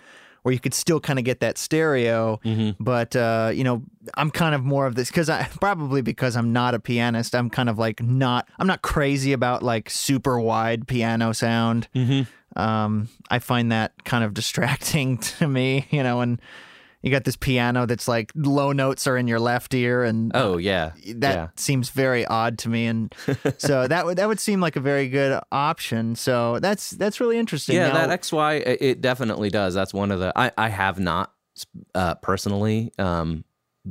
Where 0.44 0.52
you 0.52 0.60
could 0.60 0.74
still 0.74 1.00
kind 1.00 1.20
of 1.20 1.26
get 1.26 1.40
that 1.42 1.60
stereo, 1.60 2.40
Mm-hmm. 2.44 2.84
but 2.84 3.16
uh, 3.16 3.52
you 3.54 3.64
know, 3.64 3.84
I'm 4.18 4.32
kind 4.32 4.56
of 4.56 4.64
more 4.64 4.88
of 4.88 4.96
this 4.96 5.10
because 5.10 5.30
I 5.30 5.44
probably 5.62 6.02
because 6.02 6.36
I'm 6.36 6.52
not 6.52 6.74
a 6.74 6.80
pianist. 6.80 7.36
I'm 7.36 7.48
kind 7.52 7.70
of 7.70 7.78
like 7.78 8.02
not. 8.02 8.50
I'm 8.58 8.66
not 8.66 8.82
crazy 8.82 9.34
about 9.34 9.62
like 9.62 9.88
super 9.92 10.40
wide 10.40 10.88
piano 10.88 11.32
sound 11.34 11.88
Mm-hmm. 11.96 12.24
Um, 12.56 13.10
I 13.30 13.39
find 13.39 13.72
that 13.72 14.04
kind 14.04 14.24
of 14.24 14.34
distracting 14.41 15.18
to 15.39 15.47
me, 15.47 15.88
you 15.91 16.04
know, 16.04 16.22
and 16.22 16.41
you 17.04 17.10
got 17.10 17.24
this 17.24 17.36
piano 17.36 17.88
that's 17.88 18.08
like 18.08 18.32
low 18.36 18.72
notes 18.74 19.08
are 19.08 19.18
in 19.18 19.28
your 19.28 19.39
left 19.39 19.74
ear 19.74 20.04
and 20.04 20.32
Oh 20.36 20.58
yeah. 20.58 20.91
that 21.16 21.36
yeah. 21.36 21.47
seems 21.56 21.89
very 21.89 22.28
odd 22.28 22.60
to 22.60 22.70
me 22.70 22.86
and 22.86 23.12
so 23.58 23.88
that 23.88 24.06
would 24.06 24.18
that 24.20 24.28
would 24.28 24.39
seem 24.39 24.62
like 24.62 24.76
a 24.76 24.80
very 24.80 25.10
good 25.10 25.41
option. 25.52 26.16
So 26.16 26.60
that's 26.60 26.91
that's 26.91 27.20
really 27.20 27.39
interesting. 27.39 27.76
Yeah, 27.76 27.88
Now- 27.88 28.06
that 28.08 28.22
XY 28.22 28.62
it- 28.68 28.82
it 28.82 29.02
definitely 29.02 29.49
does. 29.49 29.74
That's 29.74 29.93
one 29.95 30.12
of 30.12 30.20
the 30.20 30.32
I 30.36 30.52
I 30.58 30.70
have 30.70 30.99
not 30.99 31.34
uh, 31.95 32.16
personally 32.16 32.91
um, 32.99 33.45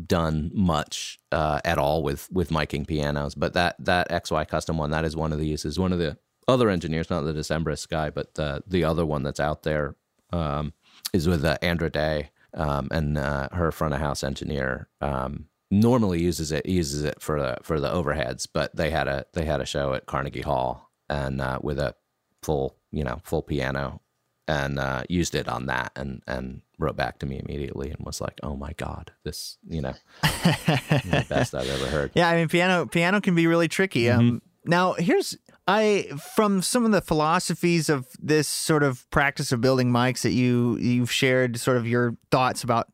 done 0.06 0.52
much 0.54 1.18
uh, 1.32 1.60
at 1.64 1.78
all 1.78 2.04
with 2.04 2.28
with 2.30 2.50
miking 2.50 2.86
pianos, 2.86 3.34
but 3.34 3.54
that 3.54 3.74
that 3.80 4.08
XY 4.10 4.46
custom 4.46 4.78
one 4.78 4.90
that 4.90 5.04
is 5.04 5.16
one 5.16 5.32
of 5.32 5.38
the 5.40 5.46
uses. 5.48 5.80
One 5.80 5.92
of 5.92 5.98
the 5.98 6.16
other 6.50 6.68
engineers, 6.68 7.10
not 7.10 7.22
the 7.22 7.32
Decemberist 7.32 7.88
guy, 7.88 8.10
but 8.10 8.38
uh, 8.38 8.60
the 8.66 8.84
other 8.84 9.06
one 9.06 9.22
that's 9.22 9.40
out 9.40 9.62
there 9.62 9.96
um, 10.32 10.72
is 11.12 11.28
with 11.28 11.44
uh, 11.44 11.56
Andra 11.62 11.90
Day 11.90 12.30
um, 12.54 12.88
and 12.90 13.16
uh, 13.16 13.48
her 13.52 13.72
front 13.72 13.94
of 13.94 14.00
house 14.00 14.22
engineer. 14.22 14.88
Um, 15.00 15.46
normally 15.70 16.20
uses 16.20 16.50
it 16.50 16.66
uses 16.66 17.04
it 17.04 17.20
for 17.22 17.40
the 17.40 17.56
for 17.62 17.80
the 17.80 17.88
overheads, 17.88 18.46
but 18.52 18.74
they 18.74 18.90
had 18.90 19.08
a 19.08 19.24
they 19.32 19.44
had 19.44 19.60
a 19.60 19.66
show 19.66 19.94
at 19.94 20.06
Carnegie 20.06 20.42
Hall 20.42 20.90
and 21.08 21.40
uh, 21.40 21.58
with 21.62 21.78
a 21.78 21.94
full 22.42 22.76
you 22.90 23.04
know 23.04 23.20
full 23.24 23.42
piano 23.42 24.00
and 24.48 24.78
uh, 24.78 25.04
used 25.08 25.34
it 25.34 25.48
on 25.48 25.66
that 25.66 25.92
and 25.94 26.22
and 26.26 26.62
wrote 26.78 26.96
back 26.96 27.18
to 27.20 27.26
me 27.26 27.38
immediately 27.38 27.90
and 27.90 28.04
was 28.04 28.20
like, 28.20 28.40
"Oh 28.42 28.56
my 28.56 28.72
god, 28.72 29.12
this 29.22 29.58
you 29.68 29.80
know 29.80 29.94
the 30.22 31.26
best 31.28 31.54
I've 31.54 31.68
ever 31.68 31.86
heard." 31.86 32.10
Yeah, 32.14 32.28
I 32.28 32.36
mean 32.36 32.48
piano 32.48 32.86
piano 32.86 33.20
can 33.20 33.34
be 33.34 33.46
really 33.46 33.68
tricky. 33.68 34.04
Mm-hmm. 34.04 34.18
Um 34.18 34.42
now 34.64 34.94
here's 34.94 35.36
I 35.68 36.08
from 36.34 36.62
some 36.62 36.84
of 36.84 36.90
the 36.92 37.00
philosophies 37.00 37.88
of 37.88 38.06
this 38.20 38.48
sort 38.48 38.82
of 38.82 39.08
practice 39.10 39.52
of 39.52 39.60
building 39.60 39.90
mics 39.92 40.22
that 40.22 40.32
you 40.32 40.76
you've 40.78 41.12
shared 41.12 41.58
sort 41.60 41.76
of 41.76 41.86
your 41.86 42.16
thoughts 42.30 42.64
about 42.64 42.88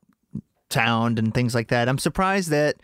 sound 0.71 1.19
and 1.19 1.33
things 1.33 1.55
like 1.55 1.69
that. 1.69 1.89
I'm 1.89 1.99
surprised 1.99 2.51
that 2.51 2.77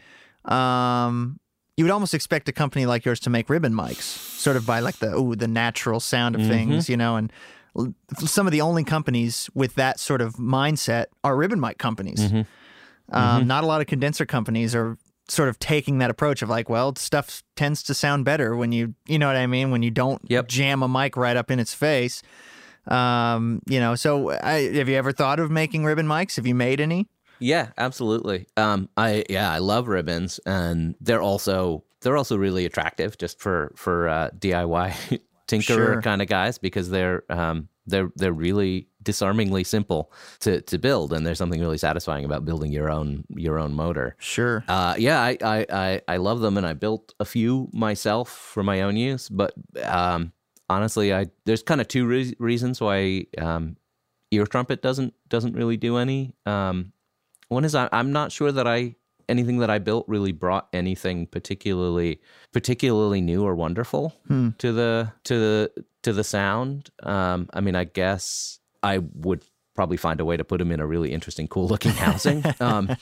um 0.51 1.39
you 1.77 1.85
would 1.85 1.91
almost 1.91 2.15
expect 2.15 2.49
a 2.49 2.53
company 2.53 2.85
like 2.87 3.05
yours 3.05 3.19
to 3.21 3.31
make 3.31 3.49
ribbon 3.51 3.73
mics, 3.73 4.03
sort 4.03 4.57
of 4.57 4.67
by 4.67 4.81
like 4.81 4.99
the 4.99 5.15
ooh 5.17 5.35
the 5.35 5.49
natural 5.49 6.01
sound 6.01 6.35
of 6.37 6.43
things, 6.47 6.89
you 6.89 6.97
know, 6.97 7.17
and 7.17 7.33
l- 7.77 7.95
some 8.19 8.47
of 8.47 8.53
the 8.53 8.61
only 8.61 8.85
companies 8.85 9.49
with 9.55 9.75
that 9.77 9.99
sort 9.99 10.21
of 10.21 10.35
mindset 10.37 11.07
are 11.25 11.35
ribbon 11.37 11.61
mic 11.61 11.79
companies. 11.79 12.21
Um, 13.11 13.47
Not 13.47 13.65
a 13.65 13.67
lot 13.67 13.81
of 13.81 13.87
condenser 13.89 14.25
companies 14.27 14.75
are 14.75 14.97
sort 15.33 15.49
of 15.49 15.59
taking 15.59 15.99
that 15.99 16.11
approach 16.11 16.43
of 16.43 16.49
like, 16.49 16.69
well, 16.69 16.95
stuff 16.97 17.43
tends 17.57 17.83
to 17.85 17.95
sound 17.95 18.25
better 18.25 18.55
when 18.57 18.71
you, 18.73 18.95
you 19.07 19.19
know 19.19 19.27
what 19.27 19.37
I 19.37 19.47
mean, 19.47 19.71
when 19.71 19.83
you 19.83 19.91
don't 19.91 20.21
Yep. 20.29 20.49
jam 20.49 20.83
a 20.83 20.89
mic 20.89 21.17
right 21.17 21.37
up 21.37 21.51
in 21.51 21.59
its 21.59 21.75
face. 21.75 22.23
Um, 22.87 23.61
you 23.67 23.79
know, 23.81 23.95
so 23.95 24.31
I, 24.31 24.73
have 24.75 24.89
you 24.89 24.97
ever 24.97 25.13
thought 25.13 25.39
of 25.41 25.51
making 25.51 25.85
ribbon 25.85 26.07
mics? 26.07 26.37
Have 26.37 26.47
you 26.47 26.55
made 26.55 26.81
any? 26.81 27.09
Yeah, 27.39 27.69
absolutely. 27.79 28.47
Um, 28.57 28.89
I 28.97 29.25
yeah, 29.29 29.51
I 29.53 29.59
love 29.59 29.89
ribbons, 29.89 30.39
and 30.47 30.95
they're 31.01 31.23
also 31.23 31.83
they're 32.01 32.17
also 32.17 32.37
really 32.37 32.67
attractive 32.67 33.19
just 33.19 33.41
for 33.41 33.73
for 33.77 34.09
uh, 34.09 34.31
DIY 34.39 35.21
tinkerer 35.49 35.65
Sure. 35.65 36.03
kind 36.03 36.23
of 36.23 36.29
guys 36.29 36.59
because 36.59 36.91
they're 36.91 37.25
um, 37.29 37.69
they're 37.87 38.11
they're 38.17 38.33
really 38.33 38.89
disarmingly 39.03 39.65
simple 39.65 40.13
to 40.41 40.61
to 40.63 40.79
build, 40.79 41.13
and 41.13 41.27
there's 41.27 41.39
something 41.39 41.61
really 41.61 41.79
satisfying 41.79 42.25
about 42.25 42.45
building 42.45 42.73
your 42.73 42.91
own 42.91 43.25
your 43.29 43.59
own 43.59 43.75
motor. 43.75 44.17
Sure. 44.19 44.65
Uh, 44.69 44.95
yeah, 44.99 45.21
I, 45.21 45.37
I, 45.43 45.67
I, 45.71 46.01
I 46.09 46.17
love 46.19 46.41
them, 46.41 46.57
and 46.57 46.67
I 46.67 46.75
built 46.75 47.15
a 47.21 47.25
few 47.25 47.69
myself 47.73 48.31
for 48.31 48.63
my 48.63 48.83
own 48.83 48.97
use. 48.97 49.29
But 49.29 49.55
um, 49.85 50.33
honestly, 50.69 51.13
I 51.13 51.27
there's 51.45 51.63
kind 51.63 51.81
of 51.81 51.89
two 51.89 52.07
re- 52.07 52.37
reasons 52.39 52.81
why 52.81 53.27
um, 53.39 53.77
ear 54.31 54.47
trumpet 54.47 54.83
doesn't 54.83 55.15
doesn't 55.29 55.55
really 55.55 55.77
do 55.77 55.97
any. 55.97 56.35
Um, 56.47 56.93
one 57.49 57.65
is 57.65 57.75
I, 57.75 57.89
I'm 57.93 58.13
not 58.13 58.33
sure 58.33 58.53
that 58.53 58.67
I 58.67 58.97
anything 59.33 59.59
that 59.59 59.71
I 59.71 59.79
built 59.79 60.05
really 60.07 60.33
brought 60.33 60.69
anything 60.73 61.27
particularly 61.27 62.21
particularly 62.53 63.21
new 63.21 63.43
or 63.43 63.55
wonderful 63.55 64.15
to 64.59 64.73
the 64.73 65.13
to 65.25 65.35
the 65.39 65.85
to 66.03 66.13
the 66.13 66.25
sound. 66.25 66.91
Um, 67.03 67.49
I 67.53 67.61
mean, 67.61 67.75
I 67.75 67.85
guess 67.85 68.61
I 68.83 68.99
would 68.99 69.45
probably 69.75 69.97
find 69.97 70.21
a 70.21 70.25
way 70.25 70.37
to 70.37 70.45
put 70.45 70.59
them 70.59 70.71
in 70.71 70.81
a 70.81 70.87
really 70.87 71.13
interesting, 71.13 71.49
cool 71.49 71.67
looking 71.67 71.93
housing. 71.93 72.45
um, 72.61 72.95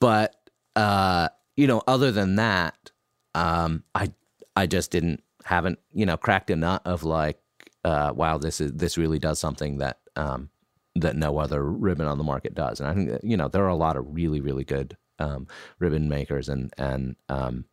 but 0.00 0.36
uh, 0.76 1.28
you 1.56 1.66
know, 1.66 1.82
other 1.86 2.12
than 2.12 2.36
that, 2.36 2.90
um, 3.34 3.82
I 3.94 4.12
I 4.56 4.66
just 4.66 4.90
didn't 4.90 5.22
haven't 5.44 5.78
you 5.92 6.06
know 6.06 6.16
cracked 6.16 6.50
a 6.50 6.56
nut 6.56 6.82
of 6.84 7.02
like, 7.02 7.40
uh, 7.84 8.12
wow, 8.14 8.38
this 8.38 8.60
is 8.60 8.72
this 8.72 8.96
really 8.96 9.18
does 9.18 9.38
something 9.38 9.78
that 9.78 9.98
um, 10.16 10.50
that 10.94 11.16
no 11.16 11.38
other 11.38 11.64
ribbon 11.64 12.06
on 12.06 12.18
the 12.18 12.24
market 12.24 12.54
does. 12.54 12.80
And 12.80 12.88
I 12.88 12.94
think 12.94 13.10
that, 13.10 13.24
you 13.24 13.36
know 13.36 13.48
there 13.48 13.64
are 13.64 13.68
a 13.68 13.76
lot 13.76 13.96
of 13.96 14.06
really 14.08 14.40
really 14.40 14.64
good 14.64 14.96
um, 15.18 15.46
ribbon 15.78 16.08
makers 16.08 16.48
and 16.48 16.72
and 16.78 17.16
um, 17.28 17.64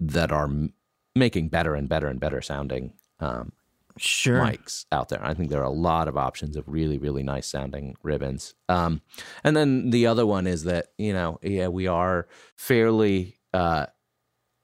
that 0.00 0.32
are 0.32 0.44
m- 0.44 0.74
making 1.14 1.48
better 1.48 1.74
and 1.74 1.88
better 1.88 2.08
and 2.08 2.20
better 2.20 2.42
sounding 2.42 2.92
um, 3.20 3.52
Sure. 3.98 4.34
mics 4.34 4.84
out 4.92 5.08
there. 5.08 5.24
I 5.24 5.34
think 5.34 5.48
there 5.50 5.60
are 5.60 5.64
a 5.64 5.70
lot 5.70 6.08
of 6.08 6.16
options 6.16 6.56
of 6.56 6.68
really, 6.68 6.98
really 6.98 7.22
nice 7.22 7.46
sounding 7.46 7.96
ribbons. 8.02 8.54
Um, 8.68 9.00
and 9.44 9.56
then 9.56 9.90
the 9.90 10.06
other 10.06 10.26
one 10.26 10.46
is 10.46 10.64
that 10.64 10.88
you 10.98 11.12
know, 11.12 11.38
yeah, 11.42 11.68
we 11.68 11.86
are 11.86 12.28
fairly, 12.56 13.38
uh, 13.54 13.86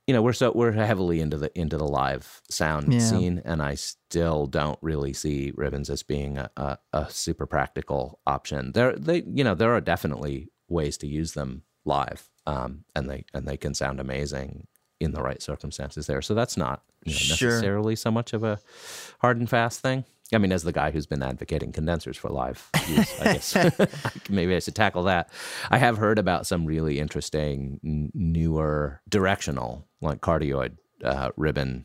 you 0.07 0.15
know, 0.15 0.23
we're 0.23 0.33
so 0.33 0.53
we're 0.53 0.73
heavily 0.73 1.21
into 1.21 1.39
the 1.39 1.57
into 1.59 1.77
the 1.79 1.87
live 1.87 2.43
sound 2.51 2.93
Yeah. 2.93 3.01
scene, 3.01 3.41
and 3.45 3.63
I 3.63 3.75
still 3.77 4.47
don't 4.47 4.79
really 4.83 5.13
see 5.13 5.53
ribbons 5.57 5.91
as 5.91 6.03
being 6.03 6.39
a, 6.39 6.51
a, 6.57 6.79
a 6.93 7.11
super 7.11 7.47
practical 7.47 8.21
option. 8.27 8.73
There, 8.73 8.97
they, 8.97 9.23
you 9.27 9.45
know, 9.45 9.55
there 9.55 9.73
are 9.75 9.81
definitely 9.81 10.51
ways 10.69 10.99
to 10.99 11.07
use 11.07 11.35
them 11.35 11.63
live, 11.85 12.29
um, 12.47 12.85
and 12.95 13.09
they 13.11 13.25
and 13.35 13.47
they 13.47 13.57
can 13.57 13.75
sound 13.75 14.01
amazing 14.01 14.67
in 15.01 15.13
the 15.13 15.23
right 15.23 15.43
circumstances 15.43 16.07
there. 16.07 16.23
So 16.23 16.35
that's 16.35 16.57
not 16.57 16.83
you 17.05 17.13
know, 17.13 17.19
Sure. 17.19 17.49
necessarily 17.51 17.97
so 17.97 18.11
much 18.11 18.33
of 18.33 18.45
a 18.45 18.61
hard 19.21 19.37
and 19.39 19.49
fast 19.51 19.81
thing. 19.81 20.05
I 20.35 20.39
mean, 20.39 20.53
as 20.53 20.63
the 20.63 20.73
guy 20.73 20.93
who's 20.93 21.07
been 21.07 21.23
advocating 21.23 21.73
condensers 21.73 22.17
for 22.17 22.31
live 22.31 22.71
use, 22.89 23.21
I 23.21 23.25
guess 23.35 23.55
maybe 24.31 24.55
I 24.55 24.61
should 24.61 24.75
tackle 24.77 25.03
that. 25.05 25.29
I 25.71 25.77
have 25.79 25.99
heard 25.99 26.19
about 26.19 26.47
some 26.47 26.65
really 26.65 26.99
interesting, 27.01 27.81
n- 27.85 28.11
newer 28.15 29.03
directional, 29.11 29.87
like 30.01 30.21
cardioid 30.21 30.77
uh, 31.05 31.31
ribbon 31.37 31.85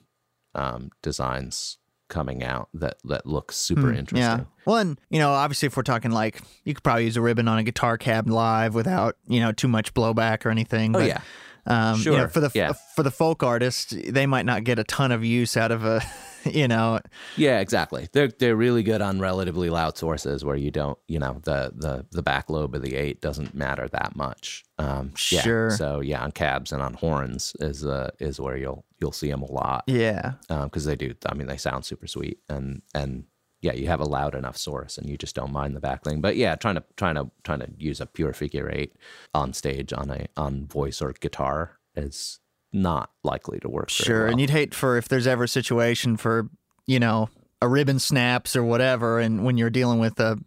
um, 0.56 0.92
designs 1.02 1.78
coming 2.10 2.44
out 2.44 2.70
that 2.74 2.98
that 3.06 3.26
look 3.26 3.52
super 3.52 3.92
interesting. 3.94 4.18
Hmm, 4.18 4.40
Yeah. 4.40 4.46
Well, 4.66 4.78
and 4.78 5.00
you 5.10 5.20
know, 5.20 5.32
obviously, 5.32 5.68
if 5.68 5.78
we're 5.78 5.84
talking 5.84 6.12
like, 6.12 6.42
you 6.64 6.74
could 6.74 6.84
probably 6.84 7.06
use 7.06 7.18
a 7.18 7.22
ribbon 7.22 7.48
on 7.48 7.58
a 7.58 7.64
guitar 7.64 7.98
cab 7.98 8.30
live 8.30 8.74
without 8.76 9.16
you 9.28 9.40
know 9.40 9.52
too 9.52 9.68
much 9.68 9.94
blowback 9.94 10.46
or 10.46 10.50
anything. 10.50 10.96
Oh 10.96 11.00
but, 11.00 11.08
yeah, 11.08 11.22
Um, 11.66 12.00
You 12.00 12.12
know, 12.12 12.18
Sure, 12.20 12.28
for 12.30 12.40
the 12.40 12.52
yeah. 12.54 12.74
for 12.96 13.04
the 13.04 13.12
folk 13.12 13.44
artist, 13.44 13.96
they 14.14 14.26
might 14.26 14.46
not 14.46 14.64
get 14.64 14.80
a 14.80 14.84
ton 14.84 15.12
of 15.12 15.24
use 15.24 15.56
out 15.58 15.72
of 15.72 15.84
a, 15.86 16.02
you 16.46 16.68
know, 16.68 17.00
yeah, 17.36 17.60
exactly. 17.60 18.08
They're 18.14 18.30
they're 18.30 18.56
really 18.56 18.84
good 18.84 19.02
on 19.02 19.20
relatively 19.20 19.70
loud 19.70 19.98
sources 19.98 20.44
where 20.46 20.56
you 20.56 20.72
don't, 20.72 20.98
you 21.08 21.20
know, 21.20 21.40
the 21.44 21.72
the 21.76 22.06
the 22.12 22.22
back 22.24 22.50
lobe 22.50 22.74
of 22.76 22.82
the 22.82 22.96
eight 22.96 23.22
doesn't 23.22 23.54
matter 23.54 23.88
that 23.90 24.16
much. 24.16 24.64
Um, 24.78 25.12
yeah. 25.32 25.42
Sure. 25.42 25.72
So 25.72 26.00
yeah, 26.02 26.24
on 26.24 26.32
cabs 26.32 26.72
and 26.72 26.82
on 26.82 26.94
horns 26.94 27.54
is 27.60 27.86
uh 27.86 28.12
is 28.20 28.40
where 28.40 28.56
you'll 28.58 28.86
you'll 29.00 29.12
see 29.12 29.30
them 29.30 29.42
a 29.44 29.52
lot 29.52 29.84
Yeah. 29.88 30.34
because 30.48 30.86
they 30.86 30.96
do. 30.96 31.14
I 31.26 31.34
mean, 31.36 31.48
they 31.48 31.58
sound 31.58 31.86
super 31.86 32.08
sweet, 32.08 32.40
and 32.50 32.82
and 32.94 33.26
yeah, 33.62 33.74
you 33.74 33.88
have 33.88 34.00
a 34.00 34.06
loud 34.06 34.36
enough 34.36 34.58
source, 34.58 34.98
and 34.98 35.10
you 35.10 35.18
just 35.18 35.36
don't 35.36 35.52
mind 35.52 35.76
the 35.76 35.82
backling. 35.82 36.22
But 36.22 36.36
yeah, 36.38 36.56
trying 36.56 36.76
to 36.76 36.84
trying 36.96 37.16
to 37.16 37.30
trying 37.44 37.60
to 37.60 37.70
use 37.78 38.00
a 38.02 38.06
pure 38.06 38.34
figure 38.34 38.70
eight 38.72 38.94
on 39.34 39.54
stage 39.54 39.94
on 39.94 40.10
a 40.12 40.28
on 40.38 40.68
voice 40.68 41.02
or 41.02 41.14
guitar 41.14 41.78
is 41.96 42.40
not 42.74 43.10
likely 43.24 43.60
to 43.60 43.70
work. 43.70 43.90
Sure. 43.90 44.24
well. 44.24 44.32
And 44.32 44.40
you'd 44.42 44.50
hate 44.52 44.76
for 44.76 44.98
if 44.98 45.08
there's 45.08 45.26
ever 45.26 45.46
a 45.46 45.48
situation 45.48 46.18
for, 46.18 46.50
you 46.86 47.00
know, 47.00 47.30
a 47.62 47.68
ribbon 47.68 47.98
snaps 47.98 48.56
or 48.56 48.64
whatever, 48.64 49.20
and 49.20 49.44
when 49.44 49.58
you're 49.58 49.70
dealing 49.72 50.00
with 50.00 50.20
a 50.20 50.38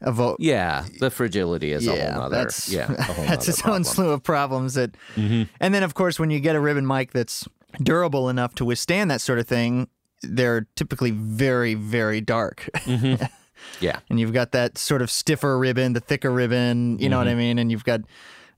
a 0.00 0.12
vote. 0.12 0.36
yeah, 0.40 0.84
the 1.00 1.10
fragility 1.10 1.72
is 1.72 1.88
a 1.88 1.94
yeah, 1.96 2.12
whole 2.12 2.22
nother. 2.24 2.36
that's 2.36 2.68
yeah, 2.70 2.92
a 2.92 2.96
that's 3.28 3.48
its 3.48 3.60
problem. 3.62 3.76
own 3.80 3.84
slew 3.84 4.10
of 4.10 4.22
problems. 4.22 4.74
That, 4.74 4.94
Mhm. 5.16 5.48
and 5.60 5.74
then 5.74 5.82
of 5.82 5.94
course 5.94 6.18
when 6.20 6.30
you 6.30 6.38
get 6.40 6.54
a 6.54 6.60
ribbon 6.60 6.86
mic 6.86 7.12
that's 7.12 7.46
durable 7.82 8.28
enough 8.28 8.54
to 8.56 8.64
withstand 8.64 9.10
that 9.10 9.20
sort 9.20 9.38
of 9.38 9.46
thing, 9.46 9.88
they're 10.22 10.66
typically 10.76 11.10
very 11.10 11.74
very 11.74 12.20
dark. 12.20 12.68
Mhm. 12.84 13.28
Yeah, 13.80 13.98
and 14.10 14.20
you've 14.20 14.32
got 14.34 14.52
that 14.52 14.78
sort 14.78 15.02
of 15.02 15.10
stiffer 15.10 15.58
ribbon, 15.58 15.92
the 15.94 16.00
thicker 16.00 16.30
ribbon, 16.30 16.98
you 17.00 17.08
know 17.08 17.18
what 17.18 17.26
I 17.26 17.30
Mm-hmm. 17.30 17.38
mean? 17.38 17.58
And 17.58 17.70
you've 17.72 17.84
got 17.84 18.02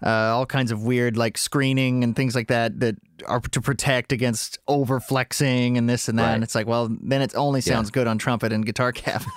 uh, 0.04 0.08
all 0.10 0.44
kinds 0.44 0.70
of 0.70 0.82
weird 0.82 1.16
like 1.16 1.38
screening 1.38 2.04
and 2.04 2.14
things 2.14 2.34
like 2.34 2.48
that 2.48 2.80
that 2.80 2.96
are 3.26 3.40
to 3.40 3.60
protect 3.60 4.12
against 4.12 4.58
over 4.68 5.00
flexing 5.00 5.78
and 5.78 5.88
this 5.88 6.08
and 6.08 6.18
that. 6.18 6.26
Right. 6.26 6.34
And 6.34 6.44
it's 6.44 6.54
like, 6.54 6.66
well, 6.66 6.88
then 7.00 7.22
it 7.22 7.34
only 7.36 7.60
sounds 7.60 7.90
good 7.90 8.06
on 8.06 8.18
trumpet 8.18 8.52
and 8.52 8.66
guitar 8.66 8.92
cap 8.92 9.22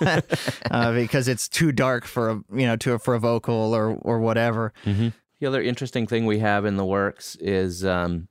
uh, 0.70 0.92
because 0.92 1.26
it's 1.26 1.48
too 1.48 1.72
dark 1.72 2.04
for 2.06 2.30
a 2.30 2.34
you 2.54 2.66
know 2.66 2.76
to 2.76 2.98
for 2.98 3.14
a 3.14 3.20
vocal 3.20 3.74
or 3.74 3.94
or 4.02 4.20
whatever. 4.20 4.72
The 4.84 5.46
other 5.46 5.62
interesting 5.62 6.06
thing 6.06 6.26
we 6.26 6.40
have 6.40 6.64
in 6.64 6.76
the 6.76 6.84
works 6.84 7.36
is 7.40 7.84
um, 7.84 8.28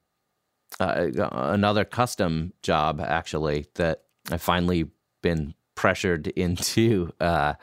uh, 0.82 1.30
another 1.32 1.86
custom 1.86 2.54
job, 2.64 3.00
actually, 3.02 3.68
that 3.76 4.04
I've 4.32 4.42
finally 4.42 4.90
been 5.22 5.54
pressured 5.76 6.28
into 6.36 7.12
uh, 7.20 7.54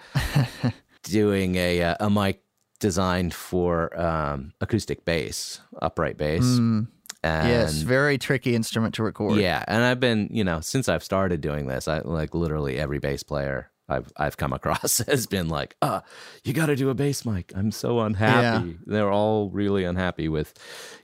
doing 1.02 1.56
a, 1.56 1.82
uh, 1.82 1.94
a 2.00 2.10
mic 2.10 2.42
designed 2.80 3.34
for 3.34 3.98
um, 4.00 4.52
acoustic 4.60 5.04
bass, 5.04 5.60
upright 5.82 6.16
bass. 6.16 6.44
Mm, 6.44 6.88
And 7.24 7.48
yes, 7.48 7.74
very 7.82 8.18
tricky 8.18 8.54
instrument 8.54 8.94
to 8.94 9.02
record. 9.02 9.38
yeah, 9.38 9.64
and 9.66 9.82
I've 9.82 10.00
been, 10.00 10.28
you 10.30 10.44
know, 10.44 10.60
since 10.60 10.88
I've 10.88 11.02
started 11.02 11.40
doing 11.40 11.66
this, 11.66 11.88
I 11.88 12.00
like 12.00 12.34
literally 12.34 12.78
every 12.78 12.98
bass 13.00 13.22
player 13.22 13.70
I've 13.88 14.12
I've 14.16 14.36
come 14.36 14.52
across 14.52 14.98
has 15.08 15.26
been 15.26 15.48
like, 15.48 15.74
"Ah, 15.80 16.02
you 16.44 16.52
got 16.52 16.66
to 16.66 16.76
do 16.76 16.90
a 16.90 16.94
bass 16.94 17.24
mic." 17.24 17.52
I'm 17.56 17.70
so 17.72 18.00
unhappy. 18.00 18.76
They're 18.86 19.10
all 19.10 19.48
really 19.50 19.84
unhappy 19.84 20.28
with, 20.28 20.52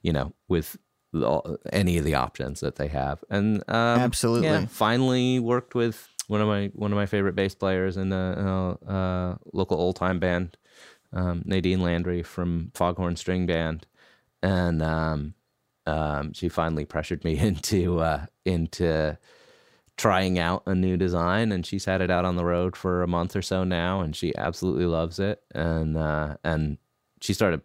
you 0.03 0.13
know, 0.13 0.35
with 0.49 0.77
the, 1.21 1.59
any 1.73 1.99
of 1.99 2.05
the 2.05 2.15
options 2.15 2.61
that 2.61 2.77
they 2.77 2.89
have. 2.89 3.23
And 3.31 3.59
um, 3.69 4.01
Absolutely. 4.01 4.49
yeah, 4.49 4.67
finally 4.67 5.39
worked 5.39 5.75
with 5.75 6.09
one 6.27 6.41
of 6.41 6.49
my 6.49 6.71
one 6.75 6.93
of 6.93 6.97
my 6.97 7.07
favorite 7.07 7.35
bass 7.35 7.55
players 7.55 7.97
in 7.97 8.13
a, 8.13 8.77
a, 8.87 8.93
a 8.93 9.39
local 9.53 9.79
old 9.79 9.97
time 9.97 10.19
band, 10.19 10.57
um, 11.13 11.43
Nadine 11.45 11.81
Landry 11.81 12.23
from 12.23 12.71
Foghorn 12.75 13.17
String 13.17 13.47
Band, 13.47 13.87
and 14.43 14.83
um, 14.83 15.35
um, 15.87 16.33
she 16.33 16.49
finally 16.49 16.85
pressured 16.85 17.25
me 17.25 17.39
into 17.39 18.01
uh, 18.01 18.27
into 18.45 19.19
trying 19.97 20.39
out 20.39 20.63
a 20.67 20.75
new 20.75 20.97
design, 20.97 21.53
and 21.53 21.65
she's 21.65 21.85
had 21.85 22.01
it 22.01 22.11
out 22.11 22.25
on 22.25 22.37
the 22.37 22.45
road 22.45 22.77
for 22.77 23.03
a 23.03 23.09
month 23.09 23.37
or 23.37 23.43
so 23.43 23.65
now, 23.65 24.01
and 24.01 24.17
she 24.17 24.35
absolutely 24.37 24.87
loves 24.87 25.19
it, 25.19 25.43
and 25.55 25.97
uh, 25.97 26.37
and 26.43 26.79
she 27.21 27.33
started 27.33 27.61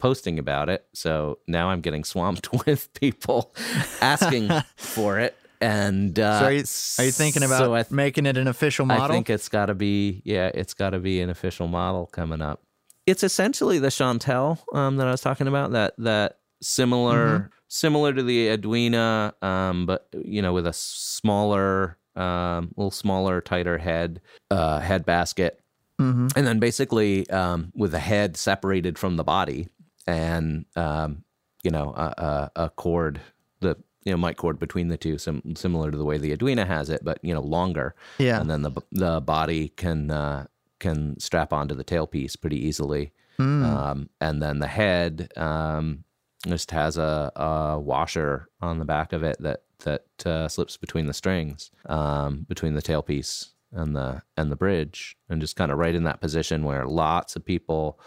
posting 0.00 0.38
about 0.38 0.68
it, 0.68 0.86
so 0.94 1.38
now 1.46 1.70
I'm 1.70 1.80
getting 1.80 2.02
swamped 2.04 2.52
with 2.66 2.92
people 2.94 3.54
asking 4.02 4.50
for 4.76 5.18
it. 5.20 5.36
And 5.60 6.18
uh, 6.18 6.38
So 6.38 6.44
are 6.46 6.52
you, 6.52 6.64
are 6.98 7.04
you 7.04 7.10
thinking 7.12 7.42
about 7.42 7.58
so 7.58 7.74
th- 7.74 7.90
making 7.90 8.24
it 8.26 8.36
an 8.38 8.48
official 8.48 8.86
model? 8.86 9.04
I 9.04 9.08
think 9.08 9.28
it's 9.28 9.48
got 9.50 9.66
to 9.66 9.74
be, 9.74 10.22
yeah, 10.24 10.50
it's 10.54 10.72
got 10.74 10.90
to 10.90 10.98
be 10.98 11.20
an 11.20 11.28
official 11.28 11.68
model 11.68 12.06
coming 12.06 12.40
up. 12.40 12.62
It's 13.06 13.22
essentially 13.22 13.78
the 13.78 13.90
Chantelle 13.90 14.58
um, 14.72 14.96
that 14.96 15.06
I 15.06 15.10
was 15.10 15.20
talking 15.20 15.46
about. 15.48 15.72
That 15.72 15.94
that 15.98 16.38
similar 16.62 17.38
Mm-hmm. 17.40 17.46
similar 17.68 18.12
to 18.14 18.22
the 18.22 18.48
Edwina, 18.48 19.34
um, 19.42 19.84
but 19.86 20.08
you 20.24 20.40
know, 20.42 20.52
with 20.52 20.66
a 20.66 20.72
smaller, 20.72 21.98
um, 22.16 22.72
little 22.76 22.90
smaller, 22.90 23.40
tighter 23.40 23.78
head 23.78 24.20
uh, 24.50 24.80
head 24.80 25.04
basket, 25.04 25.60
hmm 25.98 26.28
and 26.36 26.46
then 26.46 26.58
basically 26.58 27.28
um, 27.30 27.70
with 27.74 27.90
the 27.92 27.98
head 27.98 28.36
separated 28.36 28.98
from 28.98 29.16
the 29.16 29.24
body, 29.24 29.68
and 30.06 30.64
um, 30.76 31.24
you 31.62 31.70
know, 31.70 31.92
a, 31.96 32.50
a, 32.56 32.64
a 32.64 32.70
cord, 32.70 33.20
the 33.60 33.76
you 34.04 34.12
know 34.12 34.16
mic 34.18 34.36
cord 34.36 34.58
between 34.58 34.88
the 34.88 34.96
two, 34.96 35.18
sim- 35.18 35.54
similar 35.56 35.90
to 35.90 35.98
the 35.98 36.04
way 36.04 36.16
the 36.18 36.32
Edwina 36.32 36.64
has 36.66 36.88
it, 36.90 37.04
but 37.04 37.18
you 37.22 37.34
know, 37.34 37.42
longer 37.42 37.94
Yeah. 38.18 38.40
and 38.40 38.50
then 38.50 38.62
the 38.62 38.72
the 38.92 39.20
body 39.20 39.68
can 39.70 40.10
uh, 40.10 40.46
can 40.78 41.18
strap 41.20 41.52
onto 41.52 41.74
the 41.74 41.84
tailpiece 41.84 42.40
pretty 42.40 42.58
easily, 42.66 43.12
Mm. 43.38 43.64
um, 43.64 44.10
and 44.20 44.42
then 44.42 44.58
the 44.58 44.66
head 44.66 45.30
um, 45.36 46.04
just 46.46 46.70
has 46.72 46.96
a, 46.98 47.30
a 47.36 47.78
washer 47.78 48.48
on 48.60 48.78
the 48.78 48.84
back 48.84 49.12
of 49.12 49.22
it 49.22 49.36
that 49.40 49.62
that 49.84 50.04
uh, 50.26 50.46
slips 50.48 50.76
between 50.76 51.06
the 51.06 51.14
strings, 51.14 51.70
um, 51.86 52.44
between 52.48 52.74
the 52.74 52.82
tailpiece 52.82 53.50
and 53.72 53.94
the 53.96 54.22
and 54.36 54.50
the 54.50 54.56
bridge, 54.56 55.16
and 55.28 55.40
just 55.40 55.56
kind 55.56 55.70
of 55.72 55.78
right 55.78 55.94
in 55.94 56.04
that 56.04 56.20
position 56.20 56.64
where 56.64 56.86
lots 56.86 57.36
of 57.36 57.44
people. 57.44 57.98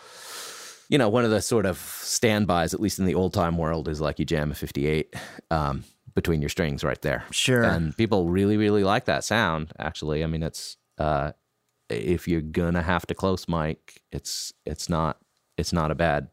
You 0.90 0.98
know, 0.98 1.10
one 1.10 1.26
of 1.26 1.32
the 1.32 1.42
sort 1.42 1.66
of 1.66 1.78
standbys, 1.78 2.74
at 2.74 2.80
least 2.80 3.00
in 3.00 3.06
the 3.06 3.16
old 3.16 3.34
time 3.34 3.58
world, 3.58 3.88
is 3.88 4.02
like 4.02 4.20
you 4.20 4.26
jam 4.26 4.52
a 4.52 4.56
58 4.56 5.16
um, 5.50 5.84
between 6.14 6.42
your 6.42 6.50
strings 6.50 6.84
right 6.84 7.02
there. 7.02 7.24
Sure. 7.32 7.64
and 7.64 7.96
people 7.98 8.30
really 8.30 8.58
really 8.58 8.84
like 8.84 9.06
that 9.06 9.24
sound 9.24 9.72
actually. 9.80 10.24
I 10.24 10.28
mean 10.28 10.44
it's 10.44 10.78
uh 10.98 11.32
if 11.90 12.28
you're 12.28 12.42
gonna 12.42 12.82
have 12.82 13.06
to 13.08 13.16
close 13.16 13.48
mic 13.48 14.02
it's 14.12 14.54
it's 14.66 14.90
not 14.90 15.18
it's 15.58 15.74
not 15.74 15.92
a 15.92 15.96
bad 15.96 16.30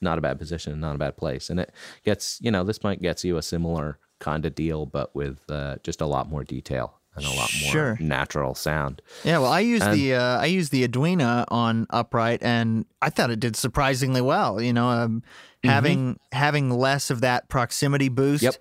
not 0.00 0.18
a 0.18 0.20
bad 0.20 0.38
position 0.38 0.78
not 0.80 0.94
a 0.94 0.98
bad 0.98 1.16
place. 1.16 1.50
And 1.50 1.60
it 1.60 1.72
gets 2.04 2.38
you 2.40 2.50
know 2.50 2.64
this 2.64 2.84
mic 2.84 3.00
gets 3.00 3.24
you 3.24 3.36
a 3.36 3.42
similar 3.42 3.98
kind 4.20 4.46
of 4.46 4.54
deal 4.54 4.86
but 4.86 5.14
with 5.14 5.40
uh, 5.50 5.76
just 5.82 6.00
a 6.00 6.06
lot 6.06 6.28
more 6.28 6.44
detail 6.44 7.00
and 7.16 7.24
a 7.24 7.30
lot 7.30 7.50
more 7.62 7.70
Sure. 7.70 7.96
natural 8.00 8.54
sound 8.54 9.00
Yeah, 9.24 9.38
well, 9.38 9.52
I 9.52 9.60
use 9.60 9.82
And- 9.82 9.94
the 9.94 10.14
uh, 10.14 10.40
I 10.40 10.46
use 10.46 10.70
the 10.70 10.84
Edwina 10.84 11.44
on 11.48 11.86
upright, 11.90 12.42
and 12.42 12.84
I 13.02 13.10
thought 13.10 13.30
it 13.30 13.40
did 13.40 13.56
surprisingly 13.56 14.20
well. 14.20 14.60
You 14.60 14.72
know, 14.72 14.88
um, 14.88 15.22
having 15.62 16.18
having 16.32 16.70
less 16.70 17.10
of 17.10 17.20
that 17.22 17.48
proximity 17.48 18.08
boost. 18.08 18.42
Yep. 18.42 18.56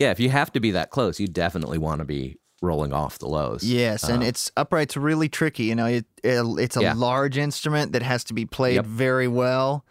yeah 0.00 0.10
if 0.10 0.18
you 0.20 0.30
have 0.30 0.50
to 0.52 0.60
be 0.60 0.70
that 0.72 0.90
close 0.90 1.20
you 1.20 1.26
definitely 1.26 1.76
want 1.78 1.98
to 2.00 2.04
be 2.04 2.38
rolling 2.62 2.92
off 2.92 3.18
the 3.18 3.26
lows 3.28 3.62
Yes, 3.62 4.04
and 4.08 4.22
Uh, 4.22 4.26
it's 4.26 4.50
upright's 4.56 4.96
really 4.96 5.28
tricky. 5.28 5.64
You 5.64 5.74
know, 5.74 5.86
it, 5.86 6.06
it 6.24 6.42
it's 6.58 6.76
a 6.76 6.82
Yeah. 6.82 6.94
large 6.94 7.36
instrument 7.36 7.92
that 7.92 8.02
has 8.02 8.24
to 8.24 8.34
be 8.34 8.46
played 8.46 8.76
Yep. 8.76 8.86
very 8.86 9.28
well. 9.28 9.84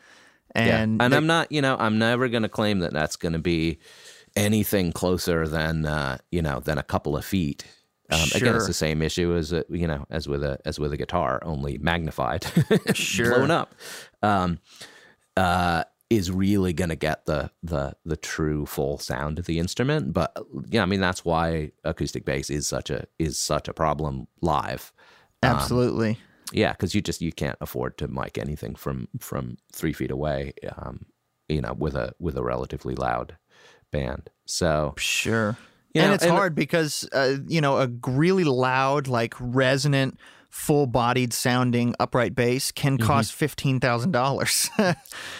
Yeah. 0.55 0.77
And 0.81 1.01
and 1.01 1.13
I'm 1.13 1.27
not, 1.27 1.51
you 1.51 1.61
know, 1.61 1.75
I'm 1.77 1.99
never 1.99 2.27
going 2.29 2.43
to 2.43 2.49
claim 2.49 2.79
that 2.79 2.93
that's 2.93 3.15
going 3.17 3.33
to 3.33 3.39
be 3.39 3.77
anything 4.35 4.91
closer 4.91 5.47
than, 5.47 5.85
uh, 5.85 6.17
you 6.31 6.41
know, 6.41 6.59
than 6.59 6.77
a 6.77 6.83
couple 6.83 7.15
of 7.15 7.23
feet. 7.25 7.65
Um, 8.11 8.19
Again, 8.35 8.55
it's 8.55 8.67
the 8.67 8.73
same 8.73 9.01
issue 9.01 9.35
as 9.35 9.51
a, 9.51 9.65
you 9.69 9.87
know, 9.87 10.05
as 10.09 10.27
with 10.27 10.43
a 10.43 10.59
as 10.65 10.79
with 10.79 10.93
a 10.93 10.97
guitar, 10.97 11.41
only 11.43 11.77
magnified, 11.79 12.45
Sure. 12.93 13.29
blown 13.35 13.51
up. 13.51 13.73
Um, 14.21 14.59
uh, 15.35 15.83
is 16.11 16.29
really 16.31 16.71
going 16.71 16.89
to 16.91 16.95
get 16.95 17.25
the 17.25 17.49
the 17.63 17.95
the 18.05 18.15
true 18.15 18.65
full 18.67 18.99
sound 18.99 19.39
of 19.39 19.47
the 19.47 19.57
instrument. 19.57 20.13
But 20.13 20.37
yeah, 20.69 20.83
I 20.83 20.85
mean 20.85 20.99
that's 21.01 21.25
why 21.25 21.71
acoustic 21.83 22.25
bass 22.25 22.49
is 22.51 22.67
such 22.67 22.91
a 22.91 23.05
is 23.17 23.39
such 23.39 23.67
a 23.67 23.73
problem 23.73 24.27
live. 24.41 24.93
absolutely. 25.41 26.19
Yeah, 26.53 26.73
because 26.73 26.93
you 26.93 27.01
just 27.01 27.21
you 27.21 27.31
can't 27.31 27.57
afford 27.59 27.97
to 27.97 28.07
mic 28.07 28.37
anything 28.37 28.75
from 28.75 29.07
from 29.19 29.57
three 29.73 29.93
feet 29.93 30.11
away. 30.11 30.53
Um, 30.77 31.07
you 31.49 31.59
know, 31.61 31.73
with 31.73 31.95
a 31.95 32.13
with 32.19 32.37
a 32.37 32.43
relatively 32.43 32.93
loud 32.93 33.37
band. 33.91 34.29
So 34.45 34.93
Sure. 34.97 35.57
You 35.95 36.01
and 36.01 36.09
know, 36.11 36.13
it's 36.15 36.25
hard 36.25 36.53
because 36.53 37.07
uh, 37.13 37.37
you 37.47 37.61
know 37.61 37.77
a 37.77 37.87
really 38.05 38.43
loud, 38.43 39.07
like 39.07 39.33
resonant, 39.39 40.19
full-bodied 40.49 41.33
sounding 41.33 41.93
upright 41.99 42.33
bass 42.33 42.71
can 42.71 42.97
Mm-hmm. 42.97 43.05
cost 43.07 43.33
fifteen 43.33 43.79
thousand 43.79 44.11
dollars. 44.11 44.69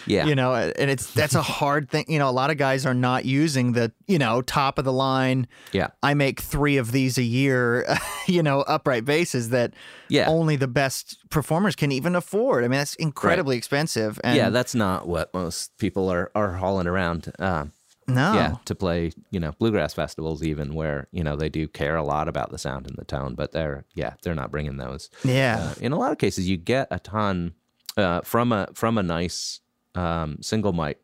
Yeah, 0.08 0.26
you 0.26 0.34
know, 0.36 0.54
and 0.54 0.88
it's 0.90 1.12
that's 1.12 1.34
a 1.34 1.42
hard 1.42 1.90
thing. 1.90 2.04
You 2.08 2.18
know, 2.20 2.28
a 2.28 2.32
lot 2.32 2.50
of 2.50 2.58
guys 2.58 2.86
are 2.86 2.94
not 2.94 3.24
using 3.24 3.72
the 3.72 3.90
you 4.06 4.18
know 4.18 4.40
top 4.40 4.78
of 4.78 4.84
the 4.84 4.92
line. 4.92 5.48
yeah, 5.72 5.88
I 6.02 6.14
make 6.14 6.40
three 6.40 6.76
of 6.76 6.92
these 6.92 7.18
a 7.18 7.22
year. 7.22 7.84
You 8.28 8.42
know, 8.42 8.62
upright 8.62 9.04
basses 9.04 9.50
that 9.50 9.72
yeah, 10.08 10.26
only 10.26 10.56
the 10.56 10.66
best 10.66 11.16
performers 11.30 11.76
can 11.76 11.92
even 11.92 12.16
afford. 12.16 12.64
I 12.64 12.66
mean, 12.68 12.78
that's 12.78 12.96
incredibly 12.96 13.56
expensive. 13.56 14.18
And 14.24 14.36
yeah. 14.36 14.50
That's 14.50 14.74
not 14.74 15.06
what 15.06 15.32
most 15.32 15.78
people 15.78 16.10
are 16.10 16.32
are 16.34 16.54
hauling 16.54 16.88
around. 16.88 17.30
Um, 17.38 17.70
no, 18.08 18.34
Yeah, 18.34 18.54
to 18.64 18.74
play 18.74 19.12
you 19.30 19.40
know 19.40 19.52
bluegrass 19.58 19.94
festivals, 19.94 20.42
even 20.42 20.74
where 20.74 21.08
you 21.12 21.24
know 21.24 21.36
they 21.36 21.48
do 21.48 21.66
care 21.68 21.96
a 21.96 22.04
lot 22.04 22.28
about 22.28 22.50
the 22.50 22.58
sound 22.58 22.86
and 22.86 22.96
the 22.96 23.04
tone, 23.04 23.34
but 23.34 23.52
they're 23.52 23.84
yeah 23.94 24.14
they're 24.22 24.34
not 24.34 24.50
bringing 24.50 24.76
those. 24.76 25.10
yeah, 25.24 25.58
Uh, 25.60 25.74
in 25.80 25.92
a 25.92 25.98
lot 25.98 26.12
of 26.12 26.18
cases, 26.18 26.48
you 26.48 26.56
get 26.56 26.88
a 26.90 26.98
ton 26.98 27.54
uh, 27.96 28.20
from 28.22 28.52
a 28.52 28.68
from 28.74 28.98
a 28.98 29.02
nice 29.02 29.60
um, 29.94 30.38
single 30.40 30.72
mic 30.72 31.00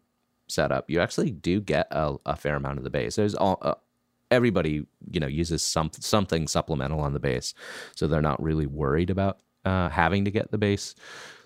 setup. 0.48 0.90
You 0.90 1.00
actually 1.00 1.30
do 1.30 1.60
get 1.60 1.86
a, 1.90 2.16
a 2.26 2.36
fair 2.36 2.56
amount 2.56 2.78
of 2.78 2.84
the 2.84 2.90
bass. 2.90 3.16
There's 3.16 3.34
all, 3.34 3.58
uh, 3.62 3.74
everybody 4.30 4.86
you 5.10 5.20
know 5.20 5.26
uses 5.26 5.62
some 5.62 5.90
something 5.98 6.46
supplemental 6.46 7.00
on 7.00 7.12
the 7.14 7.20
bass, 7.20 7.54
so 7.94 8.06
they're 8.06 8.22
not 8.22 8.42
really 8.42 8.66
worried 8.66 9.10
about 9.10 9.38
uh, 9.64 9.88
having 9.88 10.24
to 10.24 10.30
get 10.30 10.50
the 10.50 10.58
bass 10.58 10.94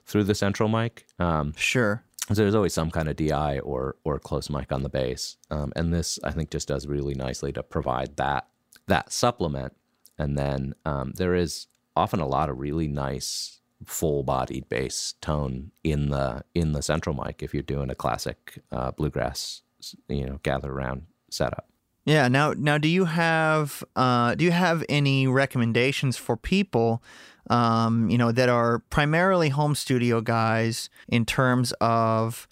through 0.07 0.25
the 0.25 0.35
central 0.35 0.69
mic. 0.69 1.07
Um, 1.19 1.53
Sure. 1.57 2.03
So 2.29 2.35
there's 2.35 2.55
always 2.55 2.75
some 2.75 2.91
kind 2.91 3.09
of 3.09 3.17
DI 3.17 3.61
or 3.61 3.97
or 4.05 4.19
close 4.19 4.51
mic 4.51 4.73
on 4.73 4.83
the 4.83 4.89
bass, 4.89 5.37
um, 5.51 5.73
and 5.77 5.93
this 5.93 6.19
I 6.25 6.33
think 6.33 6.51
just 6.51 6.69
does 6.69 6.87
really 6.87 7.15
nicely 7.15 7.53
to 7.53 7.63
provide 7.63 8.17
that 8.17 8.49
that 8.87 9.13
supplement. 9.13 9.75
And 10.19 10.37
then 10.37 10.75
um, 10.85 11.13
there 11.17 11.35
is 11.35 11.67
often 11.95 12.21
a 12.21 12.27
lot 12.27 12.49
of 12.49 12.59
really 12.59 12.89
nice 12.89 13.61
full-bodied 13.85 14.69
bass 14.69 15.15
tone 15.21 15.71
in 15.85 16.09
the 16.09 16.43
in 16.55 16.73
the 16.73 16.83
central 16.83 17.15
mic 17.15 17.43
if 17.43 17.53
you're 17.53 17.63
doing 17.63 17.91
a 17.91 17.95
classic 17.95 18.63
uh, 18.73 18.91
bluegrass, 18.91 19.63
you 20.09 20.25
know, 20.27 20.41
gather 20.43 20.73
around 20.73 21.07
setup. 21.31 21.69
Yeah. 22.07 22.29
Now, 22.29 22.55
now, 22.57 22.79
do 22.79 22.89
you 22.89 23.05
have 23.05 23.85
uh, 23.97 24.35
do 24.35 24.45
you 24.45 24.53
have 24.53 24.85
any 24.89 25.27
recommendations 25.27 26.17
for 26.17 26.37
people, 26.37 27.03
um, 27.49 28.09
you 28.11 28.19
know, 28.19 28.33
that 28.33 28.49
are 28.49 28.81
primarily 28.91 29.49
home 29.49 29.75
studio 29.75 30.21
guys 30.21 30.89
in 31.09 31.25
terms 31.25 31.73
of 31.81 32.49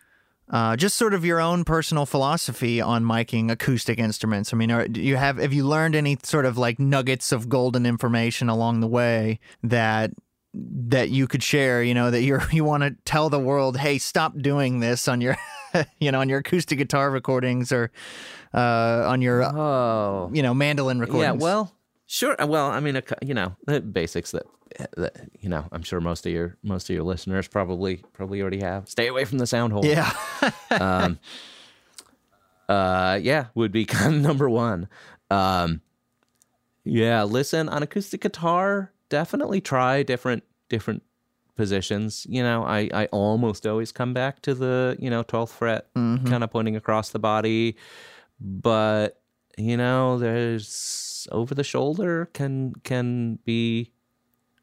uh, 0.51 0.77
just 0.77 0.97
sort 0.97 1.15
of 1.15 1.25
your 1.25 1.41
own 1.41 1.65
personal 1.65 2.07
philosophy 2.07 2.81
on 2.81 3.05
miking 3.05 3.51
acoustic 3.51 3.99
instruments? 3.99 4.53
I 4.53 4.57
mean, 4.57 4.71
are, 4.71 4.87
do 4.87 5.01
you 5.01 5.17
have 5.17 5.39
have 5.39 5.53
you 5.53 5.67
learned 5.67 5.95
any 5.95 6.19
sort 6.23 6.45
of 6.47 6.59
like 6.59 6.79
nuggets 6.79 7.33
of 7.33 7.49
golden 7.49 7.87
information 7.87 8.49
along 8.49 8.81
the 8.81 8.87
way 8.87 9.41
that 9.63 10.11
that 10.53 11.11
you 11.11 11.27
could 11.27 11.43
share? 11.43 11.83
You 11.83 11.95
know, 11.95 12.11
that 12.11 12.23
you 12.23 12.39
you 12.53 12.63
want 12.65 12.83
to 12.83 12.95
tell 13.05 13.31
the 13.31 13.41
world, 13.41 13.79
hey, 13.79 13.99
stop 13.99 14.39
doing 14.39 14.81
this 14.81 15.09
on 15.09 15.21
your 15.21 15.37
you 15.99 16.13
know 16.13 16.21
on 16.21 16.29
your 16.29 16.41
acoustic 16.41 16.79
guitar 16.79 17.11
recordings 17.11 17.73
or 17.73 17.91
uh, 18.53 19.05
on 19.09 19.23
your 19.23 19.43
Oh, 19.45 20.31
you 20.33 20.43
know 20.43 20.55
mandolin 20.55 21.01
recordings. 21.01 21.25
Yeah, 21.25 21.33
well, 21.33 21.75
sure. 22.07 22.37
Well, 22.39 22.71
I 22.71 22.81
mean, 22.81 23.01
you 23.23 23.35
know, 23.35 23.57
the 23.67 23.81
basics 23.81 24.31
that, 24.33 24.45
that 24.97 25.29
you 25.41 25.49
know, 25.49 25.67
I'm 25.73 25.83
sure 25.83 26.01
most 26.01 26.27
of 26.27 26.33
your 26.33 26.57
most 26.63 26.89
of 26.91 26.95
your 26.95 27.05
listeners 27.05 27.49
probably 27.49 28.03
probably 28.13 28.41
already 28.41 28.61
have. 28.61 28.89
Stay 28.89 29.07
away 29.09 29.25
from 29.25 29.39
the 29.39 29.47
sound 29.47 29.73
hole. 29.73 29.85
yeah, 29.85 30.13
Um, 30.71 31.19
uh, 32.69 33.19
yeah, 33.23 33.47
would 33.55 33.73
be 33.73 33.85
kind 33.87 34.15
of 34.17 34.21
number 34.23 34.49
one. 34.49 34.89
Um, 35.31 35.81
yeah, 36.85 37.23
listen 37.25 37.69
on 37.69 37.83
acoustic 37.83 38.21
guitar. 38.21 38.93
Definitely 39.09 39.61
try 39.61 40.03
different 40.03 40.43
different 40.69 41.03
positions. 41.57 42.27
You 42.29 42.43
know, 42.43 42.65
I 42.65 42.91
I 42.93 43.07
almost 43.07 43.67
always 43.67 43.93
come 43.93 44.13
back 44.13 44.43
to 44.43 44.55
the 44.55 44.97
you 44.99 45.11
know 45.11 45.23
12th 45.25 45.51
fret, 45.51 45.87
kind 45.95 46.43
of 46.45 46.51
pointing 46.51 46.77
across 46.77 47.11
the 47.11 47.19
body, 47.19 47.77
but 48.41 49.21
you 49.57 49.77
know, 49.77 50.19
there's 50.19 50.67
over 51.33 51.55
the 51.55 51.65
shoulder 51.65 52.29
can 52.33 52.75
can 52.85 53.39
be 53.45 53.91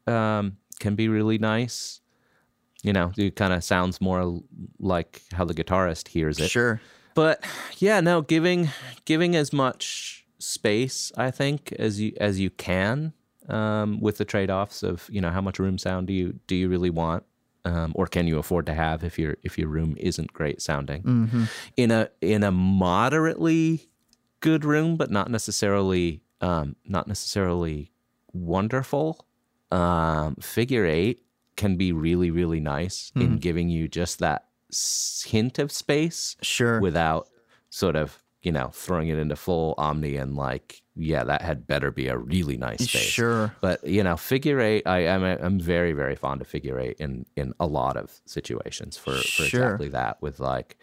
um 0.06 0.56
can 0.80 0.94
be 0.94 1.08
really 1.08 1.38
nice. 1.38 2.00
You 2.82 2.92
know, 2.92 3.12
it 3.16 3.36
kind 3.36 3.52
of 3.52 3.62
sounds 3.62 4.00
more 4.00 4.40
like 4.80 5.22
how 5.32 5.44
the 5.44 5.54
guitarist 5.54 6.08
hears 6.08 6.40
it. 6.40 6.50
sure. 6.50 6.80
But 7.14 7.44
yeah, 7.78 8.00
no, 8.00 8.22
giving 8.22 8.70
giving 9.04 9.36
as 9.36 9.52
much 9.52 10.26
space, 10.38 11.12
I 11.16 11.30
think, 11.30 11.72
as 11.78 12.00
you 12.00 12.12
as 12.20 12.40
you 12.40 12.50
can, 12.50 13.12
um, 13.48 14.00
with 14.00 14.18
the 14.18 14.24
trade 14.24 14.50
offs 14.50 14.82
of 14.82 15.06
you 15.12 15.20
know 15.20 15.30
how 15.30 15.40
much 15.40 15.58
room 15.58 15.78
sound 15.78 16.06
do 16.08 16.12
you 16.12 16.40
do 16.48 16.56
you 16.56 16.68
really 16.68 16.90
want, 16.90 17.22
um, 17.66 17.92
or 17.94 18.06
can 18.06 18.26
you 18.26 18.38
afford 18.38 18.66
to 18.66 18.74
have 18.74 19.04
if 19.04 19.18
your 19.18 19.36
if 19.44 19.58
your 19.58 19.68
room 19.68 19.94
isn't 20.00 20.32
great 20.32 20.60
sounding 20.62 21.02
Mm-hmm. 21.02 21.44
in 21.76 21.90
a 21.92 22.08
in 22.20 22.42
a 22.42 22.50
moderately 22.50 23.90
good 24.40 24.64
room, 24.64 24.96
but 24.96 25.10
not 25.10 25.30
necessarily 25.30 26.21
um, 26.42 26.76
not 26.84 27.06
necessarily 27.08 27.90
wonderful. 28.32 29.24
Um, 29.70 30.36
figure 30.36 30.84
eight 30.84 31.22
can 31.56 31.76
be 31.76 31.92
really 31.92 32.30
really 32.30 32.60
nice 32.60 33.12
in 33.14 33.38
giving 33.38 33.68
you 33.68 33.88
just 33.88 34.18
that 34.18 34.46
hint 35.24 35.58
of 35.58 35.70
space 35.70 36.36
Sure. 36.42 36.80
without 36.80 37.28
sort 37.70 37.94
of 37.96 38.22
you 38.42 38.50
know 38.52 38.68
throwing 38.72 39.08
it 39.08 39.18
into 39.18 39.36
full 39.36 39.74
omni 39.78 40.16
and 40.16 40.34
like 40.34 40.82
yeah 40.96 41.24
that 41.24 41.42
had 41.42 41.66
better 41.66 41.90
be 41.90 42.08
a 42.08 42.16
really 42.18 42.56
nice 42.58 42.84
space 42.84 43.02
Sure. 43.02 43.54
but 43.60 43.82
you 43.86 44.02
know 44.02 44.16
figure 44.16 44.60
eight 44.60 44.86
i 44.86 45.06
i'm 45.08 45.22
i'm 45.22 45.60
very 45.60 45.92
very 45.92 46.16
fond 46.16 46.40
of 46.40 46.46
figure 46.46 46.78
eight 46.80 46.96
in 46.98 47.24
in 47.36 47.52
a 47.60 47.66
lot 47.66 47.96
of 47.96 48.20
situations 48.24 48.96
for 48.96 49.12
for 49.12 49.44
Sure. 49.44 49.64
exactly 49.64 49.88
that 49.88 50.20
with 50.20 50.40
like 50.40 50.76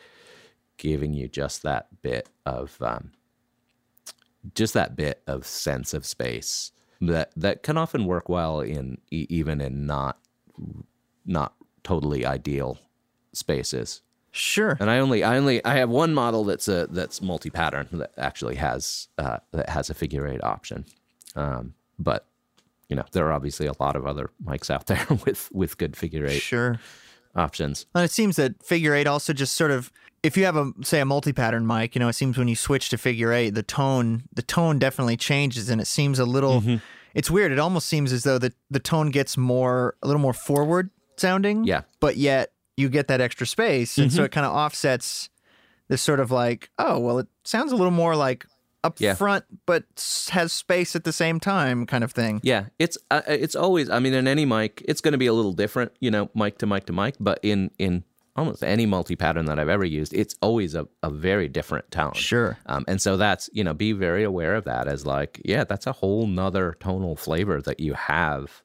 giving 0.77 1.13
you 1.13 1.27
just 1.27 1.63
that 1.63 1.87
bit 2.01 2.29
of 2.45 2.75
um 2.81 3.11
just 4.55 4.73
that 4.73 4.95
bit 4.95 5.21
of 5.27 5.45
sense 5.45 5.93
of 5.93 6.05
space 6.05 6.71
that 7.01 7.31
that 7.35 7.63
can 7.63 7.77
often 7.77 8.05
work 8.05 8.29
well 8.29 8.59
in 8.61 8.97
even 9.11 9.61
in 9.61 9.85
not 9.85 10.17
not 11.25 11.53
totally 11.83 12.25
ideal 12.25 12.77
spaces 13.33 14.01
Sure. 14.31 14.77
and 14.79 14.91
I 14.91 14.99
only 14.99 15.23
I 15.23 15.37
only 15.37 15.63
I 15.65 15.75
have 15.77 15.89
one 15.89 16.13
model 16.13 16.43
that's 16.43 16.67
a 16.67 16.85
that's 16.87 17.19
multi 17.21 17.49
pattern 17.49 17.87
that 17.93 18.11
actually 18.17 18.55
has 18.55 19.07
uh, 19.17 19.37
that 19.53 19.69
has 19.69 19.89
a 19.89 19.95
figure 19.95 20.27
eight 20.27 20.43
option, 20.43 20.85
um, 21.35 21.73
but 21.97 22.27
you 22.89 22.95
know 22.95 23.05
there 23.11 23.25
are 23.27 23.33
obviously 23.33 23.65
a 23.65 23.73
lot 23.79 23.95
of 23.95 24.05
other 24.05 24.29
mics 24.45 24.69
out 24.69 24.85
there 24.91 25.03
with 25.25 25.49
with 25.51 25.79
good 25.79 25.97
figure 25.97 26.27
eight 26.27 26.43
Sure. 26.43 26.79
options. 27.35 27.87
And 27.95 28.03
it 28.05 28.11
seems 28.11 28.35
that 28.35 28.61
figure 28.63 28.93
eight 28.93 29.07
also 29.07 29.33
just 29.33 29.55
sort 29.55 29.71
of, 29.71 29.91
if 30.23 30.35
you 30.37 30.45
have 30.45 30.55
a 30.55 30.71
say 30.83 30.99
a 30.99 31.05
multi-pattern 31.05 31.65
mic, 31.65 31.95
you 31.95 31.99
know, 31.99 32.07
it 32.09 32.13
seems 32.13 32.37
when 32.37 32.47
you 32.47 32.55
switch 32.55 32.89
to 32.89 32.97
figure 32.97 33.31
eight, 33.33 33.51
the 33.51 33.63
tone 33.63 34.23
the 34.33 34.41
tone 34.41 34.79
definitely 34.79 35.17
changes, 35.17 35.69
and 35.69 35.79
it 35.81 35.87
seems 35.87 36.19
a 36.19 36.25
little. 36.25 36.61
Mm-hmm. 36.61 36.75
It's 37.15 37.31
weird. 37.31 37.51
It 37.51 37.59
almost 37.59 37.87
seems 37.87 38.11
as 38.13 38.23
though 38.23 38.37
the 38.37 38.53
the 38.69 38.79
tone 38.79 39.09
gets 39.11 39.37
more 39.37 39.95
a 40.03 40.07
little 40.07 40.21
more 40.21 40.33
forward 40.33 40.89
sounding. 41.17 41.63
Yeah. 41.63 41.81
But 41.99 42.17
yet 42.17 42.51
you 42.77 42.87
get 42.89 43.07
that 43.07 43.19
extra 43.21 43.45
space, 43.47 43.97
and 43.97 44.09
Mm-hmm. 44.09 44.15
so 44.17 44.23
it 44.23 44.31
kind 44.31 44.45
of 44.45 44.53
offsets 44.53 45.29
this 45.87 46.01
sort 46.01 46.19
of 46.19 46.31
like, 46.31 46.69
oh 46.77 46.99
well, 46.99 47.19
it 47.19 47.27
sounds 47.43 47.71
a 47.71 47.75
little 47.75 47.91
more 47.91 48.15
like 48.15 48.45
up 48.83 48.99
Yeah. 49.01 49.13
front, 49.15 49.43
but 49.65 49.83
has 50.31 50.53
space 50.53 50.95
at 50.95 51.03
the 51.03 51.11
same 51.11 51.39
time, 51.39 51.85
kind 51.85 52.03
of 52.03 52.11
thing. 52.13 52.39
Yeah, 52.43 52.65
it's 52.77 52.97
uh, 53.11 53.21
it's 53.27 53.55
always 53.55 53.89
I 53.89 53.99
mean 53.99 54.13
in 54.13 54.27
any 54.27 54.45
mic 54.45 54.81
it's 54.87 55.01
going 55.01 55.11
to 55.13 55.17
be 55.17 55.25
a 55.27 55.33
little 55.33 55.51
different, 55.53 55.91
you 55.99 56.11
know, 56.11 56.29
mic 56.35 56.59
to 56.59 56.65
mic 56.67 56.85
to 56.85 56.93
mic, 56.93 57.15
but 57.19 57.39
in 57.41 57.71
in 57.79 58.03
almost 58.39 58.63
any 58.63 58.85
multi 58.85 59.15
pattern 59.15 59.45
that 59.45 59.59
I've 59.59 59.69
ever 59.69 59.85
used, 59.85 60.13
it's 60.13 60.35
always 60.41 60.75
a, 60.75 60.87
a 61.03 61.09
very 61.09 61.47
different 61.47 61.91
tone. 61.91 62.13
Sure. 62.13 62.57
Um, 62.65 62.85
and 62.87 63.01
so 63.01 63.17
that's, 63.17 63.49
you 63.53 63.63
know, 63.63 63.73
be 63.73 63.91
very 63.91 64.23
aware 64.23 64.55
of 64.55 64.65
that 64.65 64.87
as 64.87 65.05
like, 65.05 65.41
yeah, 65.45 65.63
that's 65.63 65.85
a 65.85 65.91
whole 65.91 66.25
nother 66.25 66.75
tonal 66.79 67.15
flavor 67.15 67.61
that 67.61 67.79
you 67.79 67.93
have 67.93 68.63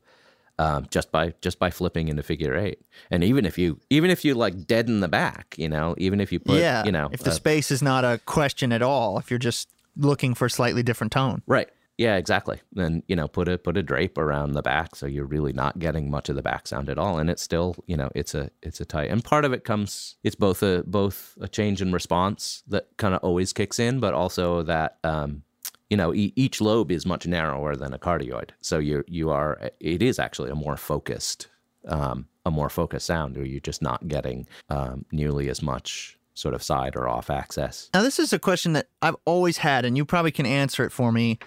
um, 0.58 0.86
just 0.90 1.10
by 1.10 1.34
just 1.40 1.58
by 1.58 1.70
flipping 1.70 2.08
into 2.08 2.22
figure 2.22 2.56
eight. 2.56 2.80
And 3.10 3.24
even 3.24 3.44
if 3.44 3.58
you 3.58 3.80
even 3.90 4.10
if 4.10 4.24
you 4.24 4.34
like 4.34 4.66
deaden 4.66 5.00
the 5.00 5.08
back, 5.08 5.54
you 5.58 5.68
know, 5.68 5.94
even 5.98 6.20
if 6.20 6.32
you 6.32 6.38
put 6.38 6.60
yeah. 6.60 6.84
you 6.84 6.92
know 6.92 7.08
if 7.12 7.22
the 7.22 7.30
uh, 7.30 7.34
space 7.34 7.70
is 7.70 7.82
not 7.82 8.04
a 8.04 8.20
question 8.24 8.72
at 8.72 8.82
all, 8.82 9.18
if 9.18 9.30
you're 9.30 9.38
just 9.38 9.68
looking 9.96 10.34
for 10.34 10.46
a 10.46 10.50
slightly 10.50 10.82
different 10.82 11.12
tone. 11.12 11.42
Right. 11.46 11.68
Yeah, 11.96 12.16
exactly. 12.16 12.60
Then 12.72 13.02
you 13.06 13.14
know, 13.14 13.28
put 13.28 13.48
a 13.48 13.56
put 13.56 13.76
a 13.76 13.82
drape 13.82 14.18
around 14.18 14.52
the 14.52 14.62
back, 14.62 14.96
so 14.96 15.06
you're 15.06 15.26
really 15.26 15.52
not 15.52 15.78
getting 15.78 16.10
much 16.10 16.28
of 16.28 16.34
the 16.34 16.42
back 16.42 16.66
sound 16.66 16.88
at 16.88 16.98
all, 16.98 17.18
and 17.18 17.30
it's 17.30 17.42
still 17.42 17.76
you 17.86 17.96
know 17.96 18.10
it's 18.14 18.34
a 18.34 18.50
it's 18.62 18.80
a 18.80 18.84
tight. 18.84 19.10
And 19.10 19.22
part 19.22 19.44
of 19.44 19.52
it 19.52 19.64
comes 19.64 20.16
it's 20.24 20.34
both 20.34 20.62
a 20.62 20.82
both 20.86 21.38
a 21.40 21.46
change 21.48 21.80
in 21.80 21.92
response 21.92 22.64
that 22.68 22.88
kind 22.96 23.14
of 23.14 23.22
always 23.22 23.52
kicks 23.52 23.78
in, 23.78 24.00
but 24.00 24.12
also 24.12 24.62
that 24.64 24.98
um, 25.04 25.44
you 25.88 25.96
know 25.96 26.12
e- 26.12 26.32
each 26.34 26.60
lobe 26.60 26.90
is 26.90 27.06
much 27.06 27.26
narrower 27.26 27.76
than 27.76 27.92
a 27.94 27.98
cardioid, 27.98 28.50
so 28.60 28.78
you 28.78 29.04
you 29.06 29.30
are 29.30 29.70
it 29.78 30.02
is 30.02 30.18
actually 30.18 30.50
a 30.50 30.56
more 30.56 30.76
focused 30.76 31.46
um, 31.86 32.26
a 32.44 32.50
more 32.50 32.70
focused 32.70 33.06
sound, 33.06 33.38
or 33.38 33.44
you're 33.44 33.60
just 33.60 33.82
not 33.82 34.08
getting 34.08 34.48
um, 34.68 35.04
nearly 35.12 35.48
as 35.48 35.62
much 35.62 36.18
sort 36.34 36.54
of 36.54 36.62
side 36.62 36.96
or 36.96 37.08
off 37.08 37.30
axis. 37.30 37.88
Now, 37.94 38.02
this 38.02 38.18
is 38.18 38.32
a 38.32 38.38
question 38.38 38.72
that 38.72 38.88
I've 39.00 39.16
always 39.24 39.58
had, 39.58 39.84
and 39.84 39.96
you 39.96 40.04
probably 40.04 40.32
can 40.32 40.46
answer 40.46 40.84
it 40.84 40.90
for 40.90 41.12
me. 41.12 41.38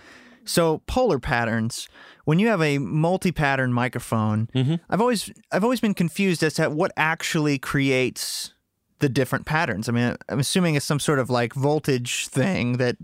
So, 0.48 0.80
polar 0.88 1.20
patterns. 1.20 1.88
When 2.26 2.40
you 2.40 2.48
have 2.48 2.62
a 2.62 2.78
multi-pattern 2.80 3.72
microphone, 3.72 4.50
I've 4.90 5.00
always 5.00 5.32
I've 5.52 5.64
always 5.64 5.80
been 5.80 5.94
confused 5.94 6.44
as 6.44 6.56
to 6.56 6.70
what 6.70 6.92
actually 6.98 7.58
creates 7.58 8.54
the 9.00 9.08
different 9.10 9.46
patterns. 9.46 9.88
I 9.88 9.92
mean, 9.92 10.16
I'm 10.28 10.40
assuming 10.40 10.76
it's 10.76 10.86
some 10.86 11.00
sort 11.00 11.20
of 11.20 11.30
like 11.30 11.54
voltage 11.54 12.28
thing 12.28 12.78
that, 12.78 12.98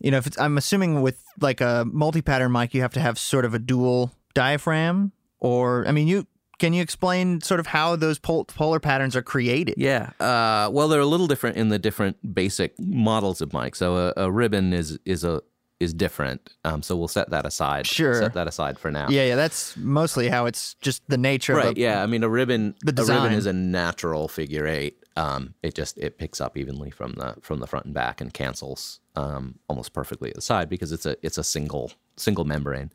you 0.00 0.10
know, 0.10 0.16
if 0.18 0.26
it's 0.26 0.38
I'm 0.38 0.58
assuming 0.58 1.02
with 1.02 1.22
like 1.40 1.60
a 1.60 1.84
multi-pattern 1.92 2.50
mic, 2.50 2.74
you 2.74 2.80
have 2.80 2.92
to 2.94 3.00
have 3.00 3.18
sort 3.18 3.44
of 3.44 3.54
a 3.54 3.58
dual 3.58 4.12
diaphragm, 4.34 5.12
or 5.38 5.86
I 5.86 5.92
mean, 5.92 6.08
you 6.08 6.26
can 6.58 6.72
you 6.72 6.82
explain 6.82 7.40
sort 7.42 7.60
of 7.60 7.66
how 7.66 7.96
those 7.96 8.18
pol- 8.18 8.46
polar 8.46 8.80
patterns 8.80 9.14
are 9.14 9.22
created? 9.22 9.74
Yeah. 9.76 10.10
Uh, 10.18 10.70
well, 10.72 10.88
they're 10.88 11.00
a 11.00 11.06
little 11.06 11.26
different 11.26 11.56
in 11.56 11.68
the 11.68 11.78
different 11.78 12.34
basic 12.34 12.74
models 12.80 13.40
of 13.40 13.52
mic. 13.52 13.76
So 13.76 13.96
a, 13.96 14.24
a 14.24 14.30
ribbon 14.30 14.72
is 14.72 14.98
is 15.04 15.22
a 15.22 15.42
is 15.80 15.92
different. 15.92 16.54
Um, 16.64 16.82
so 16.82 16.96
we'll 16.96 17.08
set 17.08 17.30
that 17.30 17.44
aside. 17.46 17.86
Sure. 17.86 18.14
Set 18.14 18.32
that 18.34 18.48
aside 18.48 18.78
for 18.78 18.90
now. 18.90 19.08
Yeah, 19.10 19.24
yeah, 19.26 19.36
that's 19.36 19.76
mostly 19.76 20.28
how 20.28 20.46
it's 20.46 20.74
just 20.80 21.02
the 21.08 21.18
nature 21.18 21.54
Right. 21.54 21.66
of 21.68 21.76
a, 21.76 21.80
yeah. 21.80 22.02
I 22.02 22.06
mean, 22.06 22.22
a 22.22 22.28
ribbon. 22.28 22.74
The 22.82 23.02
A 23.02 23.04
ribbon 23.04 23.32
is 23.32 23.46
a 23.46 23.52
natural 23.52 24.28
figure 24.28 24.66
eight. 24.66 25.02
um, 25.16 25.54
it 25.62 25.74
just 25.74 25.96
it 25.98 26.18
picks 26.18 26.40
up 26.40 26.56
evenly 26.56 26.90
from 26.90 27.12
the 27.14 27.34
from 27.42 27.60
the 27.60 27.66
front 27.66 27.86
and 27.86 27.94
back 27.94 28.20
and 28.20 28.32
cancels 28.34 29.00
um, 29.16 29.54
almost 29.68 29.92
perfectly 29.94 30.28
at 30.30 30.34
the 30.34 30.42
side 30.42 30.68
because 30.68 30.92
it's 30.92 31.06
a 31.06 31.16
it's 31.22 31.38
a 31.38 31.44
single 31.44 31.92
single 32.16 32.44
membrane. 32.44 32.90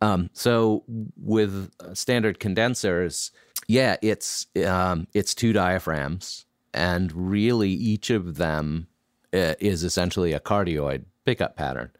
Um, 0.00 0.30
so 0.32 0.84
with 1.16 1.70
standard 1.94 2.38
condensers, 2.40 3.32
yeah, 3.66 3.96
it's 4.02 4.46
um, 4.66 5.08
it's 5.14 5.34
two 5.34 5.52
diaphragms, 5.52 6.46
and 6.74 7.12
really 7.12 7.70
each 7.70 8.08
of 8.10 8.36
them 8.36 8.86
uh, 9.34 9.54
is 9.60 9.84
essentially 9.84 10.32
a 10.32 10.40
cardioid 10.40 11.04
pickup 11.28 11.56
pattern. 11.56 11.90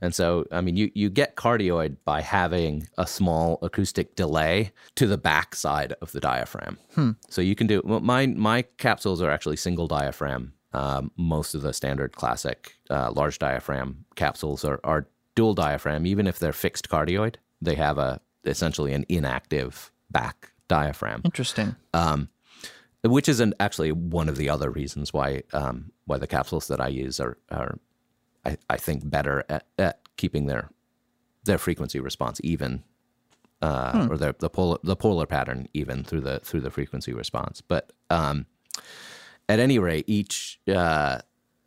And 0.00 0.14
so, 0.14 0.46
I 0.52 0.60
mean, 0.60 0.76
you, 0.76 0.92
you 0.94 1.10
get 1.10 1.34
cardioid 1.34 1.96
by 2.04 2.20
having 2.20 2.86
a 2.96 3.04
small 3.04 3.58
acoustic 3.60 4.14
delay 4.14 4.70
to 4.94 5.08
the 5.08 5.18
back 5.18 5.56
side 5.56 5.94
of 6.00 6.12
the 6.12 6.20
diaphragm. 6.20 6.78
Hmm. 6.94 7.10
So 7.28 7.40
you 7.42 7.56
can 7.56 7.66
do 7.66 7.82
well, 7.84 7.98
my 7.98 8.26
my 8.26 8.62
capsules 8.78 9.20
are 9.20 9.30
actually 9.30 9.56
single 9.56 9.88
diaphragm. 9.88 10.52
Um, 10.72 11.10
most 11.16 11.56
of 11.56 11.62
the 11.62 11.72
standard 11.72 12.14
classic 12.14 12.76
uh, 12.88 13.10
large 13.10 13.40
diaphragm 13.40 14.04
capsules 14.14 14.64
are, 14.64 14.78
are 14.84 15.08
dual 15.34 15.54
diaphragm, 15.54 16.06
even 16.06 16.28
if 16.28 16.38
they're 16.38 16.52
fixed 16.52 16.88
cardioid. 16.88 17.36
They 17.60 17.74
have 17.74 17.98
a 17.98 18.20
essentially 18.44 18.92
an 18.92 19.04
inactive 19.08 19.90
back 20.10 20.52
diaphragm. 20.68 21.22
Interesting. 21.24 21.74
Um, 21.92 22.28
which 23.02 23.28
is 23.28 23.40
an, 23.40 23.52
actually 23.58 23.90
one 23.90 24.28
of 24.28 24.36
the 24.36 24.48
other 24.48 24.70
reasons 24.70 25.12
why 25.12 25.42
um, 25.52 25.90
why 26.04 26.18
the 26.18 26.28
capsules 26.28 26.68
that 26.68 26.80
I 26.80 26.88
use 26.88 27.18
are, 27.18 27.36
are 27.50 27.78
I, 28.46 28.56
I 28.70 28.76
think 28.76 29.08
better 29.08 29.44
at, 29.48 29.66
at 29.78 30.00
keeping 30.16 30.46
their 30.46 30.70
their 31.44 31.58
frequency 31.58 32.00
response 32.00 32.40
even 32.42 32.82
uh, 33.62 33.92
hmm. 33.92 34.12
or 34.12 34.16
their 34.16 34.34
the 34.38 34.50
polar 34.50 34.78
the 34.82 34.96
polar 34.96 35.26
pattern 35.26 35.68
even 35.74 36.04
through 36.04 36.20
the 36.20 36.40
through 36.40 36.60
the 36.60 36.70
frequency 36.70 37.12
response. 37.12 37.60
But 37.60 37.92
um, 38.10 38.46
at 39.48 39.58
any 39.58 39.78
rate, 39.78 40.04
each 40.06 40.60
uh, 40.68 41.20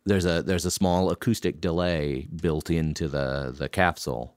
there's 0.06 0.24
a 0.24 0.42
there's 0.42 0.66
a 0.66 0.70
small 0.70 1.10
acoustic 1.10 1.60
delay 1.60 2.28
built 2.34 2.70
into 2.70 3.08
the 3.08 3.54
the 3.56 3.68
capsule 3.68 4.34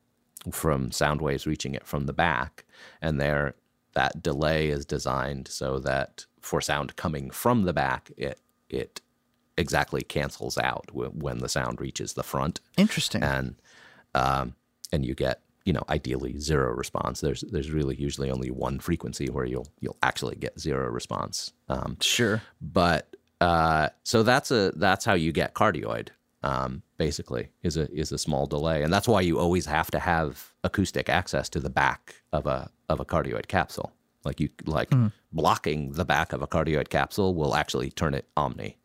from 0.52 0.92
sound 0.92 1.22
waves 1.22 1.48
reaching 1.48 1.74
it 1.74 1.86
from 1.86 2.06
the 2.06 2.14
back, 2.14 2.66
and 3.02 3.20
there 3.20 3.56
that 3.94 4.24
delay 4.24 4.70
is 4.70 4.86
designed 4.86 5.48
so 5.48 5.80
that 5.80 6.26
for 6.42 6.60
sound 6.60 6.96
coming 6.96 7.30
from 7.30 7.64
the 7.64 7.74
back, 7.74 8.12
it 8.18 8.40
it 8.70 9.02
exactly 9.58 10.02
cancels 10.02 10.58
out 10.58 10.90
when 10.94 11.40
the 11.40 11.50
sound 11.50 11.80
reaches 11.80 12.14
the 12.14 12.24
front. 12.24 12.60
Interesting. 12.78 13.24
And 13.24 13.56
um, 14.16 14.56
and 14.92 15.06
you 15.06 15.16
get 15.16 15.42
you 15.66 15.74
know 15.74 15.84
ideally 15.90 16.40
zero 16.40 16.74
response. 16.74 17.22
There's 17.22 17.42
there's 17.42 17.72
really 17.72 17.96
usually 17.96 18.30
only 18.30 18.52
one 18.52 18.80
frequency 18.80 19.30
where 19.30 19.46
you'll 19.46 19.68
you'll 19.80 19.98
actually 20.04 20.36
get 20.36 20.60
zero 20.60 20.90
response. 20.90 21.54
Um, 21.70 21.98
sure. 22.02 22.42
But 22.62 23.16
uh, 23.42 23.90
so 24.04 24.24
that's 24.24 24.52
a 24.52 24.72
that's 24.76 25.06
how 25.06 25.14
you 25.14 25.32
get 25.32 25.54
cardioid. 25.54 26.10
Um, 26.44 26.84
basically, 26.98 27.50
is 27.62 27.78
a 27.78 27.92
is 27.92 28.12
a 28.12 28.18
small 28.18 28.46
delay, 28.46 28.84
and 28.84 28.92
that's 28.92 29.08
why 29.08 29.22
you 29.22 29.40
always 29.40 29.66
have 29.66 29.90
to 29.92 30.00
have 30.00 30.54
acoustic 30.64 31.10
access 31.10 31.50
to 31.50 31.60
the 31.60 31.70
back 31.70 32.16
of 32.34 32.46
a 32.46 32.70
of 32.90 33.00
a 33.00 33.06
cardioid 33.06 33.48
capsule. 33.48 33.94
Like 34.26 34.40
you 34.40 34.50
like 34.66 34.90
mm. 34.90 35.12
blocking 35.32 35.94
the 35.94 36.06
back 36.06 36.34
of 36.34 36.42
a 36.42 36.48
cardioid 36.48 36.90
capsule 36.90 37.34
will 37.36 37.56
actually 37.56 37.92
turn 37.92 38.14
it 38.14 38.28
omni. 38.36 38.78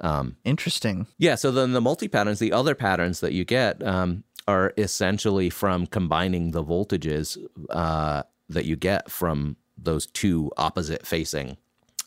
Um, 0.00 0.36
Interesting. 0.44 1.06
Yeah. 1.18 1.36
So 1.36 1.50
then 1.50 1.72
the 1.72 1.80
multi 1.80 2.08
patterns, 2.08 2.38
the 2.38 2.52
other 2.52 2.74
patterns 2.74 3.20
that 3.20 3.32
you 3.32 3.44
get 3.44 3.82
um, 3.86 4.24
are 4.48 4.72
essentially 4.76 5.50
from 5.50 5.86
combining 5.86 6.50
the 6.50 6.64
voltages 6.64 7.38
uh, 7.70 8.22
that 8.48 8.64
you 8.64 8.76
get 8.76 9.10
from 9.10 9.56
those 9.76 10.06
two 10.06 10.50
opposite 10.56 11.06
facing 11.06 11.56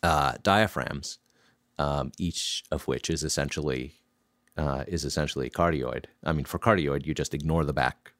uh, 0.03 0.33
diaphragms, 0.43 1.19
um, 1.77 2.11
each 2.17 2.63
of 2.71 2.87
which 2.87 3.09
is 3.09 3.23
essentially 3.23 3.93
uh, 4.57 4.83
is 4.87 5.03
essentially 5.03 5.49
cardioid. 5.49 6.05
I 6.23 6.31
mean, 6.31 6.45
for 6.45 6.59
cardioid, 6.59 7.05
you 7.05 7.13
just 7.13 7.33
ignore 7.33 7.65
the 7.65 7.73
back, 7.73 8.13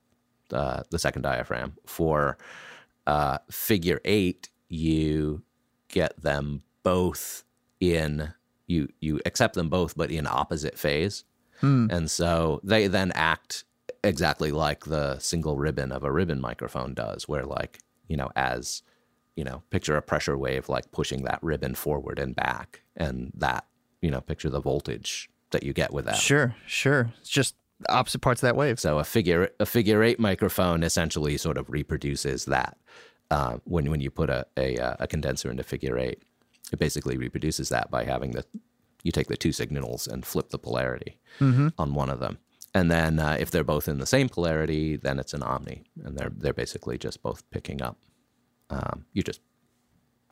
uh, 0.52 0.84
the 0.90 1.00
second 1.00 1.22
diaphragm. 1.22 1.74
For 1.86 2.38
uh, 3.08 3.38
figure 3.50 4.02
eight, 4.04 4.50
you 4.68 5.44
get 5.88 6.22
them 6.22 6.64
both 6.84 7.44
in 7.80 8.34
you 8.68 8.90
you 9.00 9.20
accept 9.26 9.56
them 9.56 9.70
both, 9.70 9.96
but 9.96 10.12
in 10.12 10.28
opposite 10.28 10.78
phase. 10.78 11.24
Hmm. 11.62 11.88
And 11.90 12.12
so 12.12 12.60
they 12.64 12.88
then 12.88 13.12
act 13.16 13.64
exactly 14.04 14.52
like 14.52 14.86
the 14.86 15.18
single 15.20 15.58
ribbon 15.58 15.92
of 15.92 16.04
a 16.04 16.12
ribbon 16.12 16.42
microphone 16.42 16.94
does, 16.94 17.28
where 17.28 17.46
like, 17.46 17.80
you 18.08 18.18
know, 18.18 18.32
as 18.36 18.84
you 19.36 19.44
know, 19.44 19.64
picture 19.70 19.98
a 19.98 20.02
pressure 20.02 20.38
wave 20.38 20.70
like 20.70 20.92
pushing 20.92 21.24
that 21.24 21.40
ribbon 21.42 21.76
forward 21.76 22.20
and 22.20 22.36
back. 22.36 22.82
And 22.96 23.32
that, 23.36 23.66
you 24.02 24.10
know, 24.10 24.22
picture 24.22 24.50
the 24.50 24.62
voltage 24.62 25.30
that 25.52 25.64
you 25.64 25.74
get 25.74 25.92
with 25.92 26.06
that. 26.06 26.16
Sure, 26.16 26.56
sure. 26.66 27.12
It's 27.20 27.30
just 27.30 27.56
opposite 27.90 28.20
parts 28.20 28.42
of 28.42 28.48
that 28.48 28.56
wave. 28.56 28.80
So 28.80 29.00
a 29.00 29.04
figure 29.04 29.50
a 29.60 29.66
figure 29.66 30.04
eight 30.04 30.20
microphone 30.20 30.84
essentially 30.84 31.38
sort 31.38 31.58
of 31.58 31.70
reproduces 31.70 32.46
that. 32.46 32.78
Uh, 33.32 33.58
when 33.64 33.90
when 33.90 34.02
you 34.02 34.12
put 34.12 34.30
a, 34.30 34.46
a 34.56 34.96
a 35.00 35.08
condenser 35.08 35.50
into 35.50 35.64
figure 35.64 35.98
eight 35.98 36.22
it 36.72 36.80
basically 36.80 37.18
reproduces 37.18 37.70
that 37.70 37.92
by 37.92 38.04
having 38.04 38.32
the 38.32 38.46
you 39.04 39.12
take 39.12 39.28
the 39.28 39.38
two 39.38 39.52
signals 39.52 40.08
and 40.08 40.26
flip 40.26 40.50
the 40.50 40.58
polarity 40.58 41.20
mm-hmm. 41.40 41.68
on 41.78 41.94
one 41.94 42.10
of 42.10 42.20
them. 42.20 42.40
And 42.74 42.92
then 42.92 43.20
uh, 43.20 43.38
if 43.40 43.52
they're 43.52 43.64
both 43.64 43.88
in 43.88 44.00
the 44.00 44.06
same 44.06 44.30
polarity, 44.30 44.98
then 44.98 45.20
it's 45.20 45.34
an 45.34 45.44
omni, 45.44 45.84
and 46.04 46.18
they're 46.18 46.32
they're 46.36 46.54
basically 46.54 46.98
just 46.98 47.22
both 47.22 47.50
picking 47.50 47.82
up. 47.82 47.98
Um, 48.70 49.06
you're 49.14 49.24
just 49.24 49.42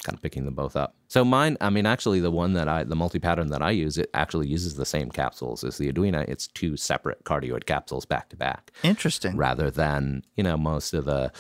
kind 0.04 0.18
of 0.18 0.22
picking 0.22 0.44
them 0.44 0.54
both 0.54 0.76
up. 0.76 0.96
So 1.08 1.24
mine, 1.24 1.56
I 1.62 1.70
mean, 1.70 1.86
actually, 1.86 2.20
the 2.20 2.32
one 2.32 2.54
that 2.54 2.68
I, 2.68 2.84
the 2.84 2.96
multi 2.96 3.20
pattern 3.20 3.48
that 3.48 3.62
I 3.62 3.72
use, 3.72 3.98
it 3.98 4.10
actually 4.14 4.48
uses 4.48 4.76
the 4.76 4.86
same 4.86 5.10
capsules 5.10 5.64
as 5.64 5.78
the 5.78 5.88
Edwina. 5.88 6.26
It's 6.28 6.48
two 6.48 6.76
separate 6.76 7.24
cardioid 7.24 7.66
capsules 7.66 8.06
back 8.06 8.28
to 8.30 8.36
back. 8.36 8.72
Interesting. 8.84 9.38
Rather 9.38 9.72
than 9.72 10.26
you 10.36 10.44
know 10.44 10.58
most 10.58 10.94
of 10.94 11.06
the 11.06 11.32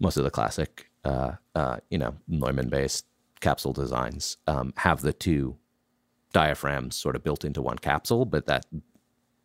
most 0.00 0.16
of 0.16 0.24
the 0.24 0.30
classic, 0.30 0.90
uh, 1.04 1.32
uh, 1.54 1.76
you 1.90 1.98
know, 1.98 2.14
Neumann 2.26 2.70
based 2.70 3.04
capsule 3.40 3.72
designs 3.72 4.36
um, 4.46 4.72
have 4.78 5.00
the 5.00 5.12
two 5.12 5.56
diaphragms 6.32 6.96
sort 6.96 7.16
of 7.16 7.24
built 7.24 7.44
into 7.44 7.62
one 7.62 7.78
capsule, 7.78 8.24
but 8.24 8.46
that 8.46 8.66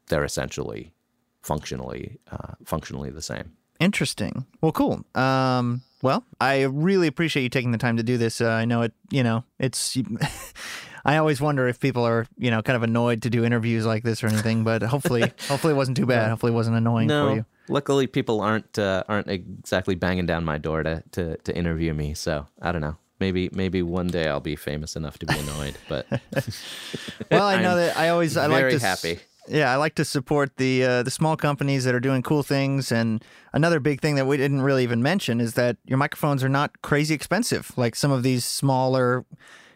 they're 0.07 0.25
essentially 0.25 0.93
functionally 1.41 2.19
uh, 2.31 2.53
functionally 2.65 3.09
the 3.09 3.21
same. 3.21 3.53
Interesting. 3.79 4.45
Well, 4.61 4.71
cool. 4.71 5.03
Um, 5.15 5.81
well, 6.01 6.23
I 6.39 6.63
really 6.63 7.07
appreciate 7.07 7.43
you 7.43 7.49
taking 7.49 7.71
the 7.71 7.77
time 7.77 7.97
to 7.97 8.03
do 8.03 8.17
this. 8.17 8.41
Uh, 8.41 8.49
I 8.49 8.65
know 8.65 8.83
it. 8.83 8.93
You 9.09 9.23
know, 9.23 9.43
it's. 9.59 9.97
I 11.05 11.17
always 11.17 11.41
wonder 11.41 11.67
if 11.67 11.81
people 11.81 12.05
are, 12.05 12.25
you 12.37 12.49
know, 12.49 12.61
kind 12.61 12.77
of 12.77 12.83
annoyed 12.83 13.23
to 13.23 13.29
do 13.29 13.43
interviews 13.43 13.85
like 13.85 14.03
this 14.03 14.23
or 14.23 14.27
anything, 14.27 14.63
but 14.63 14.81
hopefully, 14.81 15.21
hopefully 15.49 15.73
it 15.73 15.75
wasn't 15.75 15.97
too 15.97 16.05
bad. 16.05 16.29
Hopefully 16.29 16.53
it 16.53 16.55
wasn't 16.55 16.77
annoying 16.77 17.07
no, 17.07 17.27
for 17.27 17.35
you. 17.35 17.45
Luckily, 17.67 18.07
people 18.07 18.39
aren't 18.39 18.79
uh, 18.79 19.03
aren't 19.09 19.29
exactly 19.29 19.95
banging 19.95 20.25
down 20.25 20.45
my 20.45 20.57
door 20.57 20.81
to, 20.83 21.03
to 21.11 21.35
to 21.37 21.55
interview 21.55 21.93
me. 21.93 22.13
So 22.13 22.47
I 22.61 22.71
don't 22.71 22.81
know. 22.81 22.95
Maybe 23.23 23.49
maybe 23.53 23.81
one 23.81 24.07
day 24.07 24.27
I'll 24.27 24.41
be 24.41 24.57
famous 24.57 24.97
enough 24.97 25.17
to 25.19 25.25
be 25.25 25.39
annoyed, 25.39 25.77
but 25.87 26.05
well, 27.31 27.45
I 27.45 27.61
know 27.61 27.77
that 27.77 27.95
I 27.95 28.09
always 28.09 28.35
I 28.35 28.47
like 28.47 28.69
to 28.71 28.79
happy. 28.79 29.19
Yeah, 29.47 29.71
I 29.71 29.77
like 29.77 29.95
to 29.95 30.03
support 30.03 30.57
the 30.57 30.83
uh, 30.83 31.03
the 31.03 31.09
small 31.09 31.37
companies 31.37 31.85
that 31.85 31.95
are 31.95 32.01
doing 32.01 32.21
cool 32.21 32.43
things. 32.43 32.91
And 32.91 33.23
another 33.53 33.79
big 33.79 34.01
thing 34.01 34.15
that 34.15 34.27
we 34.27 34.35
didn't 34.35 34.61
really 34.61 34.83
even 34.83 35.01
mention 35.01 35.39
is 35.39 35.53
that 35.53 35.77
your 35.85 35.97
microphones 35.97 36.43
are 36.43 36.49
not 36.49 36.81
crazy 36.81 37.15
expensive. 37.15 37.71
Like 37.77 37.95
some 37.95 38.11
of 38.11 38.23
these 38.23 38.43
smaller, 38.43 39.23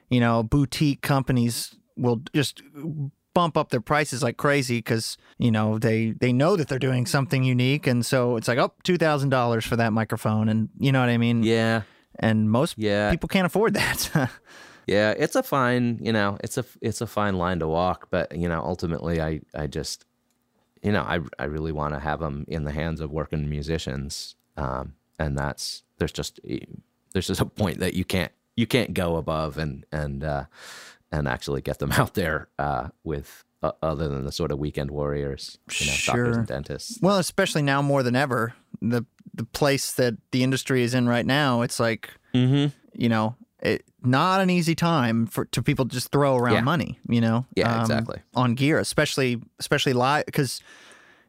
you 0.10 0.20
know, 0.20 0.44
boutique 0.44 1.02
companies 1.02 1.74
will 1.96 2.22
just 2.34 2.62
bump 3.34 3.56
up 3.56 3.70
their 3.70 3.80
prices 3.80 4.22
like 4.22 4.36
crazy 4.36 4.80
because 4.80 5.18
you 5.38 5.52
know 5.52 5.80
they 5.80 6.12
they 6.12 6.34
know 6.34 6.58
that 6.58 6.68
they're 6.68 6.80
doing 6.80 7.06
something 7.06 7.46
unique, 7.46 7.88
and 7.88 8.06
so 8.06 8.36
it's 8.36 8.50
like 8.50 8.58
oh 8.58 8.74
two 8.84 8.98
thousand 8.98 9.30
dollars 9.30 9.64
for 9.64 9.78
that 9.78 9.94
microphone, 9.94 10.50
and 10.50 10.68
you 10.80 10.92
know 10.92 11.00
what 11.00 11.10
I 11.10 11.18
mean? 11.18 11.44
Yeah, 11.44 11.84
and 12.20 12.50
most 12.50 12.78
yeah. 12.78 13.12
people 13.12 13.28
can't 13.28 13.46
afford 13.46 13.74
that. 13.74 14.30
yeah, 14.88 15.14
it's 15.18 15.36
a 15.36 15.44
fine, 15.44 16.00
you 16.02 16.12
know, 16.12 16.38
it's 16.44 16.58
a 16.58 16.66
it's 16.82 17.02
a 17.02 17.08
fine 17.08 17.38
line 17.38 17.60
to 17.60 17.68
walk, 17.68 18.08
but 18.10 18.36
you 18.36 18.48
know, 18.48 18.62
ultimately, 18.62 19.22
I 19.22 19.42
I 19.54 19.68
just, 19.68 20.06
you 20.82 20.92
know, 20.92 21.02
I 21.02 21.20
I 21.40 21.46
really 21.46 21.72
want 21.72 21.94
to 21.94 22.00
have 22.00 22.20
them 22.20 22.46
in 22.48 22.64
the 22.64 22.72
hands 22.72 23.02
of 23.02 23.12
working 23.12 23.50
musicians, 23.50 24.36
um, 24.56 24.94
and 25.20 25.38
that's 25.38 25.84
there's 25.98 26.12
just 26.12 26.40
there's 27.14 27.28
just 27.28 27.42
a 27.42 27.46
point 27.46 27.80
that 27.80 27.94
you 27.94 28.06
can't 28.06 28.32
you 28.56 28.68
can't 28.68 28.94
go 28.94 29.16
above 29.16 29.58
and 29.58 29.86
and 29.92 30.24
uh, 30.24 30.46
and 31.12 31.28
actually 31.28 31.62
get 31.62 31.80
them 31.80 31.92
out 31.94 32.14
there 32.14 32.50
uh, 32.60 32.90
with 33.04 33.44
uh, 33.64 33.72
other 33.82 34.08
than 34.08 34.26
the 34.26 34.32
sort 34.32 34.52
of 34.52 34.60
weekend 34.60 34.92
warriors, 34.92 35.58
you 35.80 35.88
know, 35.88 35.94
sure. 35.94 36.16
doctors 36.16 36.38
and 36.38 36.48
dentists. 36.48 37.00
Well, 37.02 37.18
especially 37.18 37.62
now 37.62 37.82
more 37.82 38.04
than 38.04 38.16
ever, 38.16 38.54
the 38.82 39.06
the 39.34 39.46
place 39.46 39.92
that 39.94 40.16
the 40.32 40.44
industry 40.44 40.84
is 40.84 40.94
in 40.94 41.08
right 41.08 41.26
now, 41.26 41.62
it's 41.62 41.80
like 41.80 42.10
mm-hmm. 42.34 42.68
you 42.94 43.10
know, 43.10 43.36
it, 43.60 43.84
not 44.04 44.42
an 44.42 44.50
easy 44.50 44.76
time 44.76 45.26
for 45.26 45.46
to 45.46 45.62
people 45.62 45.86
just 45.86 46.12
throw 46.12 46.36
around 46.36 46.56
yeah. 46.56 46.62
money. 46.62 47.00
You 47.08 47.22
know, 47.22 47.46
yeah, 47.56 47.76
um, 47.76 47.82
exactly 47.82 48.22
on 48.36 48.56
gear, 48.56 48.80
especially 48.80 49.42
especially 49.60 49.94
live 49.94 50.26
because 50.26 50.62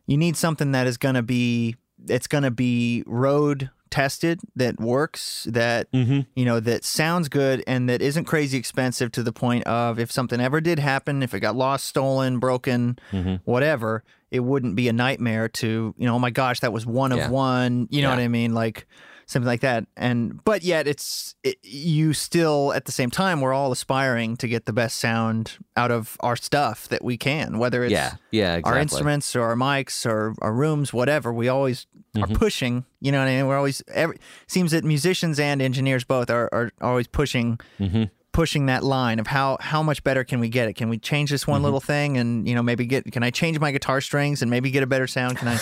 you 0.07 0.17
need 0.17 0.37
something 0.37 0.73
that 0.73 0.87
is 0.87 0.97
going 0.97 1.15
to 1.15 1.23
be 1.23 1.77
it's 2.09 2.27
going 2.27 2.45
to 2.45 2.51
be 2.51 3.05
road 3.07 3.71
tested 3.91 4.41
that 4.57 4.79
works 4.81 5.47
that 5.51 5.91
Mm-hmm. 5.93 6.21
you 6.37 6.45
know 6.45 6.61
that 6.61 6.85
sounds 6.85 7.29
good 7.29 7.63
and 7.67 7.89
that 7.89 8.03
isn't 8.03 8.25
crazy 8.25 8.59
expensive 8.59 9.11
to 9.13 9.23
the 9.23 9.33
point 9.33 9.65
of 9.65 9.99
if 9.99 10.11
something 10.13 10.41
ever 10.41 10.61
did 10.61 10.79
happen 10.79 11.23
if 11.23 11.35
it 11.35 11.41
got 11.41 11.57
lost 11.57 11.87
stolen 11.87 12.39
broken 12.39 12.99
Mm-hmm. 13.13 13.37
whatever 13.45 14.05
it 14.31 14.41
wouldn't 14.41 14.77
be 14.77 14.89
a 14.89 14.93
nightmare 14.93 15.49
to 15.49 15.95
you 15.97 16.07
know 16.07 16.15
oh 16.15 16.19
my 16.19 16.31
gosh 16.31 16.61
that 16.61 16.73
was 16.73 16.85
one 16.85 17.13
of 17.13 17.31
one 17.31 17.89
you 17.91 18.03
know 18.03 18.09
Yeah. 18.11 18.17
what 18.17 18.23
i 18.23 18.29
mean 18.29 18.53
like 18.55 18.87
something 19.29 19.47
like 19.47 19.61
that 19.61 19.87
and 19.97 20.43
but 20.45 20.63
yet 20.65 20.89
it's 20.89 21.37
it, 21.45 21.57
you 21.63 22.13
still 22.13 22.73
at 22.73 22.87
the 22.87 22.93
same 22.93 23.11
time 23.11 23.41
we're 23.41 23.53
all 23.53 23.71
aspiring 23.71 24.37
to 24.37 24.49
get 24.49 24.65
the 24.67 24.73
best 24.73 24.99
sound 24.99 25.59
out 25.77 25.91
of 25.93 26.17
our 26.21 26.35
stuff 26.35 26.89
that 26.89 27.05
we 27.05 27.17
can 27.17 27.59
whether 27.59 27.85
it's 27.85 27.93
Yeah, 27.93 28.15
yeah, 28.33 28.55
exactly. 28.57 28.73
our 28.73 28.79
instruments 28.81 29.37
or 29.37 29.43
our 29.43 29.55
mics 29.55 30.05
or 30.07 30.35
our 30.41 30.53
rooms, 30.53 30.93
whatever. 30.93 31.33
We 31.33 31.49
always 31.49 31.87
are 32.17 32.23
Mm-hmm. 32.23 32.33
pushing. 32.35 32.85
You 33.01 33.13
know 33.13 33.19
what 33.21 33.29
I 33.29 33.37
mean? 33.37 33.47
We're 33.47 33.59
always. 33.59 33.83
Every, 33.89 34.17
seems 34.49 34.71
that 34.73 34.83
musicians 34.83 35.39
and 35.39 35.61
engineers 35.63 36.05
both 36.05 36.31
are, 36.31 36.49
are 36.53 36.73
always 36.81 37.07
pushing. 37.07 37.61
Mm-hmm. 37.79 38.05
Pushing 38.33 38.67
that 38.67 38.83
line 38.85 39.19
of 39.19 39.27
how 39.27 39.57
how 39.61 39.83
much 39.83 40.03
better 40.05 40.23
can 40.25 40.39
we 40.41 40.49
get 40.49 40.69
it? 40.69 40.75
Can 40.75 40.89
we 40.89 40.99
change 40.99 41.31
this 41.31 41.43
Mm-hmm. 41.43 41.51
one 41.53 41.63
little 41.63 41.81
thing 41.81 42.17
and 42.17 42.49
you 42.49 42.55
know 42.55 42.63
maybe 42.63 42.87
get 42.87 43.11
can 43.13 43.23
I 43.23 43.31
change 43.31 43.59
my 43.61 43.73
guitar 43.73 44.01
strings 44.01 44.43
and 44.43 44.51
maybe 44.51 44.71
get 44.71 44.83
a 44.83 44.87
better 44.87 45.07
sound? 45.09 45.39
Can 45.39 45.49
I 45.49 45.59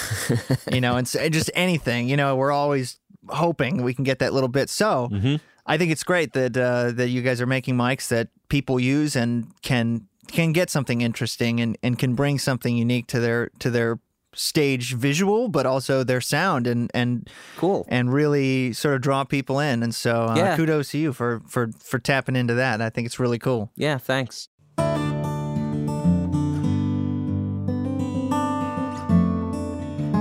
you 0.74 0.80
know 0.80 0.96
and 0.96 1.06
s- 1.06 1.16
just 1.30 1.50
anything 1.54 2.08
you 2.08 2.16
know 2.16 2.36
we're 2.36 2.52
always 2.52 2.98
hoping 3.28 3.82
we 3.82 3.94
can 3.94 4.04
get 4.04 4.18
that 4.18 4.32
little 4.32 4.48
bit. 4.48 4.68
So 4.70 5.08
Mm-hmm. 5.12 5.36
I 5.68 5.76
think 5.78 5.90
it's 5.90 6.04
great 6.04 6.32
that 6.34 6.56
uh, 6.56 6.92
that 6.92 7.08
you 7.08 7.22
guys 7.22 7.40
are 7.40 7.46
making 7.46 7.76
mics 7.76 8.06
that 8.08 8.28
people 8.48 8.78
use 8.78 9.16
and 9.16 9.50
can 9.62 10.06
can 10.28 10.52
get 10.52 10.70
something 10.70 11.00
interesting 11.00 11.60
and, 11.60 11.76
and 11.82 11.98
can 11.98 12.14
bring 12.14 12.38
something 12.38 12.76
unique 12.76 13.06
to 13.08 13.18
their 13.20 13.50
to 13.58 13.70
their 13.70 13.98
stage 14.32 14.94
visual, 14.94 15.48
but 15.48 15.66
also 15.66 16.04
their 16.04 16.20
sound 16.20 16.66
and 16.68 16.90
and 16.94 17.28
Cool. 17.56 17.84
and 17.88 18.12
really 18.12 18.72
sort 18.74 18.94
of 18.94 19.00
draw 19.00 19.24
people 19.24 19.58
in. 19.58 19.82
And 19.82 19.92
so, 19.94 20.26
uh, 20.26 20.34
Yeah. 20.36 20.56
kudos 20.56 20.90
to 20.90 20.98
you 20.98 21.12
for 21.12 21.40
for 21.48 21.70
for 21.80 21.98
tapping 21.98 22.36
into 22.36 22.54
that. 22.54 22.80
I 22.80 22.88
think 22.90 23.06
it's 23.06 23.18
really 23.18 23.38
cool. 23.38 23.72
Yeah, 23.76 23.98
thanks. 23.98 24.48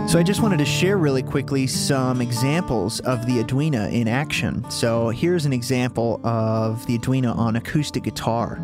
So 0.07 0.19
I 0.19 0.23
just 0.23 0.41
wanted 0.41 0.59
to 0.59 0.65
share 0.65 0.97
really 0.97 1.23
quickly 1.23 1.65
some 1.65 2.21
examples 2.21 2.99
of 3.01 3.25
the 3.25 3.39
Edwina 3.39 3.89
in 3.89 4.07
action. 4.07 4.63
So 4.69 5.09
here's 5.09 5.47
an 5.47 5.51
example 5.51 6.21
of 6.23 6.85
the 6.85 6.95
Edwina 6.95 7.33
on 7.33 7.55
acoustic 7.55 8.03
guitar. 8.03 8.61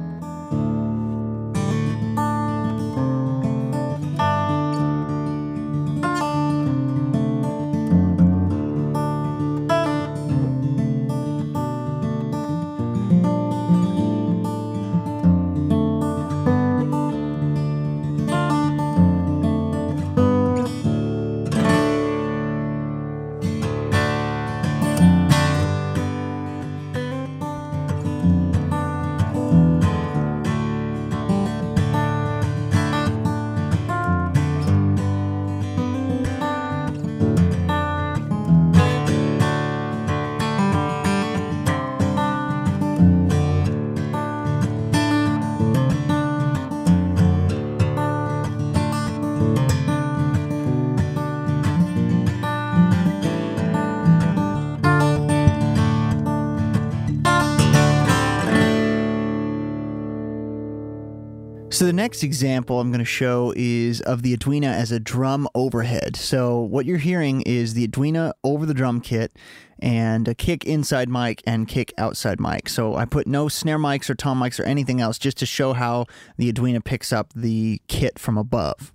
Next 62.21 62.27
example 62.27 62.79
I'm 62.79 62.91
going 62.91 62.99
to 62.99 63.05
show 63.05 63.51
is 63.55 63.99
of 64.01 64.21
the 64.21 64.31
Edwina 64.31 64.67
as 64.67 64.91
a 64.91 64.99
drum 64.99 65.47
overhead. 65.55 66.15
So 66.15 66.59
what 66.59 66.85
you're 66.85 66.99
hearing 66.99 67.41
is 67.47 67.73
the 67.73 67.83
Edwina 67.83 68.35
over 68.43 68.67
the 68.67 68.75
drum 68.75 69.01
kit 69.01 69.35
and 69.79 70.27
a 70.27 70.35
kick 70.35 70.63
inside 70.63 71.09
mic 71.09 71.41
and 71.47 71.67
kick 71.67 71.91
outside 71.97 72.39
mic. 72.39 72.69
So 72.69 72.95
I 72.95 73.05
put 73.05 73.25
no 73.25 73.47
snare 73.47 73.79
mics 73.79 74.07
or 74.07 74.13
tom 74.13 74.39
mics 74.39 74.59
or 74.59 74.65
anything 74.65 75.01
else 75.01 75.17
just 75.17 75.37
to 75.39 75.47
show 75.47 75.73
how 75.73 76.05
the 76.37 76.47
Edwina 76.47 76.81
picks 76.81 77.11
up 77.11 77.33
the 77.33 77.81
kit 77.87 78.19
from 78.19 78.37
above. 78.37 78.93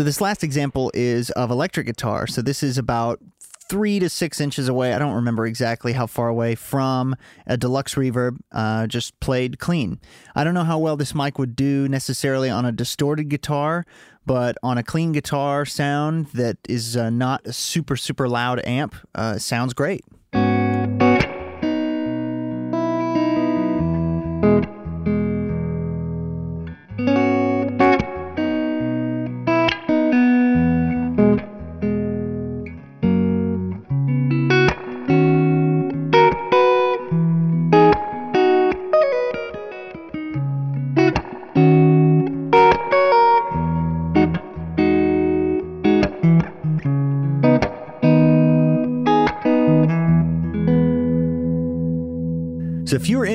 So 0.00 0.04
this 0.04 0.22
last 0.22 0.42
example 0.42 0.90
is 0.94 1.28
of 1.32 1.50
electric 1.50 1.84
guitar. 1.84 2.26
So 2.26 2.40
this 2.40 2.62
is 2.62 2.78
about 2.78 3.20
three 3.68 3.98
to 3.98 4.08
six 4.08 4.40
inches 4.40 4.66
away. 4.66 4.94
I 4.94 4.98
don't 4.98 5.12
remember 5.12 5.44
exactly 5.44 5.92
how 5.92 6.06
far 6.06 6.28
away 6.28 6.54
from 6.54 7.14
a 7.46 7.58
deluxe 7.58 7.96
reverb, 7.96 8.38
uh, 8.50 8.86
just 8.86 9.20
played 9.20 9.58
clean. 9.58 10.00
I 10.34 10.42
don't 10.42 10.54
know 10.54 10.64
how 10.64 10.78
well 10.78 10.96
this 10.96 11.14
mic 11.14 11.38
would 11.38 11.54
do 11.54 11.86
necessarily 11.86 12.48
on 12.48 12.64
a 12.64 12.72
distorted 12.72 13.28
guitar, 13.28 13.84
but 14.24 14.56
on 14.62 14.78
a 14.78 14.82
clean 14.82 15.12
guitar 15.12 15.66
sound 15.66 16.28
that 16.28 16.56
is 16.66 16.96
uh, 16.96 17.10
not 17.10 17.46
a 17.46 17.52
super, 17.52 17.94
super 17.94 18.26
loud 18.26 18.58
amp, 18.64 18.94
uh, 19.14 19.36
sounds 19.36 19.74
great. 19.74 20.02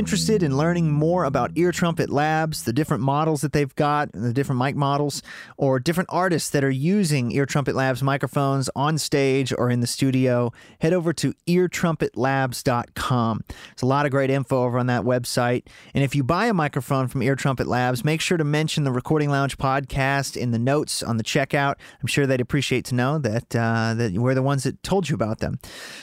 Interested 0.05 0.43
in 0.43 0.55
learning 0.55 0.91
more 0.91 1.23
about 1.23 1.49
Ear 1.55 1.71
Trumpet 1.71 2.11
Labs, 2.11 2.65
the 2.65 2.73
different 2.73 3.01
models 3.01 3.41
that 3.41 3.53
they've 3.53 3.73
got, 3.73 4.11
the 4.11 4.31
different 4.33 4.61
mic 4.61 4.75
models, 4.75 5.23
or 5.57 5.79
different 5.79 6.11
artists 6.11 6.51
that 6.51 6.63
are 6.63 6.69
using 6.69 7.31
Ear 7.31 7.47
Trumpet 7.47 7.73
Labs 7.73 8.03
microphones 8.03 8.69
on 8.75 8.99
stage 8.99 9.51
or 9.57 9.71
in 9.71 9.79
the 9.79 9.87
studio, 9.87 10.53
head 10.79 10.93
over 10.93 11.11
to 11.13 11.33
eartrumpetlabs.com. 11.47 13.41
There's 13.47 13.81
a 13.81 13.85
lot 13.87 14.05
of 14.05 14.11
great 14.11 14.29
info 14.29 14.65
over 14.65 14.77
on 14.77 14.85
that 14.85 15.01
website. 15.01 15.63
And 15.95 16.03
if 16.03 16.13
you 16.13 16.23
buy 16.23 16.45
a 16.45 16.53
microphone 16.53 17.07
from 17.07 17.23
Ear 17.23 17.35
Trumpet 17.35 17.65
Labs, 17.65 18.05
make 18.05 18.21
sure 18.21 18.37
to 18.37 18.43
mention 18.43 18.83
the 18.83 18.91
Recording 18.91 19.31
Lounge 19.31 19.57
podcast 19.57 20.37
in 20.37 20.51
the 20.51 20.59
notes 20.59 21.01
on 21.01 21.17
the 21.17 21.23
checkout. 21.23 21.77
I'm 21.99 22.05
sure 22.05 22.27
they'd 22.27 22.39
appreciate 22.39 22.85
to 22.85 22.93
know 22.93 23.17
that 23.17 23.55
uh, 23.55 23.95
that 23.95 24.13
we're 24.13 24.35
the 24.35 24.43
ones 24.43 24.65
that 24.65 24.83
told 24.83 25.09
you 25.09 25.15
about 25.15 25.39
them. 25.39 25.57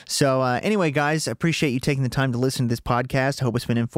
So, 0.05 0.41
uh, 0.41 0.59
anyway, 0.61 0.91
guys, 0.91 1.25
I 1.25 1.31
appreciate 1.31 1.69
you 1.69 1.79
taking 1.79 2.03
the 2.03 2.09
time 2.09 2.33
to 2.33 2.37
listen 2.37 2.65
to 2.65 2.69
this 2.69 2.81
podcast. 2.81 3.41
I 3.41 3.45
hope 3.45 3.55
it's 3.55 3.63
been 3.63 3.77
informative. 3.77 3.92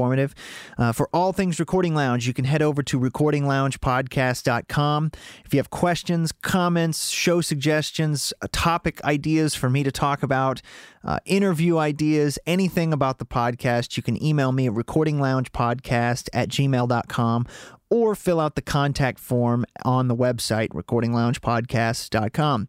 Uh, 0.78 0.92
for 0.92 1.10
all 1.14 1.34
things 1.34 1.60
Recording 1.60 1.96
Lounge, 1.96 2.28
you 2.28 2.34
can 2.34 2.46
head 2.46 2.62
over 2.62 2.84
to 2.84 3.00
recordingloungepodcast.com. 3.00 5.12
If 5.46 5.54
you 5.54 5.60
have 5.60 5.70
questions, 5.70 6.32
comments, 6.32 7.10
show 7.10 7.42
suggestions, 7.42 8.34
topic 8.52 9.04
ideas 9.04 9.56
for 9.56 9.70
me 9.70 9.84
to 9.84 9.92
talk 9.92 10.24
about, 10.24 10.62
uh, 11.04 11.20
interview 11.26 11.78
ideas, 11.78 12.40
anything 12.46 12.94
about 12.94 13.20
the 13.20 13.26
podcast, 13.26 13.98
you 13.98 14.04
can 14.04 14.22
email 14.24 14.52
me 14.52 14.68
at 14.68 14.74
recordingloungepodcast 14.74 16.30
at 16.34 16.50
gmail.com 16.50 17.48
or 17.90 18.16
fill 18.16 18.40
out 18.40 18.56
the 18.56 18.62
contact 18.62 19.20
form 19.20 19.66
on 19.84 20.08
the 20.08 20.16
website, 20.16 20.70
recordingloungepodcast.com. 20.70 22.68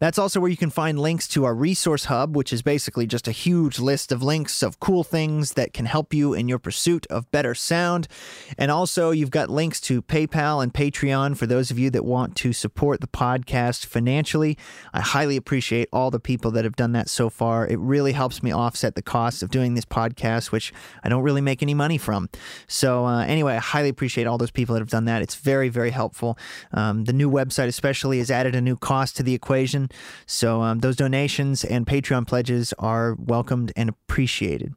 That's 0.00 0.18
also 0.18 0.40
where 0.40 0.50
you 0.50 0.56
can 0.56 0.70
find 0.70 0.98
links 0.98 1.28
to 1.28 1.44
our 1.44 1.54
resource 1.54 2.06
hub, 2.06 2.34
which 2.34 2.54
is 2.54 2.62
basically 2.62 3.06
just 3.06 3.28
a 3.28 3.32
huge 3.32 3.78
list 3.78 4.10
of 4.10 4.22
links 4.22 4.62
of 4.62 4.80
cool 4.80 5.04
things 5.04 5.52
that 5.52 5.74
can 5.74 5.84
help 5.84 6.14
you 6.14 6.32
in 6.32 6.48
your 6.48 6.58
pursuit 6.58 7.06
of 7.10 7.30
better 7.30 7.54
sound. 7.54 8.08
And 8.56 8.70
also, 8.70 9.10
you've 9.10 9.30
got 9.30 9.50
links 9.50 9.78
to 9.82 10.00
PayPal 10.00 10.62
and 10.62 10.72
Patreon 10.72 11.36
for 11.36 11.46
those 11.46 11.70
of 11.70 11.78
you 11.78 11.90
that 11.90 12.02
want 12.02 12.34
to 12.36 12.54
support 12.54 13.02
the 13.02 13.06
podcast 13.06 13.84
financially. 13.84 14.56
I 14.94 15.00
highly 15.00 15.36
appreciate 15.36 15.90
all 15.92 16.10
the 16.10 16.18
people 16.18 16.50
that 16.52 16.64
have 16.64 16.76
done 16.76 16.92
that 16.92 17.10
so 17.10 17.28
far. 17.28 17.66
It 17.66 17.78
really 17.78 18.12
helps 18.12 18.42
me 18.42 18.52
offset 18.52 18.94
the 18.94 19.02
cost 19.02 19.42
of 19.42 19.50
doing 19.50 19.74
this 19.74 19.84
podcast, 19.84 20.50
which 20.50 20.72
I 21.04 21.10
don't 21.10 21.22
really 21.22 21.42
make 21.42 21.62
any 21.62 21.74
money 21.74 21.98
from. 21.98 22.30
So, 22.66 23.04
uh, 23.04 23.24
anyway, 23.24 23.56
I 23.56 23.58
highly 23.58 23.90
appreciate 23.90 24.26
all 24.26 24.38
those 24.38 24.50
people 24.50 24.72
that 24.74 24.80
have 24.80 24.88
done 24.88 25.04
that. 25.04 25.20
It's 25.20 25.34
very, 25.34 25.68
very 25.68 25.90
helpful. 25.90 26.38
Um, 26.72 27.04
the 27.04 27.12
new 27.12 27.30
website, 27.30 27.66
especially, 27.66 28.16
has 28.16 28.30
added 28.30 28.54
a 28.54 28.62
new 28.62 28.76
cost 28.76 29.18
to 29.18 29.22
the 29.22 29.34
equation. 29.34 29.89
So 30.26 30.62
um, 30.62 30.80
those 30.80 30.96
donations 30.96 31.64
and 31.64 31.86
Patreon 31.86 32.26
pledges 32.26 32.72
are 32.78 33.16
welcomed 33.18 33.72
and 33.76 33.88
appreciated. 33.88 34.74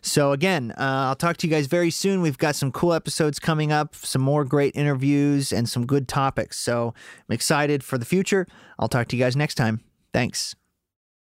So 0.00 0.32
again, 0.32 0.72
uh, 0.72 1.08
I'll 1.08 1.16
talk 1.16 1.36
to 1.38 1.46
you 1.46 1.52
guys 1.52 1.66
very 1.66 1.90
soon. 1.90 2.22
We've 2.22 2.38
got 2.38 2.56
some 2.56 2.72
cool 2.72 2.92
episodes 2.92 3.38
coming 3.38 3.72
up, 3.72 3.94
some 3.94 4.22
more 4.22 4.44
great 4.44 4.74
interviews, 4.76 5.52
and 5.52 5.68
some 5.68 5.86
good 5.86 6.08
topics. 6.08 6.58
So 6.58 6.94
I'm 7.28 7.34
excited 7.34 7.84
for 7.84 7.98
the 7.98 8.04
future. 8.04 8.46
I'll 8.78 8.88
talk 8.88 9.08
to 9.08 9.16
you 9.16 9.22
guys 9.22 9.36
next 9.36 9.54
time. 9.54 9.80
Thanks. 10.12 10.54